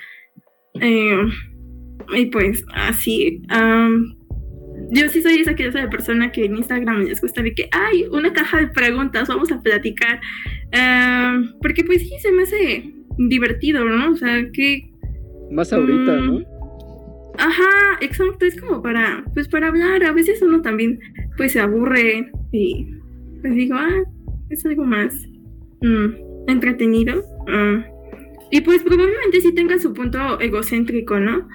eh, 0.80 1.18
y 2.14 2.26
pues 2.26 2.64
así. 2.74 3.42
yo 4.90 5.08
sí 5.08 5.22
soy 5.22 5.40
esa 5.40 5.54
clase 5.54 5.78
de 5.80 5.88
persona 5.88 6.30
que 6.30 6.44
en 6.44 6.56
Instagram 6.56 7.02
les 7.04 7.20
gusta 7.20 7.42
de 7.42 7.52
que 7.54 7.68
hay 7.72 8.04
una 8.12 8.32
caja 8.32 8.58
de 8.58 8.68
preguntas, 8.68 9.28
vamos 9.28 9.50
a 9.50 9.60
platicar. 9.60 10.20
Porque 11.62 11.82
pues 11.84 12.02
sí, 12.02 12.12
se 12.20 12.30
me 12.32 12.42
hace 12.42 12.92
divertido, 13.18 13.84
¿no? 13.84 14.12
O 14.12 14.16
sea, 14.16 14.48
que... 14.52 14.90
Más 15.50 15.72
ahorita, 15.72 16.12
Mm. 16.20 16.26
¿no? 16.26 16.44
Ajá, 17.38 17.98
exacto, 18.00 18.44
es 18.46 18.60
como 18.60 18.80
para, 18.82 19.24
pues 19.34 19.48
para 19.48 19.68
hablar. 19.68 20.04
A 20.04 20.12
veces 20.12 20.40
uno 20.42 20.62
también 20.62 20.98
pues 21.36 21.52
se 21.52 21.60
aburre 21.60 22.30
y 22.52 22.86
pues 23.40 23.54
digo, 23.54 23.76
ah, 23.76 24.02
es 24.50 24.64
algo 24.66 24.84
más 24.84 25.14
mm, 25.82 26.48
entretenido. 26.48 27.22
ah, 27.48 27.84
y 28.50 28.60
pues 28.60 28.82
probablemente 28.82 29.40
sí 29.40 29.52
tenga 29.54 29.78
su 29.78 29.92
punto 29.92 30.40
egocéntrico, 30.40 31.18
¿no? 31.18 31.48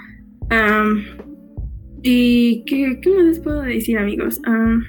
Y 2.04 2.64
¿qué, 2.66 3.00
¿qué 3.02 3.10
más 3.12 3.24
les 3.26 3.40
puedo 3.40 3.62
decir, 3.62 3.98
amigos? 3.98 4.42
Am, 4.44 4.84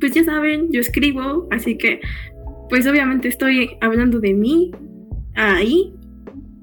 pues 0.00 0.14
ya 0.14 0.24
saben, 0.24 0.72
yo 0.72 0.80
escribo, 0.80 1.46
así 1.50 1.76
que 1.76 2.00
pues 2.68 2.86
obviamente 2.86 3.28
estoy 3.28 3.76
hablando 3.80 4.18
de 4.18 4.32
mí 4.34 4.72
ahí, 5.34 5.92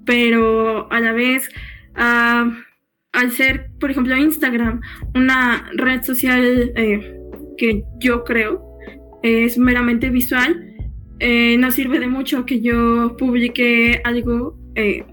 pero 0.06 0.92
a 0.92 1.00
la 1.00 1.14
vez, 1.14 1.50
al 1.94 3.32
ser, 3.32 3.70
por 3.80 3.92
ejemplo, 3.92 4.18
Instagram, 4.18 4.82
una 5.14 5.70
red 5.76 6.02
social 6.02 6.74
eh, 6.76 7.19
que 7.60 7.84
yo 8.00 8.24
creo 8.24 8.66
es 9.22 9.58
meramente 9.58 10.10
visual, 10.10 10.76
eh, 11.20 11.58
no 11.58 11.72
sirve 11.72 12.00
de 12.00 12.08
mucho 12.08 12.46
que 12.46 12.62
yo 12.62 13.18
publique 13.18 14.02
algo, 14.06 14.58
eh, 14.76 15.04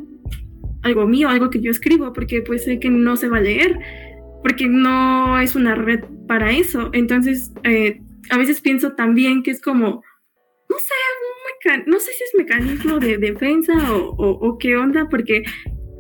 algo 0.83 1.07
mío, 1.07 1.29
algo 1.29 1.51
que 1.51 1.61
yo 1.61 1.71
escribo, 1.71 2.13
porque 2.13 2.43
pues 2.43 2.65
sé 2.65 2.79
que 2.79 2.89
no 2.89 3.17
se 3.17 3.29
va 3.29 3.39
a 3.39 3.41
leer, 3.41 3.79
porque 4.43 4.69
no 4.69 5.41
es 5.41 5.57
una 5.57 5.75
red 5.75 6.05
para 6.29 6.53
eso. 6.53 6.91
Entonces, 6.93 7.53
eh, 7.65 8.01
a 8.31 8.39
veces 8.39 8.61
pienso 8.61 8.93
también 8.93 9.43
que 9.43 9.51
es 9.51 9.61
como, 9.61 10.03
no 10.69 10.77
sé, 10.79 10.95
no 11.87 11.99
sé 11.99 12.13
si 12.13 12.25
es 12.25 12.33
mecanismo 12.37 12.99
de 12.99 13.19
defensa 13.19 13.93
o, 13.93 14.15
o, 14.19 14.59
qué 14.59 14.77
onda, 14.77 15.09
porque 15.09 15.43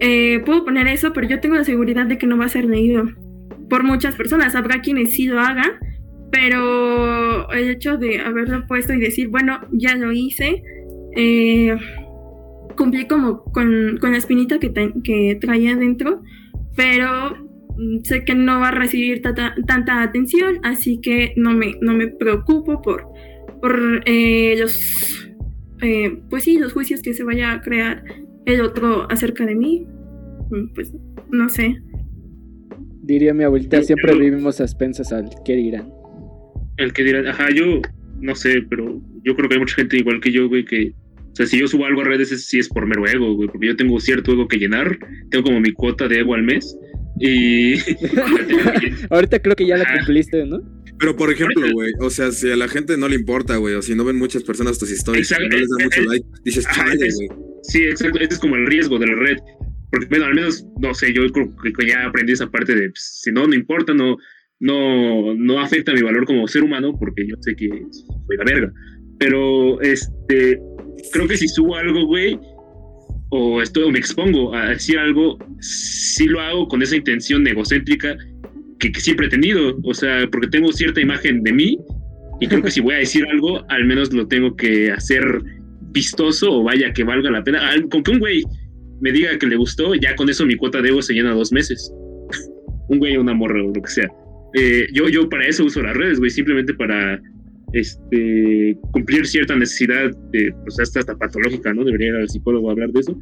eh, 0.00 0.40
puedo 0.44 0.64
poner 0.64 0.86
eso, 0.88 1.12
pero 1.12 1.26
yo 1.28 1.40
tengo 1.40 1.56
la 1.56 1.64
seguridad 1.64 2.06
de 2.06 2.18
que 2.18 2.26
no 2.26 2.36
va 2.36 2.44
a 2.44 2.50
ser 2.50 2.64
leído 2.64 3.04
por 3.68 3.82
muchas 3.82 4.14
personas. 4.14 4.54
Habrá 4.54 4.80
quienes 4.80 5.12
sí 5.12 5.26
lo 5.26 5.40
hagan, 5.40 5.72
pero 6.30 7.50
el 7.52 7.70
hecho 7.70 7.96
de 7.96 8.20
haberlo 8.20 8.66
puesto 8.66 8.92
y 8.92 9.00
decir, 9.00 9.28
bueno, 9.28 9.60
ya 9.72 9.94
lo 9.96 10.12
hice, 10.12 10.62
eh, 11.16 11.74
cumplí 12.76 13.06
como 13.06 13.42
con, 13.44 13.98
con 14.00 14.12
la 14.12 14.18
espinita 14.18 14.58
que, 14.58 14.72
que 15.02 15.38
traía 15.40 15.76
dentro, 15.76 16.22
pero 16.76 17.36
mm, 17.76 18.00
sé 18.04 18.24
que 18.24 18.34
no 18.34 18.60
va 18.60 18.68
a 18.68 18.72
recibir 18.72 19.22
tanta, 19.22 20.02
atención, 20.02 20.58
así 20.62 21.00
que 21.00 21.32
no 21.36 21.52
me, 21.52 21.76
no 21.80 21.94
me 21.94 22.08
preocupo 22.08 22.82
por, 22.82 23.08
por 23.60 24.02
eh, 24.04 24.56
los, 24.58 25.28
eh, 25.82 26.18
pues 26.28 26.44
sí, 26.44 26.58
los 26.58 26.72
juicios 26.72 27.02
que 27.02 27.14
se 27.14 27.24
vaya 27.24 27.52
a 27.52 27.60
crear 27.62 28.04
el 28.44 28.60
otro 28.60 29.10
acerca 29.10 29.44
de 29.46 29.54
mí. 29.54 29.86
Mm, 30.50 30.74
pues 30.74 30.92
no 31.30 31.48
sé. 31.48 31.76
Diría 33.02 33.32
mi 33.34 33.44
abuelita, 33.44 33.82
siempre 33.82 34.14
vivimos 34.18 34.60
a 34.60 34.64
expensas 34.64 35.12
al 35.12 35.30
que 35.44 35.54
dirán. 35.54 35.95
El 36.76 36.92
que 36.92 37.04
dirán, 37.04 37.26
ajá, 37.26 37.48
yo 37.54 37.80
no 38.20 38.34
sé, 38.34 38.62
pero 38.68 39.00
yo 39.24 39.36
creo 39.36 39.48
que 39.48 39.54
hay 39.54 39.60
mucha 39.60 39.76
gente 39.76 39.98
igual 39.98 40.20
que 40.20 40.32
yo, 40.32 40.48
güey, 40.48 40.64
que 40.64 40.92
o 41.32 41.36
sea, 41.36 41.46
si 41.46 41.60
yo 41.60 41.68
subo 41.68 41.84
algo 41.84 42.00
a 42.00 42.04
redes, 42.04 42.32
es, 42.32 42.46
sí 42.46 42.58
es 42.58 42.66
por 42.66 42.86
mero 42.86 43.06
ego, 43.06 43.34
güey, 43.34 43.46
porque 43.46 43.66
yo 43.66 43.76
tengo 43.76 44.00
cierto 44.00 44.32
ego 44.32 44.48
que 44.48 44.56
llenar, 44.56 44.98
tengo 45.30 45.44
como 45.44 45.60
mi 45.60 45.70
cuota 45.70 46.08
de 46.08 46.20
ego 46.20 46.34
al 46.34 46.42
mes. 46.42 46.74
Y. 47.20 47.74
Ahorita 49.10 49.38
creo 49.40 49.54
que 49.54 49.66
ya 49.66 49.76
la 49.76 49.84
cumpliste, 49.98 50.46
¿no? 50.46 50.62
Pero 50.98 51.14
por 51.14 51.30
ejemplo, 51.30 51.70
güey, 51.72 51.92
o 52.00 52.08
sea, 52.08 52.32
si 52.32 52.50
a 52.50 52.56
la 52.56 52.68
gente 52.68 52.96
no 52.96 53.06
le 53.06 53.16
importa, 53.16 53.56
güey, 53.56 53.74
o 53.74 53.82
si 53.82 53.94
no 53.94 54.06
ven 54.06 54.16
muchas 54.16 54.44
personas 54.44 54.78
tus 54.78 54.90
historias, 54.90 55.30
no 55.30 55.58
les 55.58 55.68
da 55.68 55.84
mucho 55.84 56.02
like, 56.04 56.26
dices, 56.42 56.66
chale, 56.74 56.96
güey. 56.96 57.28
Sí, 57.64 57.82
exacto, 57.82 58.18
este 58.18 58.36
es 58.36 58.40
como 58.40 58.56
el 58.56 58.66
riesgo 58.66 58.98
de 58.98 59.06
la 59.06 59.16
red. 59.16 59.36
Porque, 59.90 60.06
bueno, 60.08 60.24
al 60.24 60.34
menos, 60.34 60.64
no 60.80 60.94
sé, 60.94 61.12
yo 61.12 61.20
creo 61.32 61.54
que 61.54 61.86
ya 61.86 62.06
aprendí 62.06 62.32
esa 62.32 62.50
parte 62.50 62.74
de, 62.74 62.88
pues, 62.88 63.20
si 63.22 63.30
no, 63.30 63.46
no 63.46 63.54
importa, 63.54 63.92
no, 63.92 64.16
no, 64.60 65.34
no 65.34 65.60
afecta 65.60 65.92
mi 65.92 66.02
valor 66.02 66.24
como 66.24 66.48
ser 66.48 66.62
humano, 66.62 66.96
porque 66.98 67.26
yo 67.26 67.36
sé 67.40 67.54
que 67.56 67.68
soy 67.68 68.36
la 68.36 68.44
verga. 68.44 68.72
Pero, 69.18 69.80
este, 69.80 70.60
creo 71.12 71.28
que 71.28 71.36
si 71.36 71.48
subo 71.48 71.76
algo, 71.76 72.06
güey, 72.06 72.38
o, 73.30 73.60
estoy, 73.60 73.84
o 73.84 73.90
me 73.90 73.98
expongo 73.98 74.54
a 74.54 74.70
decir 74.70 74.98
algo, 74.98 75.38
sí 75.60 76.26
lo 76.26 76.40
hago 76.40 76.68
con 76.68 76.82
esa 76.82 76.96
intención 76.96 77.46
egocéntrica 77.46 78.16
que, 78.78 78.92
siempre 79.00 79.26
he 79.26 79.30
tenido. 79.30 79.76
O 79.84 79.94
sea, 79.94 80.28
porque 80.30 80.48
tengo 80.48 80.72
cierta 80.72 81.00
imagen 81.00 81.42
de 81.42 81.52
mí 81.52 81.78
y 82.40 82.46
creo 82.46 82.62
que 82.62 82.70
si 82.70 82.80
voy 82.80 82.94
a 82.94 82.98
decir 82.98 83.26
algo, 83.30 83.64
al 83.68 83.84
menos 83.84 84.12
lo 84.12 84.26
tengo 84.26 84.54
que 84.56 84.90
hacer 84.90 85.22
vistoso 85.92 86.60
o 86.60 86.62
vaya 86.62 86.92
que 86.92 87.04
valga 87.04 87.30
la 87.30 87.42
pena. 87.42 87.60
Con 87.90 88.02
que 88.02 88.10
un 88.10 88.18
güey 88.18 88.42
me 89.00 89.12
diga 89.12 89.38
que 89.38 89.46
le 89.46 89.56
gustó, 89.56 89.94
ya 89.94 90.14
con 90.16 90.28
eso 90.28 90.46
mi 90.46 90.56
cuota 90.56 90.80
de 90.80 90.88
ego 90.88 91.02
se 91.02 91.14
llena 91.14 91.32
dos 91.32 91.52
meses. 91.52 91.92
un 92.88 92.98
güey 92.98 93.16
o 93.16 93.20
una 93.20 93.34
morra 93.34 93.62
o 93.62 93.72
lo 93.72 93.82
que 93.82 93.90
sea. 93.90 94.08
Eh, 94.58 94.86
yo, 94.90 95.06
yo 95.10 95.28
para 95.28 95.46
eso 95.46 95.66
uso 95.66 95.82
las 95.82 95.94
redes, 95.94 96.18
güey, 96.18 96.30
simplemente 96.30 96.72
para 96.72 97.20
este, 97.74 98.78
cumplir 98.90 99.26
cierta 99.26 99.54
necesidad, 99.54 100.10
de, 100.32 100.50
pues 100.62 100.80
hasta, 100.80 101.00
hasta 101.00 101.14
patológica, 101.14 101.74
¿no? 101.74 101.84
Debería 101.84 102.08
ir 102.08 102.14
al 102.14 102.28
psicólogo 102.30 102.70
a 102.70 102.72
hablar 102.72 102.90
de 102.90 103.00
eso, 103.00 103.18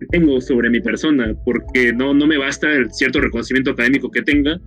que 0.00 0.06
tengo 0.10 0.40
sobre 0.40 0.70
mi 0.70 0.80
persona, 0.80 1.36
porque 1.44 1.92
no, 1.92 2.12
no 2.14 2.26
me 2.26 2.36
basta 2.36 2.72
el 2.72 2.90
cierto 2.90 3.20
reconocimiento 3.20 3.70
académico 3.70 4.10
que 4.10 4.22
tenga, 4.22 4.60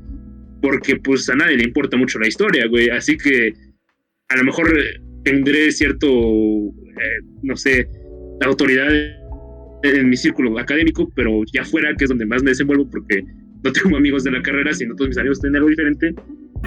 porque 0.62 0.96
pues 0.96 1.30
a 1.30 1.36
nadie 1.36 1.58
le 1.58 1.66
importa 1.66 1.98
mucho 1.98 2.18
la 2.18 2.30
historia, 2.30 2.66
güey, 2.68 2.90
así 2.90 3.18
que 3.18 3.52
a 4.30 4.38
lo 4.38 4.46
mejor 4.46 4.74
tendré 5.26 5.70
cierto, 5.74 6.08
eh, 6.08 7.26
no 7.44 7.58
sé, 7.58 7.90
autoridad 8.40 8.88
en 9.84 10.10
mi 10.10 10.16
círculo 10.16 10.58
académico, 10.58 11.12
pero 11.14 11.42
ya 11.52 11.66
fuera, 11.66 11.94
que 11.98 12.06
es 12.06 12.10
donde 12.10 12.26
más 12.26 12.42
me 12.42 12.52
desenvuelvo, 12.52 12.90
porque 12.90 13.22
no 13.66 13.72
tengo 13.72 13.98
amigos 13.98 14.24
de 14.24 14.32
la 14.32 14.42
carrera, 14.42 14.74
sino 14.74 14.96
todos 14.96 15.10
mis 15.10 15.18
amigos 15.18 15.42
tienen 15.42 15.58
algo 15.58 15.70
diferente, 15.70 16.14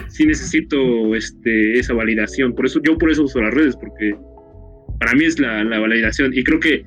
sí 0.08 0.26
necesito 0.26 1.14
este, 1.14 1.78
esa 1.78 1.94
validación. 1.94 2.54
Por 2.54 2.66
eso, 2.66 2.80
yo 2.82 2.98
por 2.98 3.10
eso 3.10 3.24
uso 3.24 3.40
las 3.40 3.54
redes, 3.54 3.76
porque 3.76 4.14
para 5.00 5.14
mí 5.14 5.24
es 5.24 5.38
la, 5.38 5.64
la 5.64 5.78
validación. 5.78 6.32
Y 6.34 6.44
creo 6.44 6.60
que 6.60 6.84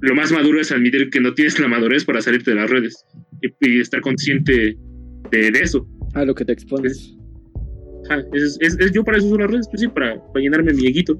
lo 0.00 0.14
más 0.14 0.30
maduro 0.30 0.60
es 0.60 0.70
admitir 0.70 1.08
que 1.10 1.20
no 1.20 1.32
tienes 1.32 1.58
la 1.58 1.66
madurez 1.66 2.04
para 2.04 2.20
salirte 2.20 2.50
de 2.50 2.56
las 2.56 2.70
redes 2.70 3.04
y, 3.60 3.80
estar 3.80 4.00
consciente 4.00 4.76
de, 5.30 5.48
eso. 5.48 5.88
A 6.14 6.24
lo 6.24 6.34
que 6.34 6.44
te 6.44 6.52
expones. 6.52 7.16
Es, 8.34 8.58
es, 8.60 8.92
yo 8.92 9.02
para 9.02 9.16
eso 9.16 9.26
uso 9.26 9.38
las 9.38 9.50
redes, 9.50 9.66
pues 9.70 9.80
sí, 9.80 9.88
para, 9.88 10.16
para 10.32 10.42
llenarme 10.42 10.74
mi 10.74 10.86
eguito. 10.86 11.18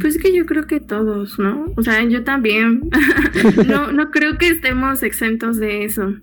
Pues 0.00 0.16
que 0.16 0.34
yo 0.34 0.46
creo 0.46 0.66
que 0.66 0.80
todos, 0.80 1.38
¿no? 1.38 1.72
O 1.76 1.82
sea, 1.82 2.02
yo 2.04 2.24
también. 2.24 2.88
no, 3.68 3.92
no 3.92 4.10
creo 4.10 4.38
que 4.38 4.48
estemos 4.48 5.02
exentos 5.02 5.58
de 5.58 5.84
eso. 5.84 6.14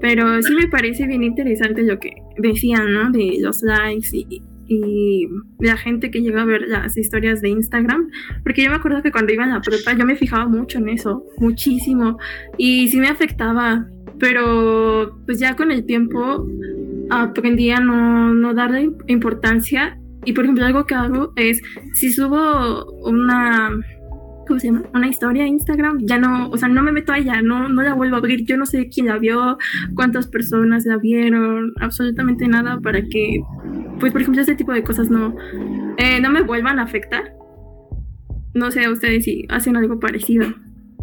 Pero 0.00 0.42
sí 0.42 0.54
me 0.54 0.68
parece 0.68 1.06
bien 1.06 1.22
interesante 1.22 1.82
lo 1.82 1.98
que 1.98 2.14
decían, 2.38 2.92
¿no? 2.92 3.10
De 3.10 3.36
los 3.40 3.62
likes 3.62 4.08
y, 4.12 4.42
la 5.58 5.76
gente 5.76 6.12
que 6.12 6.22
llega 6.22 6.42
a 6.42 6.44
ver 6.44 6.62
las 6.68 6.96
historias 6.96 7.40
de 7.40 7.48
Instagram. 7.48 8.08
Porque 8.44 8.62
yo 8.62 8.70
me 8.70 8.76
acuerdo 8.76 9.02
que 9.02 9.10
cuando 9.10 9.32
iba 9.32 9.42
a 9.42 9.48
la 9.48 9.60
prepa 9.60 9.94
yo 9.94 10.06
me 10.06 10.14
fijaba 10.14 10.46
mucho 10.46 10.78
en 10.78 10.90
eso, 10.90 11.24
muchísimo. 11.38 12.18
Y 12.56 12.86
sí 12.88 13.00
me 13.00 13.08
afectaba. 13.08 13.88
Pero 14.20 15.18
pues 15.26 15.40
ya 15.40 15.56
con 15.56 15.72
el 15.72 15.84
tiempo 15.86 16.46
aprendí 17.10 17.70
a 17.70 17.80
no, 17.80 18.32
no 18.32 18.54
darle 18.54 18.90
importancia. 19.08 19.98
Y 20.24 20.34
por 20.34 20.44
ejemplo, 20.44 20.64
algo 20.64 20.86
que 20.86 20.94
hago 20.94 21.32
es, 21.34 21.60
si 21.94 22.12
subo 22.12 22.84
una 23.02 23.70
¿cómo 24.50 24.58
se 24.58 24.66
llama? 24.66 24.82
Una 24.92 25.06
historia 25.06 25.44
en 25.44 25.50
Instagram, 25.50 25.98
ya 26.00 26.18
no, 26.18 26.50
o 26.50 26.56
sea, 26.56 26.68
no 26.68 26.82
me 26.82 26.90
meto 26.90 27.12
a 27.12 27.18
ella, 27.18 27.40
no, 27.40 27.68
no 27.68 27.82
la 27.82 27.94
vuelvo 27.94 28.16
a 28.16 28.18
abrir, 28.18 28.44
yo 28.44 28.56
no 28.56 28.66
sé 28.66 28.88
quién 28.88 29.06
la 29.06 29.16
vio, 29.16 29.58
cuántas 29.94 30.26
personas 30.26 30.84
la 30.86 30.98
vieron, 30.98 31.72
absolutamente 31.78 32.48
nada 32.48 32.80
para 32.80 33.00
que, 33.00 33.40
pues 34.00 34.10
por 34.10 34.22
ejemplo, 34.22 34.42
ese 34.42 34.56
tipo 34.56 34.72
de 34.72 34.82
cosas 34.82 35.08
no, 35.08 35.36
eh, 35.98 36.20
no 36.20 36.30
me 36.30 36.42
vuelvan 36.42 36.80
a 36.80 36.82
afectar. 36.82 37.32
No 38.52 38.72
sé 38.72 38.86
a 38.86 38.90
ustedes 38.90 39.24
si 39.24 39.46
hacen 39.50 39.76
algo 39.76 40.00
parecido. 40.00 40.52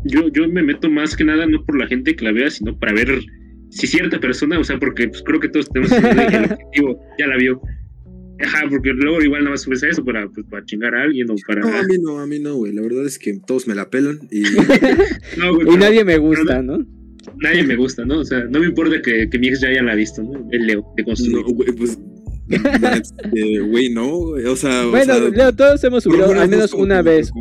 Yo, 0.04 0.28
yo 0.28 0.50
me 0.50 0.62
meto 0.62 0.90
más 0.90 1.16
que 1.16 1.24
nada 1.24 1.46
no 1.46 1.64
por 1.64 1.78
la 1.78 1.88
gente 1.88 2.18
que 2.18 2.26
la 2.26 2.34
vea, 2.34 2.50
sino 2.50 2.78
para 2.78 2.92
ver 2.92 3.22
si 3.70 3.88
cierta 3.88 4.20
persona, 4.20 4.60
o 4.60 4.64
sea, 4.66 4.78
porque 4.78 5.08
pues, 5.08 5.24
creo 5.24 5.40
que 5.40 5.48
todos 5.48 5.70
tenemos 5.70 5.94
el 5.94 6.06
objetivo, 6.52 7.00
ya 7.18 7.28
la 7.28 7.38
vio, 7.38 7.62
Ajá, 8.40 8.66
porque 8.70 8.92
luego 8.94 9.22
igual 9.22 9.44
nada 9.44 9.52
más 9.52 9.62
subes 9.62 9.84
eso 9.84 10.04
para, 10.04 10.28
pues, 10.30 10.46
para 10.48 10.64
chingar 10.66 10.94
a 10.96 11.04
alguien 11.04 11.30
o 11.32 11.36
para. 11.48 11.62
No, 11.62 11.76
a 11.76 11.84
mí 11.84 11.98
no, 12.00 12.20
a 12.20 12.28
mí 12.28 12.40
no, 12.40 12.56
güey. 12.56 12.74
La 12.74 12.82
verdad 12.82 13.06
es 13.06 13.18
que 13.18 13.40
todos 13.46 13.68
me 13.68 13.76
la 13.76 13.90
pelan 13.90 14.20
y. 14.32 14.42
y 15.74 15.78
nadie 15.78 16.04
me 16.04 16.18
gusta, 16.18 16.62
¿no? 16.62 16.86
Nadie 17.42 17.64
me 17.64 17.76
gusta, 17.76 18.06
¿no? 18.06 18.20
O 18.20 18.26
sea, 18.26 18.46
no 18.46 18.60
me 18.60 18.68
importa 18.68 19.02
que, 19.02 19.30
que 19.30 19.40
mi 19.40 19.48
ex 19.48 19.62
ya 19.62 19.70
haya 19.70 19.84
la 19.84 19.96
visto, 19.96 20.24
¿no? 20.24 20.48
El 20.52 20.66
Leo, 20.66 20.86
de 20.96 21.04
construir. 21.04 21.46
No, 21.46 21.54
güey, 21.54 21.72
pues 21.74 22.00
Güey, 23.70 23.90
no, 23.90 24.10
o 24.10 24.56
sea. 24.56 24.86
Bueno, 24.88 25.20
Leo, 25.30 25.54
todos 25.54 25.84
hemos 25.84 26.04
subido 26.04 26.32
al 26.32 26.50
menos 26.50 26.74
una 26.74 27.02
vez. 27.02 27.32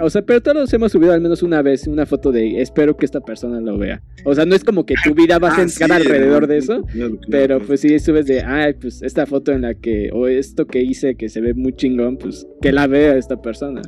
O 0.00 0.10
sea, 0.10 0.22
pero 0.22 0.40
todos 0.40 0.72
hemos 0.72 0.92
subido 0.92 1.12
al 1.12 1.20
menos 1.20 1.42
una 1.42 1.62
vez 1.62 1.86
una 1.86 2.06
foto 2.06 2.30
de 2.32 2.60
espero 2.60 2.96
que 2.96 3.04
esta 3.04 3.20
persona 3.20 3.60
lo 3.60 3.78
vea. 3.78 4.02
O 4.24 4.34
sea, 4.34 4.44
no 4.44 4.54
es 4.54 4.64
como 4.64 4.86
que 4.86 4.94
tu 5.02 5.14
vida 5.14 5.38
va 5.38 5.50
a 5.50 5.58
ah, 5.58 5.62
entrar 5.62 5.92
alrededor 5.92 6.46
de 6.46 6.58
eso. 6.58 6.84
pero 7.30 7.60
pues 7.60 7.80
sí 7.80 7.98
subes 7.98 8.26
de, 8.26 8.42
ay, 8.42 8.74
pues 8.74 9.02
esta 9.02 9.26
foto 9.26 9.52
en 9.52 9.62
la 9.62 9.74
que, 9.74 10.10
o 10.12 10.26
esto 10.26 10.66
que 10.66 10.82
hice 10.82 11.16
que 11.16 11.28
se 11.28 11.40
ve 11.40 11.54
muy 11.54 11.74
chingón, 11.74 12.16
pues 12.16 12.46
que 12.60 12.72
la 12.72 12.86
vea 12.86 13.16
esta 13.16 13.40
persona. 13.40 13.82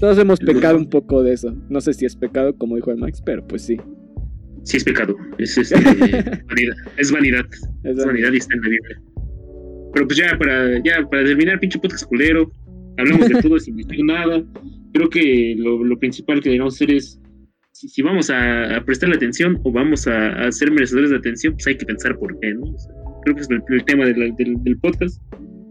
Todos 0.00 0.18
hemos 0.18 0.38
pecado 0.38 0.76
un 0.76 0.88
poco 0.88 1.22
de 1.22 1.32
eso. 1.32 1.54
No 1.68 1.80
sé 1.80 1.92
si 1.94 2.04
es 2.04 2.16
pecado, 2.16 2.56
como 2.56 2.76
dijo 2.76 2.90
el 2.90 2.98
Max, 2.98 3.22
pero 3.24 3.46
pues 3.46 3.62
sí. 3.62 3.76
Sí, 4.64 4.76
es 4.76 4.84
pecado. 4.84 5.16
Es, 5.38 5.56
este, 5.58 5.76
vanidad. 5.76 6.74
Es 6.96 7.10
vanidad. 7.10 7.46
Es 7.84 8.04
vanidad 8.04 8.32
y 8.32 8.36
está 8.36 8.54
en 8.54 8.62
la 8.62 8.68
Biblia. 8.68 9.02
Pero 9.92 10.06
pues 10.06 10.18
ya 10.18 10.36
para, 10.38 10.82
ya 10.82 11.06
para 11.10 11.24
terminar, 11.24 11.60
pinche 11.60 11.78
podcast 11.78 12.06
culero, 12.06 12.50
hablamos 12.96 13.28
de 13.28 13.34
todo 13.42 13.58
sin 13.58 13.76
decir 13.76 14.04
nada. 14.04 14.44
Creo 14.92 15.08
que 15.08 15.54
lo, 15.58 15.84
lo, 15.84 15.98
principal 15.98 16.40
que 16.40 16.50
debemos 16.50 16.74
hacer 16.74 16.90
es, 16.90 17.20
si, 17.72 18.02
vamos 18.02 18.30
a, 18.30 18.76
a, 18.76 18.84
prestarle 18.84 19.16
atención 19.16 19.60
o 19.64 19.72
vamos 19.72 20.06
a, 20.06 20.46
a, 20.46 20.52
ser 20.52 20.70
merecedores 20.70 21.10
de 21.10 21.16
atención, 21.16 21.54
pues 21.54 21.66
hay 21.66 21.76
que 21.76 21.86
pensar 21.86 22.18
por 22.18 22.38
qué, 22.40 22.54
¿no? 22.54 22.74
creo 23.22 23.36
que 23.36 23.42
es 23.42 23.48
el, 23.50 23.84
tema 23.84 24.06
del, 24.06 24.34
del, 24.36 24.78
podcast. 24.78 25.20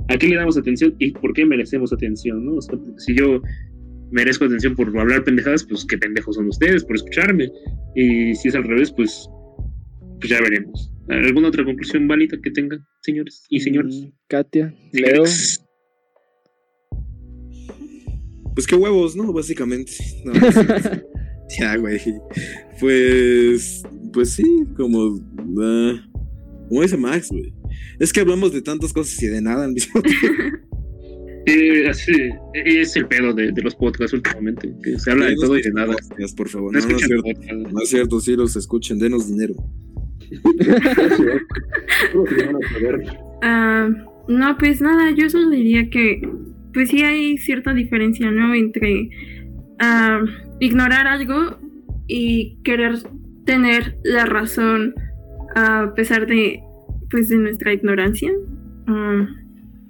¿A 0.09 0.17
qué 0.17 0.27
le 0.27 0.35
damos 0.35 0.57
atención 0.57 0.95
y 0.99 1.11
por 1.11 1.33
qué 1.33 1.45
merecemos 1.45 1.91
atención, 1.91 2.45
no? 2.45 2.55
O 2.55 2.61
sea, 2.61 2.77
si 2.97 3.15
yo 3.15 3.41
merezco 4.11 4.45
atención 4.45 4.75
por 4.75 4.97
hablar 4.97 5.23
pendejadas, 5.23 5.65
pues 5.65 5.85
qué 5.85 5.97
pendejos 5.97 6.35
son 6.35 6.47
ustedes 6.47 6.85
por 6.85 6.95
escucharme. 6.95 7.49
Y 7.95 8.33
si 8.35 8.47
es 8.47 8.55
al 8.55 8.63
revés, 8.63 8.91
pues, 8.91 9.29
pues 10.19 10.29
ya 10.29 10.39
veremos. 10.41 10.91
¿Alguna 11.09 11.47
otra 11.47 11.63
conclusión 11.63 12.07
válida 12.07 12.37
que 12.41 12.51
tengan, 12.51 12.85
señores 13.01 13.45
y 13.49 13.59
señores? 13.61 13.95
Mm, 13.95 14.07
Katia, 14.27 14.75
Leo. 14.91 15.23
Pues 18.53 18.67
qué 18.67 18.75
huevos, 18.75 19.15
¿no? 19.15 19.31
Básicamente. 19.31 19.93
ya, 21.59 21.75
güey. 21.77 21.99
Pues. 22.79 23.83
Pues 24.11 24.31
sí, 24.31 24.65
como. 24.75 25.05
Uh, 25.05 25.99
como 26.67 26.81
dice 26.81 26.97
Max, 26.97 27.29
güey. 27.29 27.53
Es 27.99 28.11
que 28.11 28.21
hablamos 28.21 28.51
de 28.51 28.61
tantas 28.61 28.91
cosas 28.91 29.21
y 29.23 29.27
de 29.27 29.41
nada 29.41 29.65
al 29.65 29.73
mismo 29.73 30.01
tiempo. 30.01 30.27
Eh, 31.49 31.87
así, 31.87 32.11
es 32.53 32.93
el 32.97 33.07
pedo 33.07 33.33
de, 33.33 33.53
de 33.53 33.61
los 33.61 33.73
podcasts 33.73 34.11
últimamente, 34.11 34.69
que 34.83 34.99
se 34.99 35.11
habla 35.11 35.27
de 35.27 35.35
todo 35.35 35.57
y 35.57 35.61
de 35.61 35.71
nada. 35.71 35.93
podcasts, 35.93 36.35
Por 36.35 36.49
favor, 36.49 36.73
No 36.73 36.79
no, 36.81 36.85
no 36.89 36.97
es 36.97 37.05
cierto. 37.05 37.71
No 37.71 37.81
es 37.81 37.89
cierto, 37.89 38.19
sí 38.19 38.35
los 38.35 38.57
escuchen, 38.57 38.99
denos 38.99 39.29
dinero. 39.29 39.55
Ah, 43.43 43.87
no, 44.27 44.57
pues 44.57 44.81
nada, 44.81 45.11
yo 45.11 45.29
solo 45.29 45.51
diría 45.51 45.91
que, 45.91 46.27
pues 46.73 46.89
sí 46.89 47.03
hay 47.03 47.37
cierta 47.37 47.71
diferencia, 47.73 48.31
¿no? 48.31 48.55
Entre 48.55 49.09
ah, 49.79 50.21
ignorar 50.59 51.05
algo 51.07 51.57
y 52.07 52.57
querer 52.63 52.95
tener 53.45 53.95
la 54.03 54.25
razón 54.25 54.95
a 55.55 55.93
pesar 55.95 56.25
de, 56.25 56.59
pues, 57.11 57.29
de 57.29 57.37
nuestra 57.37 57.73
ignorancia. 57.73 58.31
Ah, 58.87 59.27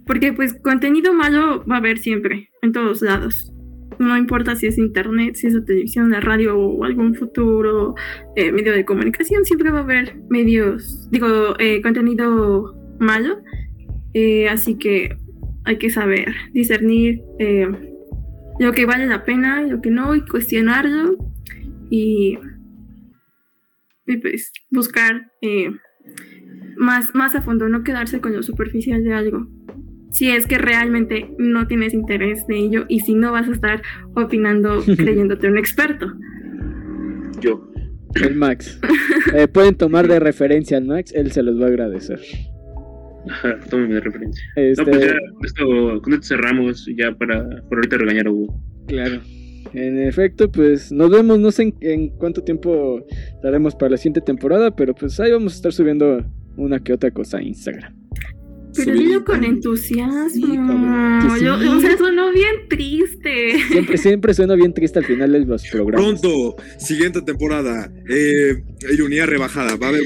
porque, 0.06 0.34
pues, 0.34 0.54
contenido 0.54 1.14
malo 1.14 1.64
va 1.66 1.76
a 1.76 1.80
haber 1.80 1.98
siempre, 1.98 2.50
en 2.62 2.74
todos 2.74 3.02
lados. 3.02 3.54
No 3.99 4.18
importa 4.18 4.56
si 4.56 4.68
es 4.68 4.78
internet, 4.78 5.36
si 5.36 5.48
es 5.48 5.53
la 5.53 5.65
televisión, 5.65 6.11
la 6.11 6.19
radio 6.19 6.57
o 6.57 6.84
algún 6.84 7.15
futuro 7.15 7.95
eh, 8.36 8.52
medio 8.52 8.74
de 8.74 8.86
comunicación, 8.86 9.45
siempre 9.45 9.72
va 9.72 9.80
a 9.80 9.84
haber 9.84 10.18
medios, 10.30 11.10
digo, 11.11 11.56
eh, 11.60 11.82
contenido 11.82 12.76
malo. 12.99 13.40
Eh, 14.14 14.49
así 14.49 14.78
que 14.78 15.18
hay 15.65 15.78
que 15.78 15.90
saber 15.90 16.34
discernir 16.53 17.22
lo 18.60 18.72
que 18.72 18.86
vale 18.86 19.06
la 19.06 19.26
pena, 19.26 19.61
lo 19.61 19.82
que 19.82 19.91
no, 19.91 20.15
y 20.15 20.22
cuestionarlo. 20.22 21.18
Y, 21.90 22.38
y 24.06 24.18
pues 24.18 24.52
buscar 24.69 25.32
más, 26.78 27.14
más 27.14 27.36
a 27.36 27.41
fondo, 27.41 27.68
no 27.69 27.84
quedarse 27.84 28.22
con 28.22 28.34
lo 28.34 28.44
superficial 28.44 29.03
de 29.03 29.14
algo. 29.14 29.48
Si 30.12 30.30
es 30.30 30.48
que 30.48 30.58
realmente 30.58 31.30
no 31.38 31.68
tienes 31.68 31.94
interés 31.94 32.46
de 32.48 32.58
ello 32.58 32.86
y 32.88 33.02
si 33.02 33.14
no 33.14 33.32
vas 33.32 33.48
a 33.48 33.52
estar 33.52 33.82
opinando 34.16 34.82
creyéndote 34.98 35.48
un 35.48 35.58
experto. 35.58 36.14
Yo. 37.40 37.72
El 38.16 38.36
Max. 38.36 38.80
Eh, 39.36 39.48
pueden 39.48 39.76
tomar 39.76 40.08
de 40.08 40.20
referencia 40.20 40.78
al 40.78 40.86
Max, 40.86 41.14
él 41.14 41.32
se 41.32 41.44
los 41.44 41.60
va 41.60 41.66
a 41.66 41.68
agradecer. 41.68 42.20
Ajá, 43.30 43.60
tómame 43.70 43.96
de 43.96 44.00
referencia. 44.00 44.44
Este, 44.56 44.84
No, 44.84 44.92
pues 44.92 45.06
ya, 45.06 45.14
con 45.34 45.46
esto, 45.46 46.02
con 46.02 46.14
esto 46.14 46.28
cerramos 46.28 46.90
ya 46.98 47.12
para 47.14 47.44
por 47.68 47.78
ahorita 47.78 47.98
regañar 47.98 48.28
a 48.28 48.32
Hugo. 48.32 48.60
Claro. 48.88 49.22
En 49.74 50.00
efecto, 50.00 50.50
pues 50.50 50.92
nos 50.92 51.12
vemos, 51.12 51.38
no 51.40 51.52
sé 51.52 51.64
en, 51.64 51.76
en 51.82 52.10
cuánto 52.10 52.42
tiempo 52.42 53.06
estaremos 53.36 53.76
para 53.76 53.92
la 53.92 53.98
siguiente 53.98 54.22
temporada, 54.22 54.76
pero 54.76 54.96
pues 54.96 55.20
ahí 55.20 55.32
vamos 55.32 55.54
a 55.54 55.56
estar 55.58 55.74
subiendo 55.74 56.24
una 56.56 56.80
que 56.80 56.94
otra 56.94 57.12
cosa 57.12 57.38
a 57.38 57.44
Instagram. 57.44 58.07
Pero 58.78 58.94
dilo 58.98 59.26
con 59.26 59.44
entusiasmo. 59.44 60.30
Sí, 60.30 60.41
cabrón. 60.56 61.40
Yo- 61.41 61.78
o 61.78 61.80
sea, 61.82 61.98
sonó 61.98 62.32
bien 62.32 62.68
triste. 62.70 63.58
Siempre, 63.72 63.98
siempre 63.98 64.34
suena 64.34 64.56
bien 64.56 64.74
triste 64.74 64.99
al 64.99 65.06
final 65.06 65.32
de 65.34 65.40
los 65.45 65.64
programas. 65.70 66.20
Pronto, 66.22 66.56
siguiente 66.78 67.22
temporada. 67.22 67.91
Eh, 68.10 68.64
ironía 68.91 69.26
rebajada. 69.26 69.76
Va 69.76 69.88
a 69.88 69.90
haber 69.90 70.02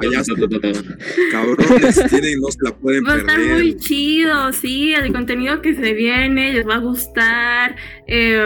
payasos. 0.00 0.36
Cabrones, 1.32 2.02
tienen, 2.10 2.40
no 2.40 2.48
se 2.50 2.58
la 2.62 2.76
pueden 2.76 3.04
Va 3.04 3.14
a 3.14 3.18
estar 3.18 3.36
perder. 3.36 3.52
muy 3.58 3.76
chido, 3.76 4.52
sí, 4.52 4.92
el 4.92 5.12
contenido 5.12 5.60
que 5.62 5.74
se 5.74 5.92
viene 5.94 6.52
les 6.52 6.66
va 6.66 6.76
a 6.76 6.78
gustar. 6.78 7.76
eh, 8.06 8.38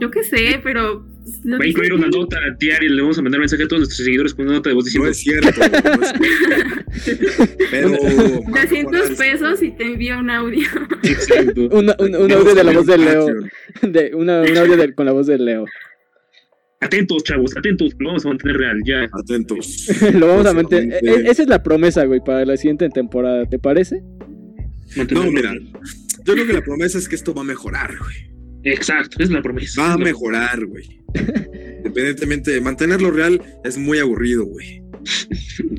yo 0.00 0.10
qué 0.10 0.24
sé, 0.24 0.60
pero. 0.62 1.06
Lo 1.44 1.58
Va 1.58 1.64
a 1.64 1.66
incluir 1.68 1.92
una 1.92 2.08
nota 2.08 2.38
diaria, 2.58 2.90
le 2.90 3.00
vamos 3.00 3.18
a 3.18 3.22
mandar 3.22 3.40
mensaje 3.40 3.62
a 3.64 3.68
todos 3.68 3.80
nuestros 3.80 4.04
seguidores 4.04 4.34
con 4.34 4.44
una 4.46 4.54
nota 4.56 4.70
de 4.70 4.74
voz 4.74 4.84
diciendo 4.84 5.06
No 5.06 5.10
es 5.10 5.18
cierto. 5.18 5.50
no 5.60 6.02
es 6.02 7.02
cierto. 7.04 7.54
Pero. 7.70 7.92
300 8.52 9.10
pesos 9.18 9.62
y 9.62 9.70
te 9.72 9.84
envío 9.84 10.18
un 10.18 10.30
audio. 10.30 10.66
Exacto. 11.02 11.60
Una- 11.72 11.96
un, 11.98 12.14
un 12.16 12.32
audio 12.32 12.54
de 12.54 12.64
la 12.64 12.72
voz 12.72 12.86
de 12.86 12.98
Leo. 12.98 13.26
De, 13.82 14.14
una- 14.14 14.42
un 14.42 14.56
audio 14.58 14.76
de- 14.76 14.94
con 14.94 15.06
la 15.06 15.12
voz 15.12 15.26
de 15.26 15.38
Leo. 15.38 15.64
Atentos, 16.80 17.22
chavos, 17.22 17.56
atentos, 17.56 17.92
lo 18.00 18.08
vamos 18.08 18.24
a 18.26 18.28
mantener 18.30 18.56
real, 18.56 18.78
ya. 18.84 19.08
Atentos. 19.12 19.86
Lo 20.14 20.26
vamos 20.26 20.46
a 20.46 20.52
mantener. 20.52 20.88
Próximamente. 20.90 21.28
e- 21.28 21.30
Esa 21.30 21.42
es 21.42 21.48
la 21.48 21.62
promesa, 21.62 22.04
güey, 22.04 22.20
para 22.24 22.44
la 22.44 22.56
siguiente 22.56 22.88
temporada. 22.88 23.46
¿Te 23.48 23.58
parece? 23.58 24.02
mantenerlo 24.96 25.30
No, 25.30 25.36
mira. 25.36 25.50
real. 25.52 25.68
Yo 26.24 26.34
creo 26.34 26.46
que 26.46 26.52
la 26.52 26.62
promesa 26.62 26.98
es 26.98 27.08
que 27.08 27.14
esto 27.14 27.32
va 27.34 27.42
a 27.42 27.44
mejorar, 27.44 27.96
güey. 27.98 28.32
Exacto, 28.64 29.22
es 29.22 29.30
la 29.30 29.42
promesa. 29.42 29.80
Va 29.82 29.92
a 29.94 29.98
mejorar, 29.98 30.64
güey. 30.66 31.01
Independientemente 31.78 32.50
de 32.52 32.60
mantenerlo 32.60 33.10
real, 33.10 33.40
es 33.64 33.76
muy 33.76 33.98
aburrido, 33.98 34.44
güey. 34.46 34.82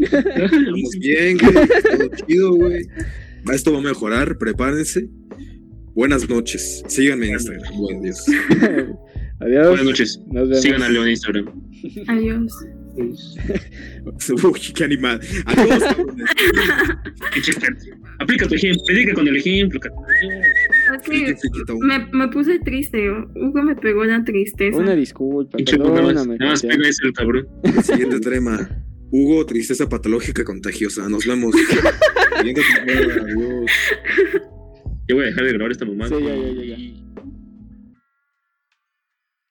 Estamos 0.02 0.92
bien, 1.00 1.38
güey. 1.38 1.54
Todo 1.54 2.10
chido, 2.28 2.54
güey. 2.56 2.88
Esto 3.52 3.74
va 3.74 3.80
a 3.80 3.82
mejorar, 3.82 4.38
prepárense. 4.38 5.08
Buenas 5.96 6.28
noches. 6.28 6.84
Síganme 6.88 7.28
en 7.28 7.34
Instagram. 7.34 7.78
Buen 7.78 8.02
Dios. 8.02 8.24
Adiós. 9.40 9.68
Buenas 9.68 9.86
noches. 9.86 10.20
Nos 10.28 10.48
vemos. 10.50 10.62
Sigan 10.62 10.82
a 10.82 10.90
León 10.90 11.06
en 11.06 11.12
Instagram. 11.12 11.46
Adiós. 12.08 12.54
Uy, 14.44 14.60
qué 14.76 14.84
animal. 14.84 15.20
Adiós. 15.46 15.84
Aplica 18.20 18.48
tu 18.48 18.56
ejemplo, 18.56 18.84
predica 18.86 19.14
con 19.14 19.28
el 19.28 19.36
ejemplo. 19.38 19.80
Me, 21.80 22.08
me 22.12 22.28
puse 22.30 22.60
triste. 22.60 23.10
Hugo 23.36 23.62
me 23.64 23.76
pegó 23.76 24.04
la 24.06 24.24
tristeza. 24.24 24.78
Una 24.78 24.96
disculpa, 24.96 25.58
Pinche 25.58 25.78
nada 25.78 25.90
más, 25.92 26.00
perdóname. 26.02 26.38
nada 26.38 26.52
más 26.52 26.62
Cristian. 26.62 26.78
pega 26.80 26.90
ese 26.90 27.06
el 27.08 27.14
cabrón. 27.14 27.48
Siguiente 27.84 28.20
tema. 28.20 28.70
Hugo, 29.12 29.46
tristeza 29.46 29.88
patológica 29.90 30.44
contagiosa. 30.44 31.08
Nos 31.10 31.26
vemos. 31.28 31.54
Adiós. 32.40 33.72
Yo 35.08 35.16
voy 35.16 35.26
a 35.26 35.28
dejar 35.28 35.44
de 35.46 35.54
grabar 35.54 35.72
esta 35.72 35.86
mamada. 35.86 36.18
Sí, 36.18 36.24
ya, 36.24 36.36
ya, 36.36 36.52
ya, 36.52 36.64
ya. 36.78 36.93